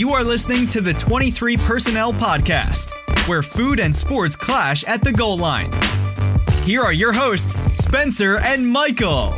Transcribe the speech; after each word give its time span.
You 0.00 0.14
are 0.14 0.24
listening 0.24 0.66
to 0.68 0.80
the 0.80 0.94
23 0.94 1.58
Personnel 1.58 2.14
Podcast, 2.14 2.88
where 3.28 3.42
food 3.42 3.78
and 3.78 3.94
sports 3.94 4.34
clash 4.34 4.82
at 4.84 5.04
the 5.04 5.12
goal 5.12 5.36
line. 5.36 5.70
Here 6.64 6.80
are 6.80 6.90
your 6.90 7.12
hosts, 7.12 7.60
Spencer 7.78 8.38
and 8.38 8.66
Michael. 8.66 9.34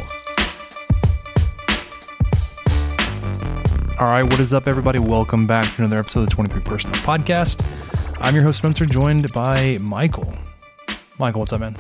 All 3.99 4.07
right, 4.07 4.23
what 4.23 4.39
is 4.39 4.55
up, 4.55 4.69
everybody? 4.69 5.01
Welcome 5.01 5.49
back 5.49 5.65
to 5.75 5.83
another 5.83 5.99
episode 5.99 6.21
of 6.21 6.27
the 6.27 6.35
23 6.37 6.63
Personnel 6.63 7.01
Podcast. 7.01 7.61
I'm 8.21 8.37
your 8.37 8.45
host, 8.45 8.59
Spencer, 8.59 8.87
joined 8.87 9.33
by 9.33 9.79
Michael. 9.81 10.33
Michael, 11.19 11.41
what's 11.41 11.53
up, 11.53 11.59
man? 11.59 11.75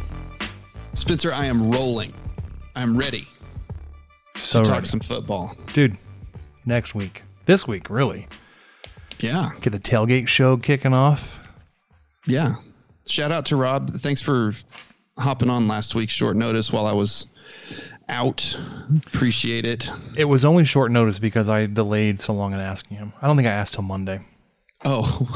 Spencer, 0.94 1.32
I 1.32 1.46
am 1.46 1.70
rolling. 1.70 2.12
I'm 2.74 2.96
ready 2.96 3.28
So 4.34 4.60
to 4.60 4.68
talk 4.68 4.86
some 4.86 4.98
football. 4.98 5.56
Dude, 5.72 5.96
next 6.66 6.96
week, 6.96 7.22
this 7.46 7.68
week, 7.68 7.88
really, 7.88 8.26
Yeah. 9.22 9.50
get 9.60 9.70
the 9.70 9.78
tailgate 9.80 10.26
show 10.28 10.56
kicking 10.56 10.92
off. 10.94 11.40
Yeah. 12.26 12.56
Shout 13.06 13.32
out 13.32 13.46
to 13.46 13.56
Rob. 13.56 13.90
Thanks 13.90 14.20
for 14.20 14.52
hopping 15.18 15.50
on 15.50 15.68
last 15.68 15.94
week's 15.94 16.12
short 16.12 16.36
notice 16.36 16.72
while 16.72 16.86
I 16.86 16.92
was 16.92 17.26
out. 18.08 18.56
Appreciate 19.06 19.64
it. 19.66 19.90
It 20.16 20.24
was 20.24 20.44
only 20.44 20.64
short 20.64 20.90
notice 20.92 21.18
because 21.18 21.48
I 21.48 21.66
delayed 21.66 22.20
so 22.20 22.32
long 22.32 22.52
in 22.52 22.60
asking 22.60 22.96
him. 22.98 23.12
I 23.20 23.26
don't 23.26 23.36
think 23.36 23.48
I 23.48 23.52
asked 23.52 23.74
till 23.74 23.82
Monday, 23.84 24.20
Oh. 24.84 25.28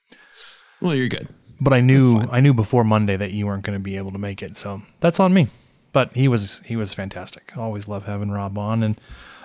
well, 0.80 0.94
you're 0.94 1.08
good. 1.08 1.28
but 1.60 1.72
I 1.72 1.80
knew 1.80 2.20
I 2.30 2.40
knew 2.40 2.54
before 2.54 2.84
Monday 2.84 3.16
that 3.16 3.32
you 3.32 3.46
weren't 3.46 3.64
going 3.64 3.76
to 3.78 3.82
be 3.82 3.96
able 3.96 4.10
to 4.10 4.18
make 4.18 4.42
it, 4.42 4.56
so 4.56 4.82
that's 5.00 5.18
on 5.20 5.32
me. 5.34 5.48
But 5.92 6.14
he 6.14 6.28
was 6.28 6.60
he 6.64 6.76
was 6.76 6.92
fantastic. 6.94 7.56
Always 7.56 7.88
love 7.88 8.04
having 8.06 8.30
Rob 8.30 8.56
on, 8.58 8.82
and 8.82 9.00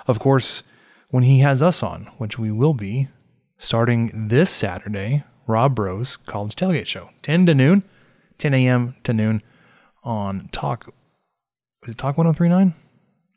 of 0.07 0.19
course, 0.19 0.63
when 1.09 1.23
he 1.23 1.39
has 1.39 1.63
us 1.63 1.81
on, 1.81 2.05
which 2.17 2.37
we 2.37 2.51
will 2.51 2.73
be 2.73 3.07
starting 3.57 4.27
this 4.27 4.49
Saturday, 4.49 5.23
Rob 5.47 5.75
Bros 5.75 6.17
College 6.17 6.55
Tailgate 6.55 6.85
Show, 6.87 7.09
ten 7.21 7.45
to 7.45 7.53
noon, 7.55 7.83
ten 8.37 8.53
a.m. 8.53 8.95
to 9.03 9.13
noon 9.13 9.41
on 10.03 10.49
Talk. 10.51 10.87
Was 11.81 11.91
it 11.91 11.97
Talk 11.97 12.17
one 12.17 12.25
hundred 12.25 12.37
three 12.37 12.49
nine? 12.49 12.75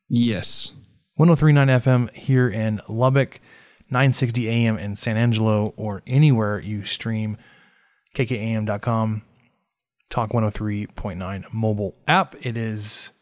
Yes. 0.09 0.73
1039 1.17 1.69
FM 1.81 2.15
here 2.15 2.49
in 2.49 2.81
Lubbock, 2.89 3.41
960 3.89 4.49
AM 4.51 4.79
in 4.79 4.95
San 4.95 5.17
Angelo, 5.17 5.73
or 5.77 6.03
anywhere 6.07 6.61
you 6.61 6.85
stream 6.85 7.39
kkam.com, 8.15 9.23
talk 10.11 10.31
103.9 10.31 11.45
mobile 11.53 11.95
app. 12.07 12.35
It 12.45 12.57
is 12.57 13.13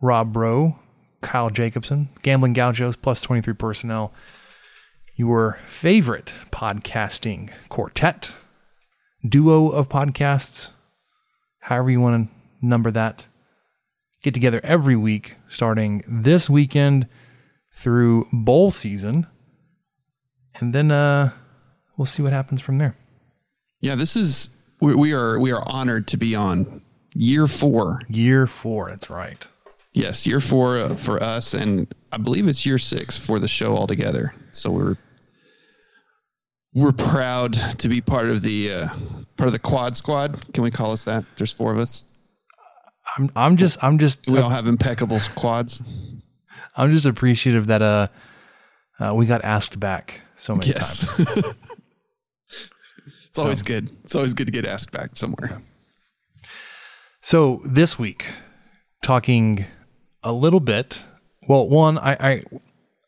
Rob 0.00 0.32
Bro, 0.32 0.78
Kyle 1.22 1.50
Jacobson, 1.50 2.08
Gambling 2.22 2.52
Gauchos, 2.52 2.96
plus 2.96 3.20
23 3.22 3.54
personnel, 3.54 4.12
your 5.16 5.58
favorite 5.68 6.34
podcasting 6.50 7.50
quartet, 7.68 8.34
duo 9.26 9.68
of 9.70 9.88
podcasts, 9.88 10.70
however 11.60 11.90
you 11.90 12.00
want 12.00 12.28
to 12.28 12.66
number 12.66 12.90
that 12.90 13.26
get 14.22 14.32
together 14.32 14.60
every 14.64 14.96
week 14.96 15.36
starting 15.48 16.02
this 16.08 16.48
weekend 16.48 17.06
through 17.76 18.26
bowl 18.32 18.70
season 18.70 19.26
and 20.54 20.74
then 20.74 20.90
uh 20.90 21.30
we'll 21.98 22.06
see 22.06 22.22
what 22.22 22.32
happens 22.32 22.62
from 22.62 22.78
there 22.78 22.96
Yeah, 23.82 23.96
this 23.96 24.16
is 24.16 24.48
we, 24.80 24.94
we 24.94 25.12
are 25.12 25.38
we 25.38 25.52
are 25.52 25.62
honored 25.68 26.06
to 26.08 26.16
be 26.16 26.34
on 26.34 26.80
year 27.14 27.46
4. 27.46 28.00
year 28.08 28.46
four 28.46 28.88
that's 28.88 29.10
right 29.10 29.46
Yes, 29.92 30.26
year 30.26 30.40
4 30.40 30.78
uh, 30.78 30.94
for 30.96 31.22
us 31.22 31.52
and 31.52 31.86
I 32.10 32.16
believe 32.16 32.48
it's 32.48 32.64
year 32.64 32.78
6 32.78 33.18
for 33.18 33.38
the 33.38 33.46
show 33.46 33.76
altogether. 33.76 34.34
So 34.56 34.70
we're 34.70 34.96
we're 36.74 36.92
proud 36.92 37.52
to 37.78 37.88
be 37.88 38.00
part 38.00 38.28
of 38.30 38.42
the 38.42 38.72
uh, 38.72 38.88
part 39.36 39.46
of 39.46 39.52
the 39.52 39.58
quad 39.58 39.96
squad. 39.96 40.52
Can 40.54 40.62
we 40.64 40.70
call 40.70 40.92
us 40.92 41.04
that? 41.04 41.24
There's 41.36 41.52
four 41.52 41.72
of 41.72 41.78
us. 41.78 42.06
i'm 43.16 43.30
i'm 43.36 43.56
just 43.56 43.82
i'm 43.84 43.98
just 43.98 44.26
We 44.26 44.38
all 44.40 44.50
have 44.50 44.66
impeccable 44.66 45.20
quads. 45.34 45.82
i'm 46.76 46.90
just 46.92 47.04
appreciative 47.06 47.66
that 47.66 47.82
uh, 47.82 48.08
uh 48.98 49.14
we 49.14 49.26
got 49.26 49.44
asked 49.44 49.78
back 49.78 50.22
so 50.36 50.54
many 50.54 50.70
Yes. 50.70 51.14
times 51.16 51.28
it's 53.28 53.38
always 53.38 53.62
good. 53.62 53.90
It's 54.04 54.14
always 54.14 54.32
good 54.34 54.46
to 54.46 54.52
get 54.52 54.66
asked 54.66 54.90
back 54.92 55.16
somewhere. 55.16 55.60
So 57.20 57.60
this 57.64 57.98
week, 57.98 58.26
talking 59.02 59.64
a 60.22 60.32
little 60.32 60.60
bit. 60.60 61.04
Well, 61.48 61.68
one, 61.68 61.98
I 61.98 62.12
I, 62.20 62.42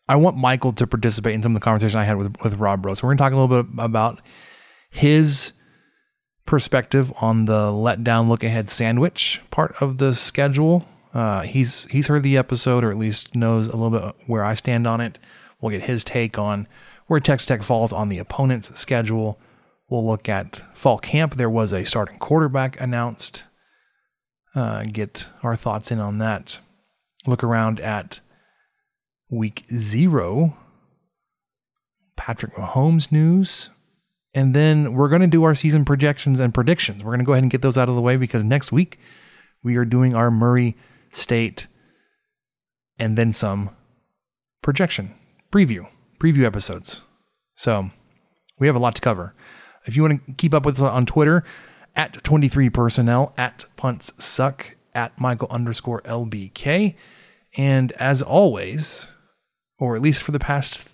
I 0.08 0.16
want 0.16 0.36
Michael 0.36 0.72
to 0.72 0.86
participate 0.86 1.34
in 1.34 1.42
some 1.42 1.52
of 1.52 1.60
the 1.60 1.64
conversation 1.64 1.98
I 1.98 2.04
had 2.04 2.16
with 2.16 2.36
with 2.42 2.54
Rob 2.54 2.84
Rose. 2.84 3.00
So 3.00 3.06
we're 3.06 3.14
going 3.14 3.18
to 3.18 3.24
talk 3.24 3.32
a 3.32 3.36
little 3.36 3.62
bit 3.62 3.84
about 3.84 4.20
his 4.90 5.52
perspective 6.44 7.12
on 7.20 7.46
the 7.46 7.72
letdown 7.72 8.28
look 8.28 8.44
ahead 8.44 8.70
sandwich 8.70 9.42
part 9.50 9.74
of 9.80 9.98
the 9.98 10.14
schedule. 10.14 10.86
Uh, 11.12 11.42
he's 11.42 11.86
he's 11.86 12.06
heard 12.06 12.22
the 12.22 12.36
episode, 12.36 12.84
or 12.84 12.90
at 12.90 12.98
least 12.98 13.34
knows 13.34 13.68
a 13.68 13.76
little 13.76 13.90
bit 13.90 14.14
where 14.26 14.44
I 14.44 14.54
stand 14.54 14.86
on 14.86 15.00
it. 15.00 15.18
We'll 15.60 15.70
get 15.70 15.88
his 15.88 16.04
take 16.04 16.38
on 16.38 16.68
where 17.06 17.20
Texas 17.20 17.46
Tech 17.46 17.62
falls 17.62 17.92
on 17.92 18.08
the 18.08 18.18
opponent's 18.18 18.78
schedule. 18.78 19.38
We'll 19.88 20.06
look 20.06 20.28
at 20.28 20.64
fall 20.74 20.98
camp. 20.98 21.36
There 21.36 21.50
was 21.50 21.72
a 21.72 21.84
starting 21.84 22.18
quarterback 22.18 22.80
announced 22.80 23.44
uh, 24.54 24.84
get 24.84 25.28
our 25.42 25.56
thoughts 25.56 25.90
in 25.90 26.00
on 26.00 26.18
that. 26.18 26.60
Look 27.26 27.44
around 27.44 27.80
at 27.80 28.20
week 29.30 29.64
zero, 29.74 30.56
Patrick 32.16 32.54
Mahomes 32.54 33.10
news. 33.10 33.70
And 34.34 34.54
then 34.54 34.92
we're 34.92 35.08
going 35.08 35.22
to 35.22 35.26
do 35.26 35.44
our 35.44 35.54
season 35.54 35.84
projections 35.84 36.40
and 36.40 36.52
predictions. 36.52 37.02
We're 37.02 37.12
going 37.12 37.20
to 37.20 37.24
go 37.24 37.32
ahead 37.32 37.44
and 37.44 37.50
get 37.50 37.62
those 37.62 37.78
out 37.78 37.88
of 37.88 37.94
the 37.94 38.02
way 38.02 38.16
because 38.16 38.44
next 38.44 38.70
week 38.70 38.98
we 39.62 39.76
are 39.76 39.84
doing 39.84 40.14
our 40.14 40.30
Murray 40.30 40.76
State 41.10 41.66
and 42.98 43.16
then 43.16 43.32
some 43.32 43.70
projection 44.62 45.14
preview, 45.50 45.88
preview 46.18 46.44
episodes. 46.44 47.00
So 47.54 47.90
we 48.58 48.66
have 48.66 48.76
a 48.76 48.80
lot 48.80 48.94
to 48.96 49.00
cover. 49.00 49.34
If 49.86 49.96
you 49.96 50.02
want 50.02 50.26
to 50.26 50.32
keep 50.34 50.52
up 50.52 50.66
with 50.66 50.76
us 50.76 50.82
on 50.82 51.06
Twitter, 51.06 51.44
at 51.96 52.22
23 52.22 52.68
personnel, 52.70 53.32
at 53.38 53.64
punts 53.76 54.12
suck, 54.18 54.76
at 54.94 55.18
Michael 55.18 55.48
underscore 55.50 56.02
LBK. 56.02 56.94
And 57.56 57.92
as 57.92 58.22
always, 58.22 59.06
or 59.78 59.96
at 59.96 60.02
least 60.02 60.22
for 60.22 60.32
the 60.32 60.38
past 60.38 60.88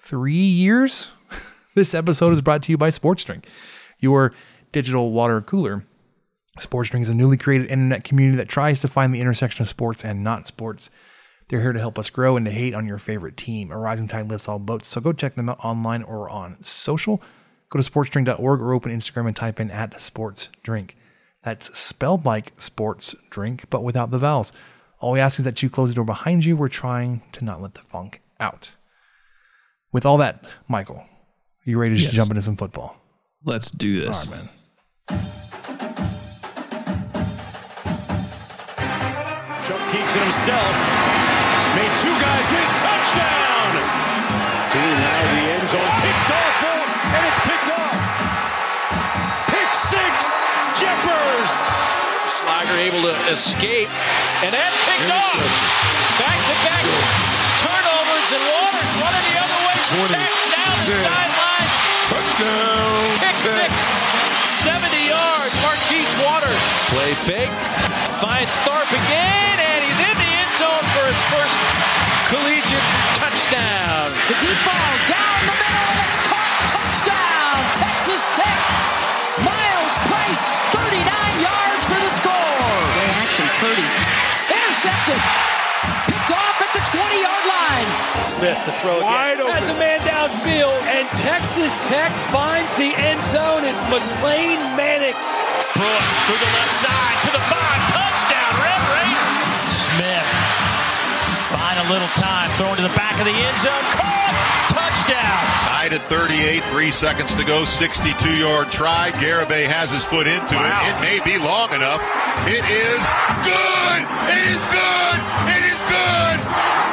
three 0.00 0.34
years, 0.34 1.10
this 1.74 1.94
episode 1.94 2.32
is 2.32 2.42
brought 2.42 2.62
to 2.64 2.72
you 2.72 2.78
by 2.78 2.90
Sports 2.90 3.24
Drink, 3.24 3.46
your 3.98 4.32
digital 4.72 5.12
water 5.12 5.40
cooler. 5.40 5.84
Sports 6.58 6.90
Drink 6.90 7.04
is 7.04 7.10
a 7.10 7.14
newly 7.14 7.36
created 7.36 7.70
internet 7.70 8.04
community 8.04 8.36
that 8.36 8.48
tries 8.48 8.80
to 8.80 8.88
find 8.88 9.14
the 9.14 9.20
intersection 9.20 9.62
of 9.62 9.68
sports 9.68 10.04
and 10.04 10.22
not 10.22 10.46
sports. 10.46 10.90
They're 11.48 11.60
here 11.60 11.72
to 11.72 11.80
help 11.80 11.98
us 11.98 12.10
grow 12.10 12.36
and 12.36 12.46
to 12.46 12.52
hate 12.52 12.74
on 12.74 12.86
your 12.86 12.98
favorite 12.98 13.36
team. 13.36 13.70
A 13.70 13.78
rising 13.78 14.08
tide 14.08 14.28
lifts 14.28 14.48
all 14.48 14.58
boats, 14.58 14.88
so 14.88 15.00
go 15.00 15.12
check 15.12 15.34
them 15.34 15.48
out 15.48 15.62
online 15.64 16.02
or 16.02 16.28
on 16.28 16.62
social. 16.62 17.22
Go 17.68 17.80
to 17.80 17.90
sportsdrink.org 17.90 18.60
or 18.60 18.72
open 18.72 18.92
Instagram 18.92 19.28
and 19.28 19.36
type 19.36 19.60
in 19.60 19.70
at 19.70 19.98
sports 20.00 20.50
drink. 20.62 20.96
That's 21.42 21.76
spelled 21.78 22.24
like 22.24 22.52
sports 22.58 23.14
drink, 23.30 23.64
but 23.70 23.82
without 23.82 24.10
the 24.10 24.18
vowels. 24.18 24.52
All 25.02 25.10
we 25.12 25.20
ask 25.20 25.38
is 25.40 25.44
that 25.44 25.62
you 25.64 25.68
close 25.68 25.88
the 25.88 25.96
door 25.96 26.04
behind 26.04 26.44
you. 26.44 26.56
We're 26.56 26.68
trying 26.68 27.22
to 27.32 27.44
not 27.44 27.60
let 27.60 27.74
the 27.74 27.80
funk 27.82 28.22
out. 28.38 28.70
With 29.92 30.06
all 30.06 30.16
that, 30.18 30.44
Michael, 30.68 30.98
are 30.98 31.06
you 31.64 31.76
ready 31.76 31.96
to 31.96 32.00
Yes. 32.02 32.12
jump 32.12 32.30
into 32.30 32.40
some 32.40 32.54
football? 32.56 32.96
Let's 33.44 33.72
do 33.72 34.00
this. 34.00 34.28
All 34.28 34.34
right, 34.36 34.44
man. 34.44 35.28
Show 39.66 39.78
keeps 39.90 40.14
it 40.16 40.22
himself. 40.22 40.74
Made 41.78 41.94
two 41.98 42.14
guys 42.18 42.46
miss. 42.50 42.70
Touchdown! 42.82 43.72
To 44.72 44.78
now 44.78 45.20
the 45.34 45.42
end 45.54 45.68
zone. 45.68 45.92
Picked 46.02 46.30
off. 46.30 46.58
And 47.14 47.22
it's 47.26 47.40
picked 47.46 47.70
off. 47.70 47.98
Pick 49.50 49.70
six. 49.74 50.46
Jeffers. 50.78 51.54
Lager 52.46 52.76
able 52.78 53.02
to 53.06 53.14
escape. 53.30 53.90
And 54.42 54.50
that 54.50 54.72
picked 54.86 55.10
off. 55.10 55.38
Back 56.18 56.38
to 56.38 56.54
back 56.66 56.84
turnovers, 57.62 58.28
and 58.34 58.42
Waters 58.42 58.90
running 58.98 59.26
the 59.30 59.36
other 59.38 59.58
way. 59.62 59.76
20, 60.02 60.18
down 60.50 60.76
10, 60.82 60.98
sideline. 61.06 61.68
Touchdown. 62.10 63.02
Pick 63.22 63.36
10. 63.38 63.70
six. 63.70 63.72
70 64.66 64.90
yards. 65.06 65.54
Marquise 65.62 66.12
Waters. 66.26 66.64
Play 66.90 67.12
fake. 67.14 67.54
Finds 68.18 68.54
Tharp 68.66 68.90
again, 68.90 69.56
and 69.58 69.80
he's 69.86 70.00
in 70.02 70.16
the 70.18 70.30
end 70.42 70.52
zone 70.58 70.86
for 70.94 71.04
his 71.06 71.20
first 71.30 71.58
collegiate 72.30 72.88
touchdown. 73.18 74.10
The 74.30 74.36
deep 74.42 74.58
ball 74.66 74.92
down 75.06 75.40
the 75.46 75.56
middle, 75.58 75.86
and 75.90 75.98
it's 76.06 76.20
caught. 76.26 76.58
Touchdown, 76.70 77.58
Texas 77.78 78.22
Tech. 78.34 78.58
Myles 79.42 79.96
Price, 80.06 80.62
39 80.70 81.02
yards 81.42 81.71
score. 82.22 82.78
Great 82.94 83.12
action, 83.18 83.46
Purdy. 83.58 83.86
Intercepted. 84.48 85.18
Picked 86.06 86.30
off 86.30 86.56
at 86.62 86.70
the 86.72 86.82
20-yard 86.86 87.44
line. 87.50 87.90
Smith 88.38 88.58
to 88.66 88.72
throw 88.78 89.02
Wide 89.02 89.38
again. 89.38 89.50
open. 89.50 89.54
Has 89.58 89.68
a 89.68 89.78
man 89.78 89.98
downfield, 90.06 90.78
and 90.86 91.06
Texas 91.18 91.78
Tech 91.90 92.10
finds 92.30 92.74
the 92.78 92.94
end 92.94 93.22
zone. 93.26 93.66
It's 93.66 93.82
McLane 93.90 94.62
Mannix. 94.78 95.42
Brooks 95.74 96.14
through 96.26 96.40
the 96.42 96.50
left 96.54 96.74
side 96.82 97.18
to 97.26 97.30
the 97.34 97.42
five. 97.50 97.80
Touchdown, 97.90 98.52
Red 98.62 98.82
Raiders. 98.94 99.40
Smith 99.90 100.28
buying 101.52 101.80
a 101.84 101.88
little 101.92 102.08
time, 102.16 102.48
throwing 102.56 102.76
to 102.76 102.82
the 102.86 102.94
back 102.96 103.18
of 103.18 103.26
the 103.26 103.34
end 103.34 103.58
zone. 103.60 103.84
Caught. 103.98 104.61
Touchdown. 104.92 105.40
Tied 105.72 105.92
at 105.96 106.02
38, 106.12 106.62
three 106.70 106.90
seconds 106.92 107.34
to 107.34 107.44
go, 107.44 107.64
62-yard 107.64 108.68
try. 108.70 109.10
Garibay 109.18 109.64
has 109.66 109.90
his 109.90 110.04
foot 110.04 110.26
into 110.26 110.54
Wow. 110.54 110.68
it. 110.68 110.92
It 110.92 110.98
may 111.00 111.18
be 111.24 111.38
long 111.40 111.72
enough. 111.72 112.02
It 112.44 112.60
is 112.60 113.02
good. 113.40 114.00
It 114.36 114.44
is 114.52 114.62
good. 114.68 115.18
It 115.56 115.62
is 115.72 115.80
good. 115.88 116.36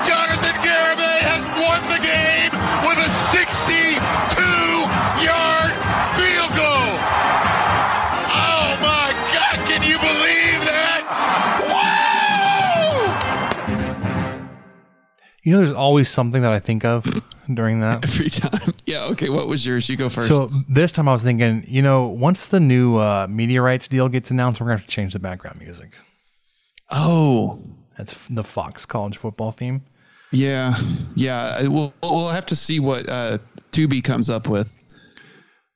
Jonathan 0.08 0.56
Garibay 0.64 1.20
has 1.28 1.44
won 1.60 1.80
the 1.92 2.00
game 2.02 2.49
You 15.44 15.54
know, 15.54 15.60
there's 15.60 15.74
always 15.74 16.10
something 16.10 16.42
that 16.42 16.52
I 16.52 16.60
think 16.60 16.84
of 16.86 17.06
during 17.54 17.80
that. 17.82 18.04
Every 18.04 18.30
time. 18.30 18.74
Yeah. 18.86 19.04
Okay. 19.12 19.30
What 19.30 19.48
was 19.48 19.66
yours? 19.66 19.88
You 19.88 19.98
go 19.98 20.10
first. 20.10 20.28
So 20.28 20.50
this 20.68 20.92
time 20.92 21.08
I 21.08 21.12
was 21.12 21.22
thinking, 21.22 21.64
you 21.68 21.84
know, 21.84 22.08
once 22.08 22.48
the 22.48 22.60
new 22.60 22.98
uh, 22.98 23.28
media 23.30 23.62
rights 23.62 23.88
deal 23.88 24.10
gets 24.10 24.32
announced, 24.32 24.60
we're 24.60 24.66
gonna 24.68 24.78
have 24.80 24.88
to 24.88 24.92
change 24.92 25.14
the 25.14 25.20
background 25.20 25.60
music. 25.60 25.94
oh, 26.92 27.62
That's 27.98 28.16
the 28.30 28.44
Fox 28.44 28.86
college 28.86 29.18
football 29.18 29.52
theme. 29.52 29.84
yeah, 30.32 30.76
yeah. 31.16 31.68
We'll 31.68 31.94
we'll 32.02 32.30
have 32.30 32.46
to 32.48 32.56
see 32.56 32.80
what 32.80 33.08
uh, 33.10 33.38
Tubi 33.72 34.04
comes 34.04 34.30
up 34.30 34.48
with, 34.48 34.76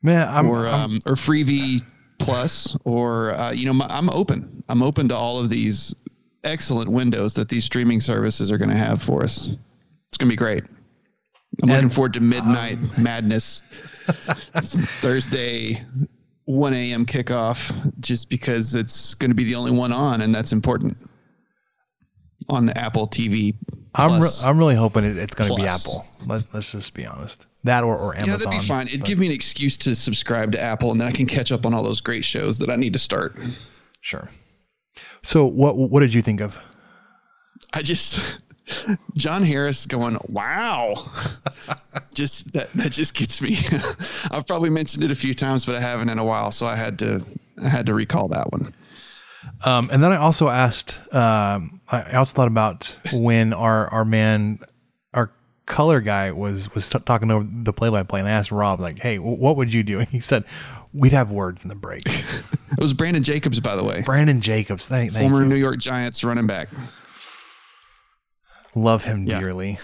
Man, 0.01 0.27
I'm, 0.27 0.47
or 0.49 0.67
I'm- 0.67 0.81
um, 0.93 0.99
or 1.05 1.13
Freevee 1.13 1.83
Plus, 2.19 2.75
or 2.83 3.35
uh, 3.35 3.51
you 3.51 3.65
know, 3.65 3.73
my, 3.73 3.85
I'm 3.89 4.09
open. 4.09 4.63
I'm 4.69 4.81
open 4.81 5.07
to 5.09 5.15
all 5.15 5.39
of 5.39 5.49
these 5.49 5.93
excellent 6.43 6.89
windows 6.89 7.33
that 7.35 7.49
these 7.49 7.65
streaming 7.65 8.01
services 8.01 8.51
are 8.51 8.57
going 8.57 8.69
to 8.69 8.77
have 8.77 9.01
for 9.01 9.23
us. 9.23 9.49
It's 10.07 10.17
going 10.17 10.29
to 10.29 10.33
be 10.33 10.35
great. 10.35 10.63
I'm 11.61 11.69
looking 11.69 11.89
forward 11.89 12.13
to 12.13 12.19
Midnight 12.19 12.77
um, 12.77 12.91
Madness 12.97 13.61
Thursday, 15.01 15.83
1 16.45 16.73
a.m. 16.73 17.05
kickoff, 17.05 17.93
just 17.99 18.29
because 18.29 18.75
it's 18.75 19.13
going 19.13 19.29
to 19.31 19.35
be 19.35 19.43
the 19.43 19.55
only 19.55 19.71
one 19.71 19.93
on, 19.93 20.21
and 20.21 20.33
that's 20.33 20.51
important 20.51 20.97
on 22.49 22.65
the 22.65 22.77
Apple 22.77 23.07
TV. 23.07 23.55
I'm, 23.95 24.19
re- 24.19 24.29
I'm 24.43 24.57
really 24.57 24.75
hoping 24.75 25.03
it, 25.05 25.17
it's 25.17 25.35
going 25.35 25.51
to 25.51 25.55
be 25.55 25.67
Apple. 25.67 26.05
Let, 26.25 26.43
let's 26.53 26.71
just 26.71 26.93
be 26.95 27.05
honest. 27.05 27.45
That 27.63 27.83
or, 27.83 27.95
or 27.97 28.15
Amazon. 28.15 28.31
yeah, 28.31 28.37
that'd 28.37 28.61
be 28.61 28.67
fine. 28.67 28.87
It'd 28.87 29.01
but- 29.01 29.07
give 29.07 29.19
me 29.19 29.27
an 29.27 29.31
excuse 29.31 29.77
to 29.79 29.95
subscribe 29.95 30.51
to 30.53 30.59
Apple, 30.59 30.91
and 30.91 30.99
then 30.99 31.07
I 31.07 31.11
can 31.11 31.27
catch 31.27 31.51
up 31.51 31.65
on 31.65 31.73
all 31.73 31.83
those 31.83 32.01
great 32.01 32.25
shows 32.25 32.57
that 32.59 32.69
I 32.69 32.75
need 32.75 32.93
to 32.93 32.99
start. 32.99 33.37
Sure. 34.01 34.27
So 35.23 35.45
what 35.45 35.77
what 35.77 36.01
did 36.01 36.13
you 36.13 36.21
think 36.21 36.41
of? 36.41 36.59
I 37.73 37.81
just 37.81 38.37
John 39.15 39.43
Harris 39.43 39.85
going, 39.85 40.17
wow. 40.27 40.95
just 42.13 42.53
that 42.53 42.71
that 42.73 42.91
just 42.91 43.15
gets 43.15 43.41
me. 43.41 43.57
I've 44.31 44.45
probably 44.45 44.69
mentioned 44.69 45.03
it 45.03 45.11
a 45.11 45.15
few 45.15 45.33
times, 45.33 45.65
but 45.65 45.75
I 45.75 45.81
haven't 45.81 46.09
in 46.09 46.19
a 46.19 46.25
while, 46.25 46.51
so 46.51 46.67
I 46.67 46.75
had 46.75 46.99
to 46.99 47.23
I 47.61 47.69
had 47.69 47.85
to 47.87 47.93
recall 47.93 48.27
that 48.29 48.51
one. 48.51 48.73
Um, 49.65 49.89
and 49.91 50.03
then 50.03 50.11
I 50.11 50.17
also 50.17 50.49
asked. 50.49 50.99
Um, 51.13 51.81
I 51.91 52.13
also 52.13 52.33
thought 52.33 52.47
about 52.47 52.97
when 53.13 53.53
our 53.53 53.87
our 53.89 54.05
man, 54.05 54.59
our 55.13 55.31
color 55.65 56.01
guy 56.01 56.31
was 56.31 56.73
was 56.73 56.89
t- 56.89 56.99
talking 56.99 57.31
over 57.31 57.47
the 57.49 57.73
play 57.73 57.89
by 57.89 58.03
play, 58.03 58.19
and 58.19 58.29
I 58.29 58.31
asked 58.31 58.51
Rob 58.51 58.79
like, 58.79 58.99
"Hey, 58.99 59.19
what 59.19 59.57
would 59.57 59.73
you 59.73 59.83
do?" 59.83 59.99
And 59.99 60.07
he 60.09 60.19
said, 60.19 60.45
"We'd 60.93 61.11
have 61.11 61.31
words 61.31 61.63
in 61.63 61.69
the 61.69 61.75
break." 61.75 62.03
It 62.75 62.81
was 62.81 62.93
Brandon 62.93 63.21
Jacobs, 63.21 63.59
by 63.59 63.75
the 63.75 63.83
way, 63.83 64.01
Brandon 64.01 64.41
Jacobs, 64.41 64.87
thank, 64.87 65.11
thank 65.11 65.21
former 65.23 65.43
you. 65.43 65.47
New 65.49 65.55
York 65.57 65.77
Giants 65.77 66.23
running 66.23 66.47
back. 66.47 66.69
Love 68.75 69.03
him 69.03 69.27
Yeah. 69.27 69.39
dearly. 69.39 69.79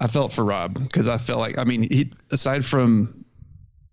I 0.00 0.06
felt 0.06 0.32
for 0.32 0.44
Rob 0.44 0.74
because 0.74 1.06
I 1.08 1.18
felt 1.18 1.38
like 1.38 1.58
I 1.58 1.64
mean, 1.64 1.82
he 1.82 2.10
aside 2.30 2.64
from 2.64 3.24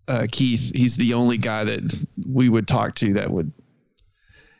uh, 0.07 0.25
Keith, 0.31 0.73
he's 0.73 0.95
the 0.95 1.13
only 1.13 1.37
guy 1.37 1.65
that 1.65 2.05
we 2.25 2.47
would 2.47 2.67
talk 2.69 2.95
to 2.95 3.13
that 3.15 3.29
would 3.29 3.51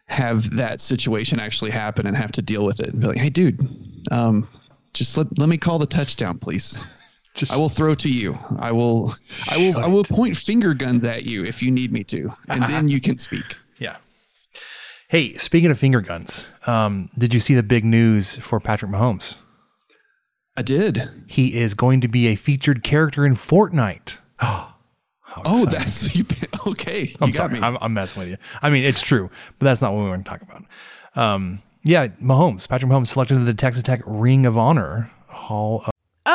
have 0.07 0.49
that 0.57 0.81
situation 0.81 1.39
actually 1.39 1.71
happen 1.71 2.05
and 2.05 2.17
have 2.17 2.33
to 2.33 2.41
deal 2.41 2.65
with 2.65 2.81
it 2.81 2.89
and 2.89 2.99
be 2.99 3.07
like, 3.07 3.17
"Hey, 3.17 3.29
dude, 3.29 3.57
um, 4.11 4.49
just 4.93 5.15
let 5.15 5.27
let 5.39 5.47
me 5.47 5.57
call 5.57 5.79
the 5.79 5.85
touchdown, 5.85 6.37
please. 6.39 6.85
Just 7.37 7.53
I 7.53 7.57
will 7.57 7.69
throw 7.69 7.93
to 7.95 8.09
you. 8.09 8.37
I 8.59 8.71
will 8.71 9.15
I 9.47 9.57
will 9.57 9.79
I 9.79 9.87
will 9.87 10.03
point 10.03 10.35
finger 10.35 10.73
guns 10.73 11.05
at 11.05 11.23
you 11.23 11.45
if 11.45 11.61
you 11.61 11.71
need 11.71 11.91
me 11.91 12.03
to, 12.05 12.33
and 12.49 12.63
then 12.63 12.87
you 12.89 12.99
can 12.99 13.17
speak." 13.17 13.45
yeah. 13.79 13.97
Hey, 15.09 15.33
speaking 15.37 15.71
of 15.71 15.79
finger 15.79 16.01
guns, 16.01 16.47
um, 16.65 17.09
did 17.17 17.33
you 17.33 17.39
see 17.39 17.53
the 17.55 17.63
big 17.63 17.85
news 17.85 18.35
for 18.37 18.59
Patrick 18.59 18.91
Mahomes? 18.91 19.37
I 20.57 20.63
did. 20.63 21.09
He 21.27 21.55
is 21.59 21.75
going 21.75 22.01
to 22.01 22.07
be 22.07 22.27
a 22.27 22.35
featured 22.35 22.83
character 22.83 23.25
in 23.25 23.35
Fortnite. 23.35 24.17
Oh, 25.45 25.65
exciting. 25.65 25.79
that's 25.79 26.15
you, 26.15 26.25
okay. 26.65 27.01
You 27.09 27.15
I'm 27.21 27.29
got 27.29 27.37
sorry. 27.51 27.53
me. 27.53 27.59
I'm, 27.59 27.77
I'm 27.79 27.93
messing 27.93 28.21
with 28.21 28.29
you. 28.29 28.37
I 28.63 28.71
mean, 28.71 28.83
it's 28.83 29.01
true, 29.01 29.29
but 29.59 29.65
that's 29.65 29.83
not 29.83 29.93
what 29.93 30.03
we 30.03 30.09
want 30.09 30.25
to 30.25 30.31
talk 30.31 30.41
about. 30.41 30.63
Um, 31.15 31.61
yeah, 31.83 32.07
Mahomes, 32.07 32.67
Patrick 32.67 32.91
Mahomes 32.91 33.07
selected 33.09 33.35
to 33.35 33.43
the 33.43 33.53
Texas 33.53 33.83
Tech 33.83 34.01
Ring 34.07 34.47
of 34.47 34.57
Honor 34.57 35.11
Hall 35.27 35.83
of 35.85 35.91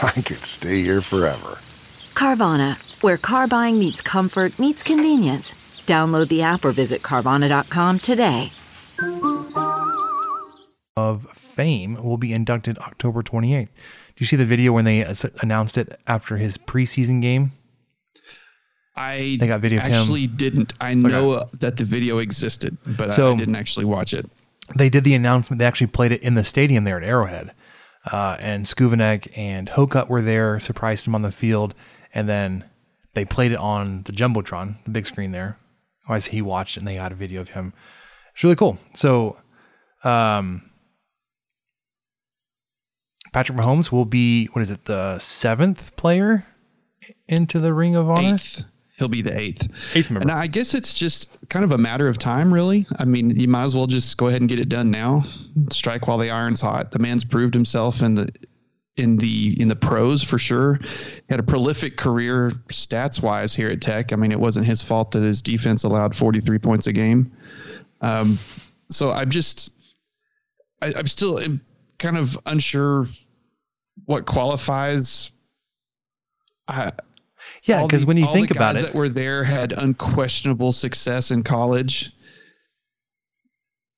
I 0.16 0.20
could 0.22 0.44
stay 0.44 0.82
here 0.82 1.00
forever. 1.00 1.58
Carvana, 2.14 2.76
where 3.02 3.16
car 3.16 3.46
buying 3.46 3.78
meets 3.78 4.00
comfort, 4.00 4.58
meets 4.58 4.82
convenience. 4.82 5.54
Download 5.86 6.28
the 6.28 6.42
app 6.42 6.64
or 6.64 6.72
visit 6.72 7.02
Carvana.com 7.02 7.98
today. 8.00 8.52
of 10.96 11.26
Fame 11.32 11.94
will 12.02 12.16
be 12.18 12.32
inducted 12.32 12.78
October 12.78 13.22
28th. 13.22 13.66
Do 13.68 13.70
you 14.18 14.26
see 14.26 14.36
the 14.36 14.44
video 14.44 14.72
when 14.72 14.84
they 14.84 15.04
uh, 15.04 15.14
announced 15.42 15.78
it 15.78 15.98
after 16.06 16.36
his 16.36 16.58
preseason 16.58 17.22
game? 17.22 17.52
I 18.96 19.36
They 19.38 19.46
got 19.46 19.60
video 19.60 19.78
of 19.78 19.86
him. 19.86 19.94
actually 19.94 20.26
didn't. 20.26 20.74
I 20.80 20.94
know 20.94 21.44
that 21.60 21.76
the 21.76 21.84
video 21.84 22.18
existed, 22.18 22.76
but 22.84 23.12
So- 23.14 23.34
I 23.34 23.36
didn't 23.36 23.54
actually 23.56 23.86
watch 23.86 24.12
it. 24.12 24.28
They 24.76 24.88
did 24.90 25.04
the 25.04 25.14
announcement. 25.14 25.58
They 25.60 25.64
actually 25.64 25.86
played 25.86 26.12
it 26.12 26.20
in 26.20 26.34
the 26.34 26.44
stadium 26.44 26.84
there 26.84 26.98
at 26.98 27.02
Arrowhead. 27.02 27.52
Uh, 28.04 28.36
and 28.38 28.64
Schovanec 28.64 29.36
and 29.36 29.68
Hocutt 29.70 30.08
were 30.08 30.22
there, 30.22 30.58
surprised 30.60 31.06
him 31.06 31.14
on 31.14 31.22
the 31.22 31.32
field. 31.32 31.74
And 32.14 32.28
then 32.28 32.64
they 33.14 33.24
played 33.24 33.52
it 33.52 33.58
on 33.58 34.02
the 34.04 34.12
Jumbotron, 34.12 34.82
the 34.84 34.90
big 34.90 35.06
screen 35.06 35.32
there. 35.32 35.58
As 36.08 36.26
he 36.26 36.40
watched 36.40 36.78
and 36.78 36.88
they 36.88 36.94
got 36.94 37.12
a 37.12 37.14
video 37.14 37.40
of 37.42 37.50
him. 37.50 37.74
It's 38.32 38.42
really 38.42 38.56
cool. 38.56 38.78
So, 38.94 39.38
um, 40.04 40.70
Patrick 43.32 43.58
Mahomes 43.58 43.92
will 43.92 44.06
be 44.06 44.46
what 44.46 44.62
is 44.62 44.70
it 44.70 44.86
the 44.86 45.18
seventh 45.18 45.94
player 45.96 46.46
into 47.26 47.60
the 47.60 47.74
Ring 47.74 47.94
of 47.94 48.08
Honor? 48.08 48.34
Eighth. 48.34 48.64
He'll 48.98 49.08
be 49.08 49.22
the 49.22 49.38
eighth. 49.38 49.68
Eighth 49.94 50.10
member. 50.10 50.22
And 50.22 50.30
I 50.32 50.48
guess 50.48 50.74
it's 50.74 50.92
just 50.92 51.38
kind 51.48 51.64
of 51.64 51.70
a 51.70 51.78
matter 51.78 52.08
of 52.08 52.18
time, 52.18 52.52
really. 52.52 52.84
I 52.98 53.04
mean, 53.04 53.30
you 53.38 53.46
might 53.46 53.62
as 53.62 53.76
well 53.76 53.86
just 53.86 54.16
go 54.16 54.26
ahead 54.26 54.40
and 54.40 54.48
get 54.48 54.58
it 54.58 54.68
done 54.68 54.90
now. 54.90 55.22
Strike 55.70 56.08
while 56.08 56.18
the 56.18 56.30
iron's 56.30 56.60
hot. 56.60 56.90
The 56.90 56.98
man's 56.98 57.24
proved 57.24 57.54
himself 57.54 58.02
in 58.02 58.14
the 58.14 58.28
in 58.96 59.16
the 59.16 59.56
in 59.60 59.68
the 59.68 59.76
pros 59.76 60.24
for 60.24 60.36
sure. 60.36 60.80
He 60.82 61.22
had 61.28 61.38
a 61.38 61.44
prolific 61.44 61.96
career 61.96 62.50
stats 62.70 63.22
wise 63.22 63.54
here 63.54 63.68
at 63.68 63.80
Tech. 63.80 64.12
I 64.12 64.16
mean, 64.16 64.32
it 64.32 64.40
wasn't 64.40 64.66
his 64.66 64.82
fault 64.82 65.12
that 65.12 65.22
his 65.22 65.42
defense 65.42 65.84
allowed 65.84 66.16
43 66.16 66.58
points 66.58 66.88
a 66.88 66.92
game. 66.92 67.30
Um, 68.00 68.36
so 68.90 69.12
I'm 69.12 69.30
just 69.30 69.70
I, 70.82 70.92
I'm 70.96 71.06
still 71.06 71.40
kind 71.98 72.16
of 72.16 72.36
unsure 72.46 73.06
what 74.06 74.26
qualifies. 74.26 75.30
I, 76.66 76.90
yeah, 77.64 77.82
because 77.82 78.06
when 78.06 78.16
you 78.16 78.26
all 78.26 78.32
think 78.32 78.48
the 78.48 78.54
about 78.56 78.74
guys 78.74 78.84
it, 78.84 78.86
that 78.86 78.94
were 78.94 79.08
there 79.08 79.44
had 79.44 79.72
unquestionable 79.72 80.72
success 80.72 81.30
in 81.30 81.42
college. 81.42 82.12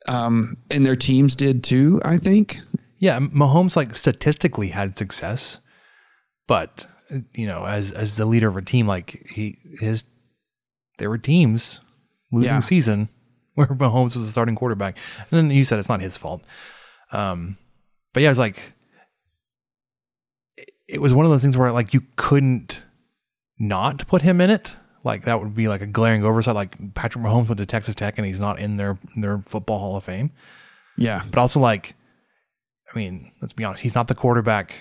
Um, 0.09 0.57
and 0.71 0.85
their 0.85 0.97
teams 0.97 1.37
did 1.37 1.63
too. 1.63 2.01
I 2.05 2.17
think. 2.19 2.59
Yeah, 2.99 3.19
Mahomes 3.21 3.77
like 3.77 3.95
statistically 3.95 4.69
had 4.69 4.97
success, 4.99 5.61
but 6.49 6.87
you 7.35 7.47
know, 7.47 7.67
as 7.67 7.93
as 7.93 8.17
the 8.17 8.25
leader 8.27 8.49
of 8.49 8.57
a 8.57 8.63
team, 8.63 8.87
like 8.87 9.27
he 9.31 9.59
his 9.79 10.05
there 10.99 11.11
were 11.11 11.19
teams 11.19 11.81
losing 12.33 12.55
Yeah. 12.55 12.61
season 12.61 13.09
where 13.55 13.67
Mahomes 13.69 14.15
was 14.17 14.25
the 14.27 14.31
starting 14.31 14.55
quarterback, 14.57 14.97
and 15.31 15.39
then 15.39 15.51
you 15.51 15.65
said 15.65 15.79
it's 15.79 15.89
not 15.89 16.01
his 16.01 16.17
fault. 16.17 16.43
Um, 17.13 17.59
but 18.15 18.23
yeah, 18.23 18.31
it's 18.31 18.39
like 18.39 18.73
it, 20.57 20.71
it 20.89 21.01
was 21.03 21.13
one 21.15 21.25
of 21.27 21.31
those 21.31 21.43
things 21.43 21.57
where 21.57 21.73
like 21.73 21.93
you 21.95 22.03
couldn't 22.17 22.83
not 23.61 24.07
put 24.09 24.23
him 24.23 24.41
in 24.41 24.51
it. 24.51 24.75
Like 25.05 25.25
that 25.27 25.41
would 25.41 25.55
be 25.55 25.69
like 25.69 25.83
a 25.83 25.87
glaring 25.87 26.25
oversight. 26.25 26.55
Like 26.55 26.95
Patrick 26.95 27.25
Mahomes 27.25 27.49
went 27.49 27.59
to 27.59 27.67
Texas 27.67 27.95
Tech 27.95 28.19
and 28.19 28.27
he's 28.27 28.41
not 28.41 28.59
in 28.59 28.77
their 28.77 28.99
their 29.17 29.39
football 29.39 29.79
Hall 29.79 29.97
of 29.97 30.05
Fame. 30.05 30.33
Yeah. 30.97 31.23
But 31.31 31.39
also 31.39 31.61
like, 31.61 31.95
I 32.93 32.99
mean, 32.99 33.31
let's 33.41 33.53
be 33.53 33.65
honest, 33.65 33.83
he's 33.83 33.95
not 33.95 34.09
the 34.09 34.15
quarterback. 34.15 34.75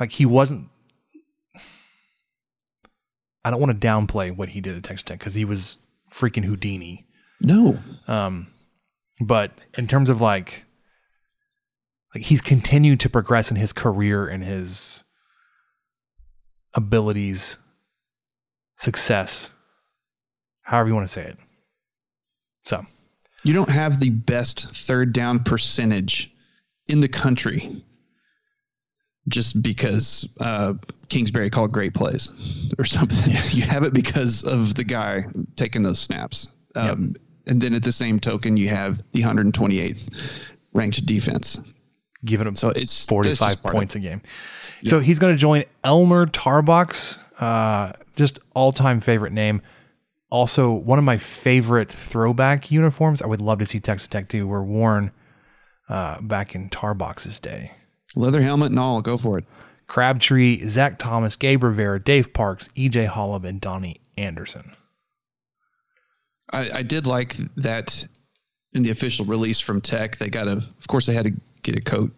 Like 0.00 0.12
he 0.12 0.24
wasn't. 0.24 0.68
I 3.44 3.50
don't 3.50 3.60
want 3.60 3.78
to 3.78 3.86
downplay 3.86 4.34
what 4.34 4.48
he 4.50 4.62
did 4.62 4.74
at 4.74 4.84
Texas 4.84 5.02
Tech 5.02 5.18
because 5.18 5.34
he 5.34 5.44
was 5.44 5.76
freaking 6.10 6.44
Houdini. 6.44 7.06
No. 7.40 7.78
Um, 8.08 8.46
but 9.20 9.52
in 9.76 9.86
terms 9.86 10.08
of 10.08 10.20
like, 10.20 10.64
like 12.14 12.24
he's 12.24 12.40
continued 12.40 13.00
to 13.00 13.10
progress 13.10 13.50
in 13.50 13.56
his 13.56 13.72
career 13.72 14.26
and 14.26 14.42
his 14.42 15.04
abilities, 16.72 17.58
success, 18.84 19.50
however 20.62 20.88
you 20.88 20.94
want 20.94 21.06
to 21.06 21.12
say 21.12 21.22
it. 21.24 21.36
So 22.64 22.84
You 23.42 23.52
don't 23.54 23.70
have 23.70 24.00
the 24.00 24.10
best 24.10 24.74
third 24.74 25.12
down 25.12 25.42
percentage 25.42 26.32
in 26.88 27.00
the 27.00 27.08
country 27.08 27.82
just 29.28 29.62
because 29.62 30.28
uh, 30.40 30.74
Kingsbury 31.08 31.48
called 31.50 31.72
great 31.72 31.94
plays 31.94 32.30
or 32.78 32.84
something. 32.84 33.32
you 33.50 33.62
have 33.62 33.82
it 33.84 33.94
because 33.94 34.42
of 34.44 34.74
the 34.74 34.84
guy 34.84 35.24
taking 35.56 35.82
those 35.82 35.98
snaps. 35.98 36.48
Um, 36.74 37.14
And 37.46 37.60
then 37.60 37.74
at 37.74 37.82
the 37.82 37.92
same 37.92 38.18
token, 38.20 38.56
you 38.56 38.68
have 38.68 39.02
the 39.12 39.22
128th 39.22 40.10
ranked 40.72 41.04
defense. 41.06 41.60
giving 42.24 42.46
him 42.46 42.56
So 42.56 42.70
it's 42.70 43.06
45 43.06 43.38
just 43.38 43.62
part 43.62 43.74
of 43.74 43.78
points 43.78 43.94
a 43.96 44.00
game. 44.00 44.20
So 44.84 44.98
he's 45.00 45.18
going 45.18 45.34
to 45.34 45.38
join 45.40 45.64
Elmer 45.84 46.26
Tarbox, 46.26 47.18
uh, 47.40 47.92
just 48.16 48.38
all 48.54 48.72
time 48.72 49.00
favorite 49.00 49.32
name. 49.32 49.62
Also, 50.30 50.72
one 50.72 50.98
of 50.98 51.04
my 51.04 51.18
favorite 51.18 51.92
throwback 51.92 52.70
uniforms. 52.70 53.22
I 53.22 53.26
would 53.26 53.40
love 53.40 53.58
to 53.60 53.66
see 53.66 53.80
Texas 53.80 54.08
Tech 54.08 54.28
do 54.28 54.46
were 54.46 54.64
worn 54.64 55.12
uh, 55.88 56.20
back 56.20 56.54
in 56.54 56.70
Tarbox's 56.70 57.38
day. 57.38 57.72
Leather 58.16 58.42
helmet 58.42 58.70
and 58.70 58.78
all. 58.78 59.00
Go 59.00 59.16
for 59.16 59.38
it. 59.38 59.44
Crabtree, 59.86 60.66
Zach 60.66 60.98
Thomas, 60.98 61.36
Gabe 61.36 61.62
Rivera, 61.62 62.00
Dave 62.00 62.32
Parks, 62.32 62.68
EJ 62.76 63.10
Holub, 63.10 63.44
and 63.44 63.60
Donny 63.60 64.00
Anderson. 64.16 64.72
I, 66.52 66.78
I 66.78 66.82
did 66.82 67.06
like 67.06 67.34
that 67.56 68.06
in 68.72 68.82
the 68.82 68.90
official 68.90 69.24
release 69.24 69.60
from 69.60 69.80
Tech. 69.80 70.18
They 70.18 70.30
got 70.30 70.48
a, 70.48 70.52
of 70.52 70.86
course, 70.88 71.06
they 71.06 71.14
had 71.14 71.26
to 71.26 71.32
get 71.62 71.76
a 71.76 71.80
quote, 71.80 72.12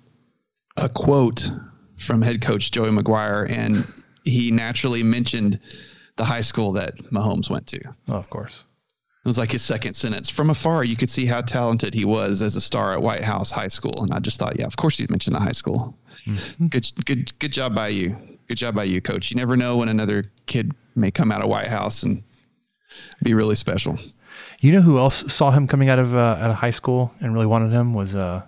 a 0.77 0.89
quote 0.89 1.51
from 1.97 2.23
head 2.23 2.41
coach 2.41 2.71
Joey 2.71 2.91
McGuire, 2.91 3.51
and 3.51 3.87
he 4.27 4.51
naturally 4.51 5.03
mentioned 5.03 5.59
the 6.17 6.25
high 6.25 6.41
school 6.41 6.73
that 6.73 6.97
Mahomes 7.11 7.49
went 7.49 7.67
to. 7.69 7.81
Oh, 8.09 8.15
of 8.15 8.29
course. 8.31 8.65
It 9.25 9.29
was 9.29 9.39
like 9.39 9.53
his 9.53 9.63
second 9.63 9.95
sentence. 9.95 10.31
From 10.31 10.51
afar, 10.51 10.85
you 10.85 10.97
could 10.97 11.11
see 11.11 11.27
how 11.27 11.41
talented 11.41 11.95
he 11.95 12.05
was 12.05 12.43
as 12.43 12.55
a 12.55 12.61
star 12.61 12.93
at 12.93 13.03
White 13.03 13.25
House 13.25 13.51
High 13.51 13.67
School, 13.69 14.03
and 14.03 14.13
I 14.13 14.21
just 14.21 14.39
thought, 14.39 14.59
yeah, 14.59 14.67
of 14.67 14.77
course 14.77 14.99
he's 14.99 15.11
mentioned 15.11 15.35
the 15.35 15.41
high 15.41 15.53
school. 15.53 15.99
Good, 16.69 16.91
good, 17.05 17.39
good 17.39 17.53
job 17.53 17.75
by 17.75 17.89
you. 17.89 18.17
Good 18.49 18.59
job 18.59 18.75
by 18.75 18.85
you, 18.85 19.01
coach. 19.01 19.31
You 19.31 19.37
never 19.37 19.57
know 19.57 19.79
when 19.79 19.89
another 19.89 20.31
kid 20.47 20.73
may 20.95 21.11
come 21.11 21.33
out 21.33 21.43
of 21.43 21.49
White 21.49 21.67
House 21.67 22.05
and 22.05 22.23
be 23.23 23.35
really 23.35 23.57
special. 23.57 23.99
You 24.61 24.73
know 24.73 24.81
who 24.81 24.99
else 24.99 25.33
saw 25.33 25.51
him 25.51 25.67
coming 25.67 25.89
out 25.89 25.99
of 25.99 26.15
uh, 26.15 26.39
out 26.41 26.51
of 26.51 26.57
high 26.57 26.71
school 26.71 27.13
and 27.21 27.35
really 27.35 27.47
wanted 27.47 27.73
him 27.73 27.95
was 27.95 28.15
uh, 28.15 28.43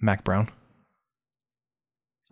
Mack 0.00 0.24
Brown. 0.24 0.50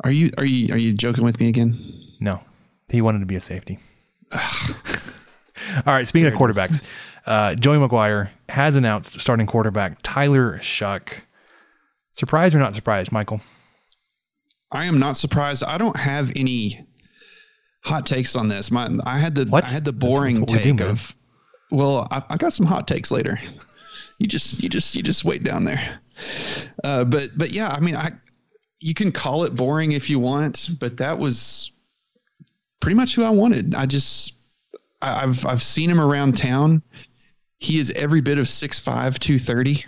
Are 0.03 0.11
you 0.11 0.31
are 0.39 0.45
you 0.45 0.73
are 0.75 0.79
you 0.79 0.93
joking 0.93 1.25
with 1.25 1.39
me 1.41 1.49
again? 1.49 2.07
No, 2.21 2.41
he 2.89 3.01
wanted 3.01 3.21
to 3.21 3.27
be 3.27 3.37
a 3.37 3.41
safety. 3.41 3.79
All 4.33 5.95
right. 5.95 6.09
Speaking 6.09 6.33
of 6.33 6.35
quarterbacks, 6.35 6.83
uh, 7.27 7.55
Joey 7.55 7.77
McGuire 7.77 8.31
has 8.49 8.77
announced 8.77 9.21
starting 9.21 9.47
quarterback 9.47 9.99
Tyler 10.03 10.59
Shough. 10.59 11.23
Surprised 12.13 12.55
or 12.55 12.59
not 12.59 12.75
surprised, 12.75 13.13
Michael? 13.13 13.41
I 14.73 14.87
am 14.87 14.99
not 14.99 15.17
surprised. 15.17 15.65
I 15.65 15.79
don't 15.79 15.97
have 15.97 16.33
any 16.35 16.87
hot 17.83 18.07
takes 18.07 18.37
on 18.37 18.49
this. 18.49 18.71
My 18.71 18.89
I 19.05 19.19
had 19.19 19.35
the 19.35 19.45
What? 19.47 19.69
I 19.69 19.73
had 19.73 19.85
the 19.85 19.93
boring 19.93 20.41
that's 20.41 20.53
what 20.53 20.65
we 20.65 20.65
take 20.65 20.77
do, 20.79 20.87
of. 20.87 21.15
Well, 21.71 22.09
I, 22.11 22.23
I 22.31 22.37
got 22.37 22.53
some 22.53 22.67
hot 22.67 22.89
takes 22.89 23.11
later. 23.11 23.39
You 24.19 24.27
just 24.27 24.63
you 24.63 24.69
just 24.69 24.95
you 24.95 25.03
just 25.03 25.25
wait 25.25 25.45
down 25.45 25.65
there. 25.65 26.01
Uh, 26.85 27.05
but 27.05 27.31
but 27.37 27.51
yeah, 27.51 27.69
I 27.69 27.81
mean 27.81 27.97
I 27.97 28.13
you 28.81 28.95
can 28.95 29.13
call 29.13 29.45
it 29.45 29.55
boring 29.55 29.93
if 29.93 30.09
you 30.11 30.19
want, 30.19 30.71
but 30.79 30.97
that 30.97 31.19
was 31.19 31.73
pretty 32.81 32.97
much 32.97 33.15
who 33.15 33.23
I 33.25 33.31
wanted. 33.31 33.75
I 33.75 33.87
just 33.87 34.35
I, 35.03 35.23
I've 35.23 35.45
I've 35.47 35.63
seen 35.63 35.91
him 35.91 36.01
around 36.01 36.37
town. 36.37 36.83
He 37.59 37.79
is 37.79 37.91
every 37.91 38.23
bit 38.23 38.39
of 38.39 38.47
6'5", 38.47 39.19
230. 39.19 39.85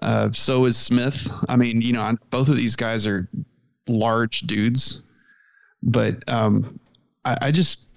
Uh, 0.00 0.30
so 0.32 0.64
is 0.64 0.76
Smith. 0.78 1.30
I 1.48 1.56
mean, 1.56 1.82
you 1.82 1.92
know, 1.92 2.00
I- 2.00 2.16
both 2.30 2.48
of 2.48 2.56
these 2.56 2.74
guys 2.74 3.06
are 3.06 3.28
large 3.86 4.40
dudes, 4.40 5.02
but 5.82 6.26
um, 6.28 6.80
I, 7.24 7.36
I 7.42 7.50
just 7.50 7.88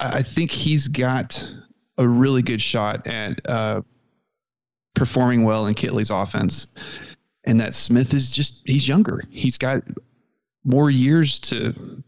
I 0.00 0.22
think 0.22 0.50
he's 0.50 0.88
got 0.88 1.46
a 1.98 2.08
really 2.08 2.42
good 2.42 2.60
shot 2.60 3.06
at 3.06 3.46
uh, 3.48 3.82
performing 4.94 5.44
well 5.44 5.66
in 5.66 5.74
Kittley's 5.74 6.10
offense, 6.10 6.66
and 7.46 7.60
that 7.60 7.74
Smith 7.74 8.12
is 8.12 8.30
just 8.30 8.62
he's 8.66 8.86
younger. 8.86 9.22
He's 9.30 9.56
got 9.56 9.82
more 10.64 10.90
years 10.90 11.38
to 11.40 12.02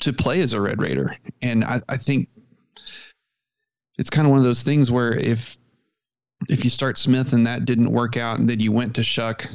to 0.00 0.12
play 0.12 0.40
as 0.40 0.52
a 0.52 0.60
Red 0.60 0.80
Raider, 0.80 1.16
and 1.42 1.64
I, 1.64 1.80
I 1.88 1.96
think 1.96 2.28
it's 3.98 4.10
kind 4.10 4.26
of 4.26 4.30
one 4.30 4.38
of 4.38 4.44
those 4.44 4.62
things 4.62 4.90
where 4.90 5.12
if 5.14 5.58
if 6.48 6.64
you 6.64 6.70
start 6.70 6.98
Smith 6.98 7.32
and 7.32 7.46
that 7.46 7.64
didn't 7.64 7.90
work 7.90 8.16
out, 8.16 8.38
and 8.38 8.48
then 8.48 8.60
you 8.60 8.72
went 8.72 8.94
to 8.94 9.00
Shough, 9.00 9.46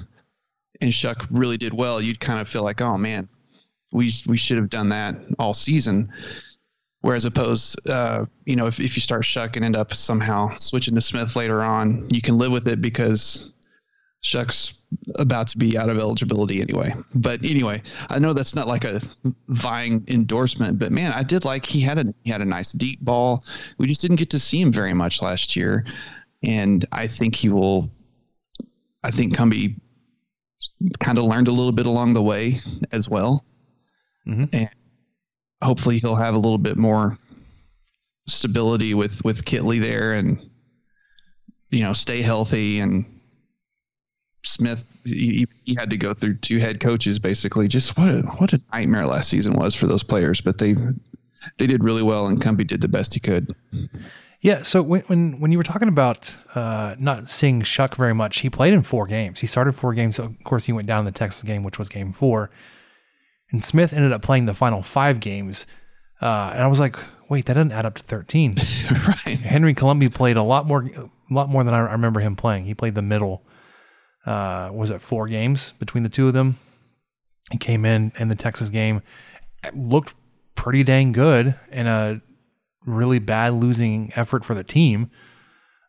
and 0.82 0.92
Shough 0.92 1.26
really 1.30 1.58
did 1.58 1.74
well, 1.74 2.02
you'd 2.02 2.20
kind 2.20 2.40
of 2.40 2.50
feel 2.50 2.64
like, 2.64 2.82
oh 2.82 2.98
man, 2.98 3.30
we 3.92 4.12
we 4.28 4.38
should 4.38 4.58
have 4.58 4.70
done 4.70 4.90
that 4.90 5.16
all 5.40 5.54
season. 5.54 6.12
Whereas 7.04 7.26
opposed, 7.26 7.90
uh, 7.90 8.26
you 8.46 8.56
know, 8.56 8.68
if, 8.68 8.80
if 8.80 8.96
you 8.96 9.02
start 9.02 9.24
Shough 9.24 9.56
and 9.56 9.66
end 9.66 9.76
up 9.76 9.92
somehow 9.92 10.56
switching 10.58 10.94
to 10.94 11.02
Smith 11.02 11.36
later 11.36 11.64
on, 11.64 12.08
you 12.12 12.22
can 12.22 12.38
live 12.38 12.52
with 12.52 12.68
it 12.68 12.80
because 12.80 13.52
Shough's 14.24 14.75
about 15.18 15.48
to 15.48 15.58
be 15.58 15.78
out 15.78 15.90
of 15.90 15.98
eligibility 15.98 16.62
anyway. 16.62 16.94
But 17.16 17.44
anyway, 17.44 17.82
I 18.10 18.20
know 18.20 18.34
that's 18.34 18.54
not 18.54 18.68
like 18.68 18.84
a 18.84 19.01
vying 19.48 20.04
endorsement, 20.08 20.78
but 20.78 20.92
man, 20.92 21.12
I 21.12 21.24
did 21.24 21.44
like 21.44 21.66
he 21.66 21.82
had 21.82 21.98
a 21.98 22.13
he 22.24 22.30
had 22.30 22.42
a 22.42 22.46
nice 22.46 22.72
deep 22.72 23.01
ball. 23.01 23.44
We 23.80 23.88
just 23.88 24.01
didn't 24.01 24.18
get 24.18 24.30
to 24.30 24.40
see 24.40 24.62
him 24.62 24.72
very 24.72 24.94
much 24.94 25.24
last 25.24 25.56
year, 25.56 25.86
and 26.44 26.86
I 26.92 27.08
think 27.08 27.36
he 27.36 27.50
will. 27.50 27.90
I 29.04 29.10
think 29.10 29.36
Cumbie 29.36 29.75
kind 31.00 31.18
of 31.18 31.24
learned 31.25 31.48
a 31.48 31.51
little 31.51 31.72
bit 31.72 31.88
along 31.88 32.13
the 32.13 32.22
way 32.22 32.60
as 32.92 33.10
well, 33.10 33.44
Mhm. 34.28 34.50
and 34.54 34.70
hopefully 35.63 35.98
he'll 35.98 36.16
have 36.16 36.36
a 36.36 36.40
little 36.40 36.60
bit 36.60 36.78
more 36.78 37.18
stability 38.28 38.94
with 38.94 39.25
with 39.25 39.46
Kittley 39.46 39.82
there, 39.82 40.13
and 40.13 40.38
you 41.72 41.80
know 41.80 41.94
stay 41.94 42.22
healthy 42.22 42.80
and 42.80 43.04
Smith 44.44 44.86
he, 45.06 45.48
he 45.66 45.76
had 45.76 45.90
to 45.90 45.98
go 45.98 46.14
through 46.14 46.36
two 46.38 46.60
head 46.60 46.80
coaches 46.80 47.20
basically. 47.20 47.68
Just 47.68 47.98
what 47.98 48.10
a, 48.10 48.22
what 48.38 48.54
a 48.54 48.62
nightmare 48.74 49.08
last 49.08 49.30
season 49.30 49.54
was 49.54 49.76
for 49.76 49.88
those 49.88 50.04
players, 50.04 50.42
but 50.42 50.58
they 50.58 50.76
they 51.58 51.68
did 51.68 51.84
really 51.84 52.04
well, 52.04 52.28
and 52.28 52.42
Cumbie 52.42 52.68
did 52.68 52.82
the 52.82 52.88
best 52.88 53.14
he 53.14 53.20
could. 53.20 53.56
Yeah. 54.42 54.64
So 54.64 54.82
when 54.82 55.02
when, 55.02 55.40
when 55.40 55.52
you 55.52 55.58
were 55.58 55.64
talking 55.64 55.88
about 55.88 56.36
uh, 56.56 56.96
not 57.00 57.30
seeing 57.30 57.62
Shough 57.62 57.96
very 57.96 58.14
much, 58.14 58.40
he 58.40 58.50
played 58.50 58.74
in 58.74 58.84
four 58.84 59.08
games. 59.08 59.40
He 59.40 59.48
started 59.48 59.74
four 59.74 59.94
games. 59.94 60.18
So 60.18 60.26
of 60.26 60.44
course, 60.44 60.66
he 60.66 60.74
went 60.74 60.88
down 60.88 61.00
in 61.00 61.06
the 61.06 61.12
Texas 61.12 61.44
game, 61.44 61.64
which 61.64 61.80
was 61.80 61.90
game 61.90 62.14
four. 62.14 62.50
And 63.52 63.64
Smith 63.64 63.94
ended 63.94 64.12
up 64.12 64.22
playing 64.22 64.46
the 64.46 64.54
final 64.54 64.82
five 64.82 65.20
games. 65.20 65.68
Uh, 66.22 66.52
and 66.54 66.64
I 66.64 66.68
was 66.68 66.80
like, 66.80 66.96
wait, 67.30 67.46
that 67.48 67.56
doesn't 67.56 67.72
add 67.72 67.86
up 67.86 67.96
to 67.96 68.04
13. 68.04 68.54
right. 69.08 69.40
Henry 69.40 69.74
Colombi 69.74 70.08
played 70.08 70.38
a 70.38 70.44
lot 70.44 70.68
more, 70.68 70.84
a 70.84 71.34
lot 71.34 71.50
more 71.50 71.64
than 71.64 71.74
I 71.74 71.80
remember 71.80 72.20
him 72.20 72.36
playing. 72.36 72.66
He 72.66 72.74
played 72.74 72.96
the 72.96 73.02
middle. 73.02 73.44
Uh, 74.25 74.70
was 74.74 74.92
it 74.92 75.01
four 75.01 75.28
games 75.28 75.74
between 75.74 76.04
the 76.04 76.10
two 76.10 76.28
of 76.28 76.34
them? 76.34 76.58
He 77.51 77.58
came 77.58 77.86
in 77.86 78.12
in 78.18 78.28
the 78.28 78.36
Texas 78.36 78.70
game, 78.70 79.01
looked 79.74 80.13
pretty 80.56 80.84
dang 80.84 81.12
good 81.12 81.56
in 81.72 81.88
a 81.88 82.22
really 82.86 83.20
bad 83.20 83.54
losing 83.54 84.12
effort 84.16 84.46
for 84.46 84.54
the 84.54 84.63
team, 84.63 85.10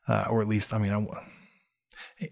uh, 0.08 0.26
or 0.28 0.40
at 0.40 0.48
least, 0.48 0.72
I 0.72 0.78
mean, 0.78 0.92
I, 0.92 2.30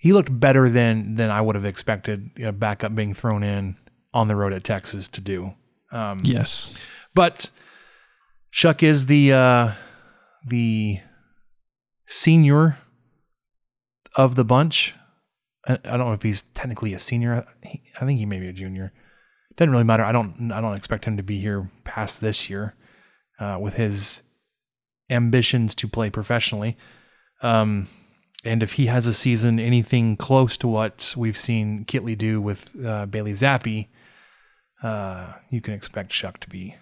he 0.00 0.14
looked 0.14 0.40
better 0.40 0.70
than 0.70 1.16
than 1.16 1.30
I 1.30 1.42
would 1.42 1.56
have 1.56 1.66
expected. 1.66 2.30
You 2.36 2.46
know, 2.46 2.52
backup 2.52 2.94
being 2.94 3.12
thrown 3.12 3.42
in 3.42 3.76
on 4.14 4.28
the 4.28 4.34
road 4.34 4.54
at 4.54 4.64
Texas 4.64 5.08
to 5.08 5.20
do. 5.20 5.52
Um, 5.92 6.20
yes, 6.24 6.72
but 7.14 7.50
Shough 8.50 8.82
is 8.82 9.06
the 9.06 9.32
uh, 9.34 9.72
the 10.46 11.00
senior 12.06 12.78
of 14.16 14.36
the 14.36 14.44
bunch. 14.44 14.94
I, 15.72 15.96
don't 15.96 16.06
know 16.06 16.12
if 16.12 16.22
he's 16.22 16.42
technically 16.54 16.94
a 16.94 16.98
senior. 16.98 17.46
I 17.64 18.04
think 18.04 18.18
he 18.18 18.26
may 18.26 18.40
be 18.40 18.48
a 18.48 18.52
junior. 18.52 18.92
Doesn't 19.56 19.72
really 19.72 19.84
matter. 19.84 20.04
I 20.04 20.12
don't. 20.12 20.50
I 20.52 20.60
don't 20.60 20.76
expect 20.76 21.04
him 21.04 21.16
to 21.16 21.22
be 21.22 21.40
here 21.40 21.70
past 21.84 22.20
this 22.20 22.48
year, 22.48 22.74
uh, 23.38 23.58
with 23.60 23.74
his 23.74 24.22
ambitions 25.10 25.74
to 25.76 25.88
play 25.88 26.08
professionally. 26.08 26.76
Um, 27.42 27.88
and 28.44 28.62
if 28.62 28.74
he 28.74 28.86
has 28.86 29.06
a 29.06 29.12
season 29.12 29.58
anything 29.58 30.16
close 30.16 30.56
to 30.58 30.68
what 30.68 31.14
we've 31.16 31.36
seen 31.36 31.84
Kittley 31.84 32.16
do 32.16 32.40
with 32.40 32.70
uh, 32.84 33.06
Bailey 33.06 33.32
Zappe, 33.32 33.88
uh, 34.82 35.34
you 35.50 35.60
can 35.60 35.74
expect 35.74 36.12
Shough 36.12 36.38
to 36.38 36.48
be 36.48 36.76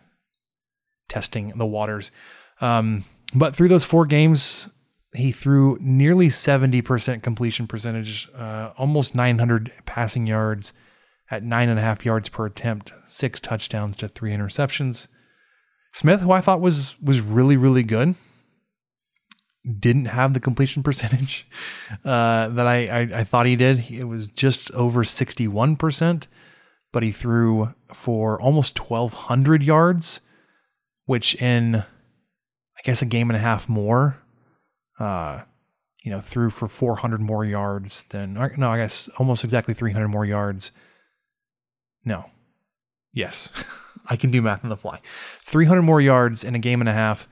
testing 1.08 1.52
the 1.56 1.66
waters. 1.66 2.12
Um, 2.60 3.04
but 3.34 3.56
through 3.56 3.68
those 3.68 3.84
four 3.84 4.06
games, 4.06 4.68
he 5.18 5.32
threw 5.32 5.78
nearly 5.80 6.28
70% 6.28 7.22
completion 7.22 7.66
percentage, 7.66 8.28
uh, 8.34 8.70
almost 8.76 9.14
900 9.14 9.72
passing 9.86 10.26
yards 10.26 10.72
at 11.30 11.42
nine 11.42 11.68
and 11.68 11.78
a 11.78 11.82
half 11.82 12.04
yards 12.04 12.28
per 12.28 12.46
attempt, 12.46 12.92
six 13.04 13.40
touchdowns 13.40 13.96
to 13.96 14.08
three 14.08 14.32
interceptions. 14.32 15.08
Smith, 15.92 16.20
who 16.20 16.32
I 16.32 16.40
thought 16.40 16.60
was 16.60 17.00
was 17.00 17.20
really 17.20 17.56
really 17.56 17.82
good, 17.82 18.14
didn't 19.78 20.06
have 20.06 20.34
the 20.34 20.40
completion 20.40 20.82
percentage 20.84 21.46
uh, 22.04 22.48
that 22.48 22.66
I, 22.66 22.86
I, 22.86 23.00
I 23.18 23.24
thought 23.24 23.46
he 23.46 23.56
did. 23.56 23.90
It 23.90 24.04
was 24.04 24.28
just 24.28 24.70
over 24.72 25.02
61%, 25.02 26.26
but 26.92 27.02
he 27.02 27.12
threw 27.12 27.74
for 27.92 28.40
almost 28.40 28.78
1,200 28.78 29.62
yards, 29.62 30.20
which 31.06 31.34
in, 31.36 31.76
I 31.76 32.80
guess, 32.84 33.02
a 33.02 33.06
game 33.06 33.30
and 33.30 33.36
a 33.36 33.40
half 33.40 33.68
more, 33.68 34.18
uh, 34.98 35.42
you 36.02 36.10
know, 36.10 36.20
threw 36.20 36.50
for 36.50 36.68
400 36.68 37.20
more 37.20 37.44
yards 37.44 38.04
than, 38.10 38.34
no, 38.56 38.70
I 38.70 38.78
guess 38.78 39.08
almost 39.18 39.44
exactly 39.44 39.74
300 39.74 40.08
more 40.08 40.24
yards. 40.24 40.72
No. 42.04 42.30
Yes. 43.12 43.50
I 44.10 44.16
can 44.16 44.30
do 44.30 44.40
math 44.40 44.64
on 44.64 44.70
the 44.70 44.76
fly. 44.76 45.00
300 45.44 45.82
more 45.82 46.00
yards 46.00 46.44
in 46.44 46.54
a 46.54 46.58
game 46.58 46.80
and 46.80 46.88
a 46.88 46.94
half 46.94 47.28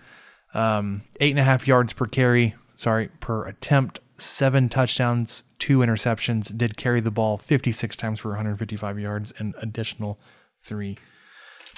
um, 0.57 1.02
eight 1.20 1.31
and 1.31 1.38
a 1.38 1.44
half 1.44 1.66
yards 1.66 1.92
per 1.92 2.07
carry, 2.07 2.55
sorry, 2.76 3.09
per 3.20 3.46
attempt, 3.46 4.00
seven 4.16 4.68
touchdowns, 4.68 5.44
two 5.59 5.79
interceptions, 5.79 6.57
did 6.57 6.76
carry 6.76 7.00
the 7.00 7.11
ball 7.11 7.38
56 7.38 7.94
times 7.96 8.20
for 8.20 8.29
155 8.31 8.98
yards 8.98 9.35
and 9.38 9.55
additional 9.61 10.18
three 10.64 10.96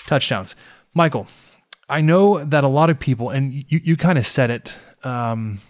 touchdowns. 0.06 0.54
Michael, 0.94 1.26
I 1.88 2.00
know 2.00 2.44
that 2.44 2.64
a 2.64 2.68
lot 2.68 2.90
of 2.90 3.00
people, 3.00 3.30
and 3.30 3.52
you, 3.52 3.64
you 3.68 3.96
kind 3.96 4.18
of 4.18 4.26
said 4.26 4.50
it, 4.50 4.78
um, 5.02 5.60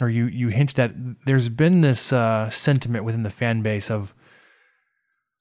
or 0.00 0.08
you, 0.08 0.26
you 0.26 0.48
hinted 0.48 0.78
at, 0.78 0.92
there's 1.26 1.48
been 1.48 1.80
this 1.80 2.12
uh, 2.12 2.50
sentiment 2.50 3.04
within 3.04 3.22
the 3.22 3.30
fan 3.30 3.62
base 3.62 3.90
of 3.90 4.14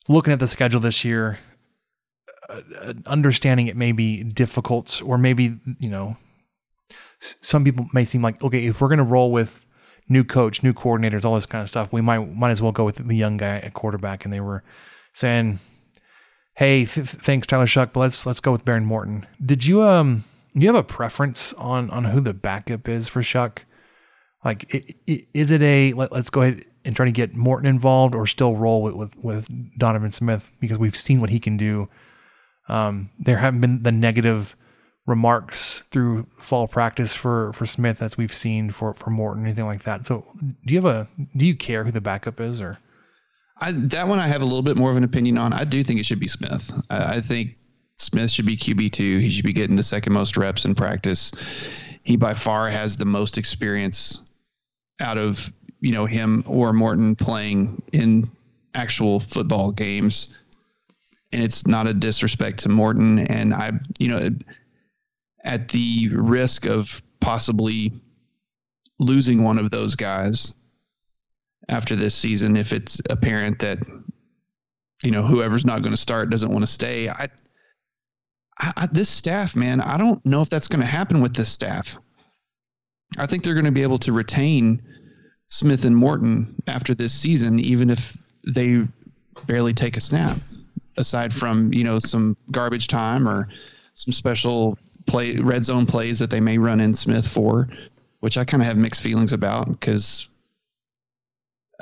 looking 0.07 0.33
at 0.33 0.39
the 0.39 0.47
schedule 0.47 0.79
this 0.79 1.03
year, 1.03 1.39
uh, 2.49 2.93
understanding 3.05 3.67
it 3.67 3.75
may 3.75 3.91
be 3.91 4.23
difficult, 4.23 5.01
or 5.03 5.17
maybe, 5.17 5.57
you 5.79 5.89
know, 5.89 6.17
some 7.19 7.63
people 7.63 7.87
may 7.93 8.03
seem 8.05 8.21
like 8.21 8.41
okay, 8.43 8.65
if 8.65 8.81
we're 8.81 8.87
going 8.87 8.97
to 8.97 9.03
roll 9.03 9.31
with 9.31 9.65
new 10.07 10.23
coach, 10.23 10.63
new 10.63 10.73
coordinators, 10.73 11.25
all 11.25 11.35
this 11.35 11.45
kind 11.45 11.61
of 11.61 11.69
stuff, 11.69 11.91
we 11.91 12.01
might 12.01 12.35
might 12.35 12.51
as 12.51 12.61
well 12.61 12.71
go 12.71 12.83
with 12.83 12.97
the 13.07 13.15
young 13.15 13.37
guy 13.37 13.57
at 13.59 13.73
quarterback. 13.73 14.25
And 14.25 14.33
they 14.33 14.39
were 14.39 14.63
saying, 15.13 15.59
"Hey, 16.55 16.85
th- 16.85 17.07
thanks 17.07 17.47
Tyler 17.47 17.65
Shough, 17.65 17.91
but 17.93 17.99
let's 17.99 18.25
let's 18.25 18.39
go 18.39 18.51
with 18.51 18.65
Behren 18.65 18.85
Morton." 18.85 19.25
Did 19.43 19.65
you 19.65 19.83
um 19.83 20.23
you 20.53 20.67
have 20.67 20.75
a 20.75 20.83
preference 20.83 21.53
on 21.53 21.89
on 21.89 22.05
who 22.05 22.21
the 22.21 22.33
backup 22.33 22.87
is 22.87 23.07
for 23.07 23.21
Shough? 23.21 23.57
Like, 24.45 25.01
is 25.07 25.49
it 25.49 25.63
a 25.63 25.93
let, 25.93 26.13
us 26.13 26.29
go 26.29 26.43
ahead 26.43 26.63
and 26.85 26.95
try 26.95 27.05
to 27.07 27.11
get 27.11 27.35
Morton 27.35 27.65
involved, 27.65 28.13
or 28.13 28.27
still 28.27 28.55
roll 28.55 28.83
with 28.83 28.93
with, 28.93 29.17
with 29.17 29.77
Donovan 29.79 30.11
Smith 30.11 30.51
because 30.59 30.77
we've 30.77 30.95
seen 30.95 31.19
what 31.19 31.31
he 31.31 31.39
can 31.39 31.57
do. 31.57 31.89
Um, 32.69 33.09
there 33.17 33.37
haven't 33.37 33.61
been 33.61 33.81
the 33.81 33.91
negative 33.91 34.55
remarks 35.07 35.83
through 35.91 36.27
fall 36.37 36.67
practice 36.67 37.11
for 37.11 37.53
for 37.53 37.65
Smith 37.65 38.03
as 38.03 38.17
we've 38.17 38.31
seen 38.31 38.69
for 38.69 38.93
for 38.93 39.09
Morton, 39.09 39.45
anything 39.45 39.65
like 39.65 39.83
that. 39.83 40.05
So, 40.05 40.25
do 40.39 40.73
you 40.75 40.77
have 40.77 40.85
a 40.85 41.07
do 41.35 41.47
you 41.47 41.55
care 41.55 41.83
who 41.83 41.91
the 41.91 41.99
backup 41.99 42.39
is 42.39 42.61
or? 42.61 42.77
I, 43.61 43.71
that 43.71 44.07
one 44.07 44.19
I 44.19 44.27
have 44.27 44.41
a 44.41 44.45
little 44.45 44.61
bit 44.61 44.77
more 44.77 44.91
of 44.91 44.97
an 44.97 45.03
opinion 45.03 45.37
on. 45.37 45.53
I 45.53 45.63
do 45.63 45.81
think 45.81 45.99
it 45.99 46.05
should 46.05 46.19
be 46.19 46.27
Smith. 46.27 46.71
I, 46.91 47.15
I 47.15 47.21
think 47.21 47.55
Smith 47.97 48.29
should 48.29 48.45
be 48.45 48.57
QB 48.57 48.91
two. 48.91 49.17
He 49.17 49.31
should 49.31 49.45
be 49.45 49.53
getting 49.53 49.75
the 49.75 49.83
second 49.83 50.13
most 50.13 50.37
reps 50.37 50.65
in 50.65 50.75
practice. 50.75 51.31
He 52.03 52.15
by 52.15 52.35
far 52.35 52.69
has 52.69 52.97
the 52.97 53.05
most 53.05 53.39
experience 53.39 54.19
out 54.99 55.17
of 55.17 55.51
you 55.81 55.91
know 55.91 56.05
him 56.05 56.43
or 56.47 56.73
Morton 56.73 57.15
playing 57.15 57.81
in 57.91 58.29
actual 58.73 59.19
football 59.19 59.71
games. 59.71 60.35
And 61.31 61.43
it's 61.43 61.67
not 61.67 61.87
a 61.87 61.93
disrespect 61.93 62.59
to 62.59 62.69
Morton. 62.69 63.19
And 63.19 63.53
I, 63.53 63.71
you 63.99 64.07
know, 64.07 64.29
at 65.43 65.69
the 65.69 66.09
risk 66.09 66.65
of 66.65 67.01
possibly 67.19 67.91
losing 68.99 69.43
one 69.43 69.57
of 69.57 69.71
those 69.71 69.95
guys 69.95 70.53
after 71.69 71.95
this 71.95 72.13
season 72.13 72.55
if 72.55 72.73
it's 72.73 73.01
apparent 73.09 73.59
that 73.59 73.79
you 75.03 75.11
know 75.11 75.23
whoever's 75.23 75.65
not 75.65 75.81
going 75.81 75.91
to 75.91 75.97
start 75.97 76.29
doesn't 76.29 76.51
want 76.51 76.61
to 76.61 76.71
stay 76.71 77.09
I, 77.09 77.27
I, 78.59 78.87
this 78.91 79.09
staff 79.09 79.55
man 79.55 79.81
i 79.81 79.97
don't 79.97 80.23
know 80.25 80.41
if 80.41 80.49
that's 80.49 80.67
going 80.67 80.79
to 80.79 80.85
happen 80.85 81.21
with 81.21 81.35
this 81.35 81.49
staff 81.49 81.97
i 83.17 83.25
think 83.25 83.43
they're 83.43 83.53
going 83.53 83.65
to 83.65 83.71
be 83.71 83.83
able 83.83 83.97
to 83.97 84.11
retain 84.11 84.81
smith 85.47 85.85
and 85.85 85.95
morton 85.95 86.55
after 86.67 86.93
this 86.93 87.13
season 87.13 87.59
even 87.59 87.89
if 87.89 88.17
they 88.47 88.81
barely 89.47 89.73
take 89.73 89.97
a 89.97 90.01
snap 90.01 90.37
aside 90.97 91.33
from 91.33 91.73
you 91.73 91.83
know 91.83 91.99
some 91.99 92.37
garbage 92.51 92.87
time 92.87 93.27
or 93.27 93.47
some 93.95 94.11
special 94.11 94.77
play 95.05 95.35
red 95.37 95.63
zone 95.63 95.85
plays 95.85 96.19
that 96.19 96.29
they 96.29 96.39
may 96.39 96.57
run 96.57 96.81
in 96.81 96.93
Smith 96.93 97.27
for, 97.27 97.69
which 98.19 98.37
I 98.37 98.45
kind 98.45 98.61
of 98.61 98.67
have 98.67 98.77
mixed 98.77 99.01
feelings 99.01 99.33
about 99.33 99.69
because 99.69 100.27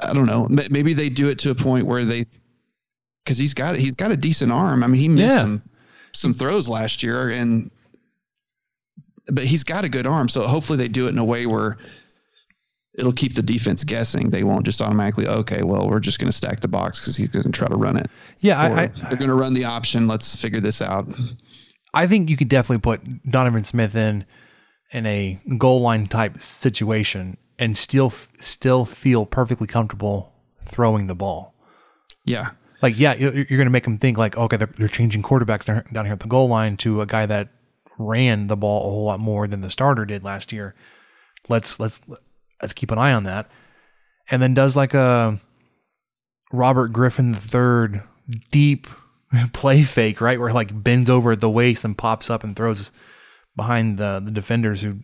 I 0.01 0.13
don't 0.13 0.25
know. 0.25 0.47
Maybe 0.49 0.93
they 0.93 1.09
do 1.09 1.29
it 1.29 1.39
to 1.39 1.51
a 1.51 1.55
point 1.55 1.85
where 1.85 2.05
they, 2.05 2.25
because 3.23 3.37
he's 3.37 3.53
got 3.53 3.75
he's 3.75 3.95
got 3.95 4.11
a 4.11 4.17
decent 4.17 4.51
arm. 4.51 4.83
I 4.83 4.87
mean, 4.87 5.01
he 5.01 5.07
missed 5.07 5.35
yeah. 5.35 5.41
some 5.41 5.61
some 6.13 6.33
throws 6.33 6.67
last 6.67 7.03
year, 7.03 7.29
and 7.29 7.71
but 9.27 9.45
he's 9.45 9.63
got 9.63 9.85
a 9.85 9.89
good 9.89 10.07
arm. 10.07 10.29
So 10.29 10.47
hopefully 10.47 10.77
they 10.77 10.87
do 10.87 11.07
it 11.07 11.09
in 11.09 11.17
a 11.17 11.25
way 11.25 11.45
where 11.45 11.77
it'll 12.95 13.13
keep 13.13 13.33
the 13.33 13.41
defense 13.41 13.83
guessing. 13.83 14.29
They 14.29 14.43
won't 14.43 14.65
just 14.65 14.81
automatically, 14.81 15.27
okay, 15.27 15.63
well, 15.63 15.89
we're 15.89 15.99
just 15.99 16.19
going 16.19 16.29
to 16.29 16.37
stack 16.37 16.59
the 16.59 16.67
box 16.67 16.99
because 16.99 17.17
he's 17.17 17.29
going 17.29 17.43
to 17.43 17.51
try 17.51 17.67
to 17.67 17.75
run 17.75 17.97
it. 17.97 18.07
Yeah, 18.39 18.59
I, 18.59 18.83
I, 18.83 18.87
they're 18.87 19.17
going 19.17 19.29
to 19.29 19.35
run 19.35 19.53
the 19.53 19.65
option. 19.65 20.07
Let's 20.07 20.35
figure 20.35 20.59
this 20.59 20.81
out. 20.81 21.07
I 21.93 22.07
think 22.07 22.29
you 22.29 22.37
could 22.37 22.49
definitely 22.49 22.81
put 22.81 23.29
Donovan 23.29 23.63
Smith 23.63 23.95
in 23.95 24.25
in 24.91 25.05
a 25.07 25.39
goal 25.57 25.81
line 25.81 26.07
type 26.07 26.39
situation 26.39 27.37
and 27.57 27.75
still 27.75 28.11
still 28.39 28.85
feel 28.85 29.25
perfectly 29.25 29.67
comfortable 29.67 30.33
throwing 30.63 31.07
the 31.07 31.15
ball. 31.15 31.55
Yeah. 32.25 32.51
Like 32.81 32.99
yeah, 32.99 33.13
you're, 33.13 33.33
you're 33.33 33.45
going 33.45 33.65
to 33.65 33.71
make 33.71 33.85
them 33.85 33.97
think 33.97 34.17
like 34.17 34.37
okay, 34.37 34.57
they're, 34.57 34.73
they're 34.77 34.87
changing 34.87 35.23
quarterbacks 35.23 35.65
down 35.65 36.05
here 36.05 36.13
at 36.13 36.19
the 36.19 36.27
goal 36.27 36.47
line 36.47 36.77
to 36.77 37.01
a 37.01 37.05
guy 37.05 37.25
that 37.25 37.49
ran 37.97 38.47
the 38.47 38.55
ball 38.55 38.87
a 38.87 38.91
whole 38.91 39.05
lot 39.05 39.19
more 39.19 39.47
than 39.47 39.61
the 39.61 39.69
starter 39.69 40.05
did 40.05 40.23
last 40.23 40.51
year. 40.51 40.75
Let's 41.49 41.79
let's 41.79 42.01
let's 42.61 42.73
keep 42.73 42.91
an 42.91 42.97
eye 42.97 43.13
on 43.13 43.23
that. 43.23 43.49
And 44.29 44.41
then 44.41 44.53
does 44.53 44.75
like 44.75 44.93
a 44.93 45.39
Robert 46.51 46.89
Griffin 46.89 47.35
III 47.35 48.01
deep 48.51 48.87
play 49.53 49.83
fake, 49.83 50.21
right? 50.21 50.39
Where 50.39 50.49
he 50.49 50.55
like 50.55 50.83
bends 50.83 51.09
over 51.09 51.31
at 51.31 51.41
the 51.41 51.49
waist 51.49 51.83
and 51.83 51.97
pops 51.97 52.29
up 52.29 52.43
and 52.43 52.55
throws 52.55 52.91
behind 53.55 53.97
the, 53.97 54.21
the 54.23 54.31
defenders 54.31 54.81
who 54.81 54.99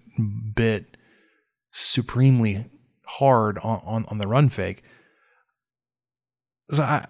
bit 0.55 0.97
supremely 1.71 2.65
hard 3.05 3.57
on, 3.59 3.81
on, 3.85 4.05
on 4.07 4.17
the 4.17 4.27
run 4.27 4.49
fake. 4.49 4.83
So 6.71 6.83
I, 6.83 7.05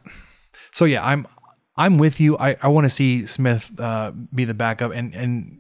so 0.72 0.86
yeah, 0.86 1.06
I'm 1.06 1.28
I'm 1.76 1.98
with 1.98 2.20
you. 2.20 2.38
I, 2.38 2.58
I 2.62 2.68
want 2.68 2.86
to 2.86 2.90
see 2.90 3.26
Smith 3.26 3.78
uh, 3.80 4.12
be 4.34 4.46
the 4.46 4.54
backup 4.54 4.92
and 4.94 5.14
and 5.14 5.58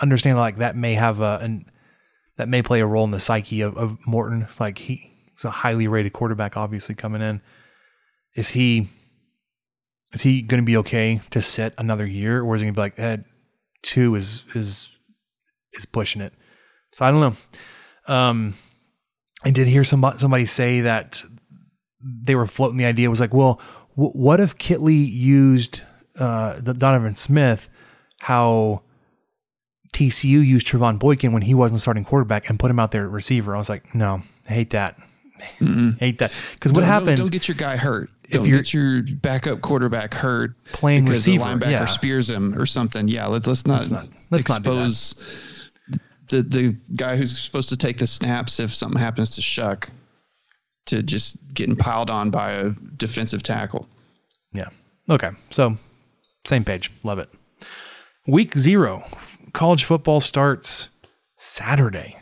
understand 0.00 0.38
like 0.38 0.56
that 0.56 0.76
may 0.76 0.94
have 0.94 1.20
a 1.20 1.38
an 1.42 1.70
that 2.36 2.48
may 2.48 2.62
play 2.62 2.80
a 2.80 2.86
role 2.86 3.04
in 3.04 3.10
the 3.10 3.20
psyche 3.20 3.60
of, 3.60 3.76
of 3.76 3.98
Morton. 4.06 4.42
It's 4.42 4.60
like 4.60 4.78
he, 4.78 5.12
he's 5.34 5.44
a 5.44 5.50
highly 5.50 5.88
rated 5.88 6.12
quarterback, 6.12 6.56
obviously 6.56 6.94
coming 6.94 7.20
in. 7.20 7.42
Is 8.34 8.50
he 8.50 8.88
is 10.12 10.22
he 10.22 10.42
going 10.42 10.62
to 10.62 10.66
be 10.66 10.76
okay 10.78 11.20
to 11.30 11.42
sit 11.42 11.74
another 11.76 12.06
year, 12.06 12.42
or 12.42 12.54
is 12.54 12.60
he 12.60 12.66
going 12.66 12.74
to 12.74 12.78
be 12.78 12.82
like, 12.82 12.98
eh, 12.98 13.16
two 13.82 14.14
is 14.14 14.44
is 14.54 14.90
is 15.72 15.84
pushing 15.84 16.22
it? 16.22 16.32
So 16.94 17.04
I 17.04 17.10
don't 17.10 17.20
know. 17.20 18.14
Um, 18.14 18.54
I 19.44 19.50
did 19.50 19.66
hear 19.66 19.84
somebody 19.84 20.18
somebody 20.18 20.46
say 20.46 20.82
that 20.82 21.22
they 22.00 22.34
were 22.34 22.46
floating 22.46 22.78
the 22.78 22.84
idea 22.84 23.10
was 23.10 23.20
like, 23.20 23.34
well, 23.34 23.60
w- 23.96 24.12
what 24.12 24.40
if 24.40 24.56
Kittley 24.56 25.10
used 25.10 25.82
uh, 26.16 26.58
the 26.60 26.74
Donovan 26.74 27.14
Smith? 27.14 27.68
How 28.20 28.82
TCU 29.98 30.46
used 30.46 30.64
Trevone 30.68 30.96
Boykin 30.98 31.32
when 31.32 31.42
he 31.42 31.54
wasn't 31.54 31.80
starting 31.80 32.04
quarterback 32.04 32.48
and 32.48 32.56
put 32.58 32.70
him 32.70 32.78
out 32.78 32.92
there 32.92 33.02
at 33.04 33.10
receiver. 33.10 33.52
I 33.56 33.58
was 33.58 33.68
like, 33.68 33.94
no, 33.96 34.22
I 34.48 34.52
hate 34.52 34.70
that. 34.70 34.96
hate 35.98 36.18
that. 36.18 36.32
Because 36.54 36.72
what 36.72 36.84
happens? 36.84 37.18
Don't, 37.18 37.32
get 37.32 37.48
your 37.48 37.56
guy 37.56 37.76
hurt. 37.76 38.08
if 38.24 38.30
don't 38.30 38.46
you're- 38.46 38.58
get 38.60 38.72
your 38.72 39.02
backup 39.02 39.60
quarterback 39.60 40.14
hurt 40.14 40.52
Playing 40.72 41.04
because 41.04 41.18
receiver, 41.26 41.42
the 41.44 41.50
linebacker 41.50 41.70
yeah. 41.70 41.84
spears 41.86 42.30
him 42.30 42.56
or 42.56 42.64
something. 42.64 43.08
Yeah, 43.08 43.26
let's 43.26 43.48
let's 43.48 43.66
not 43.66 43.78
Let's 43.78 43.90
not- 43.90 44.08
let's 44.30 44.48
not 44.48 44.58
expose 44.60 45.16
the 46.28 46.42
the 46.42 46.76
guy 46.94 47.16
who's 47.16 47.36
supposed 47.36 47.68
to 47.70 47.76
take 47.76 47.98
the 47.98 48.06
snaps 48.06 48.60
if 48.60 48.72
something 48.72 49.00
happens 49.00 49.32
to 49.32 49.40
Shough 49.40 49.88
to 50.86 51.02
just 51.02 51.38
getting 51.54 51.74
piled 51.74 52.08
on 52.08 52.30
by 52.30 52.52
a 52.52 52.70
defensive 52.96 53.42
tackle. 53.42 53.88
Yeah. 54.52 54.68
Okay. 55.10 55.30
So 55.50 55.76
same 56.44 56.64
page. 56.64 56.92
Love 57.02 57.18
it. 57.18 57.28
Week 58.28 58.56
zero, 58.56 59.04
college 59.58 59.82
football 59.82 60.20
starts 60.20 60.90
Saturday. 61.36 62.16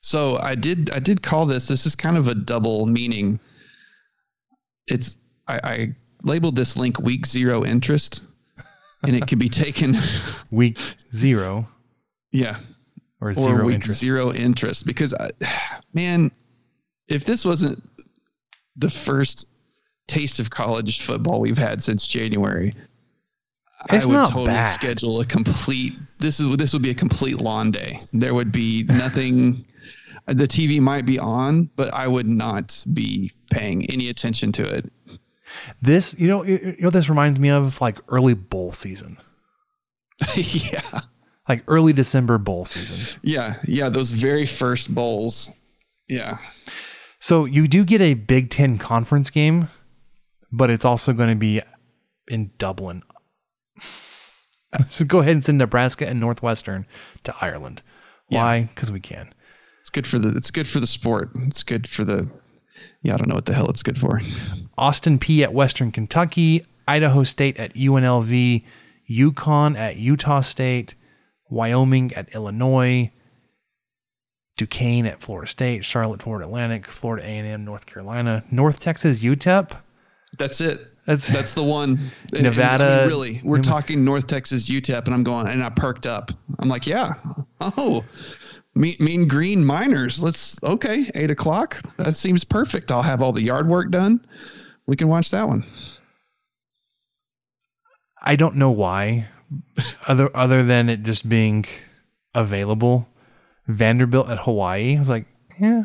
So 0.00 0.38
I 0.38 0.54
did 0.54 0.90
I 0.92 1.00
did 1.00 1.22
call 1.24 1.44
this. 1.44 1.66
This 1.66 1.86
is 1.86 1.96
kind 1.96 2.16
of 2.16 2.28
a 2.28 2.36
double 2.36 2.86
meaning. 2.86 3.40
It's 4.86 5.16
I, 5.48 5.60
I 5.64 5.96
labeled 6.22 6.54
this 6.54 6.76
link 6.76 7.00
week 7.00 7.26
zero 7.26 7.64
interest, 7.64 8.22
and 9.02 9.16
it 9.16 9.26
can 9.26 9.40
be 9.40 9.48
taken 9.48 9.96
Week 10.52 10.78
zero 11.12 11.66
yeah 12.30 12.58
or 13.20 13.30
or 13.30 13.34
zero 13.34 13.64
week 13.64 13.74
interest. 13.76 13.98
zero 13.98 14.32
interest 14.32 14.86
because 14.86 15.12
I, 15.14 15.30
man, 15.94 16.30
if 17.08 17.24
this 17.24 17.44
wasn't 17.44 17.82
the 18.76 18.90
first 18.90 19.48
taste 20.06 20.38
of 20.38 20.50
college 20.50 21.02
football 21.04 21.40
we've 21.40 21.58
had 21.58 21.82
since 21.82 22.06
January, 22.06 22.72
It's 23.90 24.06
I 24.06 24.08
would 24.08 24.28
totally 24.28 24.46
bad. 24.46 24.72
schedule 24.72 25.20
a 25.20 25.26
complete. 25.26 25.94
This 26.18 26.40
is 26.40 26.56
this 26.56 26.72
would 26.72 26.82
be 26.82 26.90
a 26.90 26.94
complete 26.94 27.40
lawn 27.40 27.70
day. 27.70 28.00
There 28.12 28.34
would 28.34 28.50
be 28.52 28.82
nothing. 28.84 29.64
the 30.26 30.46
TV 30.48 30.80
might 30.80 31.06
be 31.06 31.18
on, 31.18 31.70
but 31.76 31.92
I 31.94 32.06
would 32.06 32.28
not 32.28 32.84
be 32.92 33.32
paying 33.50 33.88
any 33.90 34.08
attention 34.08 34.52
to 34.52 34.64
it. 34.64 34.90
This, 35.80 36.14
you 36.18 36.28
know, 36.28 36.44
you 36.44 36.58
you 36.78 36.82
know, 36.82 36.90
this 36.90 37.08
reminds 37.08 37.38
me 37.40 37.48
of 37.50 37.80
like 37.80 37.98
early 38.08 38.34
bowl 38.34 38.72
season, 38.72 39.16
yeah, 40.36 41.00
like 41.48 41.62
early 41.68 41.92
December 41.94 42.36
bowl 42.36 42.64
season. 42.66 42.98
yeah, 43.22 43.56
yeah. 43.64 43.88
Those 43.88 44.10
very 44.10 44.44
first 44.44 44.94
bowls. 44.94 45.48
Yeah, 46.08 46.38
So 47.20 47.44
you 47.44 47.68
do 47.68 47.84
get 47.84 48.00
a 48.00 48.14
Big 48.14 48.48
Ten 48.50 48.78
conference 48.78 49.28
game, 49.30 49.68
but 50.50 50.70
it's 50.70 50.84
also 50.84 51.12
going 51.12 51.28
to 51.28 51.34
be 51.36 51.60
in 52.28 52.50
Dublin. 52.56 53.02
so 54.88 55.04
go 55.04 55.20
ahead 55.20 55.32
and 55.32 55.44
send 55.44 55.58
Nebraska 55.58 56.08
and 56.08 56.20
Northwestern 56.20 56.86
to 57.24 57.34
Ireland. 57.40 57.82
Why? 58.28 58.62
Because 58.74 58.90
we 58.90 59.00
can. 59.00 59.32
it's 59.80 59.90
good 59.90 60.06
for 60.06 60.18
the. 60.18 60.36
It's 60.36 60.50
good 60.50 60.68
for 60.68 60.80
the 60.80 60.86
sport. 60.86 61.30
It's 61.46 61.62
good 61.62 61.88
for 61.88 62.04
the. 62.04 62.28
Yeah, 63.02 63.14
I 63.14 63.16
don't 63.16 63.28
know 63.28 63.34
what 63.34 63.46
the 63.46 63.54
hell 63.54 63.70
it's 63.70 63.82
good 63.82 63.98
for. 63.98 64.20
Austin 64.76 65.18
Peay 65.18 65.42
at 65.42 65.52
Western 65.52 65.90
Kentucky, 65.90 66.64
Idaho 66.86 67.22
State 67.22 67.58
at 67.58 67.74
UNLV, 67.74 68.64
UConn 69.10 69.76
at 69.76 69.96
Utah 69.96 70.42
State, 70.42 70.94
Wyoming 71.48 72.12
at 72.14 72.28
Illinois, 72.34 73.10
Duquesne 74.58 75.06
at 75.06 75.20
Florida 75.20 75.48
State, 75.48 75.84
Charlotte, 75.84 76.22
Florida 76.22 76.46
Atlantic, 76.46 76.86
Florida 76.86 77.26
A&M, 77.26 77.64
North 77.64 77.86
Carolina, 77.86 78.44
North 78.50 78.80
Texas, 78.80 79.22
UTEP. 79.22 79.72
That's 80.38 80.60
it. 80.60 80.86
That's 81.08 81.26
That's 81.36 81.54
the 81.54 81.64
one. 81.64 81.90
And- 81.92 82.34
and, 82.34 82.42
Nevada- 82.44 82.84
I 82.84 82.98
mean, 83.00 83.08
really, 83.08 83.40
we're 83.42 83.56
Nev- 83.56 83.64
talking 83.64 84.04
North 84.04 84.26
Texas 84.28 84.68
UTEP, 84.68 85.06
and 85.06 85.14
I'm 85.14 85.24
going, 85.24 85.48
and 85.48 85.64
I 85.64 85.70
perked 85.70 86.06
up. 86.06 86.30
I'm 86.60 86.68
like, 86.68 86.86
yeah. 86.86 87.14
Oh, 87.60 88.04
mean, 88.74 88.94
mean 89.00 89.26
green 89.26 89.64
miners. 89.64 90.22
Let's 90.22 90.62
okay. 90.62 91.10
Eight 91.14 91.30
o'clock. 91.30 91.80
That 91.96 92.14
seems 92.14 92.44
perfect. 92.44 92.92
I'll 92.92 93.02
have 93.02 93.22
all 93.22 93.32
the 93.32 93.42
yard 93.42 93.66
work 93.66 93.90
done. 93.90 94.24
We 94.86 94.94
can 94.96 95.08
watch 95.08 95.30
that 95.30 95.48
one. 95.48 95.64
I 98.22 98.36
don't 98.36 98.56
know 98.56 98.70
why, 98.70 99.28
other 100.06 100.34
other 100.36 100.62
than 100.62 100.88
it 100.90 101.02
just 101.04 101.28
being 101.28 101.64
available. 102.34 103.08
Vanderbilt 103.66 104.28
at 104.30 104.38
Hawaii. 104.40 104.96
I 104.96 104.98
was 104.98 105.08
like, 105.10 105.26
yeah, 105.60 105.84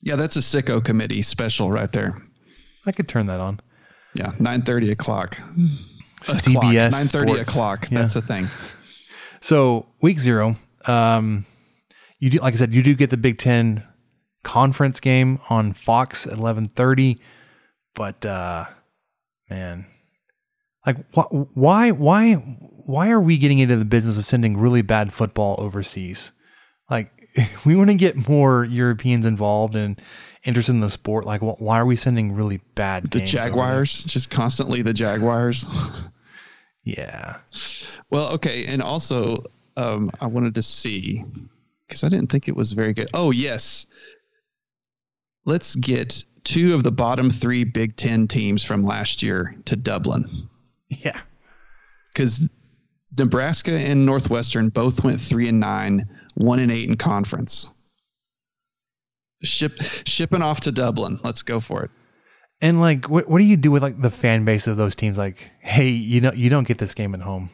Yeah, 0.00 0.16
that's 0.16 0.36
a 0.36 0.40
sicko 0.40 0.84
committee 0.84 1.22
special 1.22 1.70
right 1.72 1.90
there. 1.90 2.20
I 2.86 2.92
could 2.92 3.08
turn 3.08 3.26
that 3.26 3.40
on. 3.40 3.60
Yeah, 4.14 4.32
nine 4.38 4.62
thirty 4.62 4.90
o'clock. 4.90 5.36
CBS 6.22 6.92
Nine 6.92 7.06
thirty 7.06 7.38
o'clock. 7.38 7.88
Yeah. 7.90 8.00
That's 8.00 8.16
a 8.16 8.22
thing. 8.22 8.48
So 9.40 9.86
week 10.00 10.20
zero, 10.20 10.56
um, 10.86 11.46
you 12.18 12.30
do 12.30 12.38
like 12.38 12.54
I 12.54 12.56
said, 12.56 12.74
you 12.74 12.82
do 12.82 12.94
get 12.94 13.10
the 13.10 13.16
Big 13.16 13.38
Ten 13.38 13.84
conference 14.44 15.00
game 15.00 15.40
on 15.48 15.72
Fox 15.72 16.26
at 16.26 16.34
eleven 16.34 16.66
thirty, 16.66 17.20
but 17.94 18.24
uh, 18.24 18.66
man, 19.50 19.86
like 20.86 20.96
wh- 21.14 21.56
why 21.56 21.90
why 21.90 22.34
why 22.34 23.10
are 23.10 23.20
we 23.20 23.38
getting 23.38 23.58
into 23.58 23.76
the 23.76 23.84
business 23.84 24.18
of 24.18 24.24
sending 24.24 24.56
really 24.56 24.82
bad 24.82 25.12
football 25.12 25.56
overseas? 25.58 26.32
Like 26.90 27.10
we 27.64 27.74
want 27.74 27.90
to 27.90 27.94
get 27.94 28.28
more 28.28 28.64
Europeans 28.64 29.26
involved 29.26 29.74
and 29.74 30.00
interested 30.44 30.72
in 30.72 30.80
the 30.80 30.90
sport. 30.90 31.24
Like 31.24 31.40
wh- 31.40 31.60
why 31.60 31.78
are 31.78 31.86
we 31.86 31.96
sending 31.96 32.32
really 32.34 32.60
bad 32.74 33.10
The? 33.10 33.20
Jaguars, 33.20 34.04
just 34.04 34.30
constantly 34.30 34.82
the 34.82 34.92
Jaguars. 34.94 35.64
Yeah. 36.84 37.36
Well, 38.10 38.30
okay, 38.32 38.66
and 38.66 38.82
also 38.82 39.44
um, 39.76 40.10
I 40.20 40.26
wanted 40.26 40.56
to 40.56 40.62
see 40.62 41.24
because 41.86 42.02
I 42.02 42.08
didn't 42.08 42.28
think 42.28 42.48
it 42.48 42.56
was 42.56 42.72
very 42.72 42.92
good. 42.92 43.08
Oh 43.14 43.30
yes, 43.30 43.86
let's 45.44 45.76
get 45.76 46.24
two 46.44 46.74
of 46.74 46.82
the 46.82 46.90
bottom 46.90 47.30
three 47.30 47.62
Big 47.64 47.94
Ten 47.96 48.26
teams 48.26 48.64
from 48.64 48.84
last 48.84 49.22
year 49.22 49.54
to 49.66 49.76
Dublin 49.76 50.48
Yeah. 50.88 51.20
because 52.12 52.48
Nebraska 53.16 53.72
and 53.72 54.04
Northwestern 54.04 54.68
both 54.68 55.04
went 55.04 55.20
three 55.20 55.48
and 55.48 55.60
nine, 55.60 56.08
one 56.34 56.58
and 56.58 56.72
eight 56.72 56.88
in 56.88 56.96
conference. 56.96 57.72
Ship 59.42 59.72
shipping 60.06 60.42
off 60.42 60.60
to 60.60 60.72
Dublin. 60.72 61.20
Let's 61.22 61.42
go 61.42 61.60
for 61.60 61.84
it. 61.84 61.90
And 62.60 62.80
like, 62.80 63.08
what 63.08 63.28
what 63.28 63.38
do 63.38 63.44
you 63.44 63.56
do 63.56 63.70
with 63.70 63.82
like 63.82 64.00
the 64.00 64.10
fan 64.10 64.44
base 64.44 64.66
of 64.66 64.76
those 64.76 64.94
teams? 64.94 65.18
Like, 65.18 65.50
hey, 65.60 65.88
you 65.88 66.20
know, 66.20 66.32
you 66.32 66.48
don't 66.48 66.66
get 66.66 66.78
this 66.78 66.94
game 66.94 67.14
at 67.14 67.20
home. 67.20 67.50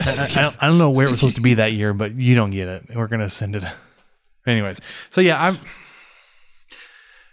I, 0.00 0.10
I, 0.10 0.42
don't, 0.42 0.62
I 0.62 0.66
don't 0.66 0.78
know 0.78 0.90
where 0.90 1.06
it 1.06 1.10
was 1.10 1.20
supposed 1.20 1.36
to 1.36 1.42
be 1.42 1.54
that 1.54 1.72
year, 1.72 1.94
but 1.94 2.14
you 2.14 2.34
don't 2.34 2.50
get 2.50 2.68
it. 2.68 2.84
We're 2.94 3.06
gonna 3.06 3.30
send 3.30 3.56
it. 3.56 3.62
Anyways, 4.46 4.80
so 5.10 5.20
yeah, 5.20 5.42
I'm 5.42 5.58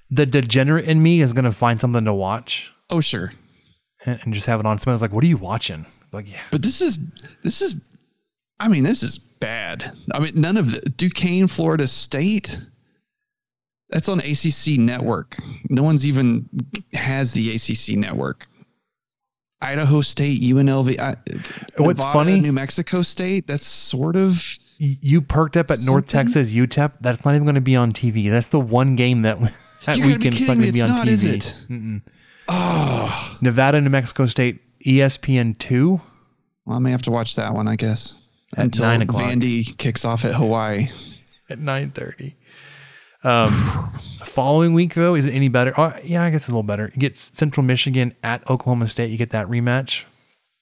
the 0.09 0.25
degenerate 0.25 0.85
in 0.85 1.01
me 1.01 1.21
is 1.21 1.33
gonna 1.33 1.51
find 1.51 1.81
something 1.81 2.05
to 2.05 2.13
watch 2.13 2.71
Oh 2.91 2.99
sure, 2.99 3.31
and, 4.05 4.19
and 4.23 4.33
just 4.33 4.47
have 4.47 4.59
it 4.59 4.65
on. 4.65 4.77
Someone's 4.77 5.01
like, 5.01 5.13
"What 5.13 5.23
are 5.23 5.27
you 5.27 5.37
watching?" 5.37 5.85
Like, 6.11 6.29
yeah, 6.29 6.41
But 6.51 6.61
this 6.61 6.81
is 6.81 6.99
this 7.41 7.61
is 7.61 7.81
I 8.59 8.67
mean, 8.67 8.83
this 8.83 9.01
is 9.01 9.17
bad. 9.17 9.97
I 10.11 10.19
mean, 10.19 10.33
none 10.35 10.57
of 10.57 10.71
the 10.71 10.81
Duquesne, 10.81 11.47
Florida 11.47 11.87
State. 11.87 12.59
That's 13.91 14.07
on 14.09 14.19
ACC 14.19 14.79
network. 14.79 15.37
No 15.69 15.83
one's 15.83 16.07
even 16.07 16.47
has 16.93 17.33
the 17.33 17.53
ACC 17.55 17.97
network. 17.97 18.47
Idaho 19.61 20.01
State, 20.01 20.41
UNLV. 20.41 20.97
I, 20.99 21.15
What's 21.77 21.99
Nevada, 21.99 22.13
funny- 22.13 22.39
New 22.41 22.51
Mexico 22.53 23.01
State. 23.03 23.45
That's 23.47 23.65
sort 23.65 24.15
of 24.15 24.41
you 24.79 25.21
perked 25.21 25.57
up 25.57 25.69
at 25.69 25.77
North 25.85 26.07
Texas 26.07 26.51
UTEP. 26.51 26.93
That's 27.01 27.23
not 27.23 27.35
even 27.35 27.43
going 27.43 27.55
to 27.55 27.61
be 27.61 27.75
on 27.75 27.91
TV. 27.91 28.31
That's 28.31 28.49
the 28.49 28.59
one 28.59 28.95
game 28.95 29.21
that 29.21 29.39
that 29.85 29.97
You 29.97 30.03
gotta 30.03 30.19
be 30.19 30.29
weekend's 30.29 30.39
not 30.47 30.47
going 30.57 30.61
to 30.65 30.71
be 30.71 30.81
on 30.81 30.87
not, 30.89 31.07
TV. 31.07 31.11
is 31.11 31.25
it? 31.25 31.55
Mm-mm. 31.69 32.01
Oh, 32.47 33.37
Nevada, 33.41 33.79
New 33.79 33.89
Mexico 33.91 34.25
State, 34.25 34.61
ESPN 34.83 35.57
two. 35.59 36.01
well, 36.65 36.77
I 36.77 36.79
may 36.79 36.89
have 36.91 37.03
to 37.03 37.11
watch 37.11 37.35
that 37.35 37.53
one, 37.53 37.67
I 37.67 37.75
guess, 37.75 38.17
At 38.57 38.63
until 38.65 38.85
9 38.85 39.01
o'clock. 39.03 39.21
Vandy 39.21 39.77
kicks 39.77 40.03
off 40.05 40.25
at 40.25 40.33
Hawaii. 40.33 40.89
at 41.49 41.59
9.30 41.59 42.33
um 43.23 43.51
following 44.25 44.73
week 44.73 44.93
though 44.93 45.15
is 45.15 45.25
it 45.25 45.31
any 45.33 45.47
better? 45.47 45.73
Oh, 45.79 45.93
yeah 46.03 46.23
i 46.23 46.29
guess 46.29 46.41
it's 46.43 46.47
a 46.47 46.51
little 46.51 46.63
better. 46.63 46.89
You 46.93 46.99
get 46.99 47.17
central 47.17 47.63
michigan 47.63 48.13
at 48.23 48.47
oklahoma 48.49 48.87
state. 48.87 49.09
You 49.11 49.17
get 49.17 49.31
that 49.31 49.47
rematch. 49.47 50.03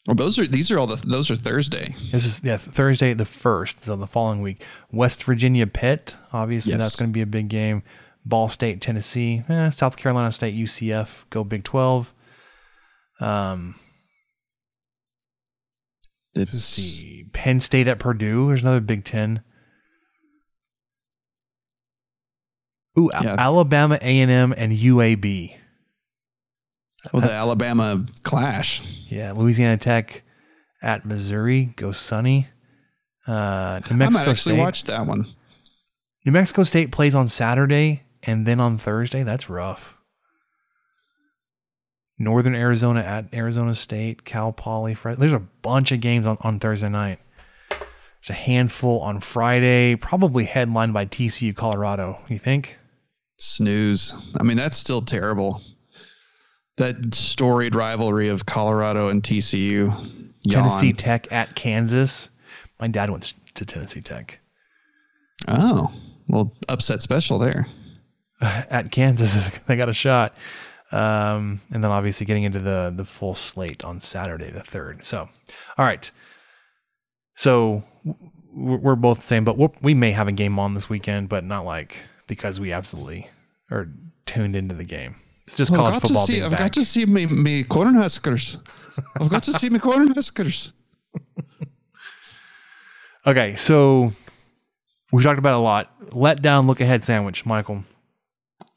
Well, 0.07 0.15
those 0.15 0.39
are 0.39 0.47
these 0.47 0.71
are 0.71 0.79
all 0.79 0.87
the 0.87 0.95
those 1.07 1.29
are 1.29 1.35
Thursday. 1.35 1.95
this 2.11 2.25
is 2.25 2.43
yeah 2.43 2.57
thursday 2.57 3.13
the 3.13 3.25
first 3.25 3.83
so 3.83 3.95
the 3.95 4.07
following 4.07 4.41
week. 4.41 4.63
West 4.91 5.23
virginia 5.23 5.67
pitt 5.67 6.15
obviously 6.33 6.71
Yes. 6.73 6.81
that's 6.81 6.95
going 6.95 7.09
to 7.11 7.13
be 7.13 7.21
a 7.21 7.25
big 7.27 7.47
game. 7.49 7.83
Ball 8.25 8.49
state 8.49 8.81
tennessee 8.81 9.43
eh, 9.49 9.69
south 9.69 9.97
carolina 9.97 10.31
state 10.31 10.55
ucf 10.55 11.25
go 11.29 11.43
big 11.43 11.63
12 11.63 12.13
um 13.21 13.75
let's 16.35 16.57
see. 16.57 17.25
Penn 17.33 17.59
state 17.59 17.87
at 17.87 17.99
purdue 17.99 18.47
there's 18.47 18.61
another 18.61 18.79
big 18.81 19.03
10 19.03 19.41
Ooh, 22.99 23.09
Yeah. 23.13 23.35
Alabama 23.37 23.97
A&M 24.01 24.53
and 24.55 24.71
UAB. 24.73 25.55
well, 27.13 27.21
the 27.21 27.31
Alabama 27.31 28.05
clash. 28.23 28.81
Yeah, 29.07 29.31
Louisiana 29.31 29.77
Tech 29.77 30.23
at 30.81 31.05
Missouri. 31.05 31.73
Go 31.75 31.91
Sonny. 31.91 32.47
Uh, 33.27 33.31
New 33.31 33.35
I 33.35 33.93
might 33.93 33.97
Mexico 33.97 34.31
actually 34.31 34.35
State. 34.53 34.57
watch 34.59 34.83
that 34.85 35.05
one. 35.07 35.27
New 36.25 36.31
Mexico 36.31 36.63
State 36.63 36.91
plays 36.91 37.15
on 37.15 37.27
Saturday 37.27 38.03
and 38.23 38.45
then 38.45 38.59
on 38.59 38.77
Thursday. 38.77 39.23
That's 39.23 39.49
rough. 39.49 39.95
Northern 42.17 42.55
Arizona 42.55 42.99
at 43.01 43.33
Arizona 43.33 43.73
State, 43.73 44.25
Cal 44.25 44.51
Poly. 44.51 44.97
There's 45.17 45.31
a 45.33 45.39
bunch 45.39 45.91
of 45.93 46.01
games 46.01 46.27
on, 46.27 46.37
on 46.41 46.59
Thursday 46.59 46.89
night. 46.89 47.19
There's 47.69 48.31
a 48.31 48.33
handful 48.33 48.99
on 48.99 49.21
Friday, 49.21 49.95
probably 49.95 50.43
headlined 50.43 50.93
by 50.93 51.05
TCU 51.05 51.55
Colorado. 51.55 52.19
You 52.27 52.37
think? 52.37 52.75
Snooze. 53.39 54.15
I 54.39 54.43
mean, 54.43 54.57
that's 54.57 54.77
still 54.77 55.01
terrible. 55.01 55.61
That 56.77 57.13
storied 57.13 57.75
rivalry 57.75 58.29
of 58.29 58.45
Colorado 58.45 59.09
and 59.09 59.23
TCU. 59.23 59.87
Yawn. 60.43 60.63
Tennessee 60.63 60.93
Tech 60.93 61.31
at 61.31 61.55
Kansas. 61.55 62.29
My 62.79 62.87
dad 62.87 63.09
went 63.09 63.33
to 63.55 63.65
Tennessee 63.65 64.01
Tech. 64.01 64.39
Oh, 65.47 65.91
well, 66.27 66.53
upset 66.69 67.01
special 67.01 67.39
there. 67.39 67.67
at 68.41 68.91
Kansas, 68.91 69.49
they 69.67 69.75
got 69.75 69.89
a 69.89 69.93
shot. 69.93 70.35
Um, 70.91 71.61
and 71.71 71.83
then 71.83 71.91
obviously 71.91 72.25
getting 72.25 72.43
into 72.43 72.59
the 72.59 72.91
the 72.95 73.05
full 73.05 73.35
slate 73.35 73.85
on 73.85 73.99
Saturday 73.99 74.49
the 74.49 74.63
third. 74.63 75.03
So, 75.03 75.29
all 75.77 75.85
right. 75.85 76.09
So 77.35 77.83
we're 78.53 78.95
both 78.95 79.19
the 79.19 79.23
same, 79.23 79.45
but 79.45 79.83
we 79.83 79.93
may 79.93 80.11
have 80.11 80.27
a 80.27 80.31
game 80.31 80.57
on 80.57 80.73
this 80.73 80.89
weekend, 80.89 81.29
but 81.29 81.43
not 81.43 81.63
like 81.63 82.03
because 82.29 82.59
we 82.61 82.71
absolutely 82.71 83.27
are 83.69 83.89
tuned 84.25 84.55
into 84.55 84.73
the 84.73 84.85
game. 84.85 85.17
It's 85.45 85.57
just 85.57 85.71
Well, 85.71 85.81
college 85.81 85.95
I've 85.95 86.01
football 86.03 86.25
see, 86.27 86.41
I've 86.41 86.51
back. 86.51 86.59
got 86.59 86.73
to 86.73 86.85
see 86.85 87.05
me, 87.05 87.25
me 87.25 87.63
Cornhuskers. 87.65 88.57
I've 89.19 89.29
got 89.29 89.43
to 89.43 89.53
see 89.53 89.69
me 89.69 89.79
Cornhuskers. 89.79 90.71
Okay, 93.27 93.55
so 93.57 94.13
we 95.11 95.21
talked 95.21 95.39
about 95.39 95.57
a 95.59 95.61
lot. 95.61 95.91
Let 96.13 96.41
down, 96.41 96.67
look 96.67 96.79
ahead 96.79 97.03
sandwich, 97.03 97.45
Michael. 97.45 97.83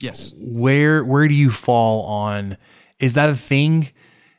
Yes. 0.00 0.34
Where 0.36 1.04
where 1.04 1.28
do 1.28 1.34
you 1.34 1.50
fall 1.50 2.04
on? 2.06 2.56
Is 2.98 3.12
that 3.14 3.30
a 3.30 3.36
thing? 3.36 3.90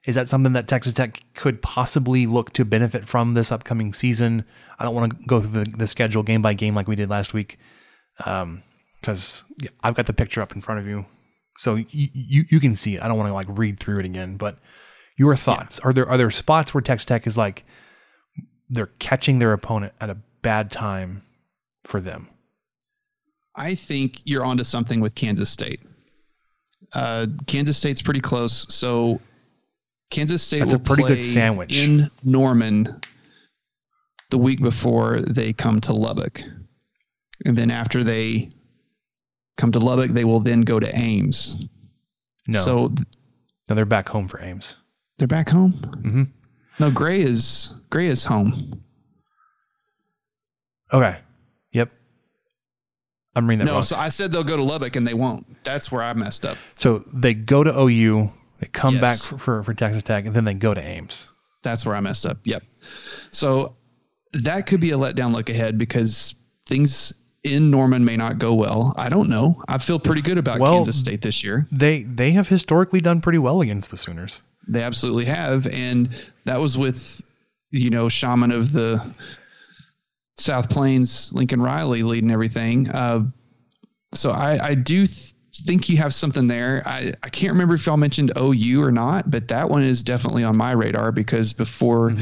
Is 0.05 0.15
that 0.15 0.27
something 0.27 0.53
that 0.53 0.67
Texas 0.67 0.93
Tech 0.93 1.23
could 1.33 1.61
possibly 1.61 2.27
look 2.27 2.51
to 2.53 2.65
benefit 2.65 3.07
from 3.07 3.33
this 3.33 3.49
upcoming 3.51 3.93
season? 3.93 4.43
I 4.77 4.83
don't 4.83 4.93
want 4.93 5.17
to 5.17 5.25
go 5.25 5.39
through 5.39 5.63
the, 5.63 5.77
the 5.77 5.87
schedule 5.87 6.21
game 6.21 6.41
by 6.41 6.53
game 6.53 6.75
like 6.75 6.89
we 6.89 6.97
did 6.97 7.09
last 7.09 7.33
week, 7.33 7.57
um, 8.25 8.61
because 9.03 9.43
I've 9.83 9.95
got 9.95 10.05
the 10.05 10.13
picture 10.13 10.41
up 10.41 10.55
in 10.55 10.61
front 10.61 10.79
of 10.79 10.87
you, 10.87 11.05
so 11.57 11.75
you 11.75 11.85
you, 11.91 12.45
you 12.49 12.59
can 12.61 12.73
see 12.73 12.95
it. 12.95 13.03
I 13.03 13.09
don't 13.09 13.17
want 13.17 13.29
to 13.29 13.33
like 13.33 13.47
read 13.49 13.79
through 13.79 13.99
it 13.99 14.05
again, 14.05 14.37
but 14.37 14.57
your 15.17 15.35
thoughts 15.35 15.79
are 15.81 15.91
there 15.91 16.07
are 16.07 16.17
there 16.17 16.31
spots 16.31 16.73
where 16.73 16.81
Texas 16.81 17.05
Tech 17.05 17.27
is 17.27 17.37
like 17.37 17.65
they're 18.69 18.91
catching 18.99 19.39
their 19.39 19.51
opponent 19.51 19.93
at 19.99 20.09
a 20.09 20.17
bad 20.41 20.71
time 20.71 21.23
for 21.83 21.99
them? 21.99 22.29
I 23.55 23.75
think 23.75 24.21
you're 24.23 24.45
onto 24.45 24.63
something 24.63 25.01
with 25.01 25.13
Kansas 25.15 25.49
State. 25.49 25.81
Uh, 26.93 27.27
Kansas 27.45 27.77
State's 27.77 28.01
pretty 28.01 28.21
close, 28.21 28.65
so 28.73 29.19
Kansas 30.09 30.41
State 30.41 30.59
That's 30.59 30.73
a 30.73 30.77
will 30.77 30.85
pretty 30.85 31.03
good 31.03 31.23
sandwich. 31.23 31.77
in 31.77 32.09
Norman 32.23 33.01
the 34.29 34.37
week 34.37 34.61
before 34.61 35.21
they 35.21 35.53
come 35.53 35.81
to 35.81 35.93
Lubbock, 35.93 36.41
and 37.45 37.57
then 37.57 37.69
after 37.69 38.03
they 38.03 38.49
come 39.57 39.71
to 39.71 39.79
Lubbock, 39.79 40.11
they 40.11 40.25
will 40.25 40.39
then 40.39 40.61
go 40.61 40.79
to 40.79 40.95
Ames. 40.97 41.57
No, 42.47 42.59
So 42.59 42.87
th- 42.89 43.07
no, 43.69 43.75
they're 43.75 43.85
back 43.85 44.09
home 44.09 44.27
for 44.27 44.41
Ames. 44.41 44.77
they're 45.17 45.27
back 45.27 45.49
home. 45.49 45.73
Mhm. 46.03 46.29
No, 46.79 46.89
Gray 46.91 47.21
is 47.21 47.73
Gray 47.89 48.07
is 48.07 48.25
home. 48.25 48.81
Okay. 50.91 51.17
Yep. 51.71 51.91
I'm 53.35 53.47
reading 53.47 53.59
that 53.59 53.71
No, 53.71 53.73
wrong. 53.75 53.83
so 53.83 53.95
I 53.97 54.09
said 54.09 54.31
they'll 54.31 54.43
go 54.43 54.57
to 54.57 54.63
Lubbock 54.63 54.95
and 54.95 55.07
they 55.07 55.13
won't. 55.13 55.63
That's 55.63 55.91
where 55.91 56.03
I 56.03 56.13
messed 56.13 56.45
up. 56.45 56.57
So 56.75 57.03
they 57.13 57.33
go 57.33 57.63
to 57.63 57.71
OU, 57.79 58.31
they 58.59 58.67
come 58.67 58.95
Yes. 58.95 59.01
back 59.01 59.19
for, 59.19 59.37
for, 59.37 59.63
for 59.63 59.73
Texas 59.73 60.03
Tech, 60.03 60.25
and 60.25 60.35
then 60.35 60.45
they 60.45 60.53
go 60.53 60.73
to 60.73 60.81
Ames. 60.81 61.27
That's 61.63 61.85
where 61.85 61.95
I 61.95 61.99
messed 61.99 62.25
up. 62.25 62.37
Yep. 62.43 62.63
So 63.31 63.75
that 64.33 64.67
could 64.67 64.81
be 64.81 64.91
a 64.91 64.97
letdown 64.97 65.33
look 65.33 65.49
ahead 65.49 65.77
because 65.77 66.35
things 66.67 67.13
in 67.43 67.69
Norman 67.69 68.05
may 68.05 68.15
not 68.15 68.39
go 68.39 68.53
well. 68.53 68.93
I 68.97 69.09
don't 69.09 69.29
know. 69.29 69.61
I 69.67 69.77
feel 69.77 69.99
pretty 69.99 70.21
good 70.21 70.37
about 70.37 70.59
Well- 70.59 70.75
Kansas 70.75 70.97
State 70.97 71.21
this 71.21 71.43
year. 71.43 71.67
They 71.71 72.03
they 72.03 72.31
have 72.31 72.47
historically 72.47 73.01
done 73.01 73.21
pretty 73.21 73.39
well 73.39 73.61
against 73.61 73.91
the 73.91 73.97
Sooners. 73.97 74.41
They 74.67 74.81
absolutely 74.81 75.25
have. 75.25 75.67
And 75.67 76.09
that 76.45 76.59
was 76.59 76.77
with, 76.77 77.21
you 77.71 77.89
know, 77.89 78.07
Shaman 78.07 78.51
of 78.51 78.71
the 78.71 79.13
South 80.37 80.69
Plains, 80.69 81.31
Lincoln 81.33 81.61
Riley 81.61 82.01
leading 82.03 82.31
everything. 82.31 82.89
Uh, 82.89 83.25
so 84.13 84.31
I, 84.31 84.67
I 84.69 84.73
do 84.73 85.05
th- 85.05 85.33
think 85.53 85.89
you 85.89 85.97
have 85.97 86.13
something 86.13 86.47
there. 86.47 86.81
I, 86.85 87.13
I 87.23 87.29
can't 87.29 87.51
remember 87.51 87.73
if 87.75 87.85
y'all 87.85 87.97
mentioned 87.97 88.31
OU 88.39 88.81
or 88.81 88.91
not, 88.91 89.29
but 89.29 89.49
that 89.49 89.69
one 89.69 89.83
is 89.83 90.01
definitely 90.03 90.43
on 90.45 90.55
my 90.55 90.71
radar 90.71 91.11
because 91.11 91.51
before 91.51 92.13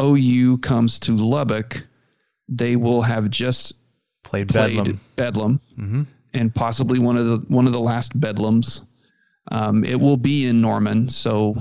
OU 0.00 0.58
comes 0.58 0.98
to 1.00 1.12
Lubbock, 1.16 1.84
they 2.48 2.76
will 2.76 3.02
have 3.02 3.30
just 3.30 3.74
Played 4.26 4.48
played 4.48 4.76
Bedlam. 4.76 5.00
Bedlam, 5.16 5.60
Mm-hmm. 5.78 6.02
and 6.34 6.54
possibly 6.54 6.98
one 6.98 7.16
of 7.16 7.26
the 7.26 7.36
one 7.48 7.66
of 7.66 7.72
the 7.72 7.80
last 7.80 8.18
Bedlams. 8.20 8.86
Um, 9.52 9.84
it 9.84 9.98
will 10.00 10.16
be 10.16 10.46
in 10.46 10.60
Norman, 10.60 11.08
so 11.08 11.56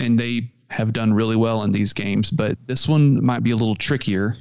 and 0.00 0.18
they 0.18 0.50
have 0.70 0.92
done 0.92 1.12
really 1.14 1.36
well 1.36 1.62
in 1.62 1.72
these 1.72 1.92
games, 1.92 2.30
but 2.30 2.58
this 2.66 2.86
one 2.88 3.24
might 3.24 3.42
be 3.42 3.52
a 3.52 3.56
little 3.56 3.76
trickier 3.76 4.36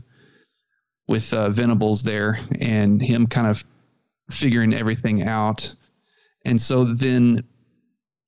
with 1.07 1.33
uh, 1.33 1.49
Venables 1.49 2.03
there 2.03 2.39
and 2.59 3.01
him 3.01 3.27
kind 3.27 3.47
of 3.47 3.63
figuring 4.29 4.73
everything 4.73 5.23
out. 5.23 5.73
And 6.43 6.59
so 6.61 6.83
then, 6.83 7.39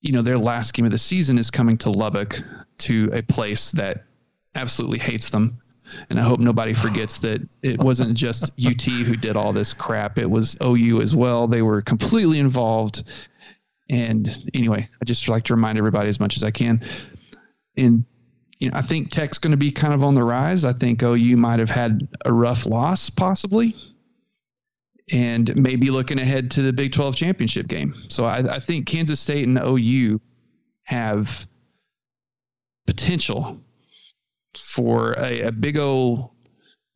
you 0.00 0.12
know, 0.12 0.22
their 0.22 0.38
last 0.38 0.72
game 0.72 0.86
of 0.86 0.92
the 0.92 0.98
season 0.98 1.36
is 1.36 1.50
coming 1.50 1.76
to 1.78 1.90
Lubbock 1.90 2.40
to 2.78 3.10
a 3.12 3.20
place 3.22 3.70
that 3.72 4.04
absolutely 4.54 4.98
hates 4.98 5.28
them. 5.28 5.59
And 6.08 6.18
I 6.18 6.22
hope 6.22 6.40
nobody 6.40 6.72
forgets 6.72 7.18
that 7.20 7.46
it 7.62 7.78
wasn't 7.78 8.16
just 8.16 8.52
UT 8.64 8.82
who 8.82 9.16
did 9.16 9.36
all 9.36 9.52
this 9.52 9.72
crap. 9.72 10.18
It 10.18 10.30
was 10.30 10.56
OU 10.62 11.00
as 11.02 11.14
well. 11.14 11.46
They 11.46 11.62
were 11.62 11.82
completely 11.82 12.38
involved. 12.38 13.04
And 13.88 14.28
anyway, 14.54 14.88
I 15.00 15.04
just 15.04 15.28
like 15.28 15.44
to 15.44 15.54
remind 15.54 15.78
everybody 15.78 16.08
as 16.08 16.20
much 16.20 16.36
as 16.36 16.44
I 16.44 16.50
can. 16.50 16.80
And 17.76 18.04
you 18.60 18.70
know, 18.70 18.76
I 18.76 18.82
think 18.82 19.10
Tech's 19.10 19.38
going 19.38 19.52
to 19.52 19.56
be 19.56 19.70
kind 19.70 19.94
of 19.94 20.04
on 20.04 20.14
the 20.14 20.22
rise. 20.22 20.64
I 20.64 20.72
think 20.72 21.02
OU 21.02 21.36
might 21.36 21.58
have 21.58 21.70
had 21.70 22.06
a 22.26 22.32
rough 22.32 22.66
loss, 22.66 23.08
possibly, 23.08 23.74
and 25.10 25.54
maybe 25.56 25.90
looking 25.90 26.20
ahead 26.20 26.50
to 26.52 26.62
the 26.62 26.72
Big 26.72 26.92
12 26.92 27.16
championship 27.16 27.68
game. 27.68 27.94
So 28.08 28.26
I, 28.26 28.56
I 28.56 28.60
think 28.60 28.86
Kansas 28.86 29.18
State 29.18 29.48
and 29.48 29.58
OU 29.58 30.20
have 30.84 31.46
potential 32.86 33.58
for 34.56 35.12
a, 35.18 35.42
a 35.42 35.52
big 35.52 35.78
old 35.78 36.30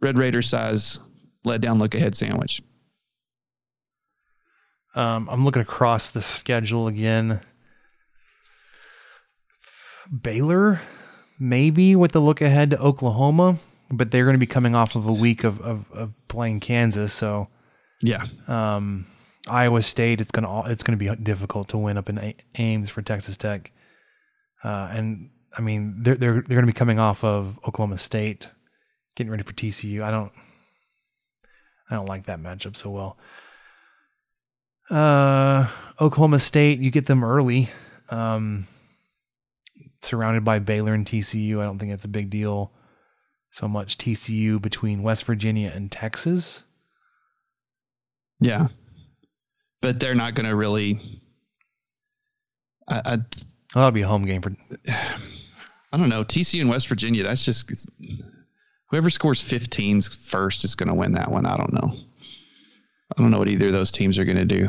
Red 0.00 0.18
Raider 0.18 0.42
size 0.42 1.00
let 1.44 1.60
down 1.60 1.78
look 1.78 1.94
ahead 1.94 2.14
sandwich. 2.14 2.60
Um, 4.94 5.28
I'm 5.28 5.44
looking 5.44 5.62
across 5.62 6.10
the 6.10 6.22
schedule 6.22 6.86
again. 6.86 7.40
Baylor, 10.22 10.80
maybe 11.38 11.96
with 11.96 12.12
the 12.12 12.20
look 12.20 12.40
ahead 12.40 12.70
to 12.70 12.78
Oklahoma, 12.78 13.58
but 13.90 14.10
they're 14.10 14.24
going 14.24 14.34
to 14.34 14.38
be 14.38 14.46
coming 14.46 14.74
off 14.74 14.94
of 14.96 15.06
a 15.06 15.12
week 15.12 15.44
of, 15.44 15.60
of, 15.60 15.90
of 15.92 16.12
playing 16.28 16.60
Kansas. 16.60 17.12
So, 17.12 17.48
Yeah. 18.02 18.26
um, 18.46 19.06
Iowa 19.48 19.82
State, 19.82 20.20
it's 20.20 20.30
going 20.30 20.44
to 20.44 20.70
it's 20.70 20.82
going 20.82 20.98
to 20.98 21.04
be 21.16 21.22
difficult 21.22 21.68
to 21.68 21.78
win 21.78 21.98
up 21.98 22.08
in 22.08 22.34
Ames 22.56 22.88
for 22.90 23.02
Texas 23.02 23.36
Tech. 23.36 23.72
Uh, 24.62 24.88
and 24.92 25.30
I 25.56 25.60
mean, 25.60 25.94
they're 25.98 26.16
they're 26.16 26.34
they're 26.34 26.42
going 26.42 26.66
to 26.66 26.66
be 26.66 26.72
coming 26.72 26.98
off 26.98 27.22
of 27.22 27.58
Oklahoma 27.66 27.98
State, 27.98 28.48
getting 29.14 29.30
ready 29.30 29.44
for 29.44 29.52
TCU. 29.52 30.02
I 30.02 30.10
don't, 30.10 30.32
I 31.90 31.94
don't 31.94 32.06
like 32.06 32.26
that 32.26 32.40
matchup 32.40 32.76
so 32.76 32.90
well. 32.90 33.18
Uh, 34.90 35.68
Oklahoma 36.00 36.40
State, 36.40 36.80
you 36.80 36.90
get 36.90 37.06
them 37.06 37.24
early, 37.24 37.70
um, 38.10 38.66
surrounded 40.02 40.44
by 40.44 40.58
Baylor 40.58 40.92
and 40.92 41.06
TCU. 41.06 41.60
I 41.60 41.64
don't 41.64 41.78
think 41.78 41.92
it's 41.92 42.04
a 42.04 42.08
big 42.08 42.30
deal 42.30 42.72
so 43.50 43.68
much. 43.68 43.96
TCU 43.96 44.60
between 44.60 45.02
West 45.02 45.24
Virginia 45.24 45.72
and 45.74 45.90
Texas. 45.90 46.64
Yeah, 48.40 48.68
but 49.80 50.00
they're 50.00 50.16
not 50.16 50.34
going 50.34 50.46
to 50.46 50.56
really. 50.56 51.20
I, 52.88 52.96
I 53.04 53.10
Well, 53.12 53.26
that'll 53.74 53.90
be 53.92 54.02
a 54.02 54.08
home 54.08 54.26
game 54.26 54.42
for. 54.42 54.56
I 55.94 55.96
don't 55.96 56.08
know 56.08 56.24
TCU 56.24 56.60
and 56.60 56.68
West 56.68 56.88
Virginia. 56.88 57.22
That's 57.22 57.44
just 57.44 57.88
whoever 58.90 59.10
scores 59.10 59.40
15s 59.40 60.28
first 60.28 60.64
is 60.64 60.74
going 60.74 60.88
to 60.88 60.94
win 60.94 61.12
that 61.12 61.30
one. 61.30 61.46
I 61.46 61.56
don't 61.56 61.72
know. 61.72 61.96
I 63.16 63.22
don't 63.22 63.30
know 63.30 63.38
what 63.38 63.48
either 63.48 63.68
of 63.68 63.74
those 63.74 63.92
teams 63.92 64.18
are 64.18 64.24
going 64.24 64.36
to 64.36 64.44
do. 64.44 64.68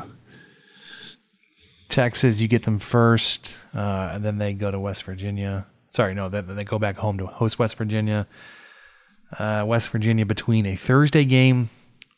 Texas, 1.89 2.39
you 2.39 2.47
get 2.47 2.61
them 2.61 2.77
first, 2.77 3.57
uh, 3.73 4.11
and 4.13 4.23
then 4.23 4.37
they 4.37 4.53
go 4.53 4.69
to 4.69 4.79
West 4.79 5.01
Virginia. 5.01 5.65
Sorry, 5.89 6.13
no, 6.13 6.29
they, 6.29 6.41
they 6.41 6.63
go 6.63 6.77
back 6.77 6.95
home 6.95 7.17
to 7.17 7.25
host 7.25 7.57
West 7.57 7.75
Virginia. 7.75 8.27
Uh, 9.39 9.63
West 9.65 9.89
Virginia 9.89 10.27
between 10.27 10.67
a 10.67 10.75
Thursday 10.75 11.25
game 11.25 11.71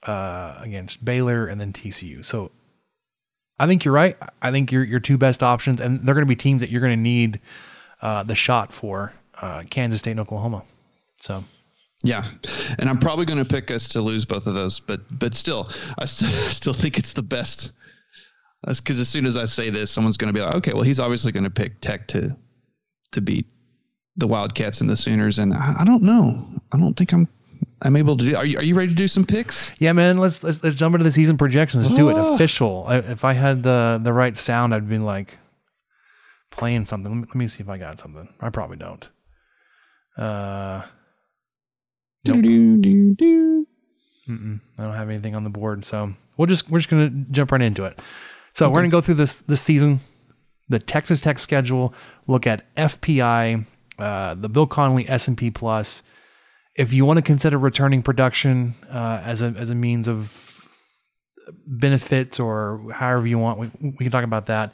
uh, 0.03 0.55
against 0.59 1.05
Baylor 1.05 1.47
and 1.47 1.61
then 1.61 1.71
TCU. 1.71 2.25
So 2.25 2.51
I 3.57 3.67
think 3.67 3.85
you're 3.85 3.93
right. 3.93 4.17
I 4.41 4.51
think 4.51 4.69
your 4.69 4.83
your 4.83 4.99
two 4.99 5.17
best 5.17 5.41
options, 5.41 5.79
and 5.79 6.05
they're 6.05 6.13
going 6.15 6.25
to 6.25 6.29
be 6.29 6.35
teams 6.35 6.59
that 6.59 6.69
you're 6.69 6.81
going 6.81 6.91
to 6.91 7.01
need 7.01 7.39
uh, 8.01 8.23
the 8.23 8.35
shot 8.35 8.71
for 8.73 9.13
uh, 9.41 9.63
Kansas 9.69 9.99
State 9.99 10.11
and 10.11 10.19
Oklahoma. 10.19 10.63
So 11.19 11.43
Yeah, 12.03 12.27
and 12.79 12.89
I'm 12.89 12.99
probably 12.99 13.25
going 13.25 13.39
to 13.39 13.45
pick 13.45 13.71
us 13.71 13.87
to 13.89 14.01
lose 14.01 14.25
both 14.25 14.47
of 14.47 14.53
those, 14.53 14.79
but 14.79 15.01
but 15.19 15.33
still, 15.33 15.69
I 15.97 16.05
st- 16.05 16.31
still 16.51 16.73
think 16.73 16.97
it's 16.97 17.13
the 17.13 17.23
best. 17.23 17.71
That's 18.63 18.81
because 18.81 18.99
as 18.99 19.07
soon 19.07 19.25
as 19.25 19.37
I 19.37 19.45
say 19.45 19.69
this, 19.69 19.91
someone's 19.91 20.17
going 20.17 20.33
to 20.33 20.37
be 20.37 20.43
like, 20.43 20.55
okay, 20.55 20.73
well, 20.73 20.81
he's 20.83 20.99
obviously 20.99 21.31
going 21.31 21.43
to 21.43 21.49
pick 21.49 21.79
Tech 21.81 22.07
to 22.09 22.35
to 23.11 23.21
beat 23.21 23.45
the 24.17 24.27
Wildcats 24.27 24.81
and 24.81 24.89
the 24.89 24.95
Sooners, 24.97 25.37
and 25.39 25.53
I, 25.53 25.75
I 25.79 25.85
don't 25.85 26.01
know. 26.03 26.43
I 26.71 26.77
don't 26.77 26.95
think 26.95 27.13
I'm 27.13 27.27
I'm 27.83 27.95
able 27.95 28.17
to 28.17 28.25
do. 28.25 28.35
Are 28.35 28.45
you 28.45 28.57
Are 28.57 28.63
you 28.63 28.75
ready 28.75 28.89
to 28.89 28.95
do 28.95 29.07
some 29.07 29.25
picks? 29.25 29.71
yeah, 29.79 29.91
man, 29.93 30.17
let's 30.17 30.43
let's, 30.43 30.63
let's 30.63 30.75
jump 30.75 30.95
into 30.95 31.03
the 31.03 31.11
season 31.11 31.37
projections. 31.37 31.85
Let's 31.85 31.95
do 31.97 32.09
it 32.09 32.15
Ah. 32.17 32.33
official. 32.33 32.85
I, 32.87 32.97
if 32.97 33.23
I 33.23 33.33
had 33.33 33.61
the 33.63 33.99
the 34.01 34.11
right 34.13 34.35
sound, 34.35 34.73
I'd 34.73 34.89
be 34.89 34.97
like 34.97 35.37
playing 36.57 36.85
something. 36.85 37.11
Let 37.11 37.17
me, 37.17 37.25
let 37.27 37.35
me 37.35 37.47
see 37.47 37.63
if 37.63 37.69
I 37.69 37.77
got 37.77 37.99
something. 37.99 38.27
I 38.41 38.49
probably 38.49 38.77
don't. 38.77 39.07
Uh, 40.17 40.81
nope. 42.25 42.37
Mm-mm, 44.29 44.59
I 44.77 44.83
don't 44.83 44.93
have 44.93 45.09
anything 45.09 45.35
on 45.35 45.43
the 45.45 45.49
board, 45.49 45.85
so 45.85 46.13
we'll 46.35 46.47
just 46.47 46.69
we're 46.69 46.79
just 46.79 46.89
gonna 46.89 47.09
jump 47.31 47.51
right 47.51 47.61
into 47.61 47.85
it. 47.85 47.99
So 48.53 48.69
we're 48.69 48.81
gonna 48.81 48.89
go 48.89 48.99
through 48.99 49.15
this 49.15 49.37
this 49.37 49.61
season, 49.61 50.01
the 50.67 50.79
Texas 50.79 51.21
Tech 51.21 51.39
schedule, 51.39 51.93
look 52.27 52.45
at 52.45 52.73
FPI, 52.75 53.65
uh, 53.99 54.33
the 54.33 54.49
Bill 54.49 54.67
Connelly 54.67 55.07
S 55.07 55.27
and 55.29 55.37
P 55.37 55.49
Plus. 55.49 56.03
If 56.75 56.91
you 56.91 57.05
want 57.05 57.17
to 57.17 57.21
consider 57.21 57.57
returning 57.57 58.03
production 58.03 58.73
uh, 58.91 59.21
as 59.23 59.41
a 59.41 59.53
as 59.57 59.69
a 59.69 59.75
means 59.75 60.07
of 60.09 60.67
benefits 61.65 62.39
or 62.39 62.91
however 62.91 63.27
you 63.27 63.37
want, 63.39 63.59
we, 63.59 63.71
we 63.81 63.97
can 63.97 64.11
talk 64.11 64.25
about 64.25 64.47
that, 64.47 64.73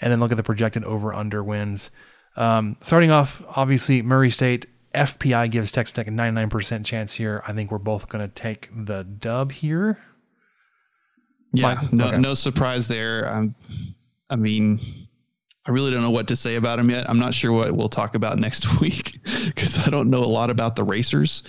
and 0.00 0.12
then 0.12 0.20
look 0.20 0.30
at 0.30 0.36
the 0.36 0.42
projected 0.42 0.84
over 0.84 1.12
under 1.14 1.42
wins. 1.42 1.90
Um, 2.36 2.76
starting 2.80 3.10
off, 3.10 3.42
obviously 3.56 4.02
Murray 4.02 4.30
State 4.30 4.66
FPI 4.94 5.50
gives 5.50 5.72
Texas 5.72 5.92
Tech 5.92 6.06
a 6.06 6.10
99% 6.10 6.84
chance 6.84 7.12
here. 7.14 7.42
I 7.46 7.52
think 7.52 7.70
we're 7.70 7.78
both 7.78 8.08
going 8.08 8.26
to 8.26 8.32
take 8.34 8.70
the 8.74 9.04
dub 9.04 9.52
here. 9.52 9.98
Yeah, 11.52 11.74
Mike? 11.74 11.92
no 11.92 12.06
Okay. 12.08 12.18
no 12.18 12.34
surprise 12.34 12.88
there. 12.88 13.32
Um, 13.32 13.54
I 14.30 14.36
mean, 14.36 15.06
I 15.66 15.70
really 15.70 15.90
don't 15.90 16.02
know 16.02 16.10
what 16.10 16.28
to 16.28 16.36
say 16.36 16.56
about 16.56 16.78
him 16.78 16.90
yet. 16.90 17.08
I'm 17.08 17.18
not 17.18 17.34
sure 17.34 17.52
what 17.52 17.72
we'll 17.72 17.88
talk 17.88 18.14
about 18.14 18.38
next 18.46 18.80
week 18.80 19.18
because 19.46 19.78
I 19.78 19.90
don't 19.90 20.10
know 20.10 20.22
a 20.22 20.26
lot 20.26 20.50
about 20.50 20.76
the 20.76 20.84
racers. 20.84 21.42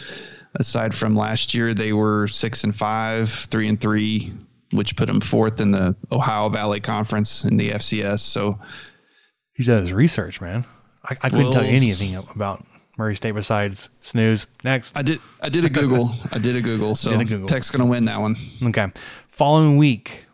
Aside 0.55 0.95
from 0.95 1.15
last 1.15 1.53
year, 1.53 1.73
they 1.73 1.93
were 1.93 2.27
six 2.27 2.63
and 2.63 2.75
five, 2.75 3.29
three 3.29 3.67
and 3.67 3.79
three, 3.79 4.33
which 4.71 4.95
put 4.95 5.07
them 5.07 5.21
fourth 5.21 5.61
in 5.61 5.71
the 5.71 5.95
Ohio 6.11 6.49
Valley 6.49 6.79
Conference 6.79 7.43
in 7.45 7.57
the 7.57 7.71
FCS. 7.71 8.19
So 8.19 8.59
He's 9.57 9.65
done 9.65 9.81
his 9.81 9.91
research, 9.91 10.39
man. 10.39 10.65
I, 11.03 11.15
I 11.23 11.29
couldn't 11.29 11.51
tell 11.51 11.65
you 11.65 11.71
anything 11.75 12.15
about 12.15 12.63
Murray 12.95 13.15
State 13.15 13.31
besides 13.31 13.89
snooze. 14.01 14.45
Next. 14.63 14.95
I 14.95 15.01
did 15.01 15.19
I 15.41 15.49
did 15.49 15.65
a 15.65 15.69
Google. 15.69 16.13
I 16.31 16.37
did 16.37 16.55
a 16.55 16.61
Google. 16.61 16.93
So 16.93 17.11
Did 17.11 17.21
a 17.21 17.25
Google. 17.25 17.47
Tech's 17.47 17.71
gonna 17.71 17.87
win 17.87 18.05
that 18.05 18.19
one. 18.21 18.35
Okay. 18.61 18.87
Following 19.29 19.77
week, 19.77 20.27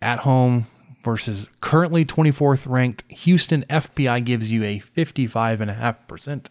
at 0.00 0.20
home 0.20 0.66
versus 1.04 1.46
currently 1.60 2.06
24th 2.06 2.66
ranked 2.66 3.04
Houston 3.10 3.64
FPI 3.68 4.24
gives 4.24 4.50
you 4.50 4.64
a 4.64 4.80
55.5% 4.96 6.46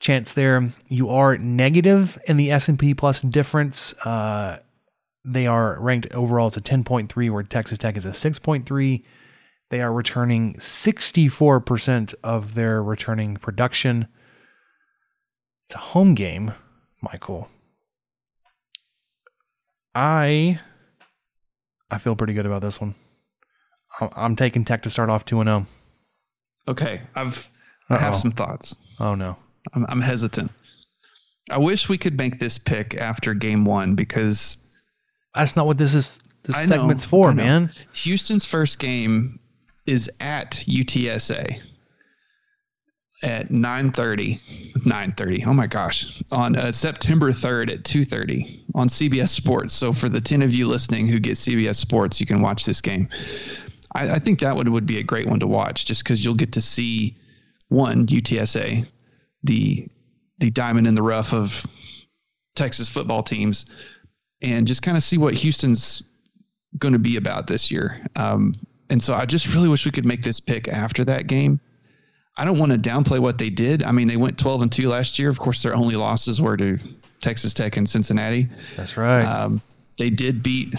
chance 0.00 0.32
there. 0.32 0.70
You 0.88 1.10
are 1.10 1.36
negative 1.36 2.18
in 2.26 2.36
the 2.38 2.50
S&P 2.52 2.94
plus 2.94 3.20
difference. 3.22 3.94
Uh, 4.04 4.58
they 5.24 5.46
are 5.46 5.78
ranked 5.80 6.12
overall 6.12 6.46
as 6.46 6.56
a 6.56 6.60
10.3 6.60 7.30
where 7.30 7.42
Texas 7.42 7.78
Tech 7.78 7.96
is 7.96 8.06
a 8.06 8.10
6.3. 8.10 9.04
They 9.70 9.80
are 9.80 9.92
returning 9.92 10.54
64% 10.54 12.14
of 12.24 12.54
their 12.54 12.82
returning 12.82 13.36
production. 13.36 14.08
It's 15.66 15.74
a 15.74 15.78
home 15.78 16.14
game, 16.14 16.54
Michael. 17.02 17.48
I 19.94 20.60
I 21.90 21.98
feel 21.98 22.16
pretty 22.16 22.34
good 22.34 22.46
about 22.46 22.62
this 22.62 22.80
one. 22.80 22.94
I'm, 24.00 24.36
taking 24.36 24.64
Tech 24.64 24.82
to 24.82 24.90
start 24.90 25.10
off 25.10 25.24
2 25.24 25.42
0. 25.42 25.66
Okay. 26.68 27.00
I've 27.14 27.48
I 27.90 27.96
have 27.98 28.14
some 28.16 28.30
thoughts. 28.30 28.76
Oh 29.00 29.14
no. 29.14 29.36
I'm, 29.74 29.86
I'm 29.88 30.00
hesitant. 30.00 30.50
I 31.50 31.58
wish 31.58 31.88
we 31.88 31.98
could 31.98 32.16
make 32.16 32.38
this 32.38 32.58
pick 32.58 32.94
after 32.94 33.34
game 33.34 33.64
one 33.64 33.94
because 33.94 34.58
That's 35.38 35.54
not 35.54 35.66
what 35.66 35.78
this 35.78 35.94
is 35.94 36.20
this 36.42 36.56
I 36.56 36.62
know, 36.62 36.76
segment's 36.76 37.04
for, 37.04 37.32
man. 37.32 37.72
Houston's 37.92 38.44
first 38.44 38.78
game 38.80 39.38
is 39.86 40.10
at 40.20 40.64
UTSA 40.66 41.60
at 43.22 43.48
9:30 43.48 44.40
9:30 44.84 45.46
oh 45.46 45.52
my 45.52 45.66
gosh. 45.66 46.22
On 46.32 46.56
uh, 46.56 46.72
September 46.72 47.30
3rd 47.30 47.72
at 47.72 47.84
2:30 47.84 48.64
on 48.74 48.88
CBS 48.88 49.28
Sports. 49.28 49.72
So 49.72 49.92
for 49.92 50.08
the 50.08 50.20
10 50.20 50.42
of 50.42 50.52
you 50.52 50.66
listening 50.66 51.06
who 51.06 51.20
get 51.20 51.34
CBS 51.34 51.76
Sports 51.76 52.20
you 52.20 52.26
can 52.26 52.42
watch 52.42 52.64
this 52.64 52.80
game. 52.80 53.08
I, 53.94 54.12
I 54.12 54.18
think 54.18 54.40
that 54.40 54.56
one 54.56 54.70
would 54.72 54.86
be 54.86 54.98
a 54.98 55.04
great 55.04 55.28
one 55.28 55.40
to 55.40 55.46
watch 55.46 55.84
just 55.84 56.02
because 56.02 56.24
you'll 56.24 56.34
get 56.34 56.52
to 56.52 56.60
see 56.60 57.16
one 57.68 58.06
UTSA 58.06 58.86
the 59.44 59.86
the 60.38 60.50
diamond 60.50 60.88
in 60.88 60.94
the 60.94 61.02
rough 61.02 61.32
of 61.32 61.64
Texas 62.56 62.88
football 62.88 63.22
teams 63.22 63.66
and 64.42 64.66
just 64.66 64.82
kind 64.82 64.96
of 64.96 65.02
see 65.02 65.18
what 65.18 65.34
Houston's 65.34 66.02
going 66.78 66.92
to 66.92 66.98
be 66.98 67.16
about 67.16 67.46
this 67.46 67.70
year. 67.70 68.04
Um, 68.16 68.54
and 68.90 69.02
so 69.02 69.14
I 69.14 69.26
just 69.26 69.52
really 69.54 69.68
wish 69.68 69.84
we 69.84 69.90
could 69.90 70.06
make 70.06 70.22
this 70.22 70.40
pick 70.40 70.68
after 70.68 71.04
that 71.04 71.26
game. 71.26 71.60
I 72.36 72.44
don't 72.44 72.58
want 72.58 72.72
to 72.72 72.78
downplay 72.78 73.18
what 73.18 73.36
they 73.36 73.50
did. 73.50 73.82
I 73.82 73.90
mean, 73.90 74.06
they 74.06 74.16
went 74.16 74.38
12 74.38 74.62
and 74.62 74.72
2 74.72 74.88
last 74.88 75.18
year. 75.18 75.28
Of 75.28 75.40
course, 75.40 75.62
their 75.62 75.74
only 75.74 75.96
losses 75.96 76.40
were 76.40 76.56
to 76.56 76.78
Texas 77.20 77.52
Tech 77.52 77.76
and 77.76 77.88
Cincinnati. 77.88 78.48
That's 78.76 78.96
right. 78.96 79.24
Um, 79.24 79.60
they 79.98 80.08
did 80.08 80.42
beat 80.42 80.72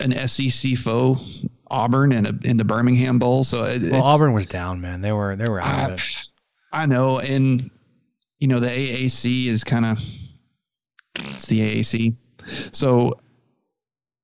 an 0.00 0.26
SEC 0.26 0.76
foe, 0.76 1.20
Auburn, 1.70 2.12
in, 2.12 2.26
a, 2.26 2.32
in 2.42 2.56
the 2.56 2.64
Birmingham 2.64 3.20
Bowl. 3.20 3.44
So 3.44 3.62
it, 3.64 3.82
well, 3.82 3.90
it's- 3.90 4.02
Auburn 4.04 4.32
was 4.32 4.46
down, 4.46 4.80
man. 4.80 5.00
They 5.00 5.12
were 5.12 5.36
they 5.36 5.50
were 5.50 5.60
out 5.60 5.92
of 5.92 6.00
I, 6.00 6.02
it. 6.02 6.02
I 6.72 6.86
know, 6.86 7.20
and 7.20 7.70
you 8.40 8.48
know 8.48 8.58
the 8.58 8.68
AAC 8.68 9.46
is 9.46 9.62
kind 9.62 9.86
of 9.86 10.00
it's 11.14 11.46
the 11.46 11.60
AAC, 11.60 12.16
so 12.72 13.18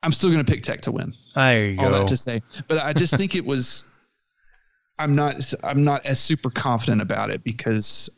I'm 0.02 0.12
still 0.12 0.30
going 0.30 0.44
to 0.44 0.50
pick 0.50 0.62
Tech 0.62 0.80
to 0.82 0.92
win. 0.92 1.14
There 1.34 1.66
you 1.66 1.80
All 1.80 1.90
go. 1.90 1.98
that 1.98 2.08
to 2.08 2.16
say, 2.16 2.42
but 2.68 2.78
I 2.78 2.92
just 2.92 3.16
think 3.16 3.34
it 3.34 3.44
was. 3.44 3.84
I'm 4.98 5.14
not. 5.14 5.52
I'm 5.64 5.82
not 5.82 6.04
as 6.04 6.20
super 6.20 6.50
confident 6.50 7.00
about 7.00 7.30
it 7.30 7.42
because 7.42 8.10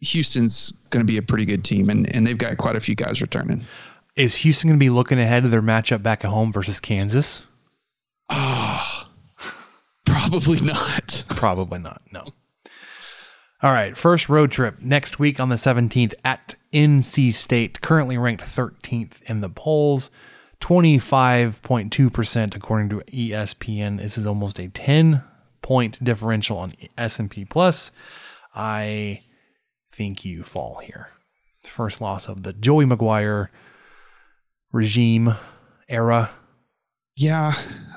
Houston's 0.00 0.72
going 0.90 1.04
to 1.04 1.10
be 1.10 1.18
a 1.18 1.22
pretty 1.22 1.44
good 1.44 1.64
team, 1.64 1.90
and 1.90 2.14
and 2.14 2.26
they've 2.26 2.38
got 2.38 2.56
quite 2.56 2.76
a 2.76 2.80
few 2.80 2.94
guys 2.94 3.20
returning. 3.20 3.64
Is 4.16 4.36
Houston 4.36 4.68
going 4.68 4.78
to 4.78 4.82
be 4.82 4.90
looking 4.90 5.18
ahead 5.18 5.44
of 5.44 5.50
their 5.50 5.62
matchup 5.62 6.02
back 6.02 6.24
at 6.24 6.30
home 6.30 6.52
versus 6.52 6.80
Kansas? 6.80 7.42
Ah, 8.28 9.10
probably 10.04 10.60
not. 10.60 11.24
Probably 11.30 11.78
not. 11.78 12.02
No. 12.12 12.24
All 13.62 13.72
right, 13.72 13.96
first 13.96 14.28
road 14.28 14.50
trip 14.50 14.80
next 14.80 15.20
week 15.20 15.38
on 15.38 15.48
the 15.48 15.54
17th 15.54 16.14
at 16.24 16.56
NC 16.74 17.32
State, 17.32 17.80
currently 17.80 18.18
ranked 18.18 18.42
13th 18.42 19.22
in 19.22 19.40
the 19.40 19.48
polls, 19.48 20.10
25.2% 20.60 22.56
according 22.56 22.88
to 22.88 23.04
ESPN. 23.12 23.98
This 23.98 24.18
is 24.18 24.26
almost 24.26 24.58
a 24.58 24.66
10 24.66 25.22
point 25.62 26.02
differential 26.02 26.58
on 26.58 26.72
S&P 26.98 27.44
Plus. 27.44 27.92
I 28.52 29.22
think 29.92 30.24
you 30.24 30.42
fall 30.42 30.80
here. 30.82 31.10
First 31.62 32.00
loss 32.00 32.28
of 32.28 32.42
the 32.42 32.52
Joey 32.52 32.84
McGuire 32.84 33.46
regime 34.72 35.36
era. 35.88 36.32
Yeah, 37.14 37.54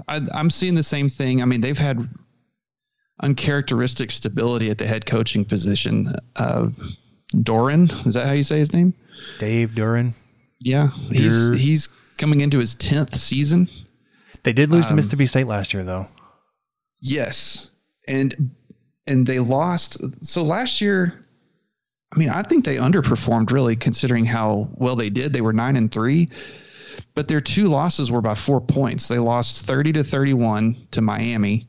I, 0.08 0.22
I'm 0.32 0.52
seeing 0.52 0.76
the 0.76 0.84
same 0.84 1.10
thing. 1.10 1.42
I 1.42 1.46
mean, 1.46 1.62
they've 1.62 1.76
had 1.76 2.08
uncharacteristic 3.22 4.12
stability 4.12 4.70
at 4.70 4.78
the 4.78 4.88
head 4.88 5.06
coaching 5.06 5.46
position. 5.46 6.14
Uh, 6.36 6.68
Doeren, 7.36 8.06
is 8.06 8.14
that 8.14 8.28
how 8.28 8.34
you 8.34 8.44
say 8.44 8.60
his 8.60 8.74
name? 8.74 8.94
Dave 9.40 9.72
Doeren. 9.72 10.14
Yeah, 10.60 10.90
he's 11.12 11.54
he's 11.54 11.90
coming 12.18 12.42
into 12.42 12.60
his 12.60 12.76
tenth 12.76 13.16
season. 13.16 13.70
They 14.44 14.54
did 14.54 14.70
lose 14.72 14.86
to 14.86 14.92
Um, 14.92 14.96
Mississippi 14.98 15.26
State 15.26 15.48
last 15.48 15.74
year, 15.74 15.84
though. 15.84 16.08
Yes, 17.02 17.72
and 18.08 18.52
and 19.08 19.28
they 19.28 19.40
lost. 19.40 20.26
So 20.26 20.44
last 20.44 20.82
year, 20.82 21.26
I 22.14 22.18
mean, 22.18 22.30
I 22.30 22.42
think 22.42 22.64
they 22.66 22.78
underperformed 22.78 23.52
really, 23.52 23.76
considering 23.76 24.26
how 24.26 24.70
well 24.76 24.96
they 24.96 25.10
did. 25.10 25.34
They 25.34 25.42
were 25.42 25.54
nine 25.54 25.76
and 25.76 25.92
three, 25.92 26.30
but 27.16 27.28
their 27.28 27.42
two 27.42 27.68
losses 27.68 28.12
were 28.12 28.22
by 28.22 28.36
four 28.36 28.62
points. 28.62 29.08
They 29.08 29.20
lost 29.20 29.66
thirty 29.66 29.92
to 29.94 30.04
thirty-one 30.04 30.88
to 30.92 31.02
Miami, 31.02 31.68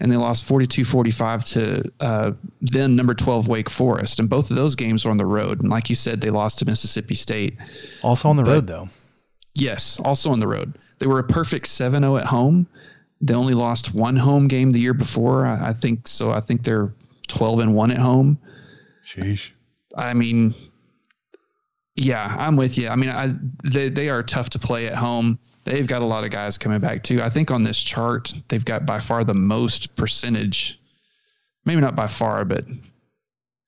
and 0.00 0.10
they 0.10 0.16
lost 0.16 0.46
42-45 0.46 1.44
to 1.52 1.92
uh, 2.04 2.32
then 2.60 2.96
number 2.96 3.14
twelve 3.14 3.46
Wake 3.48 3.70
Forest. 3.70 4.18
And 4.20 4.28
both 4.28 4.50
of 4.50 4.56
those 4.56 4.74
games 4.74 5.04
were 5.04 5.10
on 5.10 5.16
the 5.18 5.26
road. 5.26 5.60
And 5.60 5.70
like 5.70 5.88
you 5.88 5.94
said, 5.96 6.20
they 6.20 6.30
lost 6.30 6.58
to 6.58 6.64
Mississippi 6.66 7.14
State. 7.14 7.56
Also 8.02 8.28
on 8.28 8.36
the 8.36 8.42
But- 8.42 8.50
road, 8.50 8.66
though. 8.66 8.88
Yes, 9.54 10.00
also 10.04 10.30
on 10.30 10.40
the 10.40 10.48
road. 10.48 10.78
They 10.98 11.06
were 11.06 11.20
a 11.20 11.24
perfect 11.24 11.68
7 11.68 12.02
0 12.02 12.16
at 12.16 12.24
home. 12.24 12.66
They 13.20 13.34
only 13.34 13.54
lost 13.54 13.94
one 13.94 14.16
home 14.16 14.48
game 14.48 14.72
the 14.72 14.80
year 14.80 14.94
before. 14.94 15.46
I, 15.46 15.68
I 15.68 15.72
think 15.72 16.08
so. 16.08 16.32
I 16.32 16.40
think 16.40 16.64
they're 16.64 16.92
12 17.28 17.60
and 17.60 17.74
1 17.74 17.90
at 17.92 17.98
home. 17.98 18.36
Sheesh. 19.06 19.52
I 19.96 20.12
mean, 20.12 20.54
yeah, 21.96 22.34
I'm 22.38 22.56
with 22.56 22.76
you. 22.76 22.88
I 22.88 22.96
mean, 22.96 23.10
I 23.10 23.34
they, 23.62 23.88
they 23.88 24.08
are 24.08 24.22
tough 24.24 24.50
to 24.50 24.58
play 24.58 24.88
at 24.88 24.96
home. 24.96 25.38
They've 25.64 25.86
got 25.86 26.02
a 26.02 26.06
lot 26.06 26.24
of 26.24 26.30
guys 26.30 26.58
coming 26.58 26.80
back 26.80 27.02
too. 27.02 27.22
I 27.22 27.30
think 27.30 27.50
on 27.50 27.62
this 27.62 27.78
chart, 27.78 28.34
they've 28.48 28.64
got 28.64 28.84
by 28.84 29.00
far 29.00 29.24
the 29.24 29.34
most 29.34 29.94
percentage. 29.96 30.78
Maybe 31.64 31.80
not 31.80 31.96
by 31.96 32.06
far, 32.06 32.44
but 32.44 32.66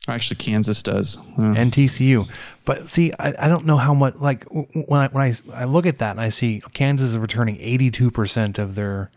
actually 0.06 0.36
Kansas 0.36 0.82
does. 0.82 1.16
Uh, 1.38 1.54
and 1.56 1.72
TCU. 1.72 2.28
But 2.64 2.88
see, 2.88 3.12
I, 3.18 3.46
I 3.46 3.48
don't 3.48 3.64
know 3.64 3.78
how 3.78 3.94
much. 3.94 4.16
Like 4.16 4.44
when 4.50 5.00
I 5.00 5.08
when 5.08 5.24
I, 5.24 5.32
I 5.54 5.64
look 5.64 5.86
at 5.86 5.98
that 5.98 6.12
and 6.12 6.20
I 6.20 6.28
see 6.28 6.62
Kansas 6.74 7.10
is 7.10 7.18
returning 7.18 7.56
eighty 7.60 7.90
two 7.90 8.10
percent 8.10 8.58
of 8.58 8.74
their 8.74 9.10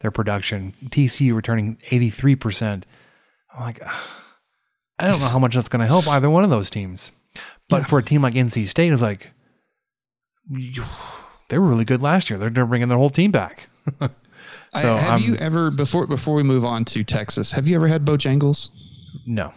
their 0.00 0.10
production, 0.10 0.72
TCU 0.86 1.34
returning 1.34 1.78
eighty 1.90 2.10
three 2.10 2.34
percent. 2.34 2.84
I'm 3.54 3.62
like, 3.62 3.80
I 4.98 5.08
don't 5.08 5.20
know 5.20 5.28
how 5.28 5.38
much 5.38 5.54
that's 5.54 5.68
going 5.68 5.80
to 5.80 5.86
help 5.86 6.08
either 6.08 6.28
one 6.28 6.42
of 6.44 6.50
those 6.50 6.70
teams. 6.70 7.12
But 7.68 7.88
for 7.88 7.98
a 7.98 8.02
team 8.02 8.22
like 8.22 8.34
NC 8.34 8.66
State, 8.66 8.92
it's 8.92 9.00
like 9.00 9.30
they 11.54 11.58
were 11.58 11.68
really 11.68 11.84
good 11.84 12.02
last 12.02 12.28
year. 12.30 12.36
They're, 12.36 12.50
they're 12.50 12.66
bringing 12.66 12.88
their 12.88 12.98
whole 12.98 13.10
team 13.10 13.30
back. 13.30 13.68
I- 14.00 14.10
so 14.82 14.96
have 14.96 15.20
I'm- 15.20 15.22
you 15.22 15.36
ever 15.36 15.70
before 15.70 16.08
before 16.08 16.34
we 16.34 16.42
move 16.42 16.64
on 16.64 16.84
to 16.86 17.04
Texas? 17.04 17.52
Have 17.52 17.68
you 17.68 17.76
ever 17.76 17.86
had 17.86 18.04
Bojangles? 18.04 18.70
no. 19.24 19.52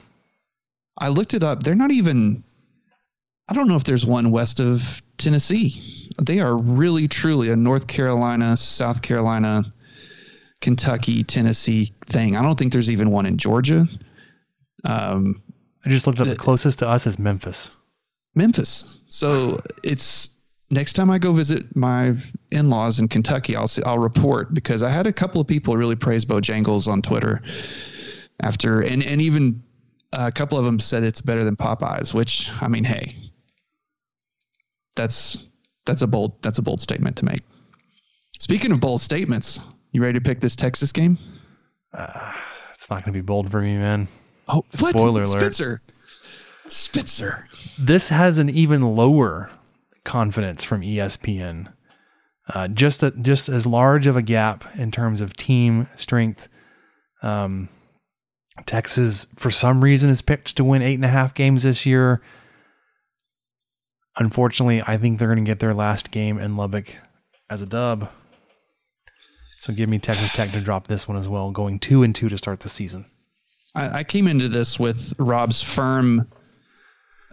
I 1.00 1.10
looked 1.10 1.34
it 1.34 1.44
up. 1.44 1.64
They're 1.64 1.74
not 1.76 1.90
even. 1.92 2.44
I 3.50 3.54
don't 3.56 3.68
know 3.68 3.76
if 3.78 3.84
there's 3.84 4.06
one 4.06 4.30
west 4.32 4.60
of 4.60 5.02
Tennessee. 5.18 6.12
They 6.22 6.40
are 6.40 6.56
really, 6.56 7.08
truly 7.08 7.50
a 7.50 7.56
North 7.56 7.88
Carolina, 7.88 8.56
South 8.58 9.02
Carolina, 9.02 9.74
Kentucky, 10.62 11.24
Tennessee 11.24 11.94
thing. 12.08 12.36
I 12.36 12.42
don't 12.44 12.58
think 12.60 12.74
there's 12.74 12.90
even 12.92 13.10
one 13.12 13.26
in 13.26 13.38
Georgia. 13.38 13.88
Um, 14.84 15.42
I 15.86 15.90
just 15.90 16.06
looked 16.08 16.20
up 16.20 16.28
the 16.28 16.36
closest 16.36 16.80
to 16.80 16.88
us 16.88 17.08
is 17.08 17.18
Memphis. 17.20 17.72
Memphis. 18.36 19.00
So 19.10 19.60
it's 19.84 20.30
next 20.70 20.94
time 20.94 21.10
I 21.10 21.18
go 21.18 21.34
visit 21.34 21.76
my 21.76 22.16
in-laws 22.52 23.00
in 23.00 23.08
Kentucky, 23.08 23.56
I'll 23.56 23.68
see, 23.68 23.84
I'll 23.84 24.00
report 24.00 24.54
because 24.54 24.84
I 24.84 24.90
had 24.90 25.08
a 25.08 25.14
couple 25.14 25.42
of 25.42 25.48
people 25.48 25.78
really 25.78 25.96
praise 25.96 26.26
Bojangles 26.26 26.88
on 26.88 27.02
Twitter 27.02 27.42
after, 28.42 28.82
and 28.82 29.04
and 29.04 29.22
even 29.22 29.62
a 30.14 30.32
couple 30.32 30.58
of 30.58 30.66
them 30.66 30.80
said 30.80 31.04
it's 31.04 31.22
better 31.22 31.44
than 31.44 31.56
Popeyes. 31.56 32.14
Which 32.14 32.50
I 32.62 32.68
mean, 32.68 32.84
hey, 32.84 33.16
that's 34.96 35.46
that's 35.86 36.02
a 36.02 36.08
bold 36.08 36.42
that's 36.42 36.58
a 36.58 36.62
bold 36.62 36.82
statement 36.82 37.16
to 37.18 37.26
make. 37.26 37.42
Speaking 38.40 38.72
of 38.72 38.80
bold 38.80 39.02
statements, 39.02 39.62
you 39.92 40.02
ready 40.02 40.20
to 40.20 40.24
pick 40.24 40.40
this 40.40 40.56
Texas 40.56 40.92
game? 40.92 41.18
Uh, 41.94 42.34
it's 42.76 42.90
not 42.90 43.04
going 43.04 43.14
to 43.14 43.18
be 43.18 43.22
bold 43.22 43.50
for 43.50 43.62
me, 43.62 43.78
man. 43.78 44.08
Oh, 44.48 44.64
what? 44.80 44.96
Alert. 44.96 45.26
Spitzer. 45.26 45.82
Spitzer. 46.68 47.48
this 47.80 48.10
has 48.10 48.38
an 48.38 48.50
even 48.50 48.82
lower 48.82 49.50
confidence 50.08 50.64
from 50.64 50.82
ESPN. 50.82 51.72
Uh, 52.48 52.70
just 52.70 53.04
a, 53.04 53.12
just 53.12 53.50
as 53.50 53.68
large 53.68 54.08
of 54.08 54.16
a 54.16 54.22
gap 54.22 54.64
in 54.76 54.90
terms 54.90 55.20
of 55.20 55.36
team 55.36 55.88
strength. 55.98 56.48
Um, 57.22 57.68
Texas, 58.66 59.28
for 59.36 59.52
some 59.52 59.84
reason, 59.84 60.10
is 60.10 60.22
picked 60.22 60.56
to 60.56 60.64
win 60.64 60.82
eight 60.82 60.96
and 60.96 61.06
a 61.06 61.10
half 61.10 61.34
games 61.34 61.64
this 61.64 61.86
year. 61.86 62.22
Unfortunately, 64.18 64.82
I 64.82 64.98
think 64.98 65.20
they're 65.20 65.28
going 65.28 65.44
to 65.44 65.50
get 65.50 65.60
their 65.60 65.74
last 65.74 66.10
game 66.10 66.40
in 66.40 66.56
Lubbock 66.56 66.96
as 67.50 67.62
a 67.62 67.66
dub. 67.68 68.10
So 69.60 69.74
give 69.74 69.90
me 69.90 70.00
Texas 70.00 70.32
Tech 70.32 70.54
to 70.54 70.62
drop 70.62 70.88
this 70.88 71.08
one 71.08 71.18
as 71.18 71.28
well, 71.28 71.52
going 71.52 71.80
two 71.80 72.04
and 72.04 72.16
two 72.16 72.30
to 72.30 72.38
start 72.38 72.62
the 72.62 72.70
season. 72.70 73.06
I, 73.76 74.00
I 74.00 74.04
came 74.06 74.28
into 74.28 74.48
this 74.48 74.80
with 74.80 75.14
Rob's 75.20 75.62
firm 75.62 76.30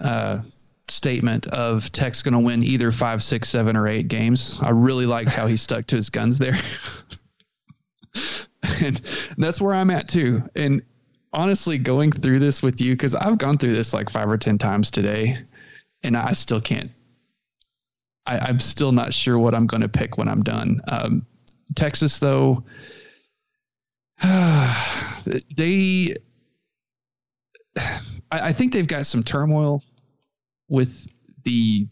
uh, 0.00 0.40
statement 0.88 1.46
of 1.48 1.90
Tech's 1.92 2.22
going 2.22 2.34
to 2.34 2.40
win 2.40 2.62
either 2.62 2.90
five, 2.90 3.22
six, 3.22 3.48
seven, 3.48 3.76
or 3.76 3.88
eight 3.88 4.08
games. 4.08 4.58
I 4.62 4.70
really 4.70 5.06
liked 5.06 5.30
how 5.30 5.46
he 5.46 5.56
stuck 5.56 5.86
to 5.88 5.96
his 5.96 6.10
guns 6.10 6.38
there. 6.38 6.58
and 8.80 9.00
that's 9.38 9.60
where 9.60 9.74
I'm 9.74 9.90
at 9.90 10.08
too. 10.08 10.42
And 10.54 10.82
honestly, 11.32 11.78
going 11.78 12.12
through 12.12 12.38
this 12.38 12.62
with 12.62 12.80
you, 12.80 12.92
because 12.92 13.14
I've 13.14 13.38
gone 13.38 13.58
through 13.58 13.72
this 13.72 13.94
like 13.94 14.10
five 14.10 14.30
or 14.30 14.38
10 14.38 14.58
times 14.58 14.90
today, 14.90 15.38
and 16.02 16.16
I 16.16 16.32
still 16.32 16.60
can't. 16.60 16.90
I, 18.26 18.38
I'm 18.38 18.60
still 18.60 18.92
not 18.92 19.12
sure 19.12 19.38
what 19.38 19.54
I'm 19.54 19.66
going 19.66 19.82
to 19.82 19.88
pick 19.88 20.18
when 20.18 20.28
I'm 20.28 20.42
done. 20.42 20.80
Um, 20.88 21.26
Texas, 21.74 22.18
though, 22.18 22.64
they 24.22 26.16
I 28.30 28.52
think 28.52 28.72
they've 28.72 28.86
got 28.86 29.06
some 29.06 29.22
turmoil 29.22 29.82
with 30.68 31.08
the 31.44 31.86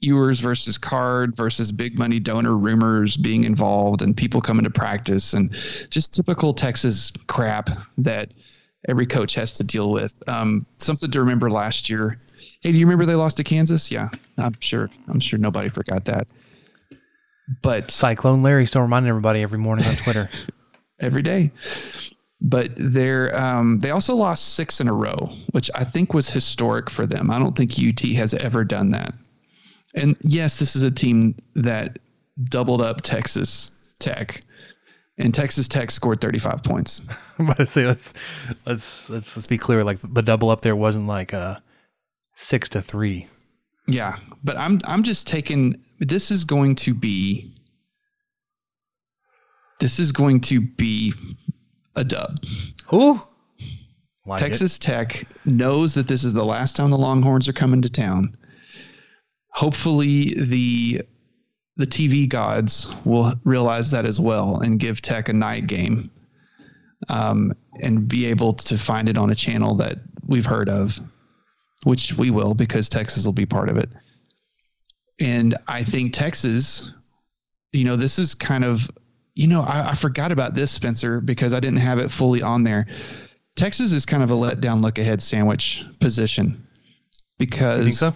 Ewers 0.00 0.40
versus 0.40 0.78
Card 0.78 1.36
versus 1.36 1.72
big 1.72 1.98
money 1.98 2.20
donor 2.20 2.56
rumors 2.56 3.16
being 3.16 3.44
involved 3.44 4.02
and 4.02 4.16
people 4.16 4.40
coming 4.40 4.64
to 4.64 4.70
practice 4.70 5.34
and 5.34 5.54
just 5.90 6.14
typical 6.14 6.54
Texas 6.54 7.12
crap 7.26 7.68
that 7.98 8.32
every 8.88 9.06
coach 9.06 9.34
has 9.34 9.54
to 9.56 9.64
deal 9.64 9.90
with. 9.90 10.14
Um, 10.28 10.66
something 10.76 11.10
to 11.10 11.20
remember 11.20 11.50
last 11.50 11.90
year. 11.90 12.20
Hey, 12.60 12.70
do 12.72 12.78
you 12.78 12.86
remember 12.86 13.06
they 13.06 13.16
lost 13.16 13.36
to 13.38 13.44
Kansas? 13.44 13.90
Yeah, 13.90 14.08
I'm 14.36 14.54
sure. 14.60 14.88
I'm 15.08 15.20
sure 15.20 15.38
nobody 15.38 15.68
forgot 15.68 16.04
that. 16.04 16.28
But 17.62 17.90
Cyclone 17.90 18.42
Larry 18.42 18.66
still 18.66 18.82
reminding 18.82 19.08
everybody 19.08 19.42
every 19.42 19.58
morning 19.58 19.86
on 19.86 19.96
Twitter. 19.96 20.28
every 21.00 21.22
day. 21.22 21.50
But 22.40 22.70
they're 22.76 23.36
um, 23.36 23.80
they 23.80 23.90
also 23.90 24.14
lost 24.14 24.54
six 24.54 24.80
in 24.80 24.88
a 24.88 24.92
row, 24.92 25.30
which 25.50 25.70
I 25.74 25.82
think 25.84 26.14
was 26.14 26.30
historic 26.30 26.88
for 26.88 27.04
them. 27.04 27.30
I 27.30 27.38
don't 27.38 27.56
think 27.56 27.72
UT 27.78 28.00
has 28.16 28.32
ever 28.34 28.64
done 28.64 28.90
that. 28.90 29.12
And 29.94 30.16
yes, 30.22 30.58
this 30.58 30.76
is 30.76 30.82
a 30.82 30.90
team 30.90 31.34
that 31.54 31.98
doubled 32.44 32.80
up 32.80 33.00
Texas 33.00 33.72
Tech, 33.98 34.42
and 35.18 35.34
Texas 35.34 35.66
Tech 35.66 35.90
scored 35.90 36.20
35 36.20 36.62
points. 36.62 37.02
I'm 37.38 37.46
about 37.46 37.56
to 37.56 37.66
say 37.66 37.86
let's 37.86 38.14
let's 38.66 39.10
let's 39.10 39.36
let's 39.36 39.46
be 39.46 39.58
clear. 39.58 39.82
Like 39.82 39.98
the 40.02 40.22
double 40.22 40.50
up 40.50 40.60
there 40.60 40.76
wasn't 40.76 41.08
like 41.08 41.32
a 41.32 41.60
six 42.34 42.68
to 42.70 42.82
three. 42.82 43.26
Yeah, 43.88 44.16
but 44.44 44.56
I'm 44.56 44.78
I'm 44.84 45.02
just 45.02 45.26
taking 45.26 45.82
this 45.98 46.30
is 46.30 46.44
going 46.44 46.76
to 46.76 46.94
be 46.94 47.52
this 49.80 49.98
is 49.98 50.12
going 50.12 50.40
to 50.42 50.60
be 50.60 51.14
a 51.98 52.04
dub. 52.04 52.38
Who? 52.86 53.20
Like 54.26 54.40
it. 54.40 54.44
Texas 54.44 54.78
Tech 54.78 55.26
knows 55.44 55.94
that 55.94 56.08
this 56.08 56.24
is 56.24 56.32
the 56.32 56.44
last 56.44 56.76
time 56.76 56.90
the 56.90 56.96
Longhorns 56.96 57.48
are 57.48 57.52
coming 57.52 57.82
to 57.82 57.88
town. 57.88 58.36
Hopefully 59.52 60.34
the 60.34 61.02
the 61.76 61.86
TV 61.86 62.28
gods 62.28 62.92
will 63.04 63.34
realize 63.44 63.90
that 63.92 64.04
as 64.04 64.18
well 64.18 64.60
and 64.60 64.80
give 64.80 65.00
Tech 65.00 65.28
a 65.28 65.32
night 65.32 65.66
game. 65.66 66.10
Um, 67.08 67.54
and 67.80 68.08
be 68.08 68.26
able 68.26 68.52
to 68.54 68.76
find 68.76 69.08
it 69.08 69.16
on 69.16 69.30
a 69.30 69.34
channel 69.34 69.74
that 69.76 69.98
we've 70.26 70.44
heard 70.44 70.68
of, 70.68 70.98
which 71.84 72.12
we 72.14 72.30
will 72.30 72.54
because 72.54 72.88
Texas 72.88 73.24
will 73.24 73.32
be 73.32 73.46
part 73.46 73.68
of 73.68 73.76
it. 73.76 73.88
And 75.20 75.56
I 75.68 75.84
think 75.84 76.12
Texas, 76.12 76.92
you 77.72 77.84
know, 77.84 77.94
this 77.94 78.18
is 78.18 78.34
kind 78.34 78.64
of 78.64 78.90
you 79.38 79.46
know, 79.46 79.62
I, 79.62 79.90
I 79.90 79.94
forgot 79.94 80.32
about 80.32 80.54
this, 80.54 80.72
Spencer, 80.72 81.20
because 81.20 81.52
I 81.52 81.60
didn't 81.60 81.78
have 81.78 82.00
it 82.00 82.10
fully 82.10 82.42
on 82.42 82.64
there. 82.64 82.88
Texas 83.54 83.92
is 83.92 84.04
kind 84.04 84.22
of 84.24 84.32
a 84.32 84.34
letdown 84.34 84.82
look 84.82 84.98
ahead 84.98 85.22
sandwich 85.22 85.84
position 86.00 86.66
because 87.38 88.00
so? 88.00 88.10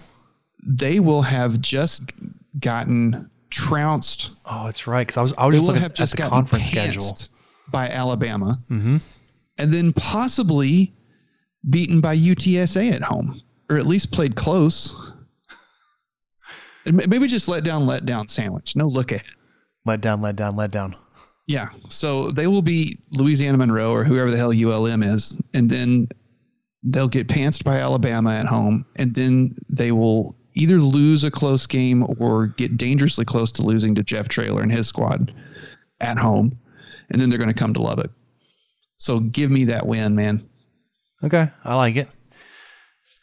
they 0.67 0.99
will 0.99 1.21
have 1.21 1.61
just 1.61 2.11
gotten 2.59 3.29
trounced. 3.49 4.31
Oh, 4.45 4.65
that's 4.65 4.85
right. 4.85 5.07
Because 5.07 5.15
I 5.17 5.21
was 5.21 5.33
I 5.37 5.45
was 5.45 5.55
just 5.55 5.65
looking 5.65 5.81
have 5.81 5.91
at 5.91 5.95
just 5.97 6.17
the 6.17 6.23
conference 6.23 6.67
schedule. 6.67 7.13
by 7.71 7.87
Alabama, 7.89 8.61
Mm-hmm. 8.69 8.97
and 9.59 9.73
then 9.73 9.93
possibly 9.93 10.93
beaten 11.69 12.01
by 12.01 12.17
UTSA 12.17 12.91
at 12.91 13.01
home, 13.01 13.41
or 13.69 13.77
at 13.77 13.87
least 13.87 14.11
played 14.11 14.35
close. 14.35 14.93
Maybe 16.85 17.27
just 17.27 17.47
let 17.47 17.63
down, 17.63 17.85
let 17.85 18.05
down 18.05 18.27
sandwich. 18.27 18.75
No 18.75 18.87
look 18.89 19.13
ahead. 19.13 19.25
Let 19.85 20.01
down, 20.01 20.21
let 20.21 20.35
down, 20.35 20.57
let 20.57 20.71
down. 20.71 20.95
Yeah. 21.47 21.69
So 21.89 22.31
they 22.31 22.47
will 22.47 22.61
be 22.61 22.97
Louisiana 23.11 23.57
Monroe 23.57 23.91
or 23.91 24.03
whoever 24.03 24.31
the 24.31 24.37
hell 24.37 24.53
ULM 24.53 25.03
is, 25.03 25.35
and 25.53 25.69
then 25.69 26.07
they'll 26.83 27.07
get 27.07 27.27
pantsed 27.27 27.63
by 27.63 27.79
Alabama 27.79 28.33
at 28.33 28.45
home, 28.45 28.85
and 28.95 29.13
then 29.15 29.55
they 29.69 29.91
will 29.91 30.35
either 30.55 30.79
lose 30.79 31.23
a 31.23 31.31
close 31.31 31.65
game 31.65 32.05
or 32.19 32.47
get 32.47 32.77
dangerously 32.77 33.25
close 33.25 33.51
to 33.53 33.63
losing 33.63 33.95
to 33.95 34.03
Jeff 34.03 34.29
Traylor 34.29 34.61
and 34.61 34.71
his 34.71 34.87
squad 34.87 35.33
at 35.99 36.17
home, 36.17 36.57
and 37.09 37.21
then 37.21 37.29
they're 37.29 37.39
going 37.39 37.47
to 37.47 37.53
come 37.53 37.73
to 37.73 37.81
Lubbock. 37.81 38.11
So 38.97 39.19
give 39.19 39.49
me 39.49 39.65
that 39.65 39.87
win, 39.87 40.15
man. 40.15 40.47
Okay, 41.23 41.49
I 41.63 41.75
like 41.75 41.95
it. 41.95 42.09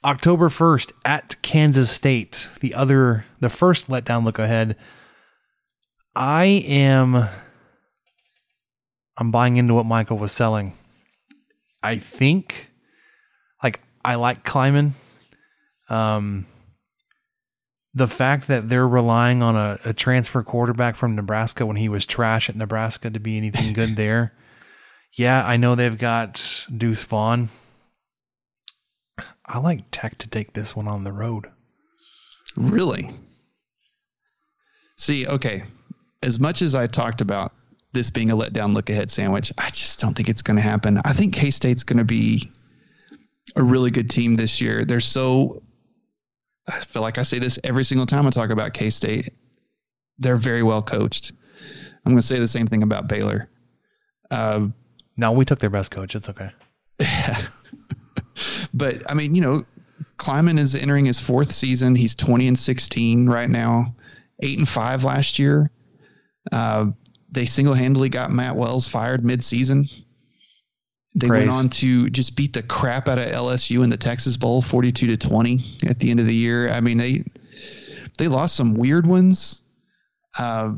October 0.03 0.49
1st 0.49 0.93
at 1.05 1.41
Kansas 1.43 1.91
State. 1.91 2.49
The 2.61 2.75
other, 2.75 3.27
the 3.41 3.51
first 3.51 3.89
letdown 3.89 4.25
look 4.25 4.39
ahead. 4.39 4.77
I 6.17 6.45
am, 6.67 7.29
I'm 9.21 9.31
buying 9.31 9.59
into 9.59 9.75
what 9.75 9.85
Michael 9.85 10.17
was 10.17 10.33
selling. 10.33 10.73
I 11.83 11.99
think, 11.99 12.71
like, 13.63 13.81
I 14.03 14.15
like 14.15 14.45
Klieman. 14.45 14.93
Um, 15.91 16.47
the 17.93 18.09
fact 18.09 18.49
that 18.49 18.71
they're 18.71 18.89
relying 18.89 19.43
on 19.43 19.57
a, 19.57 19.79
a 19.85 19.93
transfer 19.93 20.43
quarterback 20.43 20.97
from 20.97 21.17
Nebraska 21.17 21.67
when 21.67 21.77
he 21.77 21.91
was 21.91 22.07
trash 22.07 22.49
at 22.49 22.57
Nebraska 22.57 23.11
to 23.11 23.21
be 23.21 23.37
anything 23.37 23.73
good 23.75 23.91
there. 23.91 24.33
Yeah, 25.13 25.45
I 25.45 25.59
know 25.59 25.75
they've 25.75 25.99
got 25.99 26.67
Deuce 26.75 27.03
Vaughn. 27.03 27.51
I 29.45 29.59
like 29.59 29.85
Tech 29.91 30.17
to 30.19 30.29
take 30.29 30.55
this 30.55 30.75
one 30.75 30.89
on 30.89 31.05
the 31.05 31.13
road. 31.13 31.47
Really? 32.57 33.11
See, 34.97 35.27
okay. 35.27 35.65
As 36.23 36.39
much 36.39 36.63
as 36.63 36.75
I 36.75 36.87
talked 36.87 37.21
about 37.21 37.53
this 37.93 38.11
being 38.11 38.31
a 38.31 38.37
letdown 38.37 38.75
look 38.75 38.91
ahead 38.91 39.11
sandwich, 39.11 39.53
I 39.59 39.71
just 39.71 40.01
don't 40.01 40.15
think 40.15 40.29
it's 40.29 40.43
going 40.43 40.57
to 40.57 40.63
happen. 40.63 41.01
I 41.05 41.13
think 41.13 41.35
K 41.35 41.51
State's 41.51 41.83
going 41.83 41.99
to 41.99 42.05
be 42.05 42.51
a 43.57 43.63
really 43.63 43.91
good 43.91 44.09
team 44.09 44.35
this 44.35 44.61
year. 44.61 44.85
They're 44.85 45.01
so, 45.01 45.63
I 46.69 46.81
feel 46.81 47.03
like 47.03 47.19
I 47.19 47.23
say 47.23 47.39
this 47.39 47.59
every 47.65 47.85
single 47.85 48.07
time 48.07 48.27
I 48.27 48.31
talk 48.31 48.51
about 48.51 48.75
K 48.75 48.91
State. 48.91 49.35
They're 50.19 50.37
very 50.37 50.63
well 50.63 50.83
coached. 50.83 51.33
I'm 52.05 52.13
going 52.13 52.21
to 52.21 52.27
say 52.27 52.39
the 52.39 52.49
same 52.49 52.67
thing 52.67 52.83
about 52.83 53.09
Baylor. 53.09 53.49
Uh, 54.31 54.69
No, 55.17 55.33
we 55.33 55.45
took 55.45 55.59
their 55.59 55.71
best 55.71 55.91
coach. 55.91 56.15
It's 56.15 56.29
okay. 56.29 56.51
but 58.75 59.03
I 59.11 59.15
mean, 59.15 59.35
you 59.35 59.43
know, 59.43 59.65
Klieman 60.19 60.59
is 60.59 60.75
entering 60.75 61.07
his 61.07 61.19
fourth 61.19 61.51
season. 61.53 61.95
He's 61.95 62.15
20 62.15 62.49
and 62.49 62.59
16 62.59 63.27
right 63.27 63.51
now, 63.51 63.95
eight 64.43 64.59
and 64.59 64.69
five 64.69 65.05
last 65.05 65.39
year. 65.39 65.71
Uh, 66.53 66.87
they 67.31 67.47
single 67.47 67.75
handedly 67.75 68.09
got 68.09 68.31
Matt 68.31 68.57
Wells 68.57 68.87
fired 68.87 69.25
mid 69.25 69.43
season. 69.43 69.89
They 71.15 71.29
Praise. 71.29 71.47
went 71.47 71.51
on 71.51 71.69
to 71.71 72.09
just 72.11 72.37
beat 72.37 72.53
the 72.53 72.63
crap 72.63 73.09
out 73.09 73.19
of 73.19 73.27
LSU 73.27 73.83
in 73.83 73.91
the 73.91 73.97
Texas 73.97 74.37
Bowl, 74.37 74.63
42 74.63 75.09
to 75.09 75.17
20 75.17 75.79
at 75.87 75.99
the 75.99 76.11
end 76.11 76.21
of 76.21 76.27
the 76.27 76.35
year. 76.35 76.71
I 76.71 76.81
mean, 76.81 76.99
they 76.99 77.25
they 78.19 78.29
lost 78.29 78.55
some 78.55 78.75
weird 78.75 79.07
ones. 79.07 79.63
Uh, 80.39 80.75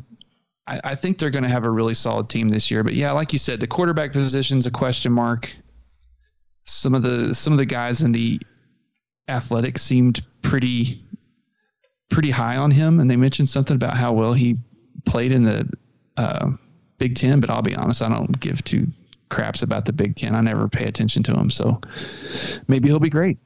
I, 0.66 0.80
I 0.84 0.94
think 0.94 1.18
they're 1.18 1.30
going 1.30 1.42
to 1.42 1.50
have 1.50 1.64
a 1.64 1.70
really 1.70 1.94
solid 1.94 2.30
team 2.30 2.48
this 2.48 2.70
year. 2.70 2.82
But 2.82 2.94
yeah, 2.94 3.12
like 3.12 3.32
you 3.32 3.38
said, 3.38 3.61
the 3.61 3.66
quarterback 3.66 4.12
position's 4.12 4.66
a 4.66 4.70
question 4.70 5.12
mark 5.12 5.53
some 6.64 6.94
of 6.94 7.03
the 7.03 7.34
some 7.34 7.53
of 7.53 7.59
the 7.59 7.66
guys 7.66 8.03
in 8.03 8.12
the 8.12 8.40
athletics 9.28 9.82
seemed 9.82 10.22
pretty 10.42 11.03
pretty 12.11 12.30
high 12.30 12.57
on 12.57 12.70
him 12.70 13.00
and 13.00 13.11
they 13.11 13.16
mentioned 13.16 13.48
something 13.48 13.74
about 13.74 13.96
how 13.96 14.12
well 14.12 14.32
he 14.32 14.57
played 15.07 15.32
in 15.32 15.42
the 15.42 15.68
uh, 16.17 16.51
Big 16.99 17.17
Ten, 17.17 17.41
but 17.41 17.51
I'll 17.51 17.63
be 17.63 17.75
honest, 17.77 18.03
I 18.03 18.09
don't 18.09 18.39
give 18.41 18.63
two 18.65 18.87
craps 19.29 19.63
about 19.63 19.85
the 19.87 19.93
Big 19.93 20.17
Ten. 20.17 20.35
I 20.35 20.41
never 20.41 20.69
pay 20.69 20.85
attention 20.85 21.23
to 21.25 21.33
him, 21.35 21.51
so 21.51 21.81
maybe 22.69 22.89
he'll 22.89 22.99
be 23.01 23.09
great. 23.11 23.39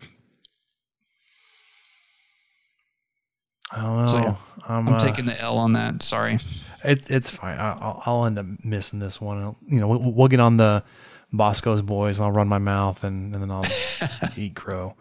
I 3.72 3.82
don't 3.82 4.04
know. 4.06 4.06
So, 4.12 4.18
yeah, 4.18 4.34
I'm, 4.68 4.88
I'm 4.88 4.94
uh, 4.94 4.98
taking 4.98 5.26
the 5.26 5.40
L 5.40 5.58
on 5.58 5.72
that. 5.74 6.02
Sorry. 6.02 6.38
It's 6.84 7.10
it's 7.10 7.30
fine. 7.30 7.58
I- 7.58 7.72
I'll, 7.80 8.02
I'll 8.06 8.24
end 8.26 8.38
up 8.38 8.46
missing 8.64 8.98
this 9.00 9.20
one. 9.20 9.42
I'll- 9.42 9.56
You 9.66 9.80
know, 9.80 9.88
we'll, 9.88 10.12
we'll 10.12 10.28
get 10.28 10.40
on 10.40 10.56
the 10.56 10.84
Bosco's 11.32 11.82
boys, 11.82 12.18
and 12.18 12.26
I'll 12.26 12.32
run 12.32 12.48
my 12.48 12.58
mouth, 12.58 13.02
and, 13.04 13.34
and 13.34 13.42
then 13.42 13.50
I'll 13.50 13.66
eat 14.36 14.54
crow. 14.54 14.94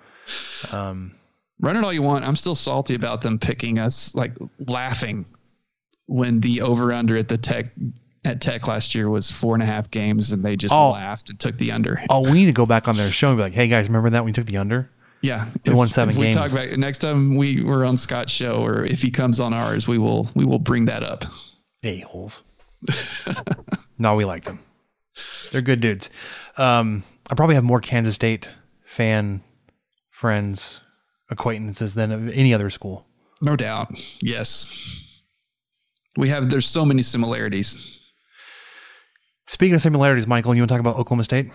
Um, 0.71 1.13
Run 1.61 1.77
it 1.77 1.85
all 1.85 1.93
you 1.93 2.01
want. 2.01 2.27
I'm 2.27 2.35
still 2.35 2.55
salty 2.55 2.95
about 2.95 3.21
them 3.21 3.39
picking 3.39 3.79
us, 3.79 4.13
like 4.13 4.33
laughing 4.59 5.25
when 6.07 6.39
the 6.39 6.61
over 6.61 6.91
under 6.93 7.17
at 7.17 7.27
the 7.27 7.37
tech 7.37 7.67
at 8.23 8.41
Tech 8.41 8.67
last 8.67 8.95
year 8.95 9.09
was 9.09 9.29
four 9.29 9.53
and 9.53 9.61
a 9.61 9.65
half 9.67 9.89
games, 9.91 10.31
and 10.31 10.43
they 10.43 10.55
just 10.55 10.73
Oh. 10.73 10.91
laughed 10.91 11.29
and 11.29 11.39
took 11.39 11.57
the 11.57 11.71
under. 11.71 12.01
oh, 12.09 12.21
we 12.21 12.31
need 12.33 12.45
to 12.47 12.51
go 12.53 12.65
back 12.65 12.87
on 12.87 12.97
their 12.97 13.11
show 13.11 13.29
and 13.29 13.37
be 13.37 13.43
like, 13.43 13.53
"Hey 13.53 13.67
guys, 13.67 13.87
remember 13.87 14.09
that 14.11 14.25
we 14.25 14.31
took 14.31 14.45
the 14.47 14.57
under? 14.57 14.89
Yeah, 15.21 15.47
They 15.63 15.73
won 15.73 15.87
seven 15.87 16.15
games. 16.15 16.35
we 16.35 16.41
talk 16.41 16.51
about 16.51 16.77
next 16.77 16.99
time 16.99 17.35
we 17.35 17.63
were 17.63 17.85
on 17.85 17.97
Scott's 17.97 18.31
show, 18.31 18.63
or 18.63 18.83
if 18.85 19.01
he 19.01 19.09
comes 19.11 19.39
on 19.39 19.53
ours, 19.53 19.87
we 19.87 19.97
will 19.99 20.29
we 20.35 20.43
will 20.45 20.59
bring 20.59 20.85
that 20.85 21.03
up. 21.03 21.25
A 21.83 21.99
holes." 21.99 22.41
no, 23.99 24.15
we 24.15 24.25
like 24.25 24.43
them. 24.43 24.59
They're 25.51 25.61
good 25.61 25.79
dudes. 25.81 26.09
Um, 26.57 27.03
I 27.29 27.35
probably 27.35 27.55
have 27.55 27.63
more 27.63 27.79
Kansas 27.81 28.15
State 28.15 28.49
fan 28.85 29.41
friends, 30.09 30.81
acquaintances 31.29 31.93
than 31.93 32.29
any 32.31 32.53
other 32.53 32.69
school. 32.69 33.05
No 33.41 33.55
doubt. 33.55 33.99
Yes, 34.21 35.03
we 36.17 36.29
have. 36.29 36.49
There's 36.49 36.67
so 36.67 36.85
many 36.85 37.01
similarities. 37.01 37.99
Speaking 39.47 39.75
of 39.75 39.81
similarities, 39.81 40.25
Michael, 40.27 40.55
you 40.55 40.61
want 40.61 40.69
to 40.69 40.73
talk 40.73 40.79
about 40.79 40.95
Oklahoma 40.97 41.23
State? 41.23 41.51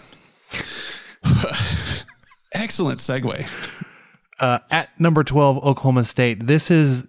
Excellent 2.53 2.99
segue. 2.99 3.47
uh, 4.41 4.59
at 4.71 4.99
number 4.99 5.23
12 5.23 5.59
oklahoma 5.65 6.03
state 6.05 6.47
this 6.47 6.71
is 6.71 7.07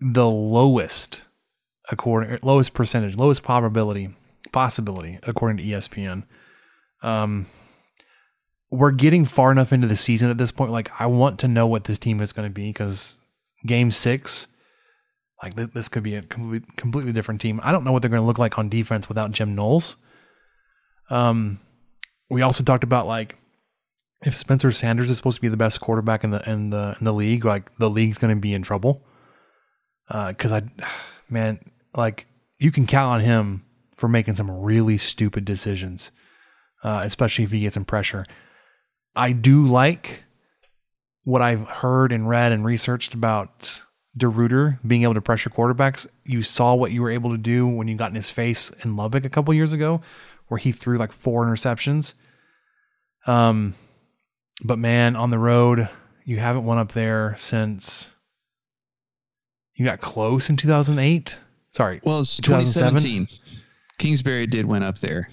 the 0.00 0.28
lowest 0.28 1.24
according 1.90 2.38
lowest 2.42 2.74
percentage 2.74 3.16
lowest 3.16 3.42
probability 3.42 4.08
possibility 4.52 5.18
according 5.24 5.56
to 5.56 5.64
espn 5.64 6.22
um 7.02 7.46
we're 8.70 8.90
getting 8.90 9.24
far 9.24 9.50
enough 9.50 9.72
into 9.72 9.88
the 9.88 9.96
season 9.96 10.30
at 10.30 10.38
this 10.38 10.50
point 10.52 10.70
like 10.70 10.90
i 11.00 11.06
want 11.06 11.38
to 11.40 11.48
know 11.48 11.66
what 11.66 11.84
this 11.84 11.98
team 11.98 12.20
is 12.20 12.32
going 12.32 12.48
to 12.48 12.52
be 12.52 12.68
because 12.68 13.16
game 13.66 13.90
six 13.90 14.46
like 15.44 15.56
th- 15.56 15.70
this 15.74 15.88
could 15.88 16.02
be 16.02 16.14
a 16.14 16.22
complete, 16.22 16.76
completely 16.76 17.12
different 17.12 17.40
team 17.40 17.60
i 17.62 17.70
don't 17.70 17.84
know 17.84 17.92
what 17.92 18.02
they're 18.02 18.10
going 18.10 18.22
to 18.22 18.26
look 18.26 18.38
like 18.38 18.58
on 18.58 18.68
defense 18.68 19.08
without 19.08 19.30
jim 19.30 19.54
knowles 19.54 19.96
um 21.10 21.60
we 22.30 22.42
also 22.42 22.64
talked 22.64 22.84
about 22.84 23.06
like 23.06 23.36
if 24.24 24.34
Spencer 24.34 24.70
Sanders 24.70 25.10
is 25.10 25.18
supposed 25.18 25.36
to 25.36 25.42
be 25.42 25.48
the 25.48 25.56
best 25.56 25.80
quarterback 25.80 26.24
in 26.24 26.30
the 26.30 26.48
in 26.50 26.70
the 26.70 26.96
in 26.98 27.04
the 27.04 27.12
league, 27.12 27.44
like 27.44 27.76
the 27.78 27.90
league's 27.90 28.18
going 28.18 28.34
to 28.34 28.40
be 28.40 28.54
in 28.54 28.62
trouble. 28.62 29.02
Because 30.08 30.50
I, 30.50 30.62
man, 31.28 31.58
like 31.94 32.26
you 32.58 32.72
can 32.72 32.86
count 32.86 33.14
on 33.14 33.20
him 33.20 33.64
for 33.96 34.08
making 34.08 34.34
some 34.34 34.50
really 34.50 34.98
stupid 34.98 35.44
decisions, 35.44 36.10
uh, 36.82 37.02
especially 37.04 37.44
if 37.44 37.52
he 37.52 37.60
gets 37.60 37.74
some 37.74 37.84
pressure. 37.84 38.26
I 39.14 39.32
do 39.32 39.66
like 39.66 40.24
what 41.22 41.42
I've 41.42 41.66
heard 41.66 42.10
and 42.10 42.28
read 42.28 42.50
and 42.50 42.64
researched 42.64 43.14
about 43.14 43.82
DeRuyter 44.18 44.78
being 44.86 45.02
able 45.02 45.14
to 45.14 45.20
pressure 45.20 45.50
quarterbacks. 45.50 46.06
You 46.24 46.42
saw 46.42 46.74
what 46.74 46.92
you 46.92 47.02
were 47.02 47.10
able 47.10 47.30
to 47.32 47.38
do 47.38 47.66
when 47.66 47.88
you 47.88 47.96
got 47.96 48.10
in 48.10 48.14
his 48.16 48.30
face 48.30 48.70
in 48.84 48.96
Lubbock 48.96 49.24
a 49.24 49.28
couple 49.28 49.52
years 49.54 49.72
ago, 49.72 50.00
where 50.48 50.58
he 50.58 50.72
threw 50.72 50.98
like 50.98 51.12
four 51.12 51.44
interceptions. 51.46 52.14
Um, 53.26 53.74
but 54.62 54.78
man, 54.78 55.16
on 55.16 55.30
the 55.30 55.38
road, 55.38 55.88
you 56.24 56.38
haven't 56.38 56.64
won 56.64 56.78
up 56.78 56.92
there 56.92 57.34
since 57.38 58.10
you 59.74 59.84
got 59.84 60.00
close 60.00 60.48
in 60.48 60.56
2008. 60.56 61.36
Sorry. 61.70 62.00
Well, 62.04 62.20
it's 62.20 62.36
2017. 62.36 63.26
Kingsbury 63.98 64.46
did 64.46 64.64
win 64.66 64.82
up 64.84 64.98
there, 64.98 65.28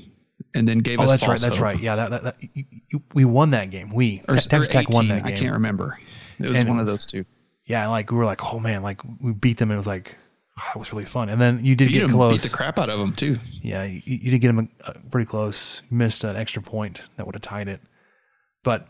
and 0.55 0.67
then 0.67 0.79
gave 0.79 0.99
Oh, 0.99 1.03
us. 1.03 1.11
that's 1.11 1.27
right. 1.27 1.39
That's 1.39 1.55
hope. 1.57 1.63
right. 1.63 1.79
Yeah, 1.79 1.95
that, 1.97 2.09
that, 2.09 2.23
that 2.23 2.35
you, 2.55 2.65
you, 2.91 3.03
we 3.13 3.25
won 3.25 3.51
that 3.51 3.69
game. 3.69 3.91
We 3.91 4.23
Or, 4.27 4.35
Texas 4.35 4.67
Tech 4.67 4.89
won 4.89 5.07
that 5.09 5.23
game. 5.25 5.35
I 5.35 5.37
can't 5.37 5.53
remember. 5.53 5.99
It 6.39 6.47
was 6.49 6.57
And 6.57 6.67
it 6.67 6.71
one 6.71 6.79
of 6.79 6.87
those 6.87 7.05
two. 7.05 7.25
Yeah, 7.71 7.87
like 7.87 8.11
we 8.11 8.17
were 8.17 8.25
like, 8.25 8.41
oh 8.53 8.59
man, 8.59 8.83
like 8.83 9.01
we 9.19 9.31
beat 9.33 9.57
them. 9.57 9.71
and 9.71 9.75
It 9.75 9.77
was 9.77 9.87
like 9.87 10.17
That 10.57 10.77
was 10.77 10.91
really 10.93 11.05
fun. 11.05 11.29
And 11.29 11.39
then 11.41 11.63
you 11.65 11.75
did 11.75 11.87
beat 11.87 11.93
get 11.93 12.03
him, 12.03 12.11
close. 12.11 12.33
beat 12.33 12.51
the 12.51 12.55
crap 12.55 12.77
out 12.77 12.89
of 12.89 12.99
them 12.99 13.13
too. 13.15 13.39
Yeah, 13.61 13.83
you, 13.83 14.01
you 14.05 14.31
did 14.31 14.39
get 14.39 14.49
him 14.49 14.69
uh, 14.83 14.93
pretty 15.09 15.25
close. 15.27 15.81
Missed 15.89 16.23
an 16.23 16.35
extra 16.35 16.61
point 16.61 17.01
that 17.15 17.25
would 17.25 17.35
have 17.35 17.41
tied 17.41 17.67
it, 17.67 17.81
but 18.63 18.87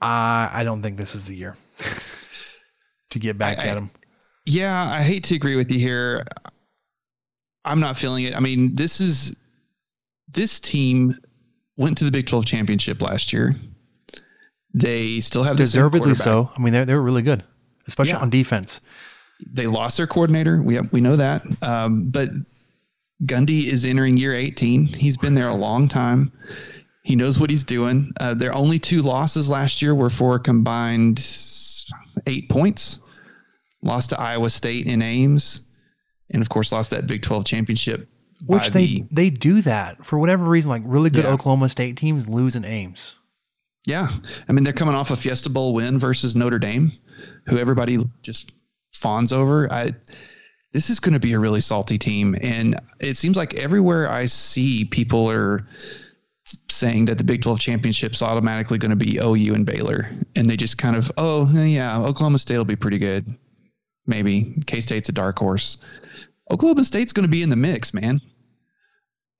I 0.00 0.50
I 0.52 0.64
don't 0.64 0.82
think 0.82 0.96
this 0.96 1.14
is 1.14 1.24
the 1.26 1.36
year 1.36 1.56
to 3.10 3.18
get 3.18 3.38
back 3.38 3.58
I- 3.58 3.68
at 3.68 3.76
him. 3.78 3.90
Yeah, 4.46 4.90
I 4.92 5.02
hate 5.02 5.24
to 5.24 5.34
agree 5.34 5.56
with 5.56 5.72
you 5.72 5.78
here. 5.78 6.22
I'm 7.64 7.80
not 7.80 7.96
feeling 7.96 8.24
it. 8.24 8.34
I 8.36 8.40
mean, 8.40 8.74
this 8.74 9.00
is 9.00 9.34
this 10.28 10.60
team 10.60 11.18
went 11.78 11.96
to 11.98 12.04
the 12.04 12.10
Big 12.10 12.26
12 12.26 12.44
championship 12.44 13.00
last 13.00 13.32
year. 13.32 13.56
They 14.74 15.20
still 15.20 15.44
have 15.44 15.56
Deservedly 15.56 16.14
so. 16.14 16.50
I 16.56 16.60
mean, 16.60 16.72
they're 16.72 16.84
they 16.84 16.94
were 16.94 17.02
really 17.02 17.22
good, 17.22 17.44
especially 17.86 18.12
Yeah. 18.12 18.18
on 18.20 18.30
defense. 18.30 18.80
They 19.50 19.66
lost 19.66 19.96
their 19.96 20.06
coordinator. 20.06 20.60
We 20.60 20.80
we 20.80 21.00
know 21.00 21.16
that. 21.16 21.44
Um, 21.62 22.10
but 22.10 22.30
Gundy 23.24 23.66
is 23.66 23.84
entering 23.86 24.16
year 24.16 24.34
18. 24.34 24.86
He's 24.86 25.16
been 25.16 25.34
there 25.34 25.48
a 25.48 25.54
long 25.54 25.86
time. 25.88 26.32
He 27.04 27.14
knows 27.16 27.38
what 27.38 27.50
he's 27.50 27.64
doing. 27.64 28.12
Uh, 28.18 28.34
their 28.34 28.54
only 28.54 28.78
two 28.78 29.02
losses 29.02 29.50
last 29.50 29.80
year 29.82 29.94
were 29.94 30.10
for 30.10 30.36
a 30.36 30.40
combined 30.40 31.18
eight 32.26 32.48
points. 32.48 32.98
Lost 33.82 34.10
to 34.10 34.20
Iowa 34.20 34.48
State 34.50 34.86
in 34.86 35.02
Ames, 35.02 35.60
and 36.30 36.40
of 36.42 36.48
course 36.48 36.72
lost 36.72 36.90
that 36.90 37.06
Big 37.06 37.22
12 37.22 37.44
championship. 37.44 38.08
Which 38.46 38.70
they 38.70 38.86
the- 38.86 39.04
they 39.10 39.30
do 39.30 39.60
that 39.62 40.04
for 40.04 40.18
whatever 40.18 40.44
reason. 40.44 40.70
Like 40.70 40.82
really 40.84 41.10
good 41.10 41.24
Yeah. 41.24 41.30
Oklahoma 41.30 41.68
State 41.68 41.96
teams 41.96 42.26
lose 42.28 42.56
in 42.56 42.64
Ames. 42.64 43.14
Yeah. 43.86 44.08
I 44.48 44.52
mean, 44.52 44.64
they're 44.64 44.72
coming 44.72 44.94
off 44.94 45.10
a 45.10 45.16
Fiesta 45.16 45.50
Bowl 45.50 45.74
win 45.74 45.98
versus 45.98 46.34
Notre 46.34 46.58
Dame, 46.58 46.92
who 47.46 47.58
everybody 47.58 47.98
just 48.22 48.52
fawns 48.94 49.32
over. 49.32 49.70
I, 49.72 49.92
this 50.72 50.90
is 50.90 51.00
going 51.00 51.12
to 51.12 51.20
be 51.20 51.32
a 51.34 51.38
really 51.38 51.60
salty 51.60 51.98
team. 51.98 52.36
And 52.40 52.80
it 53.00 53.16
seems 53.16 53.36
like 53.36 53.54
everywhere 53.54 54.10
I 54.10 54.26
see, 54.26 54.84
people 54.84 55.30
are 55.30 55.68
saying 56.68 57.06
that 57.06 57.18
the 57.18 57.24
Big 57.24 57.42
12 57.42 57.60
championship's 57.60 58.22
automatically 58.22 58.78
going 58.78 58.90
to 58.90 58.96
be 58.96 59.18
OU 59.18 59.54
and 59.54 59.66
Baylor. 59.66 60.10
And 60.34 60.48
they 60.48 60.56
just 60.56 60.78
kind 60.78 60.96
of, 60.96 61.12
oh, 61.16 61.50
yeah, 61.52 61.98
Oklahoma 61.98 62.38
State 62.38 62.58
will 62.58 62.64
be 62.64 62.76
pretty 62.76 62.98
good. 62.98 63.36
Maybe. 64.06 64.56
K 64.66 64.80
State's 64.80 65.08
a 65.08 65.12
dark 65.12 65.38
horse. 65.38 65.78
Oklahoma 66.50 66.84
State's 66.84 67.12
going 67.12 67.24
to 67.24 67.30
be 67.30 67.42
in 67.42 67.48
the 67.50 67.56
mix, 67.56 67.94
man. 67.94 68.20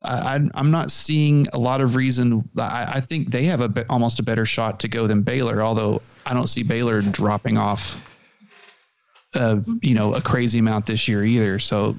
I, 0.04 0.40
I'm 0.54 0.70
not 0.70 0.90
seeing 0.90 1.46
a 1.52 1.58
lot 1.58 1.80
of 1.80 1.96
reason. 1.96 2.48
I, 2.58 2.94
I 2.94 3.00
think 3.00 3.30
they 3.30 3.44
have 3.44 3.60
a 3.60 3.86
almost 3.88 4.18
a 4.18 4.22
better 4.22 4.44
shot 4.46 4.78
to 4.80 4.88
go 4.88 5.06
than 5.06 5.22
Baylor, 5.22 5.62
although 5.62 6.02
I 6.26 6.34
don't 6.34 6.46
see 6.46 6.62
Baylor 6.62 7.00
dropping 7.00 7.58
off, 7.58 7.96
uh, 9.34 9.56
you 9.80 9.94
know, 9.94 10.14
a 10.14 10.20
crazy 10.20 10.58
amount 10.58 10.86
this 10.86 11.08
year 11.08 11.24
either. 11.24 11.58
So, 11.58 11.96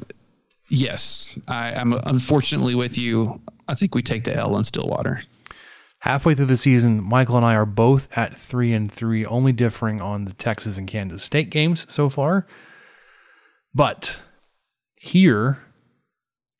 yes, 0.70 1.38
I, 1.48 1.74
I'm 1.74 1.94
unfortunately 1.94 2.76
with 2.76 2.98
you. 2.98 3.42
I 3.68 3.76
think 3.76 3.96
we 3.96 4.04
take 4.04 4.24
the 4.24 4.36
L 4.36 4.56
in 4.58 4.64
Stillwater. 4.64 5.24
Halfway 6.00 6.36
through 6.36 6.46
the 6.46 6.58
season, 6.58 7.04
Michael 7.04 7.38
and 7.38 7.46
I 7.46 7.56
are 7.56 7.66
both 7.66 8.08
at 8.16 8.38
three 8.38 8.74
and 8.74 8.92
three, 8.92 9.26
only 9.26 9.52
differing 9.52 10.02
on 10.02 10.26
the 10.26 10.34
Texas 10.34 10.78
and 10.78 10.88
Kansas 10.88 11.24
State 11.24 11.50
games 11.50 11.92
so 11.92 12.10
far. 12.10 12.46
But 13.74 14.22
here 14.94 15.65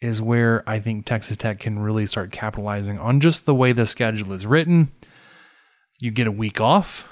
is 0.02 0.22
where 0.22 0.64
I 0.68 0.80
think 0.80 1.06
Texas 1.06 1.38
Tech 1.38 1.60
can 1.60 1.80
really 1.80 2.06
start 2.06 2.32
capitalizing 2.32 3.00
on 3.00 3.20
just 3.20 3.46
the 3.46 3.56
way 3.56 3.72
the 3.72 3.86
schedule 3.86 4.34
is 4.34 4.46
written. 4.46 4.92
You 6.00 6.12
get 6.12 6.28
a 6.28 6.32
week 6.32 6.60
off, 6.60 7.08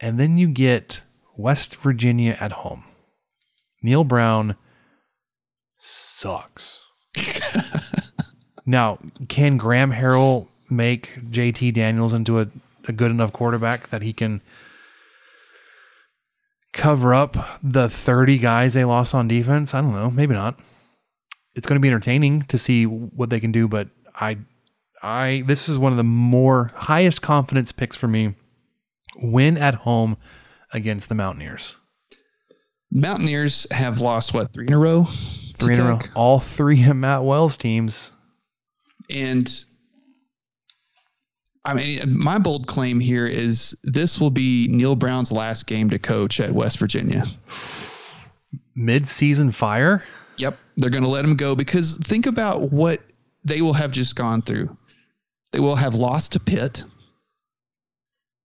and 0.00 0.18
then 0.18 0.38
you 0.38 0.48
get 0.48 1.02
West 1.36 1.76
Virginia 1.76 2.36
at 2.40 2.52
home. 2.52 2.84
Neal 3.82 4.04
Brown 4.04 4.56
sucks. 5.78 6.84
now, 8.66 8.98
can 9.28 9.56
Graham 9.56 9.92
Harrell 9.92 10.46
make 10.68 11.14
JT 11.30 11.74
Daniels 11.74 12.12
into 12.12 12.40
a, 12.40 12.46
a 12.86 12.92
good 12.92 13.10
enough 13.10 13.32
quarterback 13.32 13.90
that 13.90 14.02
he 14.02 14.12
can 14.12 14.40
cover 16.72 17.12
up 17.12 17.36
the 17.62 17.88
30 17.88 18.38
guys 18.38 18.74
they 18.74 18.84
lost 18.84 19.14
on 19.14 19.26
defense? 19.26 19.74
I 19.74 19.80
don't 19.80 19.92
know. 19.92 20.10
Maybe 20.10 20.34
not. 20.34 20.58
It's 21.54 21.66
going 21.66 21.76
to 21.76 21.80
be 21.80 21.88
entertaining 21.88 22.42
to 22.42 22.58
see 22.58 22.84
what 22.86 23.30
they 23.30 23.40
can 23.40 23.52
do, 23.52 23.66
but 23.68 23.88
I 24.14 24.38
I 25.02 25.44
this 25.46 25.68
is 25.68 25.78
one 25.78 25.92
of 25.92 25.96
the 25.96 26.04
more 26.04 26.72
highest 26.74 27.22
confidence 27.22 27.72
picks 27.72 27.96
for 27.96 28.08
me. 28.08 28.34
Win 29.16 29.58
at 29.58 29.74
home 29.74 30.16
against 30.72 31.08
the 31.08 31.14
Mountaineers. 31.14 31.76
Mountaineers 32.92 33.66
have 33.70 34.00
lost 34.00 34.34
what 34.34 34.52
three 34.52 34.66
in 34.66 34.72
a 34.72 34.78
row? 34.78 35.04
Three 35.58 35.74
in 35.74 35.80
a 35.80 35.84
row. 35.84 35.98
All 36.14 36.40
three 36.40 36.82
of 36.84 36.96
Matt 36.96 37.24
Wells 37.24 37.56
teams. 37.56 38.12
And 39.08 39.64
I 41.64 41.74
mean, 41.74 42.18
my 42.18 42.38
bold 42.38 42.66
claim 42.66 43.00
here 43.00 43.26
is 43.26 43.76
this 43.84 44.20
will 44.20 44.30
be 44.30 44.68
Neal 44.68 44.96
Brown's 44.96 45.30
last 45.30 45.66
game 45.66 45.90
to 45.90 45.98
coach 45.98 46.40
at 46.40 46.52
West 46.52 46.78
Virginia. 46.78 47.26
Mid-season 48.74 49.52
fire. 49.52 50.02
Yep. 50.40 50.58
They're 50.76 50.90
going 50.90 51.02
to 51.02 51.08
let 51.08 51.24
him 51.24 51.36
go 51.36 51.54
because 51.54 51.96
think 51.98 52.26
about 52.26 52.72
what 52.72 53.00
they 53.44 53.60
will 53.60 53.72
have 53.72 53.90
just 53.90 54.16
gone 54.16 54.42
through. 54.42 54.76
They 55.52 55.60
will 55.60 55.76
have 55.76 55.94
lost 55.94 56.32
to 56.32 56.40
Pitt. 56.40 56.84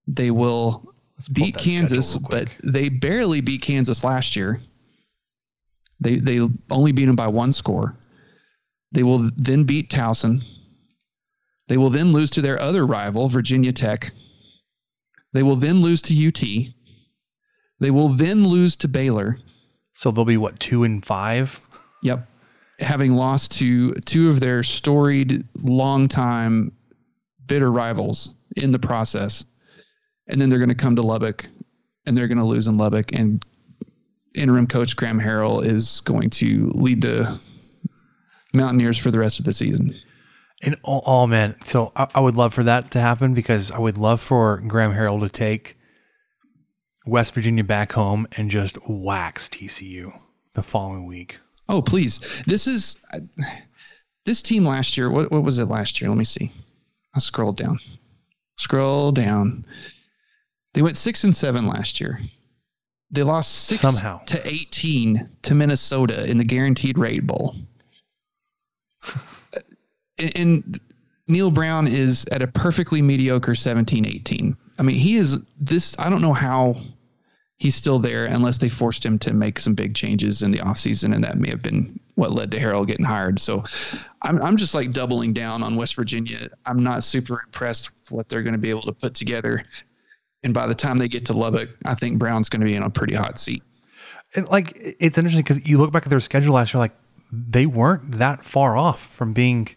They 0.08 0.32
will 0.32 0.94
beat 1.32 1.54
that 1.54 1.62
schedule 1.62 1.78
Kansas, 1.78 2.18
but 2.18 2.50
they 2.64 2.90
barely 2.90 3.42
beat 3.42 3.62
Kansas 3.62 4.04
last 4.04 4.36
year. 4.36 4.62
They 6.00 6.18
they 6.18 6.48
only 6.70 6.92
beat 6.92 7.06
them 7.06 7.16
by 7.16 7.28
one 7.28 7.52
score. 7.52 7.98
They 8.92 9.04
will 9.04 9.30
then 9.38 9.64
beat 9.64 9.90
Towson. 9.90 10.44
They 11.68 11.78
will 11.78 11.90
then 11.90 12.12
lose 12.12 12.30
to 12.32 12.42
their 12.42 12.60
other 12.62 12.86
rival, 12.86 13.28
Virginia 13.28 13.72
Tech. 13.72 14.12
They 15.34 15.44
will 15.44 15.56
then 15.56 15.82
lose 15.82 16.02
to 16.04 16.28
UT. 16.28 16.42
They 17.80 17.92
will 17.92 18.10
then 18.10 18.48
lose 18.48 18.76
to 18.78 18.88
Baylor. 18.88 19.40
So 19.94 20.12
they'll 20.12 20.26
be 20.26 20.38
what 20.38 20.60
two 20.60 20.84
and 20.84 21.06
five. 21.06 21.62
Yep. 22.06 22.28
Having 22.80 23.16
lost 23.16 23.52
to 23.54 23.94
two 24.06 24.30
of 24.30 24.40
their 24.40 24.62
storied, 24.62 25.44
longtime, 25.64 26.72
bitter 27.48 27.72
rivals 27.72 28.36
in 28.56 28.72
the 28.72 28.78
process. 28.78 29.44
And 30.28 30.40
then 30.40 30.50
they're 30.50 30.60
going 30.60 30.70
to 30.70 30.76
come 30.76 30.96
to 30.98 31.02
Lubbock 31.02 31.48
and 32.06 32.16
they're 32.16 32.28
going 32.28 32.38
to 32.38 32.46
lose 32.46 32.68
in 32.68 32.78
Lubbock. 32.78 33.12
And 33.14 33.44
interim 34.36 34.68
coach 34.68 34.96
Graham 34.96 35.20
Harrell 35.20 35.66
is 35.66 36.02
going 36.02 36.30
to 36.32 36.70
lead 36.76 37.02
the 37.02 37.40
Mountaineers 38.54 39.00
for 39.00 39.10
the 39.10 39.20
rest 39.20 39.40
of 39.40 39.46
the 39.46 39.54
season. 39.54 39.96
And 40.62 40.76
oh, 40.86 41.02
oh 41.08 41.26
man, 41.26 41.56
so 41.66 41.92
I, 41.96 42.08
I 42.14 42.20
would 42.20 42.36
love 42.36 42.54
for 42.54 42.64
that 42.64 42.92
to 42.92 43.00
happen 43.00 43.34
because 43.34 43.72
I 43.72 43.80
would 43.80 43.98
love 43.98 44.22
for 44.22 44.62
Graham 44.68 44.94
Harrell 44.94 45.22
to 45.22 45.30
take 45.30 45.76
West 47.08 47.34
Virginia 47.34 47.64
back 47.64 47.94
home 47.94 48.28
and 48.34 48.52
just 48.52 48.78
wax 48.88 49.50
TCU 49.50 50.20
the 50.54 50.64
following 50.64 51.08
week. 51.08 51.40
Oh, 51.68 51.82
please. 51.82 52.20
This 52.46 52.68
is 52.68 53.04
this 54.26 54.42
team 54.42 54.66
last 54.66 54.98
year. 54.98 55.10
What, 55.10 55.32
what 55.32 55.44
was 55.44 55.60
it 55.60 55.66
last 55.66 56.00
year? 56.00 56.10
Let 56.10 56.18
me 56.18 56.26
see. 56.26 56.52
I'll 57.14 57.22
scroll 57.22 57.52
down. 57.52 57.80
Scroll 58.58 59.12
down. 59.12 59.66
They 60.74 60.82
went 60.82 60.98
six 60.98 61.24
and 61.24 61.36
seven 61.36 61.68
last 61.68 62.00
year. 62.00 62.20
They 63.12 63.24
lost 63.24 63.52
six 63.52 63.82
Somehow. 63.82 64.20
to 64.26 64.48
18 64.48 65.30
to 65.44 65.56
Minnesota 65.56 66.30
in 66.30 66.38
the 66.38 66.44
guaranteed 66.44 66.98
rate 66.98 67.26
bowl. 67.26 67.56
and, 70.18 70.32
and 70.36 70.80
Neal 71.28 71.52
Brown 71.52 71.88
is 71.88 72.26
at 72.32 72.42
a 72.42 72.48
perfectly 72.48 73.02
mediocre 73.02 73.56
17 73.56 74.06
18. 74.06 74.58
I 74.78 74.84
mean, 74.84 74.98
he 74.98 75.16
is 75.16 75.40
this. 75.60 75.96
I 75.98 76.10
don't 76.10 76.22
know 76.22 76.34
how 76.34 76.76
he's 77.66 77.74
still 77.74 77.98
there 77.98 78.26
unless 78.26 78.60
they 78.60 78.70
forced 78.70 79.04
him 79.04 79.18
to 79.18 79.34
make 79.34 79.58
some 79.58 79.74
big 79.74 79.96
changes 79.96 80.44
in 80.44 80.52
the 80.52 80.60
offseason, 80.60 81.16
and 81.16 81.24
that 81.24 81.40
may 81.40 81.50
have 81.50 81.64
been 81.64 82.00
what 82.14 82.32
led 82.32 82.52
to 82.52 82.60
Harrell 82.60 82.86
getting 82.86 83.04
hired. 83.04 83.40
So 83.40 83.64
I'm, 84.22 84.40
I'm 84.44 84.56
just 84.56 84.76
like 84.76 84.92
doubling 84.92 85.34
down 85.34 85.64
on 85.64 85.76
West 85.76 85.96
Virginia. 85.96 86.52
I'm 86.68 86.84
not 86.84 87.04
super 87.04 87.42
impressed 87.44 87.92
with 87.96 88.12
what 88.12 88.30
they're 88.30 88.44
going 88.44 88.54
to 88.54 88.60
be 88.60 88.70
able 88.70 88.84
to 88.84 88.92
put 88.92 89.16
together. 89.16 89.64
And 90.44 90.54
by 90.54 90.68
the 90.68 90.76
time 90.76 90.98
they 90.98 91.08
get 91.08 91.26
to 91.26 91.34
Lubbock, 91.34 91.70
I 91.86 91.96
think 91.96 92.20
Brown's 92.20 92.48
going 92.48 92.60
to 92.60 92.68
be 92.68 92.76
in 92.76 92.84
a 92.84 92.90
pretty 92.92 93.16
hot 93.16 93.40
seat. 93.40 93.64
And 94.36 94.48
like 94.48 94.74
it's 94.76 95.18
interesting 95.18 95.44
because 95.44 95.66
you 95.68 95.80
look 95.80 95.92
back 95.92 96.04
at 96.04 96.12
their 96.12 96.20
schedule 96.20 96.54
last 96.54 96.72
year, 96.72 96.80
like 96.80 96.96
they 97.32 97.66
weren't 97.66 98.12
that 98.20 98.44
far 98.44 98.78
off 98.78 99.08
from 99.16 99.34
being 99.34 99.70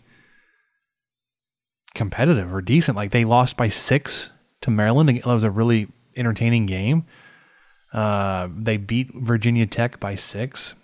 competitive 1.95 2.53
or 2.53 2.61
decent. 2.61 2.99
Like 2.99 3.13
they 3.13 3.25
lost 3.25 3.57
by 3.57 3.69
six 3.69 4.31
to 4.61 4.71
Maryland. 4.71 5.09
It 5.09 5.25
was 5.25 5.43
a 5.43 5.51
really 5.51 5.89
entertaining 6.17 6.67
game. 6.67 7.07
Uh, 7.93 8.49
they 8.55 8.77
beat 8.77 9.15
Virginia 9.15 9.67
Tech 9.67 9.99
by 9.99 10.15
six, 10.15 10.75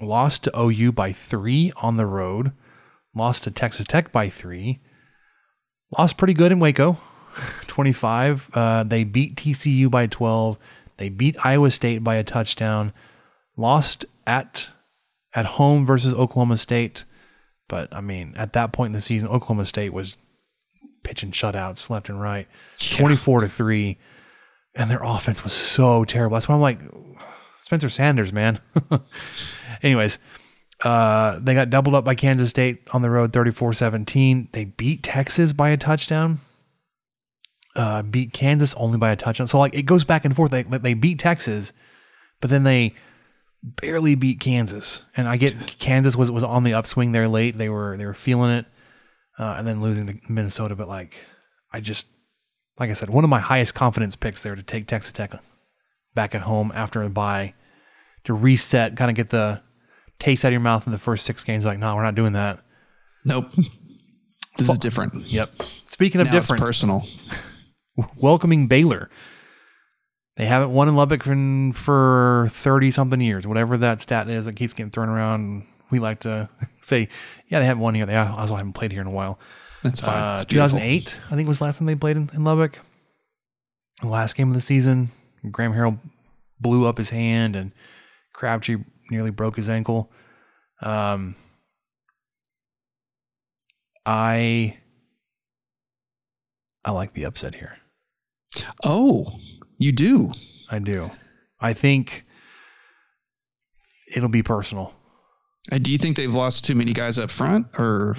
lost 0.00 0.44
to 0.44 0.58
OU 0.58 0.92
by 0.92 1.12
three 1.12 1.72
on 1.76 1.96
the 1.96 2.06
road, 2.06 2.52
lost 3.14 3.44
to 3.44 3.50
Texas 3.50 3.86
Tech 3.86 4.12
by 4.12 4.28
three, 4.28 4.80
lost 5.98 6.16
pretty 6.16 6.34
good 6.34 6.52
in 6.52 6.60
Waco, 6.60 6.98
25. 7.66 8.50
Uh, 8.54 8.84
they 8.84 9.04
beat 9.04 9.36
TCU 9.36 9.90
by 9.90 10.06
12. 10.06 10.58
They 10.98 11.08
beat 11.08 11.36
Iowa 11.44 11.70
State 11.70 12.04
by 12.04 12.14
a 12.16 12.24
touchdown, 12.24 12.92
lost 13.56 14.04
at 14.26 14.70
at 15.34 15.46
home 15.46 15.84
versus 15.84 16.14
Oklahoma 16.14 16.56
State. 16.56 17.04
But 17.68 17.92
I 17.92 18.00
mean, 18.00 18.34
at 18.36 18.52
that 18.52 18.72
point 18.72 18.88
in 18.88 18.92
the 18.92 19.00
season, 19.00 19.28
Oklahoma 19.28 19.64
State 19.64 19.92
was 19.92 20.16
pitching 21.02 21.32
shutouts 21.32 21.90
left 21.90 22.08
and 22.08 22.20
right, 22.20 22.46
twenty-four 22.78 23.40
to 23.40 23.48
three, 23.48 23.98
and 24.74 24.90
their 24.90 25.02
offense 25.02 25.44
was 25.44 25.52
so 25.52 26.04
terrible. 26.04 26.34
That's 26.34 26.48
why 26.48 26.54
I'm 26.54 26.60
like, 26.60 26.80
Spencer 27.60 27.88
Sanders, 27.88 28.32
man. 28.32 28.60
Anyways, 29.82 30.18
uh, 30.82 31.38
they 31.40 31.54
got 31.54 31.70
doubled 31.70 31.94
up 31.94 32.04
by 32.04 32.14
Kansas 32.14 32.50
State 32.50 32.88
on 32.92 33.02
the 33.02 33.10
road, 33.10 33.32
34-17. 33.32 34.52
They 34.52 34.64
beat 34.64 35.02
Texas 35.02 35.52
by 35.52 35.70
a 35.70 35.76
touchdown. 35.76 36.40
Uh, 37.74 38.02
beat 38.02 38.32
Kansas 38.32 38.74
only 38.74 38.98
by 38.98 39.10
a 39.10 39.16
touchdown. 39.16 39.46
So 39.46 39.58
like 39.58 39.74
it 39.74 39.84
goes 39.84 40.04
back 40.04 40.24
and 40.26 40.36
forth. 40.36 40.50
They 40.50 40.62
they 40.62 40.92
beat 40.92 41.18
Texas, 41.18 41.72
but 42.42 42.50
then 42.50 42.64
they 42.64 42.94
barely 43.62 44.14
beat 44.14 44.40
Kansas. 44.40 45.04
And 45.16 45.26
I 45.26 45.38
get 45.38 45.78
Kansas 45.78 46.14
was 46.14 46.30
was 46.30 46.44
on 46.44 46.64
the 46.64 46.74
upswing 46.74 47.12
there 47.12 47.28
late. 47.28 47.56
They 47.56 47.70
were 47.70 47.96
they 47.96 48.04
were 48.04 48.12
feeling 48.12 48.50
it, 48.50 48.66
uh, 49.38 49.54
and 49.56 49.66
then 49.66 49.80
losing 49.80 50.06
to 50.06 50.20
Minnesota. 50.28 50.76
But 50.76 50.88
like 50.88 51.16
I 51.72 51.80
just 51.80 52.08
like 52.78 52.90
I 52.90 52.94
said, 52.94 53.10
one 53.10 53.24
of 53.24 53.30
my 53.30 53.40
highest 53.40 53.74
confidence 53.74 54.16
picks 54.16 54.42
there 54.42 54.54
to 54.54 54.62
take 54.62 54.86
Texas 54.86 55.12
Tech 55.12 55.32
back 56.14 56.34
at 56.34 56.42
home 56.42 56.72
after 56.74 57.02
a 57.02 57.08
bye 57.10 57.54
to 58.24 58.34
reset, 58.34 58.96
kind 58.96 59.10
of 59.10 59.16
get 59.16 59.30
the 59.30 59.60
taste 60.18 60.44
out 60.44 60.48
of 60.48 60.52
your 60.52 60.60
mouth 60.60 60.86
in 60.86 60.92
the 60.92 60.98
first 60.98 61.24
six 61.24 61.42
games. 61.44 61.64
Like, 61.64 61.78
no, 61.78 61.94
we're 61.96 62.02
not 62.02 62.14
doing 62.14 62.32
that. 62.34 62.60
Nope. 63.24 63.46
This 64.58 64.68
is 64.68 64.76
different. 64.76 65.14
Yep. 65.28 65.50
Speaking 65.86 66.20
of 66.20 66.26
Now 66.26 66.32
different, 66.34 66.62
personal. 66.62 67.06
welcoming 68.16 68.66
Baylor. 68.66 69.08
They 70.36 70.44
haven't 70.44 70.72
won 70.74 70.88
in 70.88 70.94
Lubbock 70.94 71.22
for- 71.22 71.72
for 71.74 72.48
30 72.50 72.90
something 72.90 73.20
years, 73.22 73.46
whatever 73.46 73.78
that 73.78 74.02
stat 74.02 74.28
is 74.28 74.44
that 74.44 74.56
keeps 74.56 74.74
getting 74.74 74.90
thrown 74.90 75.08
around. 75.08 75.66
We 75.90 76.00
like 76.00 76.20
to 76.20 76.50
say, 76.82 77.08
yeah, 77.48 77.60
they 77.60 77.64
haven't 77.64 77.82
won 77.82 77.94
here. 77.94 78.04
They 78.04 78.14
also 78.16 78.56
haven't 78.56 78.74
played 78.74 78.92
here 78.92 79.00
in 79.00 79.06
a 79.06 79.10
while. 79.10 79.38
That's 79.82 80.00
fine. 80.00 80.22
Uh, 80.22 80.34
It's 80.34 80.44
beautiful. 80.44 80.78
2008, 80.78 81.18
I 81.30 81.36
think 81.36 81.48
was 81.48 81.58
the 81.58 81.64
last 81.64 81.78
time 81.78 81.86
they 81.86 81.94
played 81.94 82.16
in, 82.16 82.30
in 82.34 82.44
Lubbock. 82.44 82.78
The 84.00 84.08
last 84.08 84.36
game 84.36 84.48
of 84.48 84.54
the 84.54 84.60
season, 84.60 85.10
Graham 85.50 85.72
Harrell 85.72 85.98
blew 86.60 86.86
up 86.86 86.98
his 86.98 87.10
hand 87.10 87.56
and 87.56 87.72
Crabtree 88.32 88.76
nearly 89.10 89.30
broke 89.30 89.56
his 89.56 89.68
ankle. 89.68 90.10
Um, 90.80 91.36
I 94.04 94.76
I 96.84 96.90
like 96.90 97.14
the 97.14 97.24
upset 97.26 97.54
here. 97.54 97.76
Oh, 98.84 99.32
you 99.78 99.92
do. 99.92 100.32
I 100.70 100.78
do. 100.80 101.10
I 101.60 101.72
think 101.74 102.24
it'll 104.14 104.28
be 104.28 104.42
personal. 104.42 104.92
Uh, 105.70 105.78
do 105.78 105.92
you 105.92 105.98
think 105.98 106.16
they've 106.16 106.34
lost 106.34 106.64
too 106.64 106.74
many 106.74 106.92
guys 106.92 107.18
up 107.18 107.30
front, 107.30 107.66
or 107.78 108.16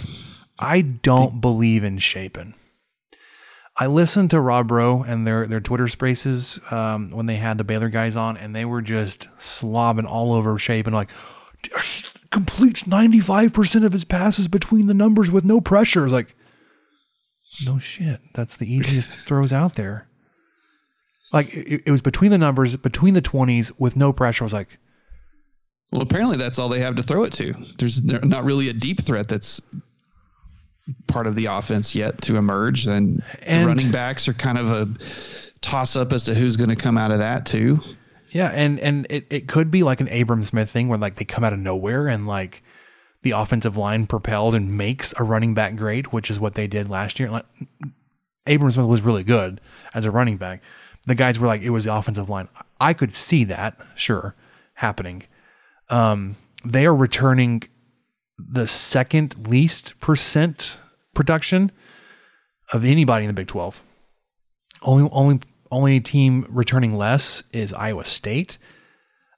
I 0.60 0.82
don't 0.82 1.41
believe 1.41 1.84
in 1.84 1.97
Shapen. 1.97 2.54
I 3.76 3.88
listened 3.88 4.30
to 4.30 4.39
Rob 4.39 4.70
Rowe 4.70 5.01
and 5.04 5.26
their 5.26 5.47
their 5.47 5.60
Twitter 5.60 5.88
spaces 5.88 6.60
um, 6.70 7.10
when 7.10 7.26
they 7.26 7.38
had 7.38 7.58
the 7.58 7.64
Baylor 7.64 7.89
guys 7.89 8.16
on, 8.16 8.38
and 8.38 8.56
they 8.56 8.66
were 8.66 8.82
just 8.82 9.28
slobbing 9.38 10.06
all 10.06 10.34
over 10.34 10.58
Shapen, 10.60 10.93
like 10.93 11.10
he 11.84 12.04
completes 12.30 12.86
ninety 12.86 13.20
five 13.20 13.51
percent 13.51 13.84
of 13.84 13.93
his 13.93 14.06
passes 14.06 14.47
between 14.47 14.86
the 14.86 14.93
numbers 14.93 15.32
with 15.32 15.43
no 15.43 15.60
pressure. 15.60 16.04
It's 16.04 16.14
like, 16.14 16.36
no 17.66 17.80
shit, 17.80 18.22
that's 18.36 18.58
the 18.58 18.72
easiest 18.72 19.10
throws 19.28 19.51
out 19.51 19.74
there. 19.74 20.08
Like 21.32 21.51
it, 21.56 21.84
it 21.88 21.91
was 21.91 22.01
between 22.01 22.30
the 22.30 22.38
numbers, 22.38 22.76
between 22.78 23.16
the 23.16 23.22
twenties 23.22 23.72
with 23.80 23.95
no 23.95 24.14
pressure. 24.14 24.43
I 24.43 24.45
was 24.45 24.54
like, 24.54 24.78
well, 25.91 26.04
apparently 26.04 26.38
that's 26.38 26.60
all 26.60 26.70
they 26.70 26.80
have 26.82 26.95
to 26.97 27.04
throw 27.04 27.24
it 27.24 27.34
to. 27.34 27.56
There's 27.80 28.04
not 28.04 28.43
really 28.43 28.70
a 28.70 28.74
deep 28.74 29.01
threat 29.01 29.28
that's 29.28 29.60
part 31.08 31.28
of 31.28 31.36
the 31.36 31.46
offense 31.46 31.96
yet 31.96 32.22
to 32.24 32.36
emerge. 32.36 32.88
And, 32.88 33.24
the 33.48 33.66
running 33.66 33.92
backs 33.92 34.28
are 34.28 34.34
kind 34.34 34.58
of 34.58 34.70
a 34.70 34.88
toss 35.62 35.96
up 35.96 36.12
as 36.12 36.26
to 36.26 36.36
who's 36.36 36.58
going 36.58 36.70
to 36.70 36.76
come 36.76 36.98
out 36.98 37.12
of 37.12 37.20
that 37.20 37.46
too. 37.46 37.80
Yeah, 38.30 38.48
and 38.50 38.80
and 38.80 39.06
it, 39.10 39.28
it 39.30 39.48
could 39.48 39.70
be 39.70 39.84
like 39.84 40.02
an 40.02 40.12
Abram 40.12 40.44
Smith 40.44 40.70
thing 40.70 40.90
where 40.90 40.98
like 40.98 41.16
they 41.16 41.26
come 41.26 41.44
out 41.44 41.54
of 41.54 41.60
nowhere 41.60 42.08
and 42.08 42.26
like 42.26 42.64
the 43.22 43.32
offensive 43.32 43.78
line 43.78 44.08
propels 44.08 44.54
and 44.54 44.78
makes 44.78 45.14
a 45.18 45.24
running 45.24 45.54
back 45.54 45.76
great, 45.76 46.12
which 46.12 46.30
is 46.30 46.40
what 46.40 46.56
they 46.56 46.68
did 46.68 46.90
last 46.90 47.20
year. 47.20 47.30
Like 47.30 47.46
Abram 48.48 48.72
Smith 48.72 48.88
was 48.88 49.02
really 49.02 49.24
good 49.24 49.62
as 49.94 50.06
a 50.06 50.12
running 50.12 50.38
back. 50.38 50.62
The 51.06 51.16
guys 51.16 51.38
were 51.38 51.48
like 51.48 51.62
it 51.62 51.70
was 51.70 51.84
the 51.84 51.94
offensive 51.94 52.30
line. 52.30 52.50
I 52.80 52.94
could 52.94 53.14
see 53.14 53.44
that, 53.46 53.78
sure, 53.96 54.36
happening. 54.76 55.24
Um, 55.90 56.36
they 56.66 56.86
are 56.86 56.96
returning 56.96 57.64
the 58.50 58.68
second 58.68 59.48
least 59.48 60.00
percent 60.00 60.78
production 61.14 61.72
of 62.72 62.84
anybody 62.86 63.26
in 63.26 63.28
the 63.28 63.34
Big 63.34 63.48
Twelve. 63.48 63.82
Only 64.82 65.10
only 65.12 65.39
only 65.72 66.00
team 66.00 66.46
returning 66.50 66.96
less 66.96 67.44
is 67.52 67.74
Iowa 67.74 68.06
State. 68.06 68.58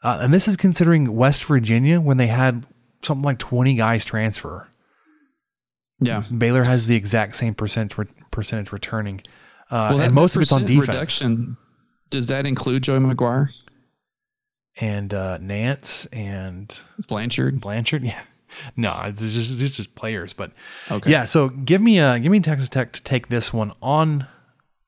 Uh, 0.03 0.20
and 0.22 0.34
this 0.34 0.47
is 0.47 0.58
considering 0.58 1.16
West 1.16 1.45
Virginia 1.45 1.99
when 1.99 2.18
they 2.18 2.28
had 2.28 2.66
something 3.01 3.24
like 3.26 3.39
20 3.39 3.74
guys 3.76 4.06
transfer. 4.06 4.68
Yeah. 5.99 6.24
Baylor 6.38 6.64
has 6.66 6.88
the 6.88 6.95
exact 6.95 7.36
same 7.38 7.56
percent 7.56 7.97
re- 7.97 8.06
percentage 8.32 8.72
returning. 8.72 9.22
Uh, 9.72 9.95
that- 9.95 10.06
and 10.08 10.14
most 10.14 10.36
of 10.36 10.41
it's 10.41 10.51
on 10.51 10.66
defense. 10.66 10.89
Reduction, 10.89 11.58
does 12.10 12.28
that 12.28 12.45
include 12.45 12.84
Joey 12.84 12.99
McGuire? 12.99 13.49
And 14.80 15.14
uh, 15.14 15.38
Nance 15.38 16.06
and 16.08 16.78
Blanchard. 17.08 17.62
Blanchard, 17.62 18.03
yeah. 18.06 18.22
No, 18.76 19.01
it's 19.06 19.22
just 19.22 19.60
it's 19.62 19.76
just 19.78 19.95
players, 19.95 20.34
but 20.34 20.51
Okay. 20.91 21.12
yeah. 21.12 21.26
So 21.26 21.49
give 21.49 21.82
me 21.82 21.99
uh 21.99 22.18
give 22.18 22.32
me 22.32 22.39
Texas 22.39 22.70
Tech 22.70 22.91
to 22.93 23.03
take 23.03 23.28
this 23.30 23.53
one 23.53 23.72
on 23.82 24.28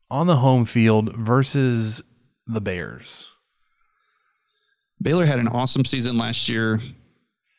on 0.09 0.27
the 0.27 0.37
home 0.37 0.65
field 0.65 1.15
versus 1.15 2.01
the 2.45 2.61
Bears. 2.61 3.29
Baylor 5.01 5.25
had 5.25 5.39
an 5.39 5.47
awesome 5.47 5.85
season 5.85 6.17
last 6.17 6.49
year, 6.49 6.79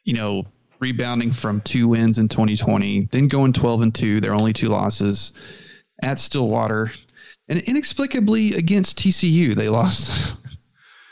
you 0.05 0.15
know, 0.15 0.45
rebounding 0.81 1.31
from 1.33 1.61
two 1.61 1.87
wins 1.89 2.19
in 2.19 2.29
2020, 2.29 3.09
then 3.13 3.29
going 3.29 3.53
12 3.53 3.83
and 3.83 3.95
2, 3.95 4.21
their 4.21 4.35
only 4.35 4.53
two 4.53 4.69
losses 4.69 5.33
at 6.03 6.19
Stillwater. 6.19 6.91
And 7.49 7.61
inexplicably 7.61 8.55
against 8.55 8.99
TCU, 8.99 9.55
they 9.55 9.69
lost 9.71 10.35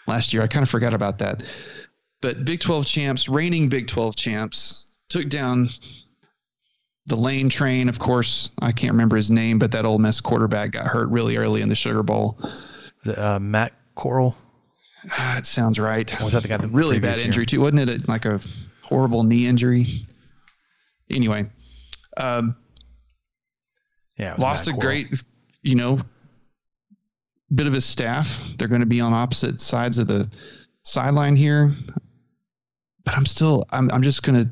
last 0.06 0.32
year. 0.32 0.42
I 0.42 0.46
kind 0.46 0.62
of 0.62 0.68
forgot 0.70 0.94
about 0.94 1.18
that. 1.18 1.42
But 2.22 2.44
Big 2.44 2.60
12 2.60 2.86
champs, 2.86 3.28
reigning 3.28 3.68
Big 3.68 3.86
12 3.86 4.16
champs, 4.16 4.85
took 5.08 5.28
down 5.28 5.68
the 7.06 7.16
lane 7.16 7.48
train. 7.48 7.88
Of 7.88 7.98
course, 7.98 8.50
I 8.62 8.72
can't 8.72 8.92
remember 8.92 9.16
his 9.16 9.30
name, 9.30 9.58
but 9.58 9.70
that 9.72 9.84
Ole 9.84 9.98
Miss 9.98 10.20
quarterback 10.20 10.72
got 10.72 10.86
hurt 10.86 11.08
really 11.08 11.36
early 11.36 11.62
in 11.62 11.68
the 11.68 11.74
Sugar 11.74 12.02
Bowl. 12.02 12.38
It, 13.04 13.16
uh, 13.18 13.38
Matt 13.38 13.72
Corral? 13.96 14.36
Ah, 15.12 15.38
it 15.38 15.46
sounds 15.46 15.78
right. 15.78 16.20
Or 16.20 16.24
was 16.24 16.32
that 16.32 16.42
the 16.42 16.48
guy 16.48 16.56
the 16.56 16.66
really 16.68 16.98
bad 16.98 17.16
year? 17.18 17.26
injury 17.26 17.46
too, 17.46 17.60
wasn't 17.60 17.88
it? 17.88 18.02
A, 18.02 18.10
like 18.10 18.24
a 18.24 18.40
horrible 18.82 19.22
knee 19.22 19.46
injury. 19.46 20.04
Anyway, 21.08 21.46
um, 22.16 22.56
Yeah, 24.18 24.34
lost 24.38 24.66
a 24.66 24.70
Corral. 24.72 24.80
great, 24.80 25.22
you 25.62 25.76
know, 25.76 26.00
bit 27.54 27.68
of 27.68 27.72
his 27.72 27.84
staff. 27.84 28.42
They're 28.58 28.66
going 28.66 28.80
to 28.80 28.86
be 28.86 29.00
on 29.00 29.12
opposite 29.12 29.60
sides 29.60 29.98
of 30.00 30.08
the 30.08 30.28
sideline 30.82 31.36
here, 31.36 31.72
but 33.04 33.16
I'm 33.16 33.26
still, 33.26 33.64
I'm, 33.70 33.88
I'm 33.92 34.02
just 34.02 34.24
going 34.24 34.44
to. 34.44 34.50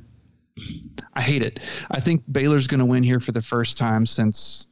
I 1.15 1.21
hate 1.23 1.43
it. 1.43 1.61
I 1.91 2.01
think 2.01 2.23
Baylor's 2.31 2.67
going 2.67 2.81
to 2.81 2.87
win 2.87 3.03
here 3.03 3.21
for 3.21 3.33
the 3.33 3.43
first 3.43 3.77
time 3.77 4.07
since 4.07 4.67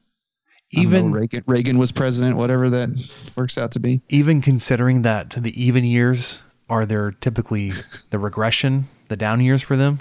Even- 0.71 1.11
know, 1.11 1.19
Reagan, 1.19 1.45
Reagan 1.47 1.79
was 1.79 1.93
president, 1.93 2.37
whatever 2.37 2.71
that 2.71 2.91
works 3.37 3.59
out 3.59 3.73
to 3.73 3.81
be. 3.81 4.01
even 4.09 4.41
considering 4.41 5.03
that 5.03 5.31
the 5.31 5.61
even 5.63 5.85
years 5.85 6.43
are 6.71 6.87
there 6.87 7.11
typically 7.13 7.73
the 8.11 8.19
regression, 8.19 8.87
the 9.09 9.17
down 9.17 9.41
years 9.41 9.61
for 9.63 9.77
them. 9.77 10.01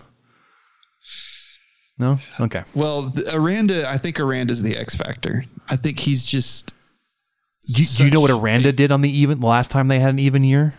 No, 1.97 2.19
okay. 2.39 2.63
Well, 2.73 3.03
the, 3.03 3.35
Aranda, 3.35 3.87
I 3.89 3.97
think 3.97 4.19
Aranda's 4.19 4.63
the 4.63 4.75
X 4.77 4.95
factor. 4.95 5.45
I 5.69 5.75
think 5.75 5.99
he's 5.99 6.25
just. 6.25 6.73
Do, 7.67 7.83
do 7.85 8.05
you 8.05 8.09
know 8.09 8.21
what 8.21 8.31
Aranda 8.31 8.71
did 8.71 8.91
on 8.91 9.01
the 9.01 9.09
even 9.11 9.39
the 9.39 9.45
last 9.45 9.69
time 9.69 9.87
they 9.87 9.99
had 9.99 10.09
an 10.09 10.19
even 10.19 10.43
year? 10.43 10.73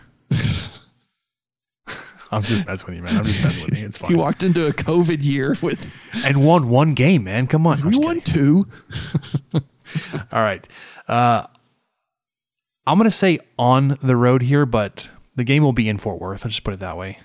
I'm 2.33 2.43
just 2.43 2.65
messing 2.65 2.87
with 2.87 2.95
you, 2.95 3.03
man. 3.03 3.17
I'm 3.17 3.25
just 3.25 3.41
messing 3.41 3.63
with 3.65 3.77
you. 3.77 3.85
It's 3.85 3.97
fine. 3.99 4.17
walked 4.17 4.43
into 4.43 4.67
a 4.67 4.73
COVID 4.73 5.23
year 5.23 5.55
with. 5.61 5.85
And 6.25 6.45
won 6.45 6.69
one 6.69 6.93
game, 6.93 7.23
man. 7.25 7.47
Come 7.47 7.67
on. 7.67 7.85
We 7.85 7.97
won 7.97 8.21
two. 8.21 8.67
All 9.53 9.61
right. 10.31 10.67
Uh, 11.07 11.45
I'm 12.87 12.97
going 12.97 13.09
to 13.09 13.15
say 13.15 13.39
on 13.57 13.97
the 14.01 14.15
road 14.15 14.41
here, 14.41 14.65
but 14.65 15.09
the 15.35 15.43
game 15.43 15.63
will 15.63 15.73
be 15.73 15.87
in 15.87 15.97
Fort 15.97 16.19
Worth. 16.19 16.45
I'll 16.45 16.49
just 16.49 16.63
put 16.63 16.73
it 16.73 16.79
that 16.79 16.97
way. 16.97 17.19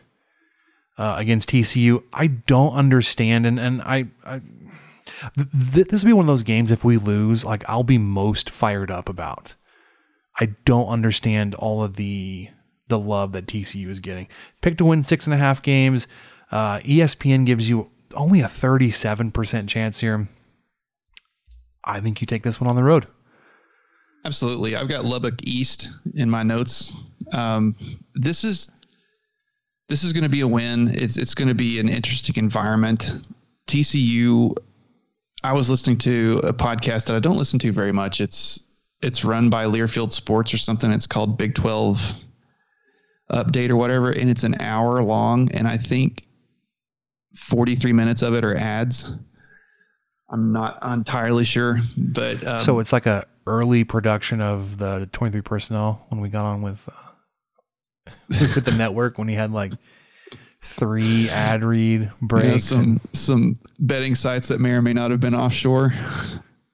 Uh, 0.96 1.14
against 1.16 1.50
TCU, 1.50 2.02
I 2.12 2.26
don't 2.26 2.72
understand, 2.74 3.46
and 3.46 3.60
and 3.60 3.80
I, 3.82 4.06
I 4.24 4.40
th- 5.36 5.48
th- 5.72 5.86
this 5.86 6.02
will 6.02 6.08
be 6.08 6.12
one 6.12 6.24
of 6.24 6.26
those 6.26 6.42
games. 6.42 6.72
If 6.72 6.82
we 6.82 6.96
lose, 6.96 7.44
like 7.44 7.64
I'll 7.68 7.84
be 7.84 7.98
most 7.98 8.50
fired 8.50 8.90
up 8.90 9.08
about. 9.08 9.54
I 10.40 10.46
don't 10.64 10.88
understand 10.88 11.54
all 11.54 11.84
of 11.84 11.94
the 11.94 12.48
the 12.88 12.98
love 12.98 13.32
that 13.32 13.46
TCU 13.46 13.88
is 13.88 14.00
getting. 14.00 14.28
Pick 14.60 14.78
to 14.78 14.84
win 14.84 15.02
six 15.02 15.26
and 15.26 15.34
a 15.34 15.38
half 15.38 15.62
games. 15.62 16.08
Uh, 16.50 16.78
ESPN 16.78 17.44
gives 17.46 17.68
you 17.68 17.90
only 18.14 18.40
a 18.40 18.46
37% 18.46 19.68
chance 19.68 20.00
here. 20.00 20.28
I 21.84 22.00
think 22.00 22.20
you 22.20 22.26
take 22.26 22.42
this 22.42 22.60
one 22.60 22.68
on 22.68 22.76
the 22.76 22.84
road. 22.84 23.06
Absolutely. 24.24 24.76
I've 24.76 24.88
got 24.88 25.04
Lubbock 25.04 25.46
East 25.46 25.90
in 26.14 26.28
my 26.28 26.42
notes. 26.42 26.92
Um, 27.32 27.76
this 28.14 28.44
is 28.44 28.70
this 29.88 30.04
is 30.04 30.12
going 30.12 30.24
to 30.24 30.28
be 30.28 30.40
a 30.40 30.48
win. 30.48 30.90
It's 30.94 31.16
it's 31.16 31.34
going 31.34 31.48
to 31.48 31.54
be 31.54 31.78
an 31.78 31.88
interesting 31.88 32.36
environment. 32.36 33.26
TCU. 33.66 34.54
I 35.44 35.52
was 35.52 35.70
listening 35.70 35.98
to 35.98 36.40
a 36.42 36.52
podcast 36.52 37.06
that 37.06 37.14
I 37.14 37.20
don't 37.20 37.38
listen 37.38 37.58
to 37.60 37.72
very 37.72 37.92
much. 37.92 38.20
It's 38.20 38.64
it's 39.02 39.24
run 39.24 39.48
by 39.48 39.64
Learfield 39.66 40.12
Sports 40.12 40.52
or 40.52 40.58
something. 40.58 40.90
It's 40.90 41.06
called 41.06 41.38
Big 41.38 41.54
Twelve 41.54 42.14
Update 43.30 43.70
or 43.70 43.76
whatever, 43.76 44.10
and 44.10 44.30
it's 44.30 44.44
an 44.44 44.60
hour 44.60 45.02
long. 45.02 45.50
And 45.52 45.68
I 45.68 45.76
think 45.76 46.26
forty 47.36 47.74
three 47.74 47.92
minutes 47.92 48.22
of 48.22 48.34
it 48.34 48.44
are 48.44 48.56
ads. 48.56 49.12
I'm 50.30 50.52
not 50.52 50.78
entirely 50.82 51.44
sure, 51.44 51.80
but 51.96 52.46
um, 52.46 52.60
so 52.60 52.78
it's 52.80 52.92
like 52.92 53.06
a 53.06 53.26
early 53.46 53.82
production 53.82 54.42
of 54.42 54.76
the 54.76 55.08
23 55.12 55.40
personnel 55.40 56.04
when 56.10 56.20
we 56.20 56.28
got 56.28 56.44
on 56.44 56.60
with 56.60 56.86
uh, 56.86 58.10
with 58.54 58.66
the 58.66 58.76
network 58.76 59.16
when 59.16 59.26
he 59.26 59.34
had 59.34 59.50
like 59.50 59.72
three 60.62 61.30
ad 61.30 61.64
read 61.64 62.10
breaks 62.20 62.70
yeah, 62.70 62.76
some 62.76 62.84
and 62.84 63.08
some 63.12 63.58
betting 63.80 64.14
sites 64.14 64.48
that 64.48 64.60
may 64.60 64.70
or 64.70 64.82
may 64.82 64.92
not 64.92 65.10
have 65.10 65.20
been 65.20 65.34
offshore. 65.34 65.94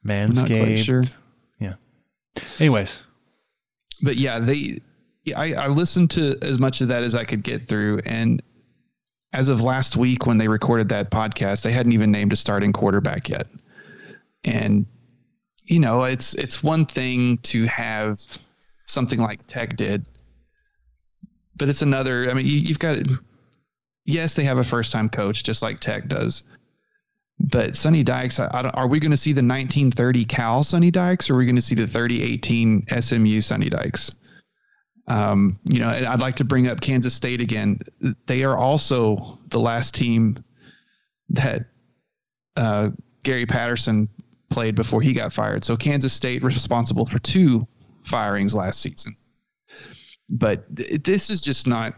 Manscaped. 0.05 0.85
sure. 0.85 1.05
Yeah. 1.61 1.75
Anyways, 2.59 3.03
but 4.03 4.17
yeah, 4.17 4.39
they. 4.39 4.81
I, 5.35 5.55
I 5.55 5.69
listened 5.69 6.11
to 6.13 6.37
as 6.43 6.59
much 6.59 6.81
of 6.81 6.89
that 6.89 7.03
as 7.03 7.15
I 7.15 7.25
could 7.25 7.43
get 7.43 7.67
through, 7.67 8.01
and 8.05 8.43
as 9.33 9.49
of 9.49 9.63
last 9.63 9.97
week 9.97 10.27
when 10.27 10.39
they 10.39 10.49
recorded 10.49 10.89
that 10.91 11.11
podcast, 11.11 11.63
they 11.63 11.73
hadn't 11.73 11.93
even 11.93 12.11
named 12.11 12.33
a 12.33 12.37
starting 12.37 12.73
quarterback 12.73 13.29
yet. 13.29 13.47
And 14.45 14.87
you 15.67 15.81
know, 15.81 16.05
it's 16.05 16.35
it's 16.35 16.63
one 16.63 16.85
thing 16.85 17.39
to 17.39 17.65
have 17.65 18.21
something 18.87 19.19
like 19.19 19.47
Tech 19.47 19.77
did, 19.77 20.07
but 21.57 21.69
it's 21.69 21.83
another. 21.83 22.31
I 22.31 22.35
mean, 22.35 22.47
you, 22.47 22.59
you've 22.59 22.79
got 22.79 22.99
yes, 24.05 24.35
they 24.35 24.45
have 24.45 24.59
a 24.59 24.65
first 24.65 24.93
time 24.93 25.09
coach 25.09 25.43
just 25.43 25.63
like 25.63 25.81
Tech 25.81 26.09
does. 26.09 26.43
But 27.41 27.75
Sonny 27.75 28.05
Dykes, 28.05 28.39
I, 28.39 28.47
I 28.47 28.69
are 28.71 28.87
we 28.87 29.01
going 29.01 29.11
to 29.11 29.17
see 29.17 29.33
the 29.33 29.39
1930 29.39 30.25
Cal 30.27 30.63
Sonny 30.63 30.91
Dykes, 30.91 31.29
or 31.29 31.35
are 31.35 31.39
we 31.39 31.47
going 31.47 31.57
to 31.57 31.63
see 31.63 31.75
the 31.75 31.87
3018 31.87 32.87
SMU 33.01 33.41
Sonny 33.41 33.71
Dykes? 33.71 34.15
Um, 35.07 35.59
you 35.71 35.81
know, 35.81 35.89
I'd 35.89 36.21
like 36.21 36.37
to 36.37 36.45
bring 36.45 36.67
up 36.67 36.81
Kansas 36.81 37.15
State 37.15 37.41
again. 37.41 37.81
They 38.27 38.43
are 38.45 38.57
also 38.57 39.39
the 39.49 39.61
last 39.61 39.95
team 39.95 40.37
that 41.29 41.67
uh, 42.57 42.91
Gary 43.23 43.47
Patterson 43.47 44.09
played 44.51 44.75
before 44.75 45.03
he 45.03 45.13
got 45.13 45.33
fired. 45.33 45.65
So 45.65 45.77
Kansas 45.77 46.13
State 46.13 46.43
responsible 46.43 47.07
for 47.07 47.19
two 47.19 47.67
firings 48.03 48.55
last 48.55 48.81
season. 48.81 49.15
But 50.29 50.75
th- 50.77 51.03
this 51.03 51.31
is 51.31 51.41
just 51.41 51.67
not. 51.67 51.95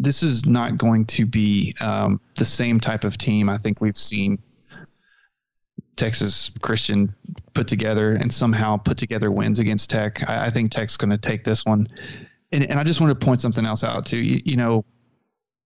This 0.00 0.22
is 0.22 0.46
not 0.46 0.78
going 0.78 1.06
to 1.06 1.26
be 1.26 1.74
um, 1.80 2.20
the 2.36 2.44
same 2.44 2.78
type 2.78 3.02
of 3.02 3.18
team 3.18 3.48
I 3.48 3.58
think 3.58 3.80
we've 3.80 3.96
seen 3.96 4.40
Texas 5.98 6.50
Christian 6.62 7.12
put 7.52 7.66
together 7.66 8.12
and 8.12 8.32
somehow 8.32 8.76
put 8.76 8.96
together 8.96 9.30
wins 9.30 9.58
against 9.58 9.90
Tech. 9.90 10.26
I, 10.28 10.46
I 10.46 10.50
think 10.50 10.70
Tech's 10.70 10.96
going 10.96 11.10
to 11.10 11.18
take 11.18 11.44
this 11.44 11.66
one. 11.66 11.88
And, 12.52 12.64
and 12.70 12.78
I 12.78 12.84
just 12.84 13.00
want 13.00 13.18
to 13.18 13.26
point 13.26 13.40
something 13.40 13.66
else 13.66 13.84
out 13.84 14.06
too. 14.06 14.16
You, 14.16 14.40
you, 14.44 14.56
know, 14.56 14.84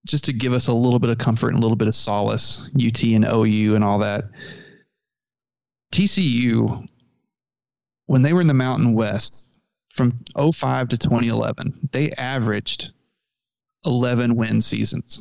just 0.06 0.24
to 0.24 0.32
give 0.32 0.54
us 0.54 0.66
a 0.66 0.72
little 0.72 0.98
bit 0.98 1.10
of 1.10 1.18
comfort 1.18 1.48
and 1.48 1.58
a 1.58 1.60
little 1.60 1.76
bit 1.76 1.86
of 1.86 1.94
solace, 1.94 2.70
UT 2.74 3.02
and 3.04 3.26
OU 3.26 3.74
and 3.74 3.84
all 3.84 3.98
that. 3.98 4.24
TCU, 5.92 6.86
when 8.06 8.22
they 8.22 8.32
were 8.32 8.40
in 8.40 8.46
the 8.46 8.54
Mountain 8.54 8.94
West 8.94 9.46
from 9.90 10.12
05 10.34 10.88
to 10.88 10.98
2011, 10.98 11.90
they 11.92 12.10
averaged 12.12 12.90
11 13.84 14.34
win 14.34 14.62
seasons. 14.62 15.20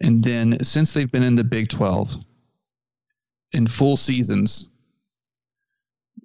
And 0.00 0.24
then 0.24 0.62
since 0.64 0.94
they've 0.94 1.12
been 1.12 1.22
in 1.22 1.34
the 1.34 1.44
Big 1.44 1.68
12, 1.68 2.16
in 3.54 3.66
full 3.66 3.96
seasons, 3.96 4.70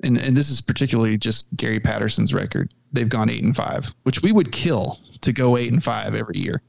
and, 0.03 0.17
and 0.17 0.35
this 0.35 0.49
is 0.49 0.61
particularly 0.61 1.17
just 1.17 1.45
Gary 1.55 1.79
Patterson's 1.79 2.33
record, 2.33 2.73
they've 2.91 3.09
gone 3.09 3.29
eight 3.29 3.43
and 3.43 3.55
five, 3.55 3.93
which 4.03 4.21
we 4.21 4.31
would 4.31 4.51
kill 4.51 4.99
to 5.21 5.31
go 5.31 5.57
eight 5.57 5.71
and 5.71 5.83
five 5.83 6.15
every 6.15 6.39
year 6.39 6.61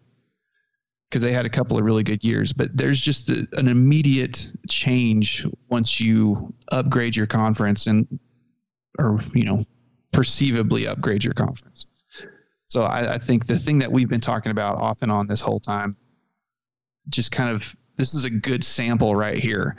because 1.08 1.22
they 1.22 1.32
had 1.32 1.46
a 1.46 1.50
couple 1.50 1.76
of 1.76 1.84
really 1.84 2.02
good 2.02 2.22
years. 2.22 2.52
But 2.52 2.76
there's 2.76 3.00
just 3.00 3.30
a, 3.30 3.46
an 3.52 3.68
immediate 3.68 4.50
change 4.68 5.46
once 5.68 6.00
you 6.00 6.52
upgrade 6.72 7.16
your 7.16 7.26
conference 7.26 7.86
and, 7.86 8.06
or 8.98 9.20
you 9.34 9.44
know, 9.44 9.64
perceivably 10.12 10.86
upgrade 10.86 11.24
your 11.24 11.34
conference. 11.34 11.86
So 12.66 12.82
I, 12.82 13.14
I 13.14 13.18
think 13.18 13.46
the 13.46 13.58
thing 13.58 13.78
that 13.78 13.90
we've 13.90 14.08
been 14.08 14.20
talking 14.20 14.52
about 14.52 14.78
off 14.78 15.02
and 15.02 15.10
on 15.10 15.26
this 15.26 15.40
whole 15.40 15.58
time, 15.58 15.96
just 17.08 17.32
kind 17.32 17.50
of 17.50 17.74
this 17.96 18.14
is 18.14 18.24
a 18.24 18.30
good 18.30 18.62
sample 18.62 19.16
right 19.16 19.38
here 19.38 19.76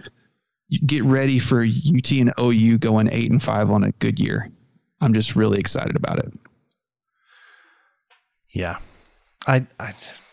get 0.80 1.04
ready 1.04 1.40
for 1.40 1.64
UT 1.64 2.12
and 2.12 2.34
OU 2.40 2.78
going 2.78 3.10
eight 3.12 3.32
and 3.32 3.42
five 3.42 3.70
on 3.70 3.84
a 3.84 3.92
good 3.94 4.20
year. 4.20 4.50
I'm 5.02 5.14
just 5.14 5.36
really 5.36 5.60
excited 5.60 5.96
about 5.96 6.20
it. 6.20 6.32
Yeah, 8.50 8.78
I 9.48 9.66
I 9.80 9.92
just. 9.92 10.24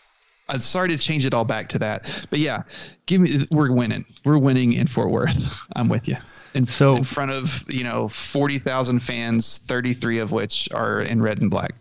I'm 0.47 0.57
sorry 0.57 0.89
to 0.89 0.97
change 0.97 1.27
it 1.27 1.33
all 1.33 1.45
back 1.45 1.69
to 1.69 1.79
that, 1.79 2.27
but 2.29 2.39
yeah, 2.39 2.63
give 3.05 3.21
me. 3.21 3.45
We're 3.51 3.71
winning. 3.71 4.05
We're 4.25 4.37
winning 4.37 4.73
in 4.73 4.87
Fort 4.87 5.11
Worth. 5.11 5.55
I'm 5.75 5.89
with 5.89 6.07
you. 6.07 6.17
In, 6.55 6.65
so 6.65 6.95
in 6.95 7.03
front 7.03 7.31
of 7.31 7.63
you 7.71 7.83
know 7.83 8.07
forty 8.07 8.57
thousand 8.59 8.99
fans, 8.99 9.59
thirty 9.59 9.93
three 9.93 10.19
of 10.19 10.31
which 10.31 10.67
are 10.73 11.01
in 11.01 11.21
red 11.21 11.41
and 11.41 11.51
black. 11.51 11.73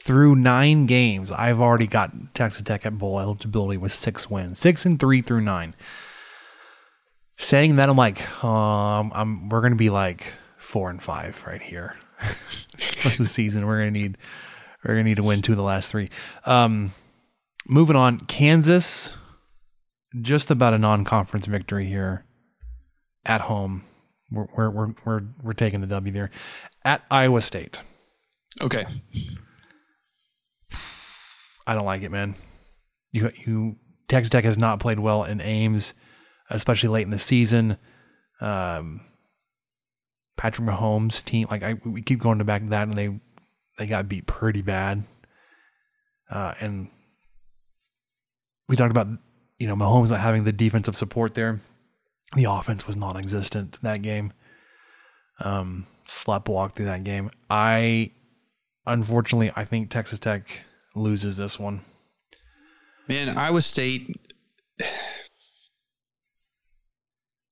Through 0.00 0.36
nine 0.36 0.86
games, 0.86 1.32
I've 1.32 1.60
already 1.60 1.86
got 1.86 2.12
Texas 2.34 2.62
Tech 2.62 2.86
at 2.86 2.96
bowl 2.96 3.18
eligibility 3.18 3.76
with 3.76 3.92
six 3.92 4.30
wins, 4.30 4.58
six 4.58 4.84
and 4.84 5.00
three 5.00 5.20
through 5.20 5.40
nine 5.40 5.74
saying 7.38 7.76
that 7.76 7.88
I'm 7.88 7.96
like, 7.96 8.44
um, 8.44 9.12
I'm 9.14 9.48
we're 9.48 9.60
gonna 9.60 9.76
be 9.76 9.90
like 9.90 10.32
four 10.56 10.90
and 10.90 11.02
five 11.02 11.42
right 11.46 11.62
here 11.62 11.96
the 13.18 13.28
season. 13.28 13.66
We're 13.66 13.78
gonna 13.78 13.90
need 13.90 14.18
we're 14.84 14.94
gonna 14.94 15.04
need 15.04 15.16
to 15.16 15.22
win 15.22 15.42
two 15.42 15.52
of 15.52 15.58
the 15.58 15.64
last 15.64 15.90
three. 15.90 16.10
Um, 16.44 16.92
moving 17.66 17.96
on, 17.96 18.18
Kansas, 18.20 19.16
just 20.20 20.50
about 20.50 20.74
a 20.74 20.78
non-conference 20.78 21.46
victory 21.46 21.86
here 21.86 22.24
at 23.24 23.42
home. 23.42 23.84
We're 24.30 24.46
we're 24.56 24.70
we're 24.70 24.94
we're, 25.04 25.22
we're 25.42 25.52
taking 25.52 25.80
the 25.80 25.86
W 25.86 26.12
there 26.12 26.30
at 26.84 27.02
Iowa 27.10 27.40
State. 27.40 27.82
Okay. 28.60 28.84
I 31.66 31.74
don't 31.74 31.84
like 31.84 32.02
it, 32.02 32.10
man. 32.10 32.36
You 33.12 33.30
you 33.44 33.76
Texas 34.08 34.30
Tech 34.30 34.44
has 34.44 34.56
not 34.58 34.80
played 34.80 34.98
well 34.98 35.24
in 35.24 35.40
Ames 35.40 35.94
especially 36.50 36.88
late 36.88 37.04
in 37.04 37.10
the 37.10 37.18
season. 37.18 37.78
Um, 38.40 39.00
Patrick 40.36 40.68
Mahomes' 40.68 41.24
team, 41.24 41.48
like 41.50 41.62
I, 41.62 41.74
we 41.84 42.02
keep 42.02 42.20
going 42.20 42.38
to 42.38 42.44
back 42.44 42.62
to 42.62 42.68
that, 42.68 42.88
and 42.88 42.96
they 42.96 43.18
they 43.78 43.86
got 43.86 44.08
beat 44.08 44.26
pretty 44.26 44.62
bad. 44.62 45.04
Uh, 46.30 46.54
and 46.60 46.88
we 48.68 48.76
talked 48.76 48.90
about 48.90 49.08
you 49.58 49.66
know 49.66 49.76
Mahomes 49.76 50.10
not 50.10 50.20
having 50.20 50.44
the 50.44 50.52
defensive 50.52 50.96
support 50.96 51.34
there. 51.34 51.60
The 52.34 52.44
offense 52.44 52.86
was 52.86 52.96
non-existent 52.96 53.78
that 53.82 54.02
game. 54.02 54.32
Um, 55.40 55.86
slept 56.04 56.48
walk 56.48 56.74
through 56.74 56.86
that 56.86 57.04
game. 57.04 57.30
I 57.48 58.12
unfortunately 58.86 59.52
I 59.56 59.64
think 59.64 59.90
Texas 59.90 60.18
Tech 60.18 60.62
loses 60.94 61.36
this 61.36 61.58
one. 61.58 61.82
Man, 63.08 63.36
Iowa 63.38 63.62
State 63.62 64.16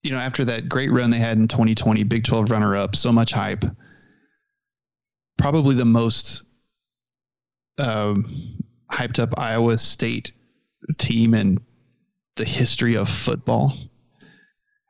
you 0.04 0.10
know, 0.10 0.18
after 0.18 0.44
that 0.44 0.68
great 0.68 0.92
run 0.92 1.10
they 1.10 1.18
had 1.18 1.38
in 1.38 1.48
2020, 1.48 2.04
Big 2.04 2.24
12 2.24 2.50
runner 2.50 2.76
up, 2.76 2.94
so 2.94 3.10
much 3.10 3.32
hype. 3.32 3.64
Probably 5.38 5.74
the 5.74 5.86
most 5.86 6.44
um, 7.78 8.62
hyped 8.92 9.18
up 9.18 9.38
Iowa 9.38 9.78
State 9.78 10.32
team 10.98 11.32
in 11.34 11.58
the 12.36 12.44
history 12.44 12.96
of 12.96 13.08
football 13.08 13.72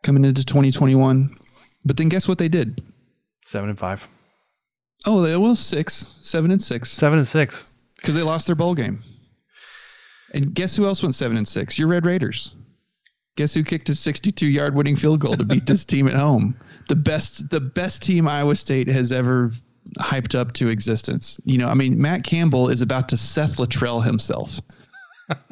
coming 0.03 0.25
into 0.25 0.45
2021. 0.45 1.39
But 1.85 1.97
then 1.97 2.09
guess 2.09 2.27
what 2.27 2.39
they 2.39 2.49
did? 2.49 2.83
Seven 3.45 3.71
and 3.71 3.79
five. 3.79 4.07
Oh, 5.07 5.21
they 5.21 5.37
well 5.37 5.55
six, 5.55 6.17
seven 6.21 6.51
and 6.51 6.63
six, 6.63 6.91
seven 6.91 7.19
and 7.19 7.29
six 7.29 7.69
because 7.97 8.17
they 8.17 8.23
lost 8.23 8.47
their 8.47 8.57
bowl 8.57 8.75
game. 8.75 9.03
And 10.33 10.53
guess 10.53 10.75
who 10.75 10.87
else 10.87 11.03
went 11.03 11.15
seven 11.15 11.37
and 11.37 11.47
six? 11.47 11.79
Your 11.79 11.87
Red 11.87 12.05
Raiders 12.05 12.57
guess 13.37 13.53
who 13.55 13.63
kicked 13.65 13.89
a 13.89 13.95
62 13.95 14.47
yard 14.47 14.75
winning 14.75 14.97
field 14.97 15.21
goal 15.21 15.37
to 15.37 15.45
beat 15.45 15.67
this 15.67 15.85
team 15.87 16.09
at 16.09 16.15
home? 16.15 16.57
The 16.89 16.97
best, 16.97 17.51
the 17.51 17.61
best 17.61 18.03
team 18.03 18.29
Iowa 18.29 18.55
State 18.57 18.89
has 18.89 19.11
ever 19.13 19.53
hyped 19.99 20.35
up 20.39 20.53
to 20.55 20.69
existence. 20.69 21.41
You 21.45 21.59
know, 21.59 21.69
I 21.69 21.75
mean, 21.75 22.01
Matt 22.01 22.25
Campbell 22.25 22.69
is 22.69 22.83
about 22.83 23.09
to 23.11 23.17
Seth 23.17 23.57
Littrell 23.57 24.05
himself. 24.05 24.61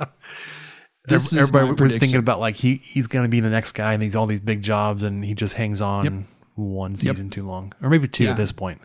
this 1.07 1.35
everybody 1.35 1.69
was 1.71 1.77
prediction. 1.77 2.01
thinking 2.01 2.19
about 2.19 2.41
like 2.41 2.57
he 2.57 2.77
he's 2.77 3.07
going 3.09 3.25
to 3.25 3.29
be 3.29 3.41
the 3.41 3.51
next 3.51 3.73
guy, 3.73 3.93
and 3.95 4.03
he's 4.03 4.15
all 4.17 4.27
these 4.27 4.41
big 4.41 4.63
jobs, 4.63 5.03
and 5.03 5.25
he 5.25 5.35
just 5.35 5.55
hangs 5.55 5.81
on 5.81 6.05
Yep. 6.05 6.13
one 6.55 6.97
season 6.97 7.31
too 7.31 7.47
long, 7.47 7.73
or 7.83 7.89
maybe 7.89 8.07
two 8.09 8.25
Yeah. 8.25 8.31
at 8.31 8.37
this 8.37 8.53
point. 8.53 8.81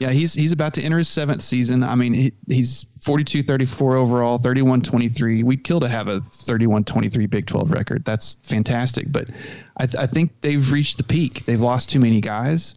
Yeah, 0.00 0.10
he's 0.10 0.34
he's 0.34 0.50
about 0.50 0.74
to 0.74 0.82
enter 0.82 0.98
his 0.98 1.08
seventh 1.08 1.40
season. 1.40 1.84
I 1.84 1.94
mean, 1.94 2.14
he, 2.14 2.32
he's 2.48 2.84
42 3.04 3.44
34 3.44 3.96
overall, 3.96 4.38
31 4.38 4.82
23. 4.82 5.44
We'd 5.44 5.62
kill 5.62 5.78
to 5.80 5.88
have 5.88 6.08
a 6.08 6.20
31 6.20 6.82
23 6.84 7.26
Big 7.26 7.46
12 7.46 7.70
record. 7.70 8.04
That's 8.04 8.34
fantastic. 8.42 9.12
But 9.12 9.30
I, 9.76 9.86
th- 9.86 9.96
I 9.96 10.06
think 10.06 10.40
they've 10.40 10.72
reached 10.72 10.98
the 10.98 11.04
peak. 11.04 11.44
They've 11.44 11.60
lost 11.60 11.90
too 11.90 12.00
many 12.00 12.20
guys. 12.20 12.74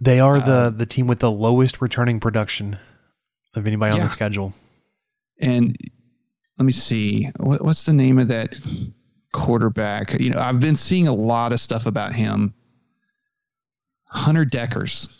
They 0.00 0.20
are 0.20 0.36
Uh, 0.36 0.44
the 0.44 0.74
the 0.76 0.86
team 0.86 1.06
with 1.06 1.20
the 1.20 1.30
lowest 1.32 1.80
returning 1.80 2.20
production 2.20 2.78
of 3.54 3.66
anybody 3.66 3.94
on 3.94 4.00
the 4.00 4.08
schedule. 4.10 4.52
And 5.40 5.74
let 6.58 6.66
me 6.66 6.72
see, 6.72 7.30
what, 7.38 7.64
what's 7.64 7.84
the 7.86 7.92
name 7.94 8.18
of 8.18 8.28
that 8.28 8.58
quarterback? 9.32 10.20
You 10.20 10.30
know, 10.30 10.38
I've 10.40 10.60
been 10.60 10.76
seeing 10.76 11.08
a 11.08 11.14
lot 11.14 11.52
of 11.52 11.60
stuff 11.60 11.86
about 11.86 12.12
him. 12.14 12.52
Hunter 14.04 14.44
Dekkers. 14.44 15.14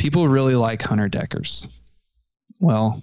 People 0.00 0.28
really 0.28 0.54
like 0.54 0.80
Hunter 0.80 1.10
Dekkers. 1.10 1.70
Well, 2.58 3.02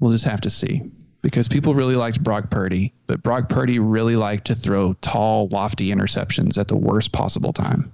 we'll 0.00 0.12
just 0.12 0.24
have 0.24 0.40
to 0.42 0.48
see 0.48 0.80
because 1.22 1.48
people 1.48 1.74
really 1.74 1.96
liked 1.96 2.22
Brock 2.22 2.50
Purdy, 2.50 2.94
but 3.08 3.24
Brock 3.24 3.48
Purdy 3.48 3.80
really 3.80 4.14
liked 4.14 4.46
to 4.46 4.54
throw 4.54 4.92
tall, 5.00 5.48
lofty 5.48 5.88
interceptions 5.88 6.56
at 6.56 6.68
the 6.68 6.76
worst 6.76 7.10
possible 7.10 7.52
time. 7.52 7.92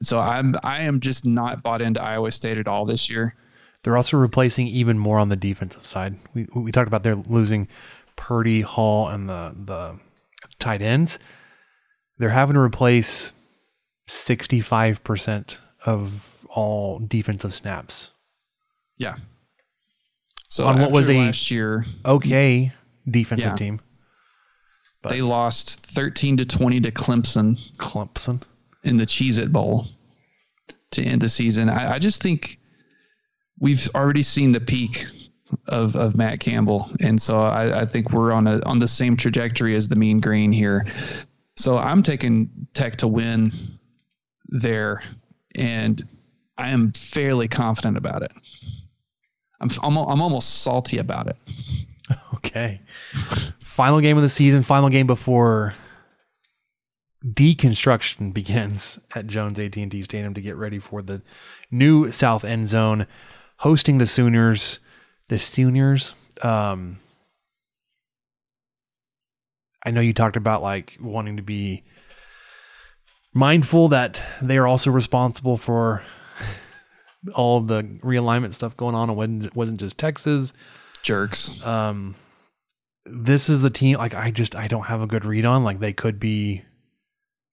So 0.00 0.18
I'm 0.18 0.54
I 0.62 0.80
am 0.80 1.00
just 1.00 1.26
not 1.26 1.62
bought 1.62 1.82
into 1.82 2.02
Iowa 2.02 2.30
State 2.30 2.56
at 2.56 2.66
all 2.66 2.86
this 2.86 3.10
year. 3.10 3.34
They're 3.82 3.98
also 3.98 4.16
replacing 4.16 4.68
even 4.68 4.98
more 4.98 5.18
on 5.18 5.28
the 5.28 5.36
defensive 5.36 5.84
side. 5.84 6.16
We 6.32 6.46
we 6.54 6.72
talked 6.72 6.88
about 6.88 7.02
they're 7.02 7.14
losing 7.14 7.68
Purdy, 8.16 8.62
Hall, 8.62 9.10
and 9.10 9.28
the 9.28 9.54
the 9.66 9.98
tight 10.60 10.80
ends. 10.80 11.18
They're 12.16 12.30
having 12.30 12.54
to 12.54 12.60
replace 12.60 13.32
sixty 14.08 14.60
five 14.60 15.04
percent 15.04 15.58
of 15.86 16.40
all 16.48 16.98
defensive 16.98 17.54
snaps. 17.54 18.10
Yeah. 18.96 19.16
So 20.48 20.66
on 20.66 20.80
what 20.80 20.90
was 20.92 21.08
after 21.10 21.20
a 21.20 21.26
last 21.26 21.50
year 21.50 21.84
okay 22.04 22.72
defensive 23.08 23.50
Yeah. 23.52 23.56
team. 23.56 23.80
they 25.08 25.22
lost 25.22 25.80
13 25.86 26.36
to 26.38 26.44
20 26.44 26.80
to 26.80 26.90
Clemson 26.90 27.58
Clemson. 27.76 28.42
in 28.82 28.96
the 28.96 29.06
Cheez 29.06 29.38
It 29.38 29.52
Bowl 29.52 29.86
to 30.90 31.02
end 31.02 31.20
the 31.22 31.28
season. 31.28 31.68
I, 31.70 31.94
I 31.94 31.98
just 31.98 32.22
think 32.22 32.58
we've 33.60 33.88
already 33.94 34.22
seen 34.22 34.52
the 34.52 34.60
peak 34.60 35.06
of, 35.68 35.94
of 35.96 36.16
Matt 36.16 36.40
Campbell. 36.40 36.90
And 37.00 37.20
so 37.20 37.40
I, 37.40 37.82
I 37.82 37.84
think 37.84 38.10
we're 38.12 38.32
on 38.32 38.46
a 38.46 38.60
on 38.66 38.78
the 38.78 38.88
same 38.88 39.16
trajectory 39.16 39.76
as 39.76 39.86
the 39.88 39.96
mean 39.96 40.18
green 40.20 40.50
here. 40.50 40.86
So 41.56 41.76
I'm 41.78 42.02
taking 42.02 42.50
Tech 42.74 42.96
to 42.96 43.08
win 43.08 43.77
there 44.48 45.02
and 45.54 46.06
I 46.56 46.70
am 46.70 46.92
fairly 46.92 47.48
confident 47.48 47.96
about 47.96 48.22
it. 48.22 48.32
I'm 49.60 49.70
I'm, 49.82 49.96
I'm 49.96 50.20
almost 50.20 50.62
salty 50.62 50.98
about 50.98 51.28
it. 51.28 51.36
Okay. 52.34 52.80
Final 53.60 54.00
game 54.00 54.16
of 54.16 54.22
the 54.22 54.30
season, 54.30 54.62
final 54.62 54.88
game 54.88 55.06
before 55.06 55.74
deconstruction 57.22 58.32
begins 58.32 58.98
at 59.14 59.26
Jones 59.26 59.58
AT&T 59.58 60.02
Stadium 60.02 60.32
to 60.32 60.40
get 60.40 60.56
ready 60.56 60.78
for 60.78 61.02
the 61.02 61.20
new 61.70 62.10
South 62.10 62.44
End 62.44 62.68
Zone 62.68 63.06
hosting 63.58 63.98
the 63.98 64.06
Sooners. 64.06 64.78
The 65.28 65.38
Sooners 65.38 66.14
um 66.42 66.98
I 69.84 69.90
know 69.90 70.00
you 70.00 70.14
talked 70.14 70.36
about 70.36 70.62
like 70.62 70.96
wanting 71.00 71.36
to 71.36 71.42
be 71.42 71.82
mindful 73.38 73.88
that 73.88 74.22
they 74.42 74.58
are 74.58 74.66
also 74.66 74.90
responsible 74.90 75.56
for 75.56 76.02
all 77.34 77.60
the 77.60 77.82
realignment 78.02 78.52
stuff 78.52 78.76
going 78.76 78.94
on. 78.94 79.10
It 79.10 79.14
wasn't, 79.14 79.56
wasn't 79.56 79.80
just 79.80 79.96
Texas 79.96 80.52
jerks. 81.02 81.64
Um, 81.64 82.14
this 83.04 83.48
is 83.48 83.62
the 83.62 83.70
team. 83.70 83.96
Like 83.96 84.14
I 84.14 84.30
just 84.30 84.54
I 84.54 84.66
don't 84.66 84.86
have 84.86 85.00
a 85.00 85.06
good 85.06 85.24
read 85.24 85.44
on. 85.44 85.64
Like 85.64 85.80
they 85.80 85.92
could 85.92 86.20
be 86.20 86.64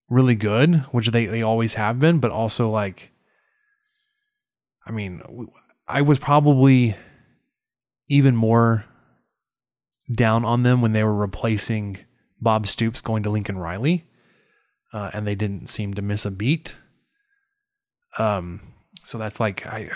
really 0.10 0.36
good, 0.36 0.78
which 0.92 1.10
they 1.10 1.28
they 1.28 1.42
always 1.42 1.76
have 1.76 2.00
been, 2.00 2.20
but 2.20 2.32
also 2.32 2.70
like, 2.70 3.12
I 4.86 4.92
mean, 4.92 5.22
I 5.88 6.02
was 6.02 6.20
probably 6.20 6.96
even 8.08 8.36
more 8.36 8.86
down 10.14 10.46
on 10.46 10.64
them 10.64 10.82
when 10.82 10.94
they 10.94 11.04
were 11.04 11.16
replacing 11.16 11.98
Bob 12.42 12.68
Stoops 12.68 13.02
going 13.02 13.24
to 13.24 13.30
Lincoln 13.30 13.58
Riley, 13.58 14.06
uh, 14.96 15.12
and 15.14 15.28
they 15.28 15.36
didn't 15.36 15.68
seem 15.68 15.94
to 15.94 16.02
miss 16.02 16.26
a 16.26 16.32
beat. 16.32 16.76
Um, 18.18 18.62
so 19.04 19.18
that's 19.18 19.40
like 19.40 19.66
I, 19.66 19.90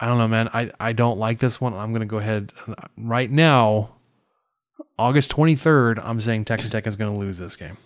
I 0.00 0.06
don't 0.06 0.18
know, 0.18 0.28
man. 0.28 0.48
I 0.52 0.70
I 0.80 0.92
don't 0.92 1.18
like 1.18 1.38
this 1.38 1.60
one. 1.60 1.74
I'm 1.74 1.92
gonna 1.92 2.06
go 2.06 2.18
ahead 2.18 2.52
right 2.96 3.30
now. 3.30 3.90
August 4.98 5.30
23rd, 5.30 6.00
I'm 6.02 6.20
saying 6.20 6.46
Texas 6.46 6.70
Tech 6.70 6.86
is 6.86 6.96
going 6.96 7.12
to 7.14 7.20
lose 7.20 7.38
this 7.38 7.54
game 7.56 7.76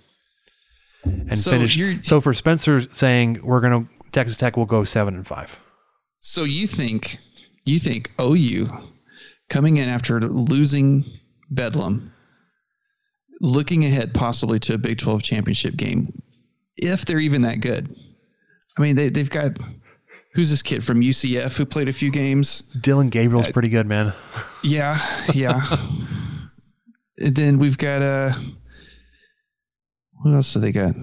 and 1.05 1.39
So 1.39 1.51
finish. 1.51 1.78
So 2.03 2.20
for 2.20 2.33
Spencer 2.35 2.81
saying 2.81 3.41
we're 3.43 3.61
going 3.61 3.85
to 3.87 4.11
Texas 4.12 4.37
Tech 4.37 4.57
will 4.57 4.66
go 4.66 4.85
seven 4.85 5.14
and 5.14 5.26
five. 5.26 5.59
So 6.20 6.45
you 6.45 6.66
think 6.66 7.18
you 7.64 7.78
think 7.78 8.11
OU 8.20 8.68
coming 9.49 9.78
in 9.78 9.89
after 9.89 10.20
losing 10.20 11.05
Bedlam, 11.51 12.12
looking 13.41 13.84
ahead 13.84 14.14
possibly 14.14 14.59
to 14.61 14.74
a 14.74 14.78
Big 14.78 14.99
12 14.99 15.22
championship 15.22 15.76
game, 15.76 16.12
if 16.76 17.05
they're 17.05 17.18
even 17.18 17.43
that 17.43 17.61
good. 17.61 17.95
I 18.78 18.82
mean, 18.82 18.97
they 18.97 19.09
they've 19.09 19.28
got 19.28 19.53
who's 20.34 20.51
this 20.51 20.62
kid 20.62 20.84
from 20.84 21.01
UCF 21.01 21.57
who 21.57 21.66
played 21.66 21.88
a 21.88 21.93
few 21.93 22.11
games? 22.11 22.62
Dillon 22.80 23.09
Gabriel's 23.09 23.51
pretty 23.51 23.68
good, 23.68 23.86
man. 23.86 24.12
Yeah, 24.62 25.01
yeah. 25.34 25.61
and 27.18 27.34
then 27.34 27.59
we've 27.59 27.78
got 27.78 28.03
uh 28.03 28.32
what 30.22 30.34
else 30.34 30.53
do 30.53 30.61
they 30.61 30.72
got? 30.72 30.95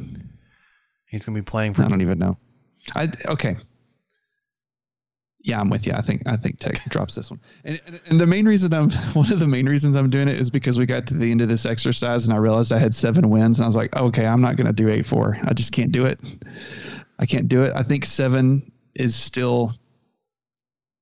He's 1.08 1.26
going 1.26 1.36
to 1.36 1.42
be 1.42 1.46
playing 1.46 1.74
for. 1.74 1.84
I 1.84 1.88
don't 1.88 2.02
even 2.02 2.20
know. 2.20 2.38
I 2.96 3.10
okay. 3.26 3.58
Yeah, 5.48 5.62
I'm 5.62 5.70
with 5.70 5.88
you. 5.88 5.94
I 5.94 6.02
think 6.02 6.24
I 6.28 6.36
think 6.36 6.60
Tech 6.60 6.84
drops 6.90 7.16
this 7.16 7.32
one. 7.32 7.40
And, 7.64 7.80
and 7.88 8.02
and 8.08 8.20
the 8.20 8.28
main 8.28 8.46
reason 8.46 8.74
I'm 8.74 8.92
one 9.14 9.32
of 9.32 9.40
the 9.40 9.48
main 9.48 9.66
reasons 9.66 9.96
I'm 9.96 10.10
doing 10.10 10.28
it 10.28 10.38
is 10.38 10.50
because 10.50 10.78
we 10.78 10.86
got 10.86 11.08
to 11.08 11.14
the 11.14 11.32
end 11.32 11.40
of 11.40 11.48
this 11.48 11.66
exercise 11.66 12.28
and 12.28 12.34
I 12.34 12.38
realized 12.38 12.74
I 12.74 12.80
had 12.80 12.94
seven 12.94 13.30
wins 13.30 13.58
and 13.58 13.64
I 13.64 13.68
was 13.68 13.76
like, 13.78 13.96
okay, 13.96 14.26
I'm 14.26 14.42
not 14.42 14.58
going 14.58 14.68
to 14.68 14.74
do 14.74 14.90
eight 14.90 15.08
four. 15.08 15.38
I 15.46 15.54
just 15.54 15.72
can't 15.72 15.94
do 15.94 16.06
it. 16.06 16.20
I 17.20 17.26
can't 17.26 17.48
do 17.48 17.64
it. 17.64 17.72
I 17.74 17.82
think 17.82 18.04
seven 18.04 18.70
is 18.94 19.16
still 19.16 19.74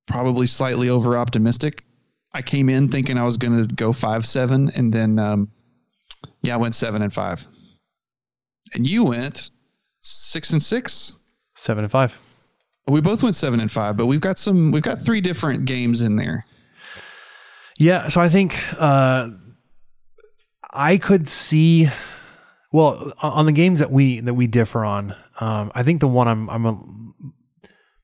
probably 0.06 0.46
slightly 0.46 0.90
over 0.90 1.18
optimistic. 1.18 1.82
I 2.32 2.40
came 2.40 2.68
in 2.68 2.88
thinking 2.88 3.18
I 3.18 3.24
was 3.24 3.36
going 3.36 3.66
to 3.66 3.74
go 3.74 3.92
five 3.92 4.24
seven 4.24 4.70
and 4.76 4.92
then 4.92 5.18
um, 5.18 5.50
yeah, 6.42 6.54
I 6.54 6.56
went 6.56 6.76
seven 6.76 7.02
and 7.02 7.12
five. 7.12 7.44
And 8.74 8.88
you 8.88 9.02
went 9.02 9.50
six 10.02 10.52
and 10.52 10.62
six. 10.62 11.14
Seven 11.56 11.82
and 11.82 11.90
five. 11.90 12.16
We 12.88 13.00
both 13.00 13.22
went 13.22 13.34
seven 13.34 13.60
and 13.60 13.70
five, 13.70 13.96
but 13.96 14.06
we've 14.06 14.20
got 14.20 14.38
some. 14.38 14.70
We've 14.70 14.82
got 14.82 15.00
three 15.00 15.20
different 15.20 15.64
games 15.64 16.02
in 16.02 16.16
there. 16.16 16.46
Yeah, 17.78 18.08
so 18.08 18.20
I 18.20 18.28
think 18.28 18.56
uh, 18.80 19.30
I 20.72 20.96
could 20.96 21.28
see. 21.28 21.88
Well, 22.72 23.12
on 23.22 23.46
the 23.46 23.52
games 23.52 23.78
that 23.80 23.90
we 23.90 24.20
that 24.20 24.34
we 24.34 24.46
differ 24.46 24.84
on, 24.84 25.14
um, 25.40 25.72
I 25.74 25.82
think 25.82 26.00
the 26.00 26.08
one 26.08 26.28
I'm 26.28 26.48
I'm 26.50 26.66
a, 26.66 26.78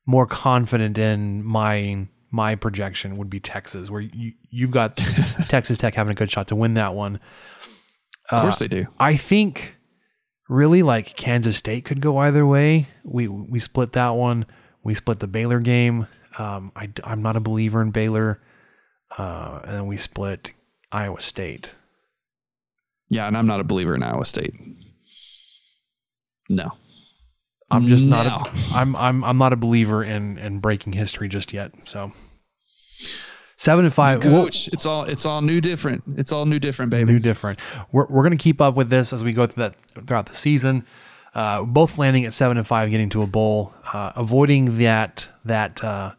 more 0.06 0.26
confident 0.26 0.98
in 0.98 1.44
my 1.44 2.08
my 2.30 2.54
projection 2.54 3.18
would 3.18 3.30
be 3.30 3.38
Texas, 3.40 3.90
where 3.90 4.00
you 4.00 4.32
you've 4.50 4.70
got 4.72 4.96
Texas 5.48 5.78
Tech 5.78 5.94
having 5.94 6.10
a 6.12 6.14
good 6.14 6.30
shot 6.30 6.48
to 6.48 6.56
win 6.56 6.74
that 6.74 6.94
one. 6.94 7.20
Of 8.30 8.42
course 8.42 8.54
Uh, 8.56 8.58
they 8.60 8.68
do. 8.68 8.86
I 8.98 9.16
think 9.16 9.76
really 10.48 10.82
like 10.82 11.16
Kansas 11.16 11.56
State 11.56 11.84
could 11.84 12.00
go 12.00 12.18
either 12.18 12.44
way. 12.46 12.88
We 13.04 13.28
we 13.28 13.58
split 13.60 13.92
that 13.92 14.10
one. 14.10 14.46
We 14.84 14.94
split 14.94 15.20
the 15.20 15.26
Baylor 15.26 15.60
game. 15.60 16.06
Um, 16.38 16.72
I 16.74 16.88
am 17.04 17.22
not 17.22 17.36
a 17.36 17.40
believer 17.40 17.80
in 17.82 17.90
Baylor, 17.90 18.40
uh, 19.18 19.60
and 19.64 19.74
then 19.74 19.86
we 19.86 19.96
split 19.96 20.52
Iowa 20.90 21.20
State. 21.20 21.74
Yeah, 23.08 23.26
and 23.28 23.36
I'm 23.36 23.46
not 23.46 23.60
a 23.60 23.64
believer 23.64 23.94
in 23.94 24.02
Iowa 24.02 24.24
State. 24.24 24.54
No, 26.48 26.72
I'm 27.70 27.86
just 27.86 28.04
No. 28.04 28.22
not. 28.22 28.46
A, 28.46 28.50
I'm 28.74 28.96
I'm 28.96 29.22
I'm 29.24 29.38
not 29.38 29.52
a 29.52 29.56
believer 29.56 30.02
in 30.02 30.38
in 30.38 30.58
breaking 30.58 30.94
history 30.94 31.28
just 31.28 31.52
yet. 31.52 31.72
So 31.84 32.12
seven 33.56 33.84
and 33.84 33.94
five. 33.94 34.20
Coach. 34.20 34.68
it's 34.68 34.86
all. 34.86 35.04
It's 35.04 35.24
all 35.26 35.42
new, 35.42 35.60
different. 35.60 36.02
It's 36.16 36.32
all 36.32 36.46
new, 36.46 36.58
different, 36.58 36.90
baby. 36.90 37.12
New 37.12 37.18
different. 37.20 37.58
We're 37.92 38.06
we're 38.08 38.22
gonna 38.22 38.36
keep 38.36 38.60
up 38.60 38.74
with 38.74 38.90
this 38.90 39.12
as 39.12 39.22
we 39.22 39.32
go 39.32 39.46
through 39.46 39.62
that 39.94 40.06
throughout 40.06 40.26
the 40.26 40.34
season. 40.34 40.84
Uh, 41.34 41.62
both 41.62 41.98
landing 41.98 42.24
at 42.24 42.32
seven 42.32 42.58
and 42.58 42.66
five, 42.66 42.90
getting 42.90 43.08
to 43.08 43.22
a 43.22 43.26
bowl, 43.26 43.72
uh, 43.92 44.12
avoiding 44.16 44.78
that 44.78 45.28
that 45.44 45.82
uh, 45.82 46.12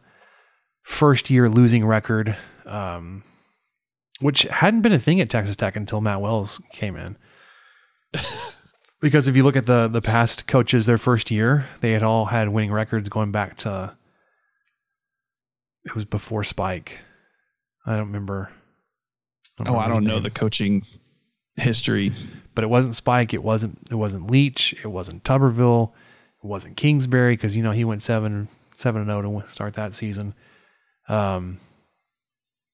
first 0.82 1.30
year 1.30 1.48
losing 1.48 1.86
record. 1.86 2.36
Um, 2.66 3.22
which 4.20 4.42
hadn't 4.42 4.82
been 4.82 4.92
a 4.92 4.98
thing 4.98 5.20
at 5.20 5.28
Texas 5.28 5.56
Tech 5.56 5.76
until 5.76 6.00
Matt 6.00 6.20
Wells 6.20 6.60
came 6.72 6.96
in. 6.96 7.16
because 9.00 9.28
if 9.28 9.36
you 9.36 9.42
look 9.42 9.56
at 9.56 9.66
the 9.66 9.88
the 9.88 10.00
past 10.00 10.46
coaches, 10.46 10.86
their 10.86 10.98
first 10.98 11.30
year, 11.30 11.66
they 11.80 11.92
had 11.92 12.02
all 12.02 12.26
had 12.26 12.48
winning 12.48 12.72
records 12.72 13.08
going 13.08 13.32
back 13.32 13.56
to 13.58 13.94
it 15.84 15.94
was 15.94 16.04
before 16.04 16.44
Spike. 16.44 17.00
I 17.86 17.92
don't 17.92 18.06
remember. 18.06 18.50
I 19.60 19.64
don't 19.64 19.76
oh, 19.76 19.78
I 19.78 19.88
don't 19.88 20.04
know 20.04 20.20
the 20.20 20.30
coaching 20.30 20.86
history, 21.56 22.12
but 22.54 22.64
it 22.64 22.70
wasn't 22.70 22.94
Spike. 22.96 23.34
It 23.34 23.42
wasn't. 23.42 23.78
It 23.90 23.96
wasn't 23.96 24.30
Leach. 24.30 24.74
It 24.82 24.88
wasn't 24.88 25.24
Tuberville. 25.24 25.92
It 26.42 26.46
wasn't 26.46 26.76
Kingsbury 26.76 27.36
because 27.36 27.56
you 27.56 27.62
know 27.62 27.72
he 27.72 27.84
went 27.84 28.02
seven 28.02 28.48
seven 28.74 29.02
and 29.02 29.10
zero 29.10 29.36
oh 29.36 29.40
to 29.40 29.48
start 29.48 29.74
that 29.74 29.94
season. 29.94 30.34
Um, 31.08 31.58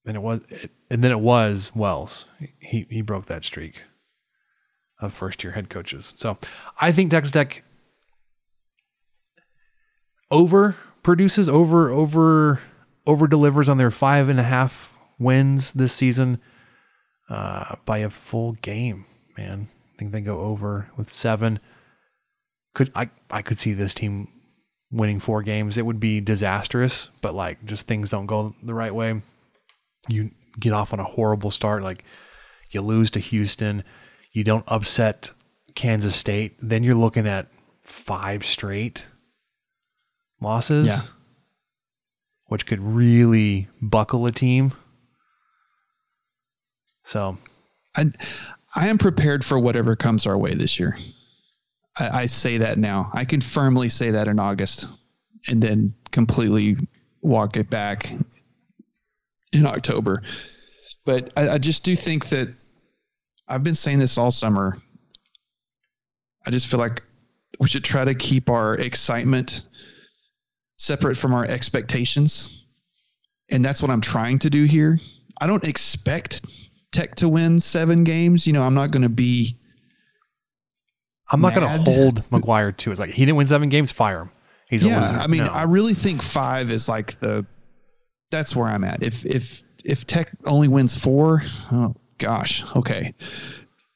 and 0.07 0.16
it 0.16 0.20
was, 0.20 0.41
it, 0.49 0.70
and 0.91 1.05
then 1.05 1.11
it 1.11 1.20
was 1.20 1.72
Wells. 1.74 2.26
He 2.59 2.87
he 2.91 3.03
broke 3.03 3.26
that 3.26 3.45
streak 3.45 3.83
of 5.01 5.12
first 5.12 5.43
year 5.43 5.53
head 5.53 5.70
coaches. 5.70 6.14
So 6.16 6.39
I 6.81 6.93
think 6.93 7.11
Texas 7.11 7.33
Tech 7.33 7.62
over 10.31 10.76
produces 11.03 11.49
over 11.49 11.91
over 11.91 12.61
over 13.07 13.26
delivers 13.26 13.68
on 13.68 13.78
their 13.78 13.91
five 13.91 14.28
and 14.28 14.39
a 14.39 14.45
half 14.45 14.99
wins 15.18 15.72
this 15.72 15.93
season 15.93 16.41
uh, 17.28 17.76
by 17.85 17.99
a 17.99 18.11
full 18.11 18.53
game. 18.62 19.07
Man, 19.41 19.68
I 19.95 19.99
think 19.99 20.12
they 20.12 20.20
go 20.20 20.41
over 20.41 20.91
with 20.99 21.09
seven. 21.09 21.61
Could 22.74 22.93
I? 22.95 23.09
I 23.30 23.41
could 23.41 23.59
see 23.59 23.72
this 23.72 23.95
team 23.95 24.28
winning 24.93 25.18
four 25.18 25.43
games. 25.43 25.78
It 25.78 25.86
would 25.86 25.99
be 25.99 26.20
disastrous, 26.20 27.09
but 27.22 27.34
like 27.34 27.64
just 27.64 27.86
things 27.86 28.11
don't 28.11 28.26
go 28.26 28.55
the 28.62 28.74
right 28.74 28.95
way. 28.95 29.22
You 30.09 30.30
get 30.59 30.74
off 30.74 30.93
on 30.93 31.01
a 31.01 31.05
horrible 31.05 31.51
start, 31.51 31.82
like 31.82 32.05
you 32.70 32.82
lose 32.82 33.11
to 33.12 33.18
Houston, 33.18 33.82
you 34.32 34.45
don't 34.45 34.64
upset 34.68 35.30
Kansas 35.74 36.14
State, 36.14 36.57
then 36.61 36.84
you're 36.84 36.95
looking 36.95 37.26
at 37.26 37.49
five 37.80 38.45
straight 38.45 39.07
losses. 40.41 40.86
Yeah. 40.86 41.01
Which 42.47 42.66
could 42.66 42.80
really 42.80 43.68
buckle 43.80 44.26
a 44.26 44.32
team. 44.32 44.72
So 47.05 47.38
I 47.97 48.11
I 48.75 48.89
am 48.89 48.99
prepared 48.99 49.45
for 49.45 49.59
whatever 49.59 49.97
comes 49.97 50.27
our 50.27 50.39
way 50.39 50.55
this 50.55 50.79
year. 50.79 50.97
I, 51.97 52.23
I 52.23 52.27
say 52.27 52.59
that 52.59 52.79
now. 52.79 53.11
I 53.14 53.25
can 53.25 53.41
firmly 53.41 53.89
say 53.89 54.11
that 54.11 54.29
in 54.29 54.39
August, 54.39 54.89
and 55.49 55.62
then 55.62 55.95
completely 56.11 56.77
walk 57.23 57.57
it 57.57 57.68
back 57.71 58.12
in 59.53 59.66
October. 59.66 60.23
But 61.05 61.33
I, 61.37 61.51
I 61.51 61.59
just 61.59 61.83
do 61.83 61.97
think 61.97 62.29
that 62.29 62.49
I've 63.49 63.64
been 63.64 63.75
saying 63.75 63.99
this 63.99 64.16
all 64.16 64.31
summer. 64.31 64.81
I 66.47 66.51
just 66.51 66.68
feel 66.68 66.81
like 66.81 67.03
we 67.59 67.68
should 67.68 67.85
try 67.85 68.05
to 68.05 68.14
keep 68.14 68.49
our 68.49 68.75
excitement 68.75 69.62
separate 70.77 71.16
from 71.16 71.35
our 71.35 71.45
expectations. 71.45 72.64
And 73.51 73.64
that's 73.64 73.83
what 73.83 73.91
I'm 73.91 74.01
trying 74.01 74.39
to 74.41 74.51
do 74.51 74.64
here. 74.64 74.99
I 75.41 75.47
don't 75.47 75.66
expect 75.66 76.43
Tech 76.93 77.14
to 77.16 77.28
win 77.28 77.61
seven 77.61 78.05
games. 78.05 78.47
You 78.47 78.53
know, 78.53 78.62
I'm 78.62 78.74
not 78.74 78.91
going 78.91 79.03
to 79.03 79.09
be 79.09 79.57
I'm 81.30 81.41
not 81.41 81.55
going 81.55 81.68
to 81.68 81.91
hold 81.91 82.28
McGuire 82.30 82.76
to 82.76 82.91
it. 82.91 82.93
It's 82.93 83.01
like 83.01 83.11
he 83.11 83.24
didn't 83.24 83.36
win 83.36 83.47
seven 83.47 83.68
games, 83.68 83.93
fire 83.93 84.22
him. 84.22 84.30
He's 84.68 84.84
yeah, 84.84 85.01
a 85.01 85.03
loser. 85.03 85.14
I 85.14 85.26
mean, 85.26 85.45
no. 85.45 85.51
I 85.51 85.64
really 85.64 85.95
think 85.95 86.22
five 86.22 86.70
is 86.70 86.88
like 86.88 87.18
the 87.20 87.47
that's 88.30 88.55
where 88.55 88.68
I'm 88.68 88.84
at. 88.84 89.03
If 89.03 89.24
if 89.24 89.62
if 89.84 90.07
Tech 90.07 90.30
only 90.45 90.68
wins 90.68 90.97
four, 90.97 91.43
oh 91.72 91.95
gosh, 92.18 92.64
okay. 92.76 93.14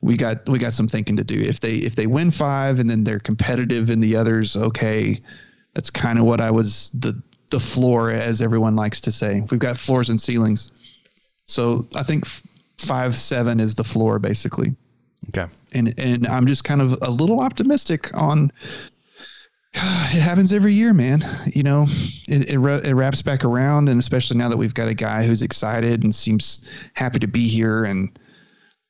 We 0.01 0.17
got 0.17 0.49
we 0.49 0.59
got 0.59 0.73
some 0.73 0.89
thinking 0.89 1.17
to 1.17 1.25
do. 1.25 1.41
If 1.41 1.61
they 1.61 1.77
if 1.77 1.97
they 1.97 2.07
win 2.07 2.31
five 2.31 2.79
and 2.79 2.89
then 2.91 3.05
they're 3.05 3.21
competitive 3.21 3.91
in 3.91 4.01
the 4.01 4.17
others, 4.17 4.57
okay. 4.57 5.23
That's 5.75 5.91
kind 5.91 6.19
of 6.19 6.25
what 6.25 6.41
I 6.41 6.51
was 6.51 6.91
the 6.95 7.21
the 7.51 7.61
floor, 7.61 8.11
as 8.11 8.43
everyone 8.43 8.77
likes 8.77 9.01
to 9.03 9.13
say. 9.13 9.43
We've 9.51 9.61
got 9.61 9.77
floors 9.77 10.11
and 10.11 10.21
ceilings. 10.21 10.71
So 11.47 11.87
I 11.95 12.03
think 12.03 12.27
five 12.79 13.15
seven 13.15 13.61
is 13.61 13.75
the 13.75 13.85
floor 13.85 14.19
basically. 14.19 14.75
Okay. 15.29 15.47
And 15.73 15.95
and 15.99 16.27
I'm 16.27 16.47
just 16.47 16.65
kind 16.65 16.83
of 16.83 16.99
a 17.03 17.11
little 17.11 17.41
optimistic 17.41 18.11
on 18.15 18.53
it 19.75 20.21
happens 20.21 20.53
every 20.53 20.73
year, 20.73 20.95
man. 20.95 21.25
You 21.47 21.65
know, 21.65 21.87
it, 22.29 22.51
it, 22.51 22.87
it 22.87 22.95
wraps 22.95 23.23
back 23.23 23.45
around, 23.45 23.89
and 23.89 23.99
especially 23.99 24.39
now 24.39 24.49
that 24.49 24.57
we've 24.57 24.75
got 24.75 24.89
a 24.89 24.95
guy 24.95 25.27
who's 25.27 25.43
excited 25.43 26.05
and 26.05 26.15
seems 26.15 26.69
happy 26.95 27.19
to 27.19 27.27
be 27.27 27.49
here, 27.49 27.85
and 27.85 28.17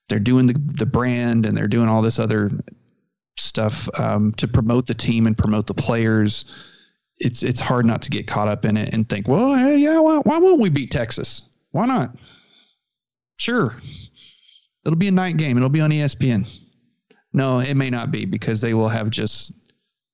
they're 0.09 0.19
doing 0.19 0.47
the 0.47 0.55
the 0.75 0.87
brand 0.87 1.47
and 1.47 1.57
they're 1.57 1.69
doing 1.69 1.89
all 1.89 2.03
this 2.03 2.19
other 2.19 2.51
stuff 3.37 3.89
um, 3.99 4.33
to 4.35 4.47
promote 4.47 4.87
the 4.87 4.95
team 4.95 5.27
and 5.27 5.39
promote 5.39 5.67
the 5.67 5.75
players. 5.75 6.45
It's 7.19 7.43
it's 7.43 7.61
hard 7.61 7.87
not 7.87 8.03
to 8.03 8.11
get 8.11 8.27
caught 8.27 8.49
up 8.49 8.65
in 8.65 8.77
it 8.77 8.93
and 8.93 9.09
think, 9.09 9.27
well, 9.27 9.55
hey, 9.55 9.79
yeah, 9.79 9.99
why, 10.01 10.19
why 10.19 10.39
won't 10.39 10.61
we 10.61 10.69
beat 10.69 10.91
Texas? 10.91 11.43
Why 11.71 11.87
not? 11.87 12.15
Sure, 13.39 13.77
It'll 14.85 14.99
be 14.99 15.09
a 15.09 15.13
night 15.13 15.37
game. 15.37 15.57
It'll 15.57 15.69
be 15.69 15.81
on 15.81 15.91
ESPN. 15.91 16.47
No, 17.33 17.59
it 17.59 17.75
may 17.75 17.91
not 17.91 18.11
be 18.11 18.27
because 18.27 18.61
they 18.61 18.75
will 18.75 18.89
have 18.89 19.11
just 19.11 19.53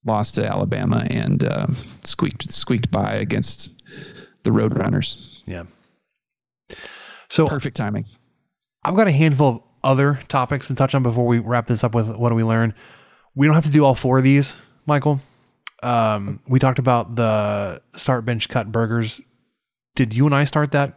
lost 0.07 0.37
to 0.37 0.47
Alabama 0.47 1.07
and 1.11 1.45
uh, 1.45 1.67
squeaked 2.05 2.53
squeaked 2.53 2.91
by 2.91 3.15
against 3.15 3.71
the 4.45 4.51
Roadrunners. 4.51 5.43
Yeah. 5.45 5.65
So 7.29 7.47
perfect 7.47 7.77
timing. 7.77 8.07
I've 8.85 8.97
got 8.97 9.09
a 9.09 9.13
handful 9.13 9.49
of 9.49 9.63
other 9.83 10.21
topics 10.29 10.69
to 10.69 10.75
touch 10.75 10.95
on 10.95 11.03
before 11.03 11.27
we 11.27 11.39
wrap 11.39 11.67
this 11.67 11.85
up 11.85 11.95
with 11.95 12.09
what 12.09 12.31
do 12.31 12.35
we 12.35 12.45
learn. 12.45 12.75
We 13.35 13.47
don't 13.47 13.55
have 13.55 13.65
to 13.65 13.71
do 13.71 13.85
all 13.85 13.95
four 13.95 14.19
of 14.19 14.25
these, 14.25 14.57
Michael. 14.87 15.21
Um, 15.83 16.41
we 16.47 16.59
talked 16.59 16.79
about 16.79 17.17
the 17.17 17.83
start 17.97 18.25
bench 18.25 18.49
cut 18.49 18.71
burgers. 18.71 19.21
Did 19.95 20.15
you 20.15 20.27
and 20.27 20.35
I 20.35 20.45
start 20.45 20.73
that 20.73 20.97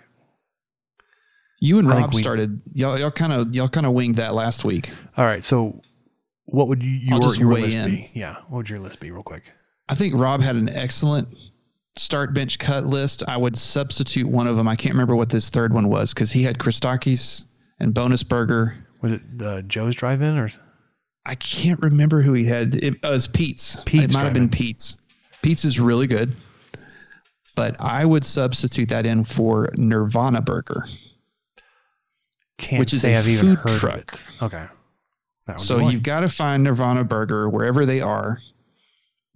you 1.64 1.80
and 1.80 1.88
Rob 1.88 2.14
we, 2.14 2.22
started 2.22 2.62
y'all 2.74 3.00
y'all 3.00 3.10
kind 3.10 3.32
of 3.32 3.56
y'all 3.56 3.70
kind 3.70 3.86
of 3.86 3.94
winged 3.94 4.18
that 4.18 4.34
last 4.34 4.66
week. 4.66 4.92
All 5.16 5.24
right, 5.24 5.42
so 5.42 5.82
what 6.44 6.68
would 6.68 6.84
you 6.84 6.92
your, 6.92 7.36
your 7.36 7.54
list 7.54 7.78
in. 7.78 7.90
be? 7.90 8.12
Yeah, 8.14 8.36
what 8.50 8.58
would 8.58 8.70
your 8.70 8.80
list 8.80 9.00
be, 9.00 9.12
real 9.12 9.24
quick? 9.24 9.50
I 9.88 9.96
think 9.96 10.14
Rob 10.16 10.42
had 10.42 10.58
an 10.58 10.68
excellent 10.68 11.30
start 11.96 12.34
bench 12.34 12.60
cut 12.60 12.86
list. 12.86 13.24
I 13.30 13.38
would 13.38 13.58
substitute 13.58 14.28
one 14.28 14.46
of 14.46 14.58
them. 14.58 14.68
I 14.68 14.76
can't 14.76 14.94
remember 14.94 15.16
what 15.16 15.30
this 15.30 15.50
third 15.50 15.74
one 15.74 15.88
was 15.88 16.14
because 16.14 16.34
he 16.34 16.44
had 16.44 16.58
Christakis 16.58 17.46
and 17.80 17.94
Bonus 17.94 18.24
Burger. 18.24 18.76
Was 19.02 19.14
it 19.14 19.38
the 19.38 19.64
Joe's 19.64 19.96
Drive-In 19.96 20.38
or? 20.38 20.50
I 21.26 21.36
can't 21.36 21.80
remember 21.80 22.22
who 22.22 22.34
he 22.34 22.44
had. 22.44 22.76
It, 22.76 22.96
uh, 23.06 23.12
was 23.12 23.28
Pete's. 23.28 23.82
Pete's. 23.86 24.14
It 24.14 24.18
might 24.18 24.26
have 24.26 24.34
been 24.34 24.50
Pete's. 24.50 24.98
Pete's 25.42 25.64
is 25.64 25.80
really 25.80 26.08
good, 26.08 26.36
but 27.56 27.80
I 27.80 28.04
would 28.04 28.26
substitute 28.26 28.90
that 28.90 29.06
in 29.06 29.24
for 29.24 29.72
Nirvana 29.78 30.42
Burger. 30.42 30.88
Can't 32.64 32.80
which 32.80 32.94
is 32.94 33.04
a 33.04 33.14
I've 33.14 33.26
food 33.26 33.60
truck. 33.78 34.22
Okay. 34.42 34.66
So 35.58 35.90
you've 35.90 36.04
got 36.04 36.22
to 36.22 36.30
find 36.30 36.64
Nirvana 36.64 37.04
Burger 37.04 37.50
wherever 37.50 37.86
they 37.86 38.00
are. 38.00 38.40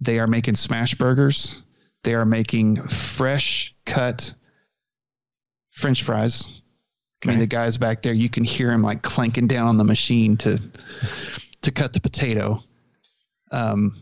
They 0.00 0.18
are 0.18 0.26
making 0.26 0.54
smash 0.54 0.94
burgers. 0.94 1.62
They 2.04 2.14
are 2.14 2.24
making 2.24 2.88
fresh 2.88 3.74
cut 3.84 4.32
French 5.72 6.02
fries. 6.02 6.48
Okay. 7.20 7.28
I 7.28 7.32
mean, 7.32 7.40
the 7.40 7.46
guys 7.46 7.76
back 7.76 8.00
there, 8.00 8.14
you 8.14 8.30
can 8.30 8.44
hear 8.44 8.72
him 8.72 8.82
like 8.82 9.02
clanking 9.02 9.46
down 9.46 9.68
on 9.68 9.76
the 9.76 9.84
machine 9.84 10.36
to 10.38 10.58
to 11.60 11.70
cut 11.70 11.92
the 11.92 12.00
potato. 12.00 12.62
Um, 13.50 14.00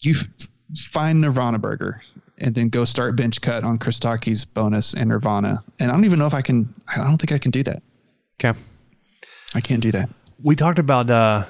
you 0.00 0.16
f- 0.16 0.28
find 0.76 1.22
Nirvana 1.22 1.58
Burger 1.58 2.02
and 2.38 2.54
then 2.54 2.68
go 2.68 2.84
start 2.84 3.16
bench 3.16 3.40
cut 3.40 3.64
on 3.64 3.78
Christakis 3.78 4.46
bonus 4.52 4.92
and 4.92 5.08
Nirvana. 5.08 5.64
And 5.78 5.90
I 5.90 5.94
don't 5.94 6.04
even 6.04 6.18
know 6.18 6.26
if 6.26 6.34
I 6.34 6.42
can. 6.42 6.74
I 6.88 6.96
don't 6.98 7.16
think 7.16 7.32
I 7.32 7.38
can 7.38 7.50
do 7.50 7.62
that. 7.62 7.82
Okay. 8.40 8.58
I 9.54 9.60
can't 9.60 9.80
do 9.80 9.90
that. 9.92 10.08
We 10.42 10.56
talked 10.56 10.78
about 10.78 11.08
uh, 11.08 11.46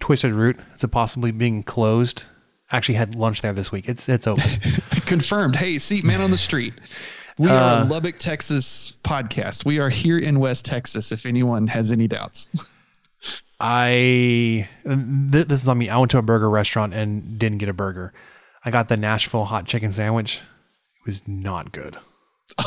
Twisted 0.00 0.32
Root 0.32 0.58
as 0.74 0.84
it 0.84 0.88
possibly 0.88 1.30
being 1.30 1.62
closed. 1.62 2.24
Actually, 2.70 2.96
had 2.96 3.14
lunch 3.14 3.42
there 3.42 3.52
this 3.52 3.70
week. 3.72 3.88
It's 3.88 4.08
it's 4.08 4.26
open. 4.26 4.44
Confirmed. 5.06 5.56
Hey, 5.56 5.78
seat 5.78 6.04
man 6.04 6.20
on 6.20 6.30
the 6.30 6.38
street. 6.38 6.74
We 7.38 7.48
uh, 7.48 7.54
are 7.54 7.82
a 7.82 7.84
Lubbock, 7.84 8.18
Texas 8.18 8.92
podcast. 9.02 9.64
We 9.64 9.78
are 9.78 9.90
here 9.90 10.18
in 10.18 10.40
West 10.40 10.64
Texas. 10.64 11.12
If 11.12 11.26
anyone 11.26 11.66
has 11.66 11.92
any 11.92 12.06
doubts. 12.08 12.48
I 13.60 14.68
th- 14.84 15.46
this 15.46 15.62
is 15.62 15.68
on 15.68 15.78
me. 15.78 15.88
I 15.88 15.96
went 15.98 16.10
to 16.12 16.18
a 16.18 16.22
burger 16.22 16.50
restaurant 16.50 16.92
and 16.92 17.38
didn't 17.38 17.58
get 17.58 17.68
a 17.68 17.72
burger. 17.72 18.12
I 18.64 18.70
got 18.70 18.88
the 18.88 18.96
Nashville 18.96 19.44
hot 19.44 19.66
chicken 19.66 19.92
sandwich. 19.92 20.38
It 21.00 21.06
was 21.06 21.26
not 21.26 21.72
good. 21.72 21.96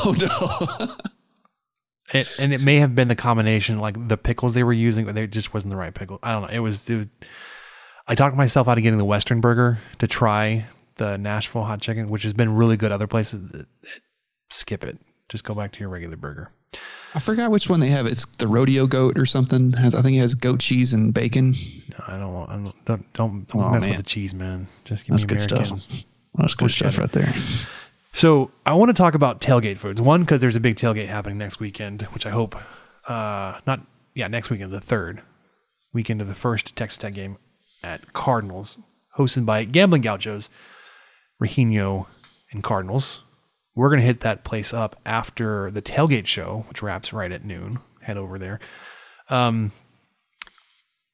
Oh 0.04 0.10
no. 0.10 0.96
It, 2.14 2.28
and 2.38 2.54
it 2.54 2.60
may 2.62 2.78
have 2.78 2.94
been 2.94 3.08
the 3.08 3.14
combination, 3.16 3.78
like 3.78 4.08
the 4.08 4.16
pickles 4.16 4.54
they 4.54 4.62
were 4.62 4.72
using, 4.72 5.04
but 5.04 5.14
they 5.14 5.26
just 5.26 5.52
wasn't 5.52 5.70
the 5.70 5.76
right 5.76 5.92
pickle. 5.94 6.18
I 6.22 6.32
don't 6.32 6.42
know. 6.42 6.48
It 6.48 6.60
was, 6.60 6.88
it 6.88 6.96
was 6.96 7.06
I 8.06 8.14
talked 8.14 8.34
myself 8.36 8.66
out 8.68 8.78
of 8.78 8.82
getting 8.82 8.98
the 8.98 9.04
Western 9.04 9.40
burger 9.42 9.78
to 9.98 10.06
try 10.06 10.66
the 10.96 11.18
Nashville 11.18 11.64
hot 11.64 11.80
chicken, 11.82 12.08
which 12.08 12.22
has 12.22 12.32
been 12.32 12.54
really 12.54 12.76
good 12.78 12.92
other 12.92 13.06
places. 13.06 13.66
Skip 14.50 14.84
it. 14.84 14.98
Just 15.28 15.44
go 15.44 15.54
back 15.54 15.72
to 15.72 15.80
your 15.80 15.90
regular 15.90 16.16
burger. 16.16 16.50
I 17.14 17.20
forgot 17.20 17.50
which 17.50 17.68
one 17.68 17.80
they 17.80 17.88
have. 17.88 18.06
It's 18.06 18.24
the 18.36 18.46
rodeo 18.48 18.86
goat 18.86 19.18
or 19.18 19.26
something. 19.26 19.74
I 19.76 19.90
think 19.90 20.16
it 20.16 20.20
has 20.20 20.34
goat 20.34 20.60
cheese 20.60 20.94
and 20.94 21.12
bacon. 21.12 21.52
No, 21.90 22.04
I 22.06 22.18
don't 22.18 22.32
want. 22.32 22.50
I 22.50 22.54
don't 22.54 22.84
don't 22.84 23.12
don't, 23.14 23.48
don't 23.48 23.62
Oh, 23.62 23.70
mess 23.70 23.82
man. 23.82 23.90
with 23.90 23.98
the 23.98 24.02
cheese, 24.04 24.34
man. 24.34 24.66
Just 24.84 25.04
give 25.06 25.12
That's 25.14 25.24
me 25.24 25.36
good 25.36 25.50
American. 25.52 25.78
stuff. 25.78 26.04
That's 26.36 26.54
good 26.54 26.70
stuff 26.70 26.98
right 26.98 27.12
there. 27.12 27.32
So 28.12 28.50
I 28.66 28.72
want 28.74 28.88
to 28.88 28.94
talk 28.94 29.14
about 29.14 29.40
tailgate 29.40 29.78
foods. 29.78 30.00
One, 30.00 30.22
because 30.22 30.40
there's 30.40 30.56
a 30.56 30.60
big 30.60 30.76
tailgate 30.76 31.08
happening 31.08 31.38
next 31.38 31.60
weekend, 31.60 32.02
which 32.02 32.26
I 32.26 32.30
hope, 32.30 32.56
uh, 33.06 33.60
not 33.66 33.80
yeah, 34.14 34.28
next 34.28 34.50
weekend, 34.50 34.72
the 34.72 34.80
third 34.80 35.22
weekend 35.92 36.20
of 36.20 36.28
the 36.28 36.34
first 36.34 36.74
Texas 36.74 36.98
Tech 36.98 37.14
game 37.14 37.38
at 37.82 38.12
Cardinals, 38.12 38.78
hosted 39.16 39.46
by 39.46 39.64
Gambling 39.64 40.02
Gauchos, 40.02 40.50
Regino, 41.42 42.06
and 42.50 42.62
Cardinals. 42.62 43.22
We're 43.74 43.90
gonna 43.90 44.02
hit 44.02 44.20
that 44.20 44.42
place 44.42 44.74
up 44.74 44.96
after 45.06 45.70
the 45.70 45.82
tailgate 45.82 46.26
show, 46.26 46.64
which 46.68 46.82
wraps 46.82 47.12
right 47.12 47.30
at 47.30 47.44
noon. 47.44 47.78
Head 48.00 48.16
over 48.16 48.38
there. 48.38 48.58
Um, 49.30 49.70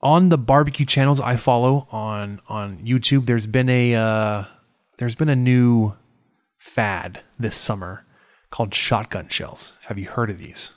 on 0.00 0.28
the 0.28 0.38
barbecue 0.38 0.86
channels 0.86 1.20
I 1.20 1.36
follow 1.36 1.88
on 1.90 2.40
on 2.48 2.78
YouTube, 2.78 3.26
there's 3.26 3.46
been 3.46 3.68
a 3.68 3.94
uh, 3.94 4.44
there's 4.98 5.14
been 5.14 5.28
a 5.28 5.36
new 5.36 5.94
fad 6.64 7.20
this 7.38 7.56
summer 7.56 8.06
called 8.50 8.74
shotgun 8.74 9.28
shells. 9.28 9.74
Have 9.82 9.98
you 9.98 10.08
heard 10.08 10.30
of 10.30 10.38
these? 10.38 10.72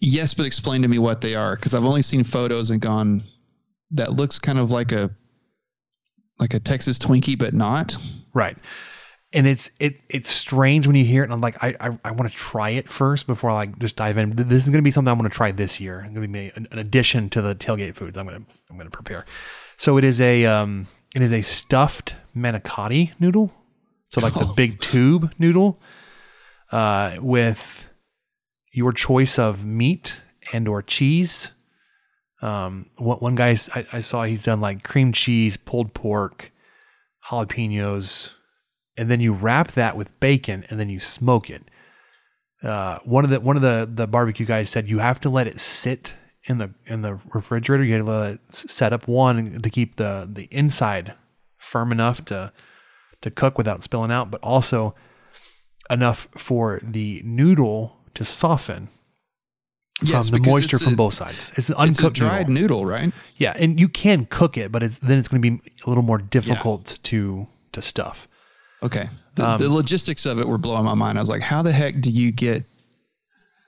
Yes, 0.00 0.34
but 0.34 0.46
explain 0.46 0.82
to 0.82 0.88
me 0.88 0.98
what 0.98 1.20
they 1.20 1.36
are 1.36 1.54
because 1.54 1.74
I've 1.74 1.84
only 1.84 2.02
seen 2.02 2.24
photos 2.24 2.70
and 2.70 2.80
gone. 2.80 3.22
That 3.92 4.14
looks 4.14 4.40
kind 4.40 4.58
of 4.58 4.72
like 4.72 4.90
a 4.90 5.10
like 6.40 6.54
a 6.54 6.58
Texas 6.58 6.98
Twinkie, 6.98 7.38
but 7.38 7.54
not. 7.54 7.96
Right. 8.34 8.58
And 9.32 9.46
it's 9.46 9.70
it 9.78 10.02
it's 10.08 10.30
strange 10.30 10.88
when 10.88 10.96
you 10.96 11.04
hear 11.04 11.22
it, 11.22 11.26
and 11.26 11.32
I'm 11.32 11.40
like, 11.40 11.62
I 11.62 11.76
I, 11.78 11.98
I 12.04 12.10
want 12.10 12.28
to 12.30 12.36
try 12.36 12.70
it 12.70 12.90
first 12.90 13.28
before 13.28 13.50
I 13.50 13.54
like 13.54 13.78
just 13.78 13.94
dive 13.94 14.18
in. 14.18 14.34
This 14.34 14.64
is 14.64 14.70
going 14.70 14.80
to 14.80 14.82
be 14.82 14.90
something 14.90 15.10
I'm 15.10 15.18
going 15.18 15.30
to 15.30 15.34
try 15.34 15.52
this 15.52 15.80
year. 15.80 16.00
It's 16.00 16.12
going 16.12 16.26
to 16.26 16.32
be 16.32 16.52
an, 16.56 16.66
an 16.72 16.78
addition 16.78 17.30
to 17.30 17.40
the 17.40 17.54
tailgate 17.54 17.94
foods. 17.94 18.18
I'm 18.18 18.26
going 18.26 18.44
to 18.44 18.50
I'm 18.68 18.76
going 18.76 18.90
to 18.90 18.96
prepare. 18.96 19.24
So 19.76 19.96
it 19.98 20.04
is 20.04 20.20
a 20.20 20.46
um 20.46 20.88
it 21.14 21.22
is 21.22 21.32
a 21.32 21.42
stuffed 21.42 22.16
manicotti 22.36 23.12
noodle. 23.20 23.52
So 24.08 24.20
like 24.20 24.34
the 24.34 24.52
big 24.56 24.80
tube 24.80 25.32
noodle, 25.38 25.80
uh, 26.72 27.16
with 27.20 27.86
your 28.72 28.92
choice 28.92 29.38
of 29.38 29.64
meat 29.64 30.20
and 30.52 30.66
or 30.68 30.82
cheese. 30.82 31.52
Um, 32.42 32.90
one, 32.96 33.18
one 33.18 33.34
guy 33.36 33.56
I, 33.74 33.86
I 33.92 34.00
saw 34.00 34.24
he's 34.24 34.44
done 34.44 34.60
like 34.60 34.82
cream 34.82 35.12
cheese, 35.12 35.56
pulled 35.56 35.94
pork, 35.94 36.52
jalapenos, 37.30 38.34
and 38.96 39.10
then 39.10 39.20
you 39.20 39.32
wrap 39.32 39.72
that 39.72 39.96
with 39.96 40.18
bacon 40.20 40.64
and 40.68 40.78
then 40.78 40.88
you 40.88 41.00
smoke 41.00 41.48
it. 41.48 41.62
Uh, 42.62 42.98
one 43.04 43.24
of 43.24 43.30
the 43.30 43.40
one 43.40 43.56
of 43.56 43.62
the 43.62 43.88
the 43.92 44.06
barbecue 44.06 44.46
guys 44.46 44.70
said 44.70 44.88
you 44.88 44.98
have 44.98 45.20
to 45.20 45.28
let 45.28 45.46
it 45.46 45.60
sit 45.60 46.14
in 46.44 46.58
the 46.58 46.70
in 46.86 47.02
the 47.02 47.20
refrigerator. 47.32 47.84
You 47.84 47.94
have 47.94 48.06
to 48.06 48.12
let 48.12 48.32
it 48.32 48.40
set 48.50 48.92
up 48.92 49.06
one 49.06 49.60
to 49.60 49.70
keep 49.70 49.96
the 49.96 50.28
the 50.30 50.48
inside 50.50 51.14
firm 51.56 51.92
enough 51.92 52.24
to 52.26 52.52
to 53.24 53.30
cook 53.30 53.58
without 53.58 53.82
spilling 53.82 54.10
out, 54.12 54.30
but 54.30 54.40
also 54.42 54.94
enough 55.90 56.28
for 56.36 56.80
the 56.82 57.20
noodle 57.24 57.96
to 58.14 58.24
soften 58.24 58.88
Yes, 60.02 60.28
from 60.28 60.42
the 60.42 60.50
moisture 60.50 60.78
from 60.78 60.94
a- 60.94 60.96
both 60.96 61.14
sides. 61.14 61.52
It's 61.56 61.68
an 61.68 61.74
It's 61.74 61.78
a 61.78 61.82
uncooked 61.82 62.16
dried 62.16 62.48
noodle. 62.48 62.78
noodle, 62.78 62.86
right? 62.86 63.12
Yeah, 63.36 63.52
and 63.56 63.78
you 63.78 63.88
can 63.88 64.26
cook 64.26 64.56
it, 64.58 64.72
but 64.72 64.82
it's 64.82 64.98
then 64.98 65.18
it's 65.18 65.28
going 65.28 65.40
to 65.42 65.50
be 65.50 65.72
a 65.84 65.88
little 65.88 66.02
more 66.02 66.18
difficult 66.18 66.98
to 67.04 67.46
to 67.72 67.80
stuff. 67.82 68.28
Okay. 68.82 69.08
The, 69.36 69.48
Um, 69.50 69.58
the 69.58 69.70
logistics 69.70 70.26
of 70.26 70.38
it 70.38 70.46
were 70.48 70.58
blowing 70.58 70.84
my 70.84 70.94
mind. 70.94 71.18
I 71.18 71.20
was 71.22 71.28
like, 71.30 71.42
how 71.42 71.62
the 71.62 71.72
heck 71.72 72.00
do 72.00 72.10
you 72.10 72.30
get 72.32 72.64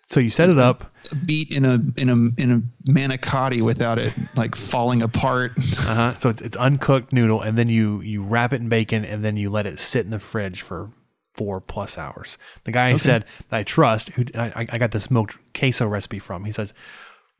So 0.08 0.20
you 0.20 0.30
set 0.30 0.48
it 0.50 0.58
up. 0.58 0.92
beat 1.26 1.50
in 1.50 1.64
a 1.64 1.80
in 1.96 2.08
a 2.08 2.40
in 2.40 2.52
a 2.52 2.90
manicotti 2.90 3.60
without 3.60 3.98
it 3.98 4.12
like 4.36 4.54
falling 4.54 5.02
apart? 5.02 5.52
Uh-huh. 5.86 6.14
So 6.14 6.28
it's 6.30 6.40
it's 6.40 6.56
uncooked 6.56 7.12
noodle, 7.12 7.42
and 7.42 7.58
then 7.58 7.68
you 7.68 8.00
you 8.00 8.22
wrap 8.22 8.52
it 8.52 8.60
in 8.60 8.68
bacon, 8.68 9.04
and 9.04 9.24
then 9.24 9.36
you 9.36 9.50
let 9.50 9.66
it 9.66 9.78
sit 9.78 10.04
in 10.04 10.10
the 10.10 10.18
fridge 10.18 10.62
for 10.62 10.90
four 11.34 11.60
plus 11.60 11.98
hours. 11.98 12.38
The 12.64 12.72
guy 12.72 12.88
Okay. 12.90 12.98
said 12.98 13.24
that 13.50 13.56
I 13.58 13.62
trust, 13.62 14.08
who 14.10 14.24
I, 14.34 14.66
I 14.70 14.78
got 14.78 14.92
the 14.92 15.00
smoked 15.00 15.36
queso 15.54 15.86
recipe 15.86 16.18
from. 16.18 16.44
He 16.44 16.52
says 16.52 16.72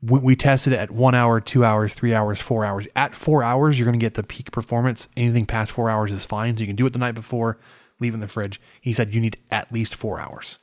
we, 0.01 0.19
we 0.19 0.35
tested 0.35 0.73
it 0.73 0.77
at 0.79 0.91
one 0.91 1.15
hour, 1.15 1.41
two 1.41 1.65
hours, 1.65 1.93
three 1.93 2.13
hours, 2.13 2.39
four 2.39 2.63
hours. 2.63 2.87
At 2.95 3.15
four 3.15 3.43
hours, 3.43 3.79
you're 3.79 3.85
going 3.87 3.99
to 3.99 4.03
get 4.05 4.13
the 4.13 4.23
peak 4.23 4.51
performance. 4.51 5.07
Anything 5.17 5.45
past 5.45 5.71
four 5.71 5.89
hours 5.89 6.11
is 6.11 6.23
fine. 6.25 6.55
So 6.55 6.61
you 6.61 6.67
can 6.67 6.75
do 6.75 6.85
it 6.85 6.93
the 6.93 6.99
night 6.99 7.15
before, 7.15 7.59
leave 7.99 8.13
it 8.13 8.15
in 8.15 8.21
the 8.21 8.27
fridge. 8.27 8.61
He 8.81 8.93
said 8.93 9.15
you 9.15 9.21
need 9.21 9.37
at 9.51 9.71
least 9.71 9.95
four 9.95 10.19
hours. 10.19 10.59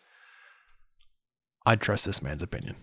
I 1.66 1.77
trust 1.77 2.05
this 2.05 2.23
man's 2.23 2.43
opinion. 2.43 2.77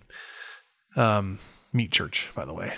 Um, 0.95 1.39
Meat 1.73 1.91
Church, 1.91 2.29
by 2.35 2.45
the 2.45 2.53
way. 2.53 2.73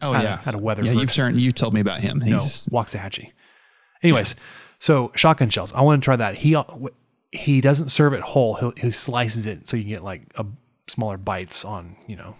Oh 0.00 0.12
Out 0.12 0.16
of- 0.16 0.22
yeah, 0.22 0.40
out 0.46 0.54
of 0.54 0.60
Weatherford. 0.60 0.92
Yeah, 0.94 1.00
you've 1.00 1.12
turned. 1.12 1.40
You 1.40 1.52
told 1.52 1.74
me 1.74 1.80
about 1.80 2.00
him. 2.00 2.20
He's, 2.20 2.30
No, 2.30 2.38
He's 2.38 2.68
Waxahachie. 2.68 3.32
Anyways, 4.02 4.36
so 4.78 5.10
shotgun 5.16 5.50
shells. 5.50 5.72
I 5.72 5.80
want 5.80 6.00
to 6.00 6.04
try 6.04 6.16
that. 6.16 6.36
He 6.36 6.54
uh, 6.54 6.62
he 7.32 7.60
doesn't 7.60 7.88
serve 7.90 8.12
it 8.12 8.20
whole. 8.20 8.54
He'll, 8.54 8.72
he 8.76 8.90
slices 8.90 9.46
it 9.46 9.66
so 9.68 9.76
you 9.76 9.84
get 9.84 10.04
like 10.04 10.22
a 10.36 10.46
smaller 10.88 11.16
bites 11.16 11.64
on 11.64 11.96
you 12.06 12.14
know, 12.16 12.36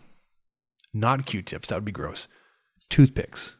not 0.94 1.26
Q-tips. 1.26 1.68
That 1.68 1.74
would 1.76 1.85
be 1.85 1.93
gross. 1.93 2.28
Toothpicks. 2.90 3.56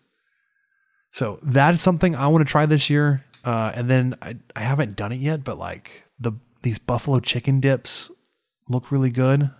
So 1.10 1.40
that 1.42 1.74
is 1.74 1.82
something 1.82 2.14
I 2.14 2.28
want 2.28 2.46
to 2.46 2.50
try 2.50 2.66
this 2.66 2.88
year. 2.88 3.24
Uh, 3.44 3.72
and 3.74 3.90
then 3.90 4.14
I 4.22 4.36
I 4.54 4.60
haven't 4.60 4.94
done 4.94 5.10
it 5.10 5.20
yet, 5.20 5.42
but 5.42 5.58
like 5.58 6.04
the 6.20 6.32
these 6.62 6.78
buffalo 6.78 7.18
chicken 7.18 7.58
dips 7.58 8.10
look 8.68 8.90
really 8.90 9.10
good. 9.10 9.50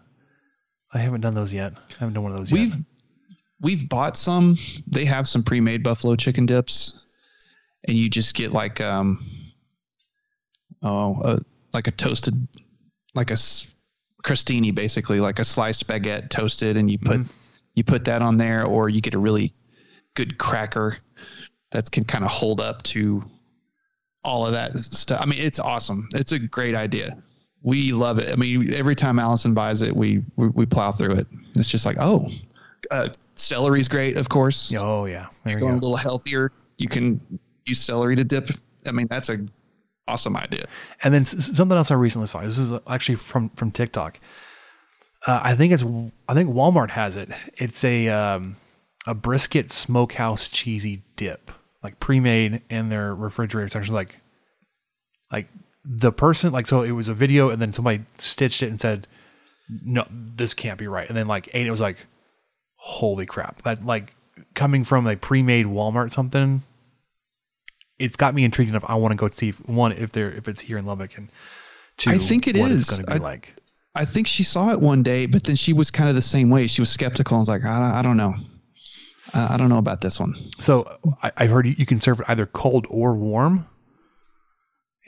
I 0.93 0.99
haven't 0.99 1.21
done 1.21 1.35
those 1.35 1.53
yet. 1.53 1.75
I 1.77 1.99
haven't 1.99 2.15
done 2.15 2.23
one 2.23 2.33
of 2.33 2.39
those 2.39 2.51
we've 2.51 2.75
yet. 2.75 2.85
we've 3.61 3.89
bought 3.89 4.17
some. 4.17 4.57
They 4.87 5.05
have 5.05 5.29
some 5.29 5.43
pre-made 5.43 5.83
buffalo 5.83 6.17
chicken 6.17 6.47
dips, 6.47 7.05
and 7.87 7.97
you 7.97 8.09
just 8.09 8.35
get 8.35 8.53
like 8.53 8.81
um 8.81 9.53
oh 10.83 11.21
uh, 11.23 11.39
like 11.73 11.87
a 11.87 11.91
toasted 11.91 12.49
like 13.15 13.31
a 13.31 13.37
crostini 14.25 14.75
basically 14.75 15.21
like 15.21 15.39
a 15.39 15.45
sliced 15.45 15.87
baguette 15.87 16.31
toasted, 16.31 16.77
and 16.77 16.91
you 16.91 16.99
put 16.99 17.21
you 17.75 17.85
put 17.85 18.05
that 18.07 18.23
on 18.23 18.37
there, 18.37 18.65
or 18.65 18.89
you 18.89 19.01
get 19.01 19.15
a 19.15 19.19
really 19.19 19.53
good 20.15 20.39
cracker 20.39 20.97
that 21.71 21.91
can 21.91 22.05
kind 22.05 22.25
of 22.25 22.31
hold 22.31 22.61
up 22.61 22.83
to 22.83 23.23
all 24.25 24.47
of 24.47 24.53
that 24.53 24.75
stuff. 24.77 25.21
I 25.21 25.27
mean, 25.27 25.41
it's 25.41 25.59
awesome. 25.59 26.09
It's 26.15 26.33
a 26.33 26.39
great 26.39 26.75
idea. 26.75 27.23
We 27.63 27.93
love 27.93 28.19
it. 28.19 28.33
I 28.33 28.37
mean, 28.37 28.73
every 28.73 28.95
time 28.95 29.19
Allison 29.19 29.53
buys 29.55 29.83
it, 29.83 29.95
we 29.95 30.23
we, 30.37 30.49
we 30.49 30.67
plow 30.67 30.93
through 30.93 31.15
it. 31.15 31.27
It's 31.55 31.69
just 31.69 31.85
like, 31.85 31.97
oh, 32.01 32.31
uh, 32.91 33.09
celery's 33.35 33.89
great, 33.89 34.17
of 34.17 34.29
course. 34.29 34.73
Oh 34.77 35.07
yeah, 35.07 35.27
there 35.45 35.55
you 35.55 35.61
Going 35.61 35.73
go. 35.73 35.79
a 35.79 35.81
little 35.81 35.97
healthier. 35.97 36.53
You 36.77 36.89
can 36.89 37.21
use 37.67 37.81
celery 37.81 38.17
to 38.17 38.25
dip. 38.25 38.51
I 38.87 38.93
mean, 38.93 39.09
that's 39.11 39.29
a 39.29 39.45
awesome 40.07 40.37
idea. 40.37 40.67
And 41.03 41.13
then 41.13 41.25
something 41.25 41.77
else 41.77 41.91
I 41.91 41.95
recently 41.95 42.27
saw. 42.29 42.41
This 42.43 42.59
is 42.59 42.73
actually 42.87 43.17
from 43.17 43.51
from 43.51 43.71
TikTok. 43.71 44.19
Uh, 45.27 45.41
I 45.43 45.57
think 45.57 45.73
it's 45.73 45.85
I 46.29 46.35
think 46.35 46.51
Walmart 46.51 46.91
has 46.91 47.17
it. 47.17 47.31
It's 47.57 47.83
a 47.85 48.09
um, 48.09 48.57
a 49.07 49.15
brisket 49.15 49.73
smokehouse 49.73 50.49
cheesy 50.49 51.03
dip, 51.17 51.51
like 51.83 51.99
pre-made 51.99 52.63
in 52.71 52.89
their 52.89 53.15
refrigerator. 53.15 53.67
It's 53.67 53.77
actually 53.77 53.97
like 53.97 54.21
like 55.33 55.49
the 55.91 56.13
person 56.13 56.53
like 56.53 56.67
so 56.67 56.83
it 56.83 56.91
was 56.91 57.09
a 57.09 57.15
video 57.15 57.49
and 57.49 57.63
then 57.63 57.73
somebody 57.73 58.05
stitched 58.19 58.63
it 58.63 58.69
and 58.69 58.79
said 58.79 59.07
no 59.85 60.05
this 60.11 60.53
can't 60.53 60.79
be 60.79 60.87
right 60.87 61.09
and 61.09 61.17
then 61.17 61.27
like 61.27 61.49
ate 61.55 61.67
it, 61.67 61.71
was 61.71 61.81
like 61.81 62.07
holy 62.77 63.25
crap 63.25 63.63
that 63.63 63.85
like 63.87 64.15
coming 64.55 64.85
from 64.85 65.07
a 65.07 65.17
pre-made 65.17 65.65
Walmart 65.67 66.11
something 66.11 66.63
it's 67.99 68.17
got 68.17 68.35
me 68.35 68.45
intrigued 68.45 68.71
enough. 68.71 68.85
I 68.87 68.95
want 68.95 69.13
to 69.13 69.17
go 69.17 69.29
see 69.29 69.49
if, 69.49 69.69
one 69.69 69.93
if 69.93 70.13
they're 70.13 70.31
if 70.31 70.49
it's 70.49 70.61
here 70.61 70.79
in 70.79 70.87
Lubbock 70.87 71.17
and 71.19 71.29
two. 71.97 72.11
I 72.11 72.19
think 72.19 72.47
it 72.47 72.57
is. 72.57 72.89
going 72.89 73.05
to 73.05 73.07
be 73.07 73.19
I- 73.19 73.23
like. 73.23 73.57
I 73.95 74.05
think 74.05 74.29
she 74.29 74.45
saw 74.45 74.71
it 74.71 74.81
one 74.81 75.03
day, 75.03 75.27
but 75.27 75.43
then 75.43 75.57
she 75.57 75.73
was 75.73 75.91
kind 75.91 76.09
of 76.09 76.15
the 76.15 76.23
same 76.23 76.51
way. 76.51 76.69
She 76.69 76.81
was 76.81 76.89
skeptical 76.89 77.37
and 77.37 77.41
was 77.41 77.49
like, 77.49 77.65
I, 77.65 77.99
I 77.99 78.03
don't 78.03 78.17
know. 78.17 78.33
I, 79.35 79.55
I 79.55 79.57
don't 79.57 79.71
know 79.71 79.79
about 79.79 80.03
this 80.03 80.21
one. 80.21 80.35
So 80.61 80.87
I, 81.21 81.33
I 81.37 81.47
heard 81.47 81.67
you, 81.67 81.75
you 81.77 81.85
can 81.85 82.01
serve 82.01 82.21
it 82.21 82.27
either 82.29 82.47
cold 82.47 82.87
or 82.91 83.17
warm. 83.17 83.67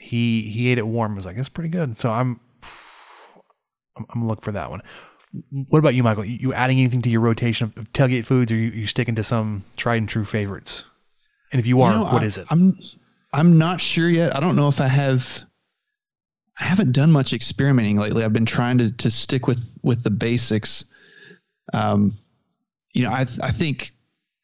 He 0.01 0.41
he 0.49 0.69
ate 0.69 0.77
it 0.77 0.87
warm. 0.87 1.15
Was 1.15 1.25
like 1.25 1.37
it's 1.37 1.49
pretty 1.49 1.69
good. 1.69 1.97
So 1.97 2.09
I'm 2.09 2.39
I'm, 3.95 4.05
I'm 4.09 4.19
gonna 4.21 4.27
look 4.27 4.41
for 4.41 4.51
that 4.51 4.69
one. 4.69 4.81
What 5.69 5.79
about 5.79 5.93
you, 5.95 6.03
Michael? 6.03 6.25
You, 6.25 6.37
you 6.41 6.53
adding 6.53 6.79
anything 6.79 7.01
to 7.03 7.09
your 7.09 7.21
rotation 7.21 7.71
of 7.77 7.93
tailgate 7.93 8.25
foods, 8.25 8.51
or 8.51 8.55
you, 8.55 8.69
you 8.71 8.87
sticking 8.87 9.15
to 9.15 9.23
some 9.23 9.63
tried 9.77 9.97
and 9.97 10.09
true 10.09 10.25
favorites? 10.25 10.83
And 11.53 11.59
if 11.59 11.67
you 11.67 11.81
are, 11.81 11.91
You 11.93 11.99
know, 11.99 12.03
what 12.05 12.23
I- 12.23 12.25
is 12.25 12.37
it? 12.37 12.47
I'm 12.49 12.77
I'm 13.33 13.57
not 13.57 13.79
sure 13.79 14.09
yet. 14.09 14.35
I 14.35 14.39
don't 14.39 14.55
know 14.55 14.67
if 14.67 14.81
I 14.81 14.87
have. 14.87 15.43
I 16.59 16.65
haven't 16.65 16.91
done 16.91 17.11
much 17.11 17.31
experimenting 17.33 17.97
lately. 17.97 18.23
I've 18.23 18.33
been 18.33 18.45
trying 18.45 18.77
to 18.79 18.91
to 18.91 19.11
stick 19.11 19.47
with 19.47 19.63
with 19.83 20.03
the 20.03 20.11
basics. 20.11 20.83
Um, 21.73 22.17
you 22.93 23.03
know, 23.03 23.11
I 23.11 23.21
I 23.41 23.51
think 23.51 23.91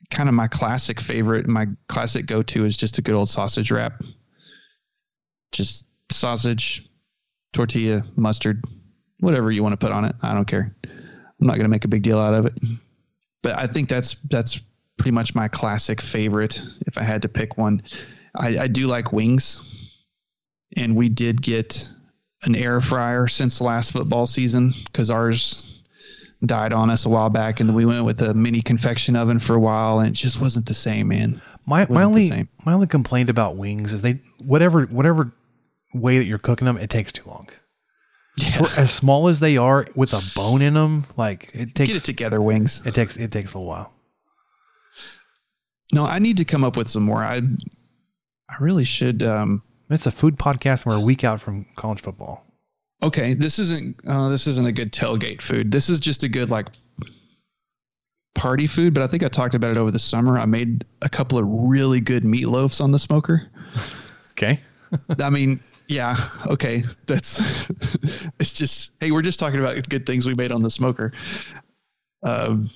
kind 0.09 0.29
of 0.29 0.35
my 0.35 0.47
classic 0.47 1.01
favorite, 1.01 1.47
my 1.47 1.67
classic 1.89 2.27
go 2.27 2.41
to 2.43 2.63
is 2.63 2.77
just 2.77 2.97
a 2.97 3.01
good 3.01 3.15
old 3.15 3.27
sausage 3.27 3.71
wrap. 3.71 4.01
Just 5.51 5.85
sausage, 6.11 6.89
tortilla, 7.53 8.03
mustard, 8.15 8.63
whatever 9.19 9.51
you 9.51 9.63
want 9.63 9.73
to 9.73 9.77
put 9.77 9.91
on 9.91 10.05
it. 10.05 10.15
I 10.21 10.33
don't 10.33 10.45
care. 10.45 10.75
I'm 10.85 11.47
not 11.47 11.53
going 11.53 11.65
to 11.65 11.69
make 11.69 11.85
a 11.85 11.89
big 11.89 12.03
deal 12.03 12.19
out 12.19 12.33
of 12.33 12.45
it. 12.45 12.53
But 13.43 13.57
I 13.57 13.67
think 13.67 13.89
that's 13.89 14.15
that's 14.29 14.59
pretty 14.97 15.11
much 15.11 15.35
my 15.35 15.47
classic 15.47 16.01
favorite. 16.01 16.61
If 16.87 16.97
I 16.97 17.03
had 17.03 17.21
to 17.21 17.29
pick 17.29 17.57
one, 17.57 17.81
I, 18.35 18.57
I 18.57 18.67
do 18.67 18.87
like 18.87 19.13
wings, 19.13 19.61
and 20.75 20.95
we 20.95 21.09
did 21.09 21.41
get 21.41 21.87
an 22.43 22.55
air 22.55 22.79
fryer 22.81 23.27
since 23.27 23.61
last 23.61 23.91
football 23.91 24.27
season 24.27 24.73
because 24.85 25.09
ours 25.09 25.76
died 26.45 26.73
on 26.73 26.89
us 26.89 27.05
a 27.05 27.09
while 27.09 27.29
back, 27.29 27.59
and 27.59 27.67
then 27.69 27.75
we 27.75 27.85
went 27.85 28.05
with 28.05 28.21
a 28.21 28.33
mini 28.33 28.61
convection 28.61 29.15
oven 29.15 29.39
for 29.39 29.55
a 29.55 29.59
while, 29.59 29.99
and 29.99 30.09
it 30.09 30.13
just 30.13 30.39
wasn't 30.39 30.65
the 30.67 30.73
same, 30.73 31.07
man. 31.09 31.41
My 31.65 31.85
my 31.89 32.03
only 32.03 32.47
my 32.65 32.73
only 32.73 32.87
complaint 32.87 33.29
about 33.29 33.57
wings 33.57 33.93
is 33.93 34.01
they 34.01 34.19
whatever 34.39 34.83
whatever 34.85 35.33
way 35.93 36.17
that 36.17 36.25
you're 36.25 36.37
cooking 36.37 36.65
them, 36.65 36.77
it 36.77 36.89
takes 36.89 37.11
too 37.11 37.23
long. 37.25 37.49
For 38.57 38.69
as 38.79 38.93
small 38.93 39.29
as 39.29 39.39
they 39.39 39.57
are, 39.57 39.87
with 39.95 40.13
a 40.13 40.21
bone 40.35 40.61
in 40.61 40.75
them, 40.75 41.07
like 41.17 41.49
it 41.53 41.73
takes 41.73 41.87
Get 41.87 41.97
it 41.97 42.05
together, 42.05 42.39
wings. 42.39 42.83
It 42.85 42.93
takes 42.93 43.17
it 43.17 43.31
takes 43.31 43.53
a 43.53 43.57
little 43.57 43.67
while. 43.67 43.91
No, 45.91 46.05
I 46.05 46.19
need 46.19 46.37
to 46.37 46.45
come 46.45 46.63
up 46.63 46.77
with 46.77 46.87
some 46.87 47.03
more. 47.03 47.23
I 47.23 47.37
I 47.37 48.55
really 48.59 48.85
should. 48.85 49.23
Um, 49.23 49.63
It's 49.89 50.05
a 50.05 50.11
food 50.11 50.37
podcast, 50.37 50.85
and 50.85 50.93
we're 50.93 51.01
a 51.01 51.05
week 51.05 51.23
out 51.23 51.41
from 51.41 51.65
college 51.75 52.01
football. 52.01 52.43
Okay, 53.03 53.33
this 53.33 53.59
isn't 53.59 53.99
uh, 54.07 54.29
this 54.29 54.47
isn't 54.47 54.67
a 54.67 54.71
good 54.71 54.91
tailgate 54.91 55.41
food. 55.41 55.71
This 55.71 55.89
is 55.89 55.99
just 55.99 56.23
a 56.23 56.29
good 56.29 56.49
like 56.49 56.67
party 58.35 58.67
food. 58.67 58.93
But 58.93 59.03
I 59.03 59.07
think 59.07 59.23
I 59.23 59.27
talked 59.27 59.55
about 59.55 59.71
it 59.71 59.77
over 59.77 59.91
the 59.91 59.99
summer. 59.99 60.37
I 60.37 60.45
made 60.45 60.85
a 61.01 61.09
couple 61.09 61.37
of 61.37 61.45
really 61.47 61.99
good 61.99 62.23
meatloafs 62.23 62.81
on 62.81 62.91
the 62.91 62.99
smoker. 62.99 63.47
Okay. 64.31 64.59
I 65.19 65.31
mean, 65.31 65.59
yeah, 65.87 66.15
okay. 66.45 66.83
That's 67.07 67.41
it's 68.39 68.53
just 68.53 68.93
hey, 68.99 69.09
we're 69.09 69.23
just 69.23 69.39
talking 69.39 69.59
about 69.59 69.89
good 69.89 70.05
things 70.05 70.27
we 70.27 70.35
made 70.35 70.51
on 70.51 70.61
the 70.61 70.69
smoker. 70.69 71.11
Um, 72.21 72.69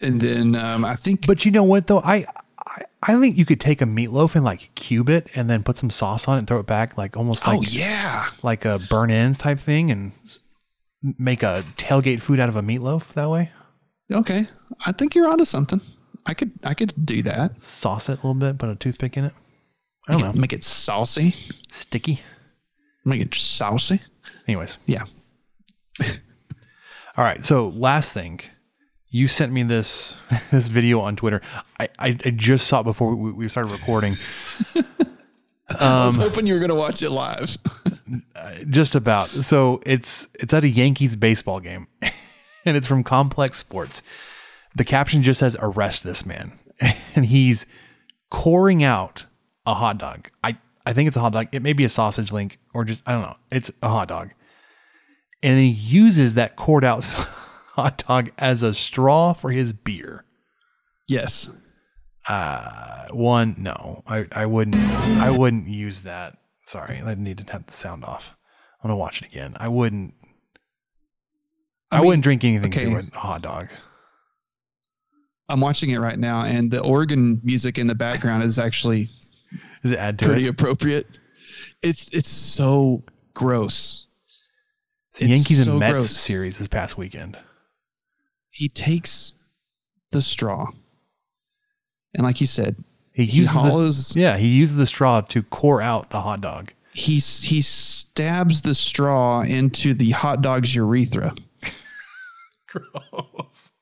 and 0.00 0.18
then 0.18 0.56
um, 0.56 0.86
I 0.86 0.96
think, 0.96 1.26
But 1.26 1.44
you 1.44 1.50
know 1.50 1.64
what 1.64 1.86
though, 1.86 2.00
I, 2.00 2.24
I 2.66 2.82
I 3.02 3.20
think 3.20 3.36
you 3.36 3.44
could 3.44 3.60
take 3.60 3.80
a 3.82 3.84
meatloaf 3.86 4.34
and 4.34 4.44
like 4.44 4.70
cube 4.74 5.08
it, 5.08 5.28
and 5.34 5.48
then 5.50 5.62
put 5.62 5.76
some 5.76 5.90
sauce 5.90 6.28
on 6.28 6.36
it, 6.36 6.38
and 6.40 6.46
throw 6.48 6.60
it 6.60 6.66
back, 6.66 6.96
like 6.96 7.16
almost 7.16 7.46
oh, 7.46 7.50
like 7.52 7.58
oh 7.60 7.62
yeah, 7.70 8.28
like 8.42 8.64
a 8.64 8.78
burn 8.78 9.10
ends 9.10 9.38
type 9.38 9.58
thing, 9.58 9.90
and 9.90 10.12
make 11.18 11.42
a 11.42 11.64
tailgate 11.76 12.20
food 12.22 12.38
out 12.40 12.48
of 12.48 12.56
a 12.56 12.62
meatloaf 12.62 13.12
that 13.14 13.28
way. 13.28 13.50
okay. 14.12 14.46
I 14.86 14.92
think 14.92 15.14
you're 15.14 15.28
onto 15.28 15.44
something. 15.44 15.80
I 16.26 16.34
could 16.34 16.52
I 16.64 16.74
could 16.74 16.92
do 17.04 17.22
that. 17.24 17.62
Sauce 17.62 18.08
it 18.08 18.12
a 18.12 18.16
little 18.16 18.34
bit, 18.34 18.58
put 18.58 18.68
a 18.68 18.76
toothpick 18.76 19.16
in 19.16 19.24
it. 19.24 19.32
I 20.08 20.12
don't 20.12 20.20
Make 20.22 20.30
it- 20.30 20.34
know, 20.34 20.40
Make 20.40 20.52
it 20.52 20.64
saucy. 20.64 21.34
sticky. 21.72 22.20
Make 23.04 23.20
it 23.20 23.34
saucy. 23.34 24.00
Anyways, 24.46 24.78
Yeah. 24.86 25.04
all 27.16 27.24
right. 27.24 27.44
So 27.44 27.68
last 27.68 28.14
thing, 28.14 28.40
you 29.12 29.28
sent 29.28 29.52
me 29.52 29.62
this 29.62 30.20
this 30.50 30.66
video 30.68 31.00
on 31.00 31.14
Twitter. 31.14 31.40
I 31.78 31.84
I, 31.98 32.08
I 32.24 32.30
just 32.30 32.66
saw 32.66 32.80
it 32.80 32.84
before 32.84 33.14
we, 33.14 33.30
we 33.30 33.48
started 33.48 33.70
recording. 33.70 34.14
I 35.78 36.04
was 36.04 36.18
Um, 36.18 36.24
hoping 36.24 36.46
you 36.46 36.54
were 36.54 36.60
gonna 36.60 36.74
watch 36.74 37.02
it 37.02 37.10
live. 37.10 37.56
just 38.68 38.94
about. 38.94 39.30
So 39.30 39.80
it's 39.86 40.28
it's 40.34 40.52
at 40.52 40.64
a 40.64 40.68
Yankees 40.68 41.14
baseball 41.16 41.60
game, 41.60 41.86
and 42.64 42.76
it's 42.76 42.86
from 42.86 43.04
Complex 43.04 43.58
Sports. 43.58 44.02
The 44.74 44.84
caption 44.84 45.22
just 45.22 45.40
says 45.40 45.56
"Arrest 45.60 46.02
this 46.04 46.26
man," 46.26 46.58
and 47.14 47.26
he's 47.26 47.66
coring 48.30 48.82
out 48.82 49.26
a 49.66 49.74
hot 49.74 49.98
dog. 49.98 50.28
I 50.42 50.56
I 50.84 50.92
think 50.92 51.06
it's 51.08 51.16
a 51.16 51.20
hot 51.20 51.32
dog. 51.32 51.46
It 51.52 51.62
may 51.62 51.72
be 51.74 51.84
a 51.84 51.88
sausage 51.88 52.32
link 52.32 52.58
or 52.74 52.84
just 52.84 53.02
I 53.06 53.12
don't 53.12 53.22
know. 53.22 53.36
It's 53.50 53.70
a 53.82 53.88
hot 53.88 54.08
dog, 54.08 54.30
and 55.42 55.58
he 55.58 55.68
uses 55.68 56.34
that 56.34 56.56
cored 56.56 56.84
out 56.84 57.04
hot 57.72 58.04
dog 58.06 58.30
as 58.38 58.62
a 58.62 58.74
straw 58.74 59.32
for 59.32 59.50
his 59.50 59.72
beer. 59.72 60.24
yes. 61.08 61.50
Uh, 62.28 63.08
one, 63.10 63.56
no, 63.58 64.04
I, 64.06 64.26
I 64.30 64.46
wouldn't, 64.46 64.76
I 64.76 65.30
wouldn't 65.30 65.66
use 65.66 66.02
that. 66.02 66.38
Sorry, 66.64 67.02
I 67.04 67.14
need 67.14 67.38
to 67.38 67.52
have 67.52 67.66
the 67.66 67.72
sound 67.72 68.04
off. 68.04 68.36
I'm 68.80 68.88
gonna 68.88 68.96
watch 68.96 69.20
it 69.20 69.26
again. 69.26 69.56
I 69.58 69.66
wouldn't, 69.66 70.14
I, 71.90 71.96
I 71.96 71.98
mean, 71.98 72.06
wouldn't 72.06 72.22
drink 72.24 72.44
anything 72.44 72.72
okay. 72.72 72.84
through 72.84 73.08
a 73.12 73.18
hot 73.18 73.42
dog. 73.42 73.70
I'm 75.48 75.60
watching 75.60 75.90
it 75.90 75.98
right 75.98 76.18
now, 76.18 76.42
and 76.44 76.70
the 76.70 76.80
organ 76.80 77.40
music 77.42 77.76
in 77.76 77.88
the 77.88 77.94
background 77.96 78.44
is 78.44 78.56
actually 78.56 79.08
Does 79.82 79.92
it 79.92 79.98
add 79.98 80.18
to 80.20 80.26
pretty 80.26 80.46
it? 80.46 80.50
appropriate. 80.50 81.18
It's 81.82 82.12
it's 82.14 82.30
so 82.30 83.02
gross. 83.34 84.06
The 85.14 85.24
it's 85.24 85.30
Yankees 85.32 85.64
so 85.64 85.72
and 85.72 85.80
Mets 85.80 85.92
gross. 85.92 86.10
series 86.10 86.58
this 86.58 86.68
past 86.68 86.96
weekend. 86.96 87.38
He 88.52 88.68
takes 88.68 89.34
the 90.12 90.22
straw, 90.22 90.66
and 92.14 92.22
like 92.22 92.40
you 92.40 92.46
said, 92.46 92.76
He 93.12 93.24
he 93.24 93.38
uses, 93.38 93.54
hollows. 93.54 94.08
the, 94.10 94.20
yeah, 94.20 94.36
he 94.36 94.48
uses 94.48 94.76
the 94.76 94.86
straw 94.86 95.22
to 95.22 95.42
core 95.42 95.80
out 95.82 96.10
the 96.10 96.20
hot 96.20 96.40
dog. 96.42 96.72
He 96.92 97.14
he 97.14 97.62
stabs 97.62 98.60
the 98.62 98.74
straw 98.74 99.40
into 99.40 99.94
the 99.94 100.10
hot 100.10 100.42
dog's 100.42 100.74
urethra. 100.74 101.34
Gross. 102.68 103.72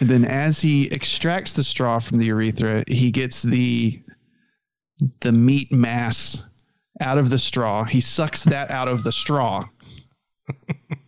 And 0.00 0.10
then 0.10 0.24
as 0.24 0.60
he 0.60 0.86
extracts 0.90 1.52
the 1.52 1.62
straw 1.62 1.98
from 2.00 2.18
the 2.18 2.26
urethra, 2.26 2.82
he 2.88 3.10
gets 3.10 3.42
the 3.42 4.02
the 5.20 5.32
meat 5.32 5.70
mass 5.70 6.42
out 7.00 7.18
of 7.18 7.30
the 7.30 7.38
straw. 7.38 7.84
He 7.84 8.00
sucks 8.00 8.44
that 8.44 8.70
out 8.70 8.88
of 8.88 9.04
the 9.04 9.12
straw 9.12 9.64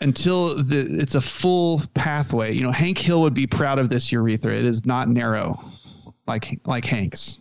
until 0.00 0.62
the, 0.62 0.78
it's 0.78 1.14
a 1.14 1.20
full 1.20 1.82
pathway. 1.94 2.54
You 2.54 2.62
know, 2.62 2.72
Hank 2.72 2.98
Hill 2.98 3.22
would 3.22 3.34
be 3.34 3.46
proud 3.46 3.78
of 3.78 3.88
this 3.88 4.12
urethra. 4.12 4.54
It 4.54 4.64
is 4.64 4.84
not 4.84 5.08
narrow 5.08 5.62
like 6.26 6.60
like 6.66 6.84
Hank's. 6.84 7.38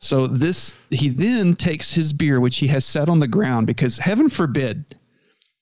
So 0.00 0.26
this 0.26 0.74
he 0.90 1.08
then 1.08 1.56
takes 1.56 1.92
his 1.92 2.12
beer, 2.12 2.40
which 2.40 2.58
he 2.58 2.66
has 2.68 2.84
set 2.84 3.08
on 3.08 3.20
the 3.20 3.28
ground, 3.28 3.66
because 3.66 3.98
heaven 3.98 4.28
forbid 4.28 4.96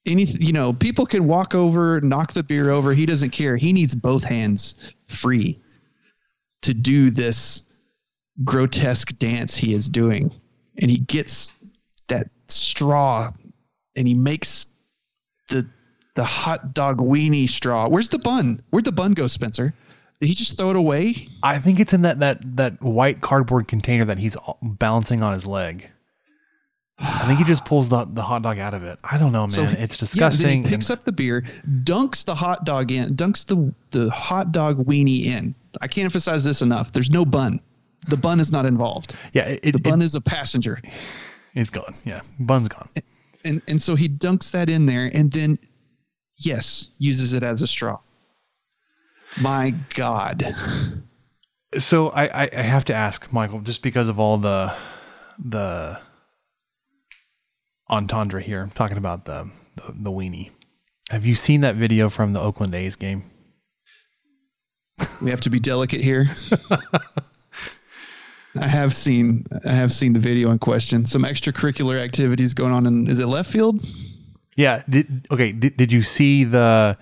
any 0.05 0.23
you 0.23 0.51
know 0.51 0.73
people 0.73 1.05
can 1.05 1.27
walk 1.27 1.55
over 1.55 2.01
knock 2.01 2.33
the 2.33 2.43
beer 2.43 2.69
over 2.69 2.93
he 2.93 3.05
doesn't 3.05 3.29
care 3.29 3.55
he 3.55 3.71
needs 3.71 3.95
both 3.95 4.23
hands 4.23 4.75
free 5.07 5.61
to 6.61 6.73
do 6.73 7.09
this 7.09 7.63
grotesque 8.43 9.17
dance 9.19 9.55
he 9.55 9.73
is 9.73 9.89
doing 9.89 10.33
and 10.79 10.89
he 10.91 10.97
gets 10.97 11.53
that 12.07 12.27
straw 12.47 13.31
and 13.95 14.07
he 14.07 14.13
makes 14.13 14.71
the 15.53 15.67
the 16.15 16.23
hot 16.23 16.73
dog 16.73 16.97
weenie 16.97 17.49
straw 17.49 17.87
where's 17.87 18.09
the 18.09 18.19
bun 18.19 18.61
where'd 18.71 18.85
the 18.85 18.91
bun 18.91 19.13
go 19.13 19.27
spencer 19.27 19.73
did 20.19 20.27
he 20.27 20.35
just 20.35 20.57
throw 20.57 20.69
it 20.69 20.75
away 20.75 21.27
I 21.41 21.59
think 21.59 21.79
it's 21.79 21.93
in 21.93 22.01
that 22.03 22.19
that 22.19 22.39
that 22.57 22.81
white 22.81 23.21
cardboard 23.21 23.67
container 23.67 24.05
that 24.05 24.17
he's 24.19 24.37
balancing 24.61 25.21
on 25.23 25.33
his 25.33 25.45
leg. 25.45 25.89
I 26.99 27.25
think 27.27 27.39
he 27.39 27.45
just 27.45 27.65
pulls 27.65 27.89
the 27.89 28.05
the 28.05 28.21
hot 28.21 28.43
dog 28.43 28.59
out 28.59 28.73
of 28.73 28.83
it. 28.83 28.99
I 29.03 29.17
don't 29.17 29.31
know, 29.31 29.41
man. 29.41 29.49
So, 29.49 29.63
it's 29.63 30.01
yeah, 30.01 30.05
disgusting. 30.05 30.63
he 30.63 30.69
picks 30.69 30.89
up 30.89 31.03
the 31.03 31.11
beer, 31.11 31.43
dunks 31.83 32.23
the 32.23 32.35
hot 32.35 32.63
dog 32.65 32.91
in, 32.91 33.15
dunks 33.15 33.45
the 33.45 33.73
the 33.91 34.09
hot 34.11 34.51
dog 34.51 34.85
weenie 34.85 35.25
in. 35.25 35.55
I 35.81 35.87
can't 35.87 36.05
emphasize 36.05 36.43
this 36.43 36.61
enough. 36.61 36.93
There's 36.93 37.09
no 37.09 37.25
bun. 37.25 37.59
The 38.07 38.17
bun 38.17 38.39
is 38.39 38.51
not 38.51 38.65
involved. 38.65 39.15
yeah, 39.33 39.43
it, 39.43 39.61
The 39.61 39.69
it, 39.69 39.83
bun 39.83 40.01
is 40.01 40.15
a 40.15 40.21
passenger. 40.21 40.81
it's 41.55 41.69
gone. 41.69 41.95
Yeah, 42.05 42.21
bun's 42.39 42.69
gone. 42.69 42.87
And 43.43 43.61
and 43.67 43.81
so 43.81 43.95
he 43.95 44.07
dunks 44.07 44.51
that 44.51 44.69
in 44.69 44.85
there 44.85 45.11
and 45.13 45.31
then 45.31 45.59
yes, 46.37 46.87
uses 46.97 47.33
it 47.33 47.43
as 47.43 47.61
a 47.61 47.67
straw. 47.67 47.99
My 49.41 49.71
God. 49.95 50.55
So 51.77 52.09
I, 52.09 52.43
I 52.43 52.49
I 52.55 52.61
have 52.61 52.85
to 52.85 52.93
ask 52.93 53.31
Michael, 53.33 53.61
just 53.61 53.81
because 53.81 54.09
of 54.09 54.19
all 54.19 54.37
the 54.37 54.73
the 55.43 55.99
entendre 57.89 58.41
here, 58.41 58.69
talking 58.75 58.97
about 58.97 59.25
the 59.25 59.49
the, 59.75 59.93
the 59.93 60.11
weenie. 60.11 60.51
Have 61.09 61.25
you 61.25 61.35
seen 61.35 61.61
that 61.61 61.75
video 61.75 62.09
from 62.09 62.33
the 62.33 62.39
Oakland 62.39 62.73
A's 62.73 62.95
game? 62.95 63.23
We 65.21 65.31
have 65.31 65.41
to 65.41 65.49
be 65.49 65.59
delicate 65.59 66.01
here. 66.01 66.35
I 68.59 68.67
have 68.67 68.93
seen 68.93 69.45
I 69.65 69.71
have 69.71 69.91
seen 69.91 70.13
the 70.13 70.19
video 70.19 70.51
in 70.51 70.59
question. 70.59 71.05
Some 71.05 71.23
extracurricular 71.23 71.99
activities 71.99 72.53
going 72.53 72.73
on 72.73 72.85
in 72.85 73.07
is 73.07 73.19
it 73.19 73.27
left 73.27 73.51
field? 73.51 73.85
Yeah. 74.55 74.83
Did 74.89 75.27
okay? 75.31 75.51
Did, 75.51 75.77
did 75.77 75.91
you 75.91 76.01
see 76.01 76.43
the? 76.43 76.97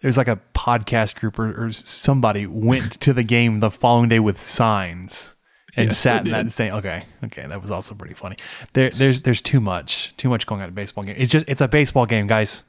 There's 0.00 0.16
like 0.16 0.28
a 0.28 0.40
podcast 0.54 1.16
group 1.16 1.38
or, 1.38 1.66
or 1.66 1.72
somebody 1.72 2.46
went 2.46 3.00
to 3.00 3.12
the 3.12 3.24
game 3.24 3.58
the 3.60 3.70
following 3.70 4.08
day 4.08 4.20
with 4.20 4.40
signs 4.40 5.34
and 5.78 5.88
Yes, 5.88 5.98
sat 5.98 6.26
in 6.26 6.32
that 6.32 6.52
saying, 6.52 6.72
okay, 6.72 7.04
okay, 7.24 7.46
that 7.46 7.60
was 7.60 7.70
also 7.70 7.94
pretty 7.94 8.14
funny. 8.14 8.36
There, 8.72 8.90
there's 8.90 9.22
there's 9.22 9.40
too 9.40 9.60
much, 9.60 10.16
too 10.16 10.28
much 10.28 10.46
going 10.46 10.60
on 10.60 10.66
in 10.68 10.72
a 10.72 10.74
baseball 10.74 11.04
game. 11.04 11.14
It's 11.16 11.30
just 11.30 11.48
it's 11.48 11.60
a 11.60 11.68
baseball 11.68 12.04
game, 12.06 12.26
guys. 12.26 12.64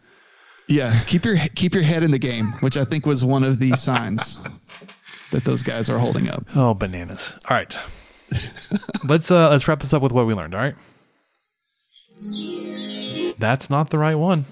Yeah, 0.67 0.99
keep 1.07 1.25
your 1.25 1.37
keep 1.55 1.73
your 1.73 1.83
head 1.83 2.03
in 2.03 2.11
the 2.11 2.19
game, 2.19 2.45
which 2.59 2.77
I 2.77 2.85
think 2.85 3.07
was 3.07 3.25
one 3.25 3.43
of 3.43 3.57
the 3.57 3.75
signs 3.75 4.41
that 5.31 5.43
those 5.43 5.63
guys 5.63 5.89
are 5.89 5.97
holding 5.97 6.29
up. 6.29 6.45
Oh, 6.55 6.75
bananas! 6.75 7.35
All 7.49 7.57
right, 7.57 7.79
let's 9.03 9.31
uh 9.31 9.49
let's 9.49 9.67
wrap 9.67 9.79
this 9.81 9.93
up 9.93 10.01
with 10.01 10.11
what 10.11 10.25
we 10.27 10.33
learned. 10.33 10.53
All 10.53 10.61
right. 10.61 10.75
That's 13.37 13.69
not 13.69 13.89
the 13.89 13.97
right 13.97 14.15
one. 14.15 14.45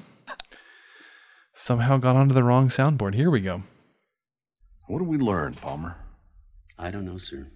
Somehow 1.53 1.97
got 1.97 2.15
onto 2.15 2.33
the 2.33 2.43
wrong 2.43 2.69
soundboard. 2.69 3.15
Here 3.15 3.29
we 3.29 3.41
go. 3.41 3.63
What 4.87 4.99
did 4.99 5.07
we 5.07 5.17
learn, 5.17 5.55
Palmer? 5.55 5.97
I 6.79 6.91
don't 6.91 7.05
know, 7.05 7.17
sir. 7.17 7.47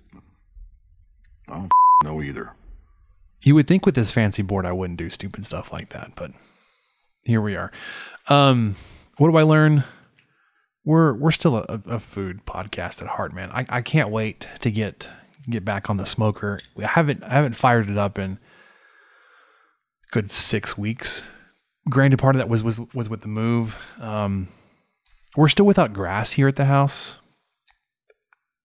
I 1.47 1.53
don't 1.53 1.71
know 2.03 2.21
either. 2.21 2.51
You 3.43 3.55
would 3.55 3.67
think 3.67 3.85
with 3.85 3.95
this 3.95 4.11
fancy 4.11 4.41
board 4.41 4.65
I 4.65 4.71
wouldn't 4.71 4.99
do 4.99 5.09
stupid 5.09 5.45
stuff 5.45 5.71
like 5.71 5.89
that, 5.89 6.11
but 6.15 6.31
here 7.23 7.41
we 7.41 7.55
are. 7.55 7.71
Um, 8.27 8.75
what 9.17 9.31
do 9.31 9.37
I 9.37 9.43
learn? 9.43 9.83
We're 10.83 11.13
we're 11.13 11.31
still 11.31 11.57
a, 11.57 11.81
a 11.85 11.99
food 11.99 12.45
podcast 12.45 13.01
at 13.01 13.07
heart, 13.07 13.33
man. 13.33 13.51
I, 13.51 13.65
I 13.69 13.81
can't 13.81 14.09
wait 14.09 14.47
to 14.61 14.71
get 14.71 15.09
get 15.49 15.65
back 15.65 15.89
on 15.89 15.97
the 15.97 16.05
smoker. 16.05 16.59
I 16.77 16.87
haven't 16.87 17.23
I 17.23 17.29
haven't 17.29 17.55
fired 17.55 17.89
it 17.89 17.97
up 17.97 18.19
in 18.19 18.39
good 20.11 20.31
six 20.31 20.77
weeks. 20.77 21.23
Granted, 21.89 22.17
part 22.17 22.35
of 22.35 22.39
that 22.39 22.49
was 22.49 22.63
was 22.63 22.79
was 22.93 23.09
with 23.09 23.21
the 23.21 23.27
move. 23.27 23.75
Um, 23.99 24.49
we're 25.35 25.47
still 25.47 25.65
without 25.65 25.93
grass 25.93 26.31
here 26.33 26.47
at 26.47 26.55
the 26.55 26.65
house. 26.65 27.17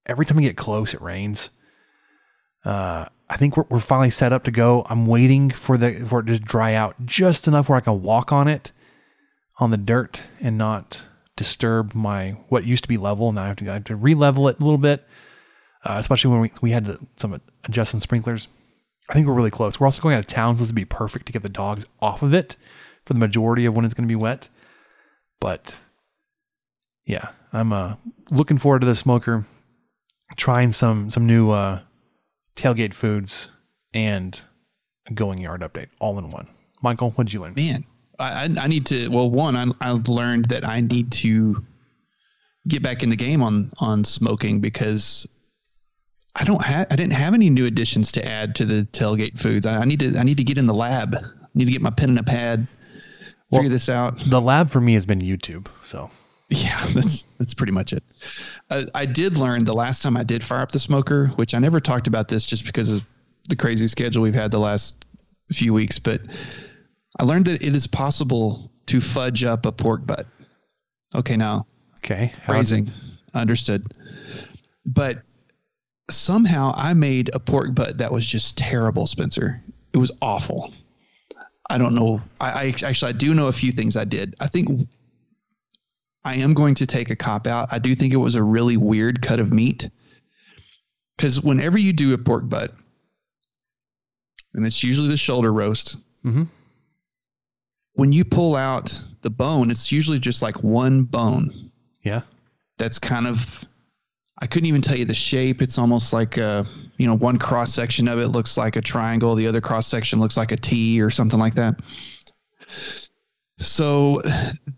Every 0.04 0.26
time 0.26 0.36
we 0.36 0.44
get 0.44 0.56
close, 0.56 0.94
it 0.94 1.00
rains. 1.00 1.50
Uh, 2.64 3.06
I 3.28 3.36
think 3.36 3.56
we're, 3.56 3.64
we're 3.68 3.80
finally 3.80 4.10
set 4.10 4.32
up 4.32 4.44
to 4.44 4.50
go. 4.50 4.84
I'm 4.88 5.06
waiting 5.06 5.50
for 5.50 5.78
the 5.78 6.04
for 6.06 6.20
it 6.20 6.26
to 6.26 6.38
dry 6.38 6.74
out 6.74 7.06
just 7.06 7.48
enough 7.48 7.68
where 7.68 7.78
I 7.78 7.80
can 7.80 8.02
walk 8.02 8.32
on 8.32 8.48
it 8.48 8.72
on 9.58 9.70
the 9.70 9.76
dirt 9.76 10.22
and 10.40 10.58
not 10.58 11.02
disturb 11.36 11.94
my 11.94 12.30
what 12.48 12.64
used 12.64 12.84
to 12.84 12.88
be 12.88 12.96
level. 12.96 13.30
Now 13.30 13.44
I 13.44 13.46
have 13.48 13.56
to 13.56 13.70
I 13.70 13.74
have 13.74 13.84
to 13.84 13.96
re-level 13.96 14.48
it 14.48 14.60
a 14.60 14.64
little 14.64 14.78
bit, 14.78 15.06
uh, 15.86 15.96
especially 15.98 16.30
when 16.30 16.40
we 16.40 16.52
we 16.60 16.70
had 16.72 16.98
some 17.16 17.40
adjust 17.64 17.92
some 17.92 18.00
sprinklers. 18.00 18.48
I 19.08 19.14
think 19.14 19.26
we're 19.26 19.34
really 19.34 19.52
close. 19.52 19.78
We're 19.78 19.86
also 19.86 20.02
going 20.02 20.16
out 20.16 20.20
of 20.20 20.26
town, 20.26 20.56
so 20.56 20.60
this 20.62 20.68
would 20.68 20.74
be 20.74 20.84
perfect 20.84 21.26
to 21.26 21.32
get 21.32 21.42
the 21.42 21.48
dogs 21.48 21.86
off 22.00 22.22
of 22.22 22.34
it 22.34 22.56
for 23.04 23.12
the 23.12 23.20
majority 23.20 23.64
of 23.64 23.74
when 23.74 23.84
it's 23.84 23.94
going 23.94 24.08
to 24.08 24.12
be 24.12 24.20
wet. 24.20 24.48
But 25.38 25.78
yeah, 27.04 27.28
I'm 27.52 27.72
uh, 27.72 27.94
looking 28.30 28.58
forward 28.58 28.80
to 28.80 28.86
the 28.86 28.96
smoker, 28.96 29.44
trying 30.36 30.72
some 30.72 31.08
some 31.10 31.26
new 31.26 31.50
uh, 31.50 31.80
tailgate 32.56 32.94
foods 32.94 33.48
and 33.94 34.40
going 35.14 35.38
yard 35.38 35.60
update 35.60 35.88
all 36.00 36.18
in 36.18 36.30
one. 36.30 36.48
Michael, 36.82 37.12
what 37.12 37.28
did 37.28 37.32
you 37.32 37.40
learn? 37.40 37.54
Man, 37.54 37.84
I, 38.18 38.52
I 38.58 38.66
need 38.66 38.86
to. 38.86 39.08
Well, 39.08 39.30
one, 39.30 39.54
I, 39.54 39.66
I 39.80 39.92
learned 39.92 40.46
that 40.46 40.66
I 40.66 40.80
need 40.80 41.12
to 41.12 41.64
get 42.66 42.82
back 42.82 43.04
in 43.04 43.10
the 43.10 43.16
game 43.16 43.40
on 43.40 43.72
on 43.78 44.02
smoking 44.02 44.60
because 44.60 45.26
I 46.38 46.44
don't 46.44 46.62
have 46.62 46.86
I 46.90 46.96
didn't 46.96 47.14
have 47.14 47.32
any 47.32 47.48
new 47.48 47.64
additions 47.64 48.12
to 48.12 48.24
add 48.24 48.54
to 48.56 48.66
the 48.66 48.86
tailgate 48.92 49.38
foods. 49.40 49.64
I, 49.64 49.78
I 49.78 49.84
need 49.86 50.00
to 50.00 50.18
I 50.18 50.22
need 50.22 50.36
to 50.36 50.44
get 50.44 50.58
in 50.58 50.66
the 50.66 50.74
lab. 50.74 51.16
I 51.16 51.48
need 51.54 51.64
to 51.64 51.72
get 51.72 51.80
my 51.80 51.90
pen 51.90 52.10
and 52.10 52.18
a 52.18 52.22
pad. 52.22 52.68
Figure 53.50 53.62
Well, 53.62 53.70
this 53.70 53.88
out. 53.88 54.18
The 54.26 54.40
lab 54.40 54.70
for 54.70 54.80
me 54.80 54.94
has 54.94 55.06
been 55.06 55.20
YouTube. 55.20 55.68
So 55.82 56.10
Yeah, 56.50 56.84
that's 56.92 57.26
that's 57.38 57.54
pretty 57.54 57.72
much 57.72 57.94
it. 57.94 58.04
Uh, 58.70 58.84
I 58.94 59.06
did 59.06 59.38
learn 59.38 59.64
the 59.64 59.74
last 59.74 60.02
time 60.02 60.16
I 60.16 60.24
did 60.24 60.44
fire 60.44 60.60
up 60.60 60.72
the 60.72 60.78
smoker, 60.78 61.28
which 61.36 61.54
I 61.54 61.58
never 61.58 61.80
talked 61.80 62.06
about 62.06 62.28
this 62.28 62.44
just 62.44 62.66
because 62.66 62.90
of 62.90 63.08
the 63.48 63.56
crazy 63.56 63.88
schedule 63.88 64.22
we've 64.22 64.34
had 64.34 64.50
the 64.50 64.60
last 64.60 65.06
few 65.50 65.72
weeks, 65.72 65.98
but 65.98 66.20
I 67.18 67.24
learned 67.24 67.46
that 67.46 67.62
it 67.62 67.74
is 67.74 67.86
possible 67.86 68.70
to 68.86 69.00
fudge 69.00 69.44
up 69.44 69.64
a 69.64 69.72
pork 69.72 70.06
butt. 70.06 70.26
Okay, 71.14 71.36
now 71.36 71.66
okay, 71.98 72.32
phrasing 72.44 72.92
understood, 73.32 73.86
but 74.84 75.22
somehow 76.10 76.72
I 76.76 76.94
made 76.94 77.30
a 77.34 77.38
pork 77.40 77.74
butt 77.74 77.98
that 77.98 78.12
was 78.12 78.26
just 78.26 78.56
terrible, 78.56 79.06
Spencer. 79.06 79.62
It 79.92 79.98
was 79.98 80.10
awful. 80.22 80.72
I 81.68 81.78
don't 81.78 81.94
know. 81.94 82.20
I, 82.40 82.50
I 82.50 82.74
actually 82.84 83.08
I 83.08 83.12
do 83.12 83.34
know 83.34 83.48
a 83.48 83.52
few 83.52 83.72
things 83.72 83.96
I 83.96 84.04
did. 84.04 84.34
I 84.40 84.46
think 84.46 84.88
I 86.24 86.34
am 86.36 86.54
going 86.54 86.74
to 86.76 86.86
take 86.86 87.10
a 87.10 87.16
cop 87.16 87.46
out. 87.46 87.68
I 87.72 87.78
do 87.78 87.94
think 87.94 88.12
it 88.12 88.16
was 88.18 88.34
a 88.36 88.42
really 88.42 88.76
weird 88.76 89.22
cut 89.22 89.40
of 89.40 89.52
meat. 89.52 89.88
Because 91.16 91.40
whenever 91.40 91.78
you 91.78 91.92
do 91.92 92.12
a 92.14 92.18
pork 92.18 92.48
butt, 92.48 92.74
and 94.54 94.66
it's 94.66 94.82
usually 94.82 95.08
the 95.08 95.16
shoulder 95.16 95.52
roast, 95.52 95.96
Mhm. 96.24 96.48
when 97.94 98.12
you 98.12 98.24
pull 98.24 98.54
out 98.54 99.02
the 99.22 99.30
bone, 99.30 99.70
it's 99.70 99.90
usually 99.90 100.18
just 100.18 100.42
like 100.42 100.62
one 100.62 101.04
bone. 101.04 101.70
Yeah. 102.02 102.22
That's 102.78 102.98
kind 102.98 103.26
of 103.26 103.64
I 104.38 104.46
couldn't 104.46 104.66
even 104.66 104.82
tell 104.82 104.96
you 104.96 105.04
the 105.04 105.14
shape. 105.14 105.62
It's 105.62 105.78
almost 105.78 106.12
like 106.12 106.36
a, 106.36 106.66
you 106.98 107.06
know, 107.06 107.14
one 107.14 107.38
cross 107.38 107.72
section 107.72 108.06
of 108.06 108.18
it 108.18 108.28
looks 108.28 108.56
like 108.56 108.76
a 108.76 108.82
triangle, 108.82 109.34
the 109.34 109.46
other 109.46 109.60
cross 109.60 109.86
section 109.86 110.20
looks 110.20 110.36
like 110.36 110.52
a 110.52 110.56
T 110.56 111.00
or 111.00 111.08
something 111.08 111.38
like 111.38 111.54
that. 111.54 111.76
So 113.58 114.20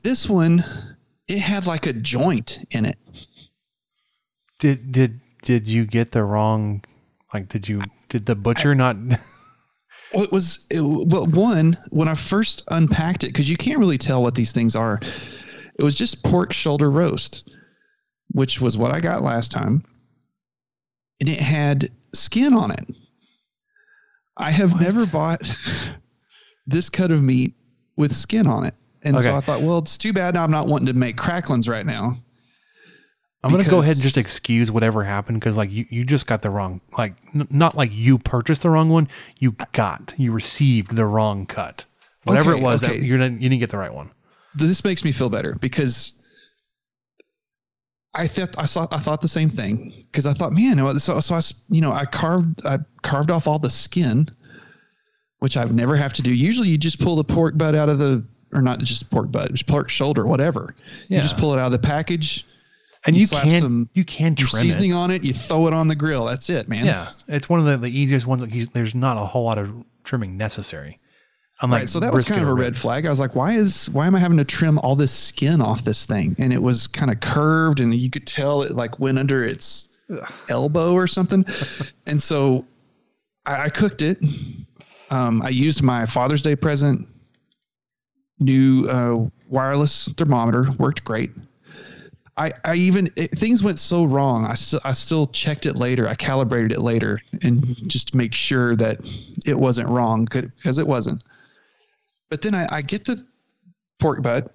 this 0.04 0.28
one, 0.28 0.64
it 1.26 1.40
had 1.40 1.66
like 1.66 1.86
a 1.86 1.92
joint 1.92 2.64
in 2.70 2.86
it. 2.86 2.98
Did 4.60 4.92
did 4.92 5.20
did 5.42 5.66
you 5.66 5.86
get 5.86 6.12
the 6.12 6.22
wrong? 6.22 6.84
Like, 7.34 7.48
did 7.48 7.68
you 7.68 7.82
did 8.08 8.26
the 8.26 8.34
butcher 8.34 8.74
not? 8.74 8.96
Well, 10.14 10.24
it 10.24 10.32
was 10.32 10.66
it, 10.70 10.80
well 10.80 11.26
one 11.26 11.76
when 11.90 12.08
I 12.08 12.14
first 12.14 12.62
unpacked 12.68 13.24
it 13.24 13.26
because 13.26 13.50
you 13.50 13.58
can't 13.58 13.78
really 13.78 13.98
tell 13.98 14.22
what 14.22 14.34
these 14.34 14.52
things 14.52 14.74
are. 14.74 14.98
It 15.78 15.82
was 15.82 15.98
just 15.98 16.24
pork 16.24 16.54
shoulder 16.54 16.90
roast, 16.90 17.50
which 18.32 18.60
was 18.60 18.76
what 18.76 18.92
I 18.94 19.00
got 19.00 19.22
last 19.22 19.50
time, 19.52 19.84
and 21.20 21.28
it 21.28 21.40
had 21.40 21.90
skin 22.14 22.52
on 22.54 22.70
it. 22.70 22.86
I 24.36 24.50
have 24.50 24.80
never 24.80 25.06
bought 25.06 25.50
this 26.66 26.88
cut 26.88 27.10
of 27.10 27.22
meat 27.22 27.54
with 27.96 28.12
skin 28.12 28.46
on 28.46 28.64
it, 28.64 28.74
and 29.02 29.18
so 29.18 29.34
I 29.34 29.40
thought, 29.40 29.62
well, 29.62 29.78
it's 29.78 29.98
too 29.98 30.12
bad 30.12 30.34
now 30.34 30.44
I'm 30.44 30.50
not 30.50 30.68
wanting 30.68 30.86
to 30.86 30.92
make 30.92 31.16
cracklins 31.16 31.68
right 31.68 31.86
now. 31.86 32.16
I'm 33.44 33.52
gonna 33.52 33.62
go 33.64 33.78
ahead 33.80 33.94
and 33.94 34.02
just 34.02 34.18
excuse 34.18 34.68
whatever 34.70 35.04
happened 35.04 35.38
because 35.38 35.56
like 35.56 35.70
you 35.70 35.86
you 35.90 36.04
just 36.04 36.26
got 36.26 36.42
the 36.42 36.50
wrong 36.50 36.80
like 36.98 37.14
n- 37.34 37.46
not 37.50 37.76
like 37.76 37.90
you 37.92 38.18
purchased 38.18 38.62
the 38.62 38.70
wrong 38.70 38.88
one. 38.88 39.06
You 39.38 39.54
got 39.72 40.12
you 40.18 40.32
received 40.32 40.96
the 40.96 41.06
wrong 41.06 41.46
cut. 41.46 41.84
Whatever 42.24 42.52
Okay, 42.54 42.60
it 42.60 42.64
was, 42.64 42.82
okay. 42.82 42.98
that 42.98 43.04
you're 43.04 43.16
not, 43.16 43.30
you 43.32 43.48
didn't 43.48 43.60
get 43.60 43.70
the 43.70 43.78
right 43.78 43.94
one. 43.94 44.10
this 44.56 44.82
makes 44.82 45.04
me 45.04 45.12
feel 45.12 45.30
better 45.30 45.54
because 45.54 46.14
I 48.14 48.26
thought 48.26 48.58
I 48.58 48.64
saw 48.66 48.86
I 48.90 48.98
thought 48.98 49.20
the 49.20 49.28
same 49.28 49.48
thing 49.48 50.04
because 50.10 50.26
I 50.26 50.32
thought, 50.32 50.52
man, 50.52 50.98
so 50.98 51.20
so 51.20 51.34
I 51.34 51.40
you 51.68 51.80
know 51.80 51.92
I 51.92 52.04
carved 52.04 52.64
I 52.64 52.78
carved 53.02 53.30
off 53.30 53.46
all 53.46 53.58
the 53.58 53.70
skin, 53.70 54.28
which 55.40 55.56
I've 55.56 55.74
never 55.74 55.96
have 55.96 56.12
to 56.14 56.22
do. 56.22 56.32
Usually, 56.32 56.68
you 56.68 56.78
just 56.78 57.00
pull 57.00 57.16
the 57.16 57.24
pork 57.24 57.56
butt 57.58 57.74
out 57.74 57.88
of 57.88 57.98
the 57.98 58.24
or 58.52 58.62
not 58.62 58.78
just 58.80 59.08
pork 59.10 59.30
butt, 59.30 59.50
just 59.52 59.66
pork 59.66 59.90
shoulder, 59.90 60.26
whatever. 60.26 60.74
Yeah. 61.08 61.18
You 61.18 61.22
just 61.22 61.36
pull 61.36 61.52
it 61.52 61.58
out 61.58 61.66
of 61.66 61.72
the 61.72 61.78
package, 61.78 62.46
And 63.06 63.14
you, 63.16 63.26
slap 63.26 63.44
can 63.44 63.60
some 63.60 63.88
you 63.92 64.04
can 64.04 64.34
trim 64.34 64.62
seasoning 64.62 64.90
it. 64.92 64.94
on 64.94 65.10
it. 65.10 65.22
You 65.22 65.34
throw 65.34 65.68
it 65.68 65.74
on 65.74 65.88
the 65.88 65.94
grill. 65.94 66.24
That's 66.24 66.48
it, 66.48 66.66
man. 66.68 66.86
Yeah, 66.86 67.10
it's 67.28 67.48
one 67.48 67.60
of 67.60 67.66
the, 67.66 67.76
the 67.76 67.90
easiest 67.98 68.26
ones. 68.26 68.40
Like 68.42 68.72
there's 68.72 68.94
not 68.94 69.18
a 69.18 69.26
whole 69.26 69.44
lot 69.44 69.58
of 69.58 69.72
trimming 70.04 70.36
necessary. 70.38 70.98
Unlike 71.60 71.80
right. 71.80 71.88
So 71.88 72.00
that 72.00 72.12
was 72.12 72.28
kind 72.28 72.40
of 72.40 72.48
a 72.48 72.52
or 72.52 72.54
red 72.54 72.66
ribs. 72.66 72.82
flag. 72.82 73.06
I 73.06 73.10
was 73.10 73.18
like, 73.18 73.34
why 73.34 73.52
is 73.52 73.90
why 73.90 74.06
am 74.06 74.14
I 74.14 74.20
having 74.20 74.38
to 74.38 74.44
trim 74.44 74.78
all 74.78 74.94
this 74.94 75.12
skin 75.12 75.60
off 75.60 75.82
this 75.82 76.06
thing? 76.06 76.36
And 76.38 76.52
it 76.52 76.62
was 76.62 76.86
kind 76.86 77.10
of 77.10 77.20
curved, 77.20 77.80
and 77.80 77.94
you 77.94 78.10
could 78.10 78.26
tell 78.26 78.62
it 78.62 78.72
like 78.72 78.98
went 79.00 79.18
under 79.18 79.44
its 79.44 79.88
elbow 80.48 80.92
or 80.92 81.06
something. 81.06 81.44
and 82.06 82.22
so 82.22 82.64
I, 83.44 83.64
I 83.64 83.68
cooked 83.70 84.02
it. 84.02 84.18
Um, 85.10 85.42
I 85.42 85.48
used 85.48 85.82
my 85.82 86.06
Father's 86.06 86.42
Day 86.42 86.54
present 86.54 87.08
new 88.38 88.88
uh, 88.88 89.28
wireless 89.48 90.08
thermometer. 90.16 90.70
Worked 90.78 91.04
great. 91.04 91.32
I, 92.36 92.52
I 92.64 92.74
even 92.76 93.10
it, 93.16 93.36
things 93.36 93.64
went 93.64 93.80
so 93.80 94.04
wrong. 94.04 94.44
I 94.44 94.54
still 94.54 94.80
I 94.84 94.92
still 94.92 95.26
checked 95.26 95.66
it 95.66 95.80
later. 95.80 96.08
I 96.08 96.14
calibrated 96.14 96.70
it 96.70 96.80
later 96.80 97.20
and 97.42 97.76
just 97.88 98.08
to 98.08 98.16
make 98.16 98.32
sure 98.32 98.76
that 98.76 99.00
it 99.44 99.58
wasn't 99.58 99.88
wrong 99.88 100.28
because 100.30 100.78
it 100.78 100.86
wasn't. 100.86 101.24
But 102.30 102.42
then 102.42 102.54
I, 102.54 102.66
I 102.70 102.82
get 102.82 103.04
the 103.04 103.26
pork 103.98 104.22
butt 104.22 104.54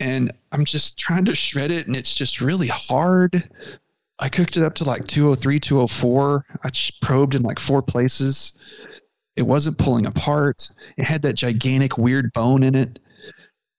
and 0.00 0.32
I'm 0.52 0.64
just 0.64 0.98
trying 0.98 1.24
to 1.26 1.34
shred 1.34 1.70
it 1.70 1.86
and 1.86 1.96
it's 1.96 2.14
just 2.14 2.40
really 2.40 2.68
hard. 2.68 3.48
I 4.18 4.28
cooked 4.28 4.56
it 4.56 4.62
up 4.62 4.74
to 4.76 4.84
like 4.84 5.06
203, 5.06 5.58
204. 5.58 6.46
I 6.62 6.70
probed 7.00 7.34
in 7.34 7.42
like 7.42 7.58
four 7.58 7.82
places. 7.82 8.52
It 9.36 9.42
wasn't 9.42 9.78
pulling 9.78 10.06
apart. 10.06 10.70
It 10.96 11.04
had 11.04 11.22
that 11.22 11.34
gigantic 11.34 11.96
weird 11.96 12.32
bone 12.32 12.62
in 12.62 12.74
it. 12.74 12.98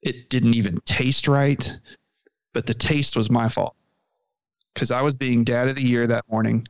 It 0.02 0.30
didn't 0.30 0.56
even 0.56 0.82
taste 0.82 1.28
right, 1.28 1.72
but 2.54 2.66
the 2.66 2.74
taste 2.74 3.16
was 3.16 3.30
my 3.30 3.48
fault 3.48 3.76
because 4.74 4.92
I 4.92 5.02
was 5.02 5.16
being 5.16 5.44
dad 5.44 5.70
of 5.70 5.76
the 5.76 5.84
year 5.84 6.08
that 6.08 6.26
morning 6.30 6.66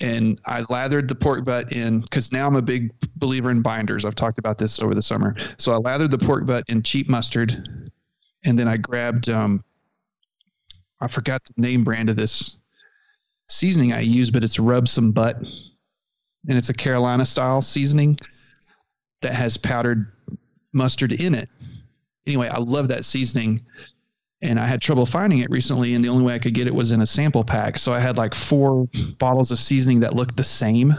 and 0.00 0.40
I 0.46 0.64
lathered 0.68 1.08
the 1.08 1.14
pork 1.14 1.44
butt 1.44 1.72
in 1.72 2.00
because 2.00 2.32
now 2.32 2.46
I'm 2.46 2.56
a 2.56 2.62
big 2.62 2.92
believer 3.16 3.50
in 3.50 3.62
binders. 3.62 4.04
I've 4.04 4.14
talked 4.14 4.38
about 4.38 4.58
this 4.58 4.80
over 4.80 4.94
the 4.94 5.02
summer. 5.02 5.36
So 5.58 5.72
I 5.72 5.76
lathered 5.76 6.10
the 6.10 6.18
pork 6.18 6.46
butt 6.46 6.64
in 6.68 6.82
cheap 6.82 7.08
mustard, 7.08 7.90
and 8.44 8.58
then 8.58 8.68
I 8.68 8.76
grabbed 8.76 9.28
um, 9.28 9.62
I 11.00 11.08
forgot 11.08 11.42
the 11.44 11.60
name 11.60 11.84
brand 11.84 12.10
of 12.10 12.16
this 12.16 12.56
seasoning 13.48 13.92
I 13.92 14.00
use, 14.00 14.30
but 14.30 14.44
it's 14.44 14.58
rub 14.58 14.88
some 14.88 15.12
butt, 15.12 15.36
and 15.38 16.58
it's 16.58 16.68
a 16.68 16.74
Carolina 16.74 17.24
style 17.24 17.62
seasoning 17.62 18.18
that 19.22 19.34
has 19.34 19.56
powdered 19.56 20.12
mustard 20.72 21.12
in 21.12 21.34
it. 21.34 21.48
Anyway, 22.26 22.48
I 22.48 22.58
love 22.58 22.88
that 22.88 23.04
seasoning 23.04 23.60
and 24.42 24.58
I 24.58 24.66
had 24.66 24.80
trouble 24.80 25.06
finding 25.06 25.40
it 25.40 25.50
recently. 25.50 25.94
And 25.94 26.04
the 26.04 26.08
only 26.08 26.24
way 26.24 26.34
I 26.34 26.38
could 26.38 26.54
get 26.54 26.66
it 26.66 26.74
was 26.74 26.92
in 26.92 27.02
a 27.02 27.06
sample 27.06 27.44
pack. 27.44 27.78
So 27.78 27.92
I 27.92 28.00
had 28.00 28.16
like 28.16 28.34
four 28.34 28.88
bottles 29.18 29.50
of 29.50 29.58
seasoning 29.58 30.00
that 30.00 30.14
looked 30.16 30.36
the 30.36 30.44
same. 30.44 30.94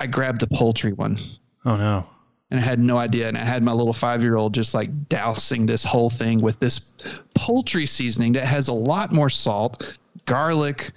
I 0.00 0.06
grabbed 0.06 0.40
the 0.40 0.46
poultry 0.48 0.92
one 0.92 1.18
Oh 1.64 1.76
no. 1.76 2.06
and 2.50 2.60
I 2.60 2.62
had 2.62 2.78
no 2.78 2.96
idea. 2.98 3.28
And 3.28 3.36
I 3.36 3.44
had 3.44 3.62
my 3.62 3.72
little 3.72 3.92
five 3.92 4.22
year 4.22 4.36
old 4.36 4.54
just 4.54 4.74
like 4.74 5.08
dousing 5.08 5.66
this 5.66 5.84
whole 5.84 6.10
thing 6.10 6.40
with 6.40 6.58
this 6.60 6.92
poultry 7.34 7.86
seasoning 7.86 8.32
that 8.32 8.46
has 8.46 8.68
a 8.68 8.72
lot 8.72 9.12
more 9.12 9.30
salt, 9.30 9.98
garlic, 10.24 10.92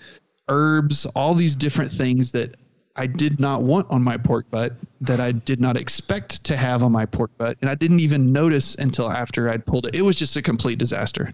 herbs, 0.49 1.05
all 1.15 1.33
these 1.33 1.55
different 1.55 1.91
things 1.91 2.31
that 2.31 2.55
I 3.01 3.07
did 3.07 3.39
not 3.39 3.63
want 3.63 3.89
on 3.89 4.03
my 4.03 4.15
pork 4.15 4.47
butt, 4.51 4.73
that 5.01 5.19
I 5.19 5.31
did 5.31 5.59
not 5.59 5.75
expect 5.75 6.43
to 6.43 6.55
have 6.55 6.83
on 6.83 6.91
my 6.91 7.07
pork 7.07 7.35
butt. 7.39 7.57
And 7.61 7.67
I 7.67 7.73
didn't 7.73 7.99
even 7.99 8.31
notice 8.31 8.75
until 8.75 9.11
after 9.11 9.49
I'd 9.49 9.65
pulled 9.65 9.87
it. 9.87 9.95
It 9.95 10.03
was 10.03 10.19
just 10.19 10.37
a 10.37 10.41
complete 10.41 10.77
disaster. 10.77 11.33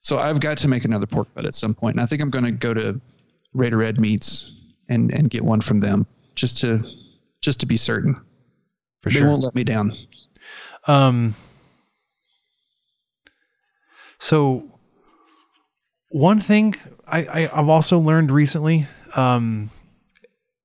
So 0.00 0.18
I've 0.18 0.40
got 0.40 0.56
to 0.56 0.68
make 0.68 0.86
another 0.86 1.04
pork 1.04 1.28
butt 1.34 1.44
at 1.44 1.54
some 1.54 1.74
point. 1.74 1.96
And 1.96 2.02
I 2.02 2.06
think 2.06 2.22
I'm 2.22 2.30
going 2.30 2.46
to 2.46 2.50
go 2.50 2.72
to 2.72 2.98
Raider 3.52 3.76
Red 3.76 4.00
Meats 4.00 4.52
and, 4.88 5.12
and 5.12 5.28
get 5.28 5.44
one 5.44 5.60
from 5.60 5.80
them 5.80 6.06
just 6.34 6.56
to 6.62 6.82
just 7.42 7.60
to 7.60 7.66
be 7.66 7.76
certain. 7.76 8.14
For 9.02 9.10
sure. 9.10 9.20
they 9.20 9.24
sure. 9.24 9.28
won't 9.28 9.42
let 9.42 9.54
me 9.54 9.64
down. 9.64 9.94
Um. 10.86 11.34
So, 14.18 14.64
one 16.08 16.40
thing 16.40 16.74
I, 17.06 17.24
I 17.24 17.50
I've 17.52 17.68
also 17.68 17.98
learned 17.98 18.30
recently, 18.30 18.86
um, 19.14 19.68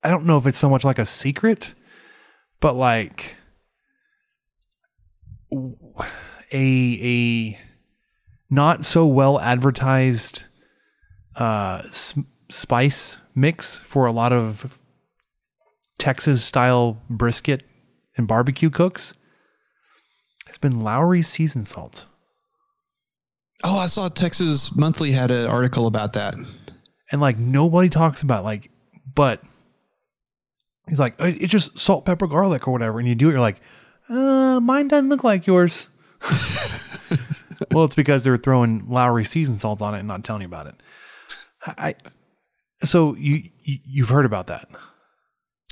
I 0.06 0.10
don't 0.10 0.26
know 0.26 0.38
if 0.38 0.46
it's 0.46 0.60
so 0.60 0.70
much 0.70 0.84
like 0.84 1.00
a 1.00 1.06
secret, 1.06 1.74
but 2.60 2.76
like 2.76 3.38
a 5.52 7.00
a 7.02 7.60
not 8.52 8.86
so 8.86 9.08
well 9.08 9.40
advertised 9.40 10.44
uh 11.38 11.82
s- 11.86 12.14
spice 12.52 13.18
mix 13.34 13.80
for 13.80 14.06
a 14.06 14.12
lot 14.12 14.32
of 14.32 14.78
Texas 15.98 16.44
style 16.44 17.02
brisket 17.10 17.64
and 18.16 18.28
barbecue 18.28 18.70
cooks 18.70 19.16
has 20.46 20.60
been 20.60 20.82
Lawry's 20.82 21.28
season 21.28 21.66
salt. 21.66 22.06
Oh, 23.64 23.80
I 23.80 23.88
saw 23.88 24.08
Texas 24.10 24.76
Monthly 24.76 25.12
had 25.12 25.32
an 25.32 25.48
article 25.48 25.88
about 25.88 26.14
that. 26.14 26.36
And 27.12 27.20
like 27.20 27.40
nobody 27.40 27.90
talks 27.90 28.22
about 28.22 28.44
like, 28.44 28.70
but 29.16 29.42
he's 30.88 31.00
like, 31.00 31.20
"Uh, 31.20 31.26
it's 31.26 31.52
just 31.52 31.78
salt, 31.78 32.06
pepper, 32.06 32.28
garlic 32.28 32.68
or 32.68 32.72
whatever. 32.72 33.00
And 33.00 33.08
you 33.08 33.16
do 33.16 33.30
it, 33.30 33.32
you're 33.32 33.40
like, 33.40 33.62
uh, 34.10 34.60
mine 34.62 34.88
doesn't 34.88 35.10
look 35.10 35.24
like 35.24 35.48
yours. 35.48 35.88
well, 37.72 37.86
it's 37.86 37.96
because 37.96 38.24
they're 38.24 38.38
throwing 38.38 38.88
Lawry 38.88 39.26
season 39.26 39.56
salt 39.56 39.82
on 39.82 39.96
it 39.96 40.00
and 40.00 40.08
not 40.08 40.24
telling 40.24 40.42
you 40.42 40.48
about 40.48 40.68
it. 40.68 40.76
I, 41.66 41.96
so 42.84 43.16
you, 43.16 43.50
you 43.64 43.80
you've 43.86 44.10
heard 44.10 44.26
about 44.26 44.48
that? 44.48 44.68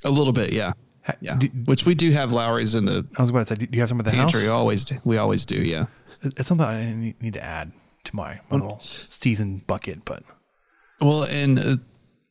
A 0.03 0.09
little 0.09 0.33
bit, 0.33 0.51
yeah. 0.51 0.73
Yeah. 1.19 1.37
Which 1.65 1.85
we 1.85 1.95
do 1.95 2.11
have 2.11 2.31
Lawry's 2.31 2.75
in 2.75 2.85
the 2.85 3.05
I 3.17 3.21
was 3.21 3.29
about 3.29 3.39
to 3.39 3.45
say, 3.45 3.55
do 3.55 3.67
you 3.71 3.79
have 3.81 3.89
some 3.89 3.99
at 3.99 4.05
the 4.05 4.11
pantry. 4.11 4.41
house? 4.41 4.49
Always. 4.49 4.91
We 5.03 5.17
always 5.17 5.45
do, 5.45 5.57
yeah. 5.57 5.85
It's 6.21 6.47
something 6.47 6.65
I 6.65 6.93
need, 6.93 7.21
need 7.21 7.33
to 7.33 7.43
add 7.43 7.73
to 8.05 8.15
my, 8.15 8.39
my 8.49 8.57
little 8.57 8.79
season 8.79 9.63
bucket, 9.67 10.05
but 10.05 10.23
Well, 11.01 11.23
and 11.23 11.59
uh, 11.59 11.77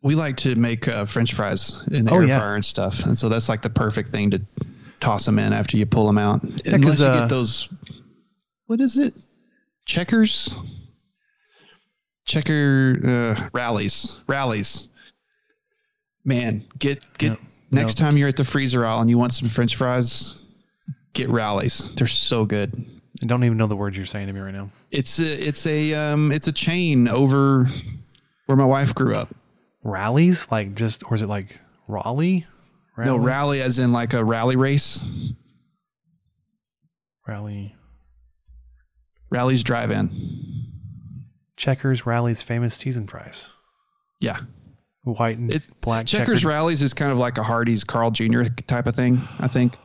we 0.03 0.15
like 0.15 0.37
to 0.39 0.55
make 0.57 0.89
uh, 0.89 1.07
French 1.07 1.33
fries 1.35 1.83
in 1.91 2.05
the 2.07 2.11
Oh, 2.13 2.17
air 2.17 2.25
yeah. 2.25 2.39
fryer 2.39 2.55
and 2.55 2.65
stuff, 2.65 3.05
and 3.05 3.19
so 3.19 3.29
that's 3.29 3.49
like 3.49 3.63
the 3.63 3.71
perfect 3.71 4.11
thing 4.11 4.31
to 4.31 4.41
toss 5.01 5.25
them 5.25 5.39
in 5.39 5.53
after 5.53 5.77
you 5.77 5.87
pull 5.87 6.07
them 6.07 6.19
out. 6.19 6.41
Yeah, 6.65 6.75
Unless 6.77 7.01
you 7.01 7.07
uh, 7.07 7.21
get 7.21 7.29
those, 7.29 7.69
what 8.67 8.81
is 8.81 8.99
it? 8.99 9.15
Checkers, 9.85 10.55
checker 12.25 13.01
uh, 13.05 13.49
rallies, 13.53 14.21
rallies. 14.29 14.89
Man, 16.25 16.65
get 16.79 17.03
get 17.19 17.37
next 17.73 17.97
time 17.97 18.17
you're 18.17 18.29
at 18.29 18.37
the 18.37 18.45
freezer 18.45 18.85
aisle 18.85 19.01
and 19.01 19.11
you 19.11 19.19
want 19.19 19.33
some 19.33 19.49
French 19.49 19.75
fries, 19.77 20.39
get 21.15 21.29
rallies. 21.31 21.91
They're 21.97 22.07
so 22.07 22.45
good. 22.45 22.73
I 23.23 23.27
don't 23.27 23.43
even 23.45 23.59
know 23.59 23.67
the 23.67 23.77
words 23.77 23.97
you're 23.97 24.07
saying 24.07 24.29
to 24.29 24.33
me 24.33 24.41
right 24.41 24.55
now. 24.55 24.71
It's 24.91 25.19
a 25.19 25.49
it's 25.49 25.67
a 25.67 25.95
um 25.95 26.31
it's 26.33 26.47
a 26.47 26.53
chain 26.53 27.09
over 27.09 27.67
where 28.47 28.57
my 28.57 28.65
wife 28.65 28.95
grew 28.95 29.15
up. 29.17 29.35
Rallies, 29.85 30.47
like 30.51 30.75
just, 30.75 31.03
or 31.11 31.15
is 31.15 31.23
it 31.23 31.29
like 31.29 31.61
Raleigh? 31.89 32.47
No, 32.99 33.17
rally 33.17 33.63
as 33.63 33.79
in 33.79 33.91
like 33.93 34.13
a 34.13 34.23
rally 34.25 34.55
race. 34.57 35.07
Rally. 37.27 37.75
Rally's 39.31 39.65
drive-in. 39.65 40.11
Checkers, 41.57 42.05
Rally's 42.05 42.43
famous 42.43 42.75
season 42.75 43.07
fries. 43.07 43.49
Yeah. 44.21 44.41
White 45.05 45.39
and 45.39 45.51
It, 45.53 45.63
black 45.81 46.07
Checkers 46.07 46.41
checkered. 46.41 46.49
rallies 46.49 46.83
is 46.83 46.93
kind 46.95 47.11
of 47.11 47.19
like 47.19 47.39
a 47.39 47.43
Hardee's 47.43 47.83
Carl 47.83 48.11
Jr. 48.11 48.43
type 48.67 48.87
of 48.87 48.95
thing, 48.95 49.21
I 49.41 49.49
think. 49.49 49.77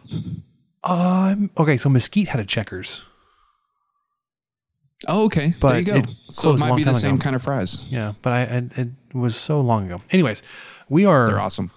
Um. 0.84 1.50
Okay, 1.58 1.78
so 1.78 1.90
Mesquite 1.90 2.28
had 2.28 2.40
a 2.40 2.46
Checkers. 2.46 3.04
Oh, 5.08 5.26
okay. 5.26 5.54
But 5.60 5.70
there 5.70 5.80
you 5.80 5.86
go. 5.86 5.96
it 5.98 6.10
So 6.32 6.54
it 6.54 6.60
might 6.60 6.76
be 6.76 6.84
the 6.84 6.94
same 6.94 7.16
ago. 7.16 7.24
kind 7.24 7.36
of 7.36 7.44
fries. 7.44 7.86
Yeah, 7.90 8.14
but 8.22 8.34
I, 8.34 8.42
I 8.42 8.82
it 8.82 8.90
was 9.14 9.36
so 9.36 9.62
long 9.62 9.86
ago. 9.86 10.02
Anyways, 10.12 10.42
we 10.90 11.06
are 11.06 11.28
They're 11.28 11.40
awesome. 11.40 11.70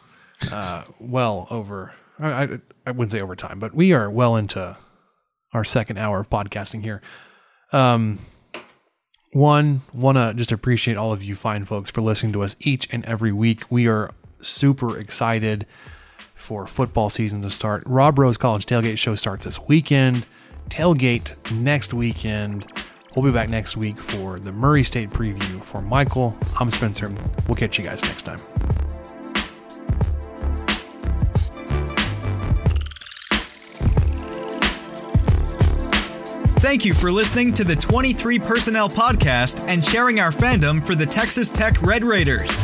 uh, 0.51 0.85
well 0.99 1.47
over. 1.51 1.93
I, 2.19 2.31
I 2.45 2.59
I 2.87 2.91
wouldn't 2.93 3.13
say 3.13 3.21
over 3.21 3.37
time, 3.37 3.59
but 3.59 3.75
we 3.75 3.93
are 3.93 4.11
well 4.11 4.37
into 4.37 4.77
our 5.53 5.65
second 5.65 5.99
hour 5.99 6.21
of 6.21 6.31
podcasting 6.31 6.83
here. 6.83 7.03
Um, 7.73 8.21
one 9.33 9.83
want 9.93 10.17
to 10.17 10.33
just 10.35 10.51
appreciate 10.51 10.97
all 10.97 11.13
of 11.13 11.23
you 11.23 11.35
fine 11.35 11.65
folks 11.65 11.91
for 11.91 12.01
listening 12.01 12.33
to 12.33 12.43
us 12.43 12.57
each 12.61 12.89
and 12.91 13.05
every 13.05 13.33
week. 13.33 13.65
We 13.71 13.87
are 13.87 14.11
super 14.41 14.99
excited 14.99 15.67
for 16.35 16.67
football 16.67 17.11
season 17.11 17.43
to 17.43 17.51
start. 17.51 17.83
Rob 17.87 18.19
Rose 18.19 18.39
College 18.39 18.65
Tailgate 18.67 18.97
Show 18.99 19.15
starts 19.15 19.45
this 19.45 19.61
weekend. 19.61 20.27
Tailgate 20.71 21.35
next 21.53 21.93
weekend. 21.93 22.67
We'll 23.15 23.25
be 23.25 23.33
back 23.33 23.49
next 23.49 23.77
week 23.77 23.97
for 23.97 24.39
the 24.39 24.53
Murray 24.53 24.85
State 24.85 25.11
preview. 25.11 25.63
For 25.63 25.83
Michael, 25.83 26.37
I'm 26.59 26.71
Spencer. 26.71 27.13
We'll 27.49 27.57
catch 27.57 27.79
you 27.79 27.85
guys 27.85 28.03
next 28.03 28.23
time. 28.23 28.39
Thank 36.61 36.85
you 36.85 36.95
for 36.95 37.11
listening 37.11 37.53
to 37.55 37.65
the 37.65 37.75
23 37.75 38.39
Personnel 38.39 38.89
Podcast 38.89 39.59
and 39.67 39.85
sharing 39.85 40.21
our 40.21 40.31
fandom 40.31 40.85
for 40.85 40.95
the 40.95 41.07
Texas 41.07 41.49
Tech 41.49 41.81
Red 41.83 42.05
Raiders. 42.05 42.63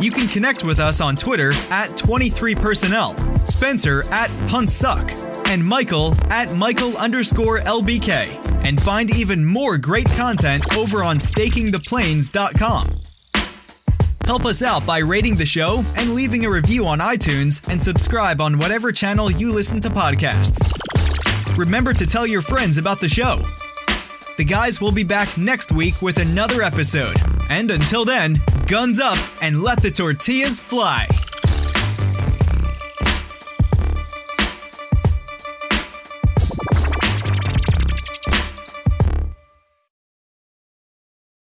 You 0.00 0.10
can 0.10 0.28
connect 0.28 0.64
with 0.64 0.78
us 0.78 1.00
on 1.00 1.16
Twitter 1.16 1.52
at 1.70 1.90
23personnel, 1.90 3.48
Spencer 3.48 4.02
at 4.12 4.30
Puntsuck, 4.48 5.08
and 5.48 5.64
Michael 5.64 6.14
at 6.30 6.54
Michael 6.54 6.96
underscore 6.96 7.60
LBK. 7.60 8.64
And 8.64 8.80
find 8.80 9.14
even 9.14 9.44
more 9.44 9.78
great 9.78 10.06
content 10.10 10.76
over 10.76 11.02
on 11.02 11.18
stakingtheplains.com. 11.18 12.90
Help 14.24 14.44
us 14.44 14.62
out 14.62 14.84
by 14.84 14.98
rating 14.98 15.36
the 15.36 15.46
show 15.46 15.82
and 15.96 16.14
leaving 16.14 16.44
a 16.44 16.50
review 16.50 16.86
on 16.86 16.98
iTunes 16.98 17.66
and 17.68 17.82
subscribe 17.82 18.42
on 18.42 18.58
whatever 18.58 18.92
channel 18.92 19.30
you 19.30 19.52
listen 19.52 19.80
to 19.80 19.88
podcasts. 19.88 20.60
Remember 21.56 21.94
to 21.94 22.06
tell 22.06 22.26
your 22.26 22.42
friends 22.42 22.76
about 22.76 23.00
the 23.00 23.08
show. 23.08 23.42
The 24.36 24.44
guys 24.44 24.80
will 24.80 24.92
be 24.92 25.02
back 25.02 25.38
next 25.38 25.72
week 25.72 26.00
with 26.02 26.18
another 26.18 26.62
episode. 26.62 27.16
And 27.48 27.70
until 27.70 28.04
then, 28.04 28.40
guns 28.66 29.00
up 29.00 29.18
and 29.42 29.62
let 29.62 29.80
the 29.80 29.90
tortillas 29.90 30.60
fly. 30.60 31.08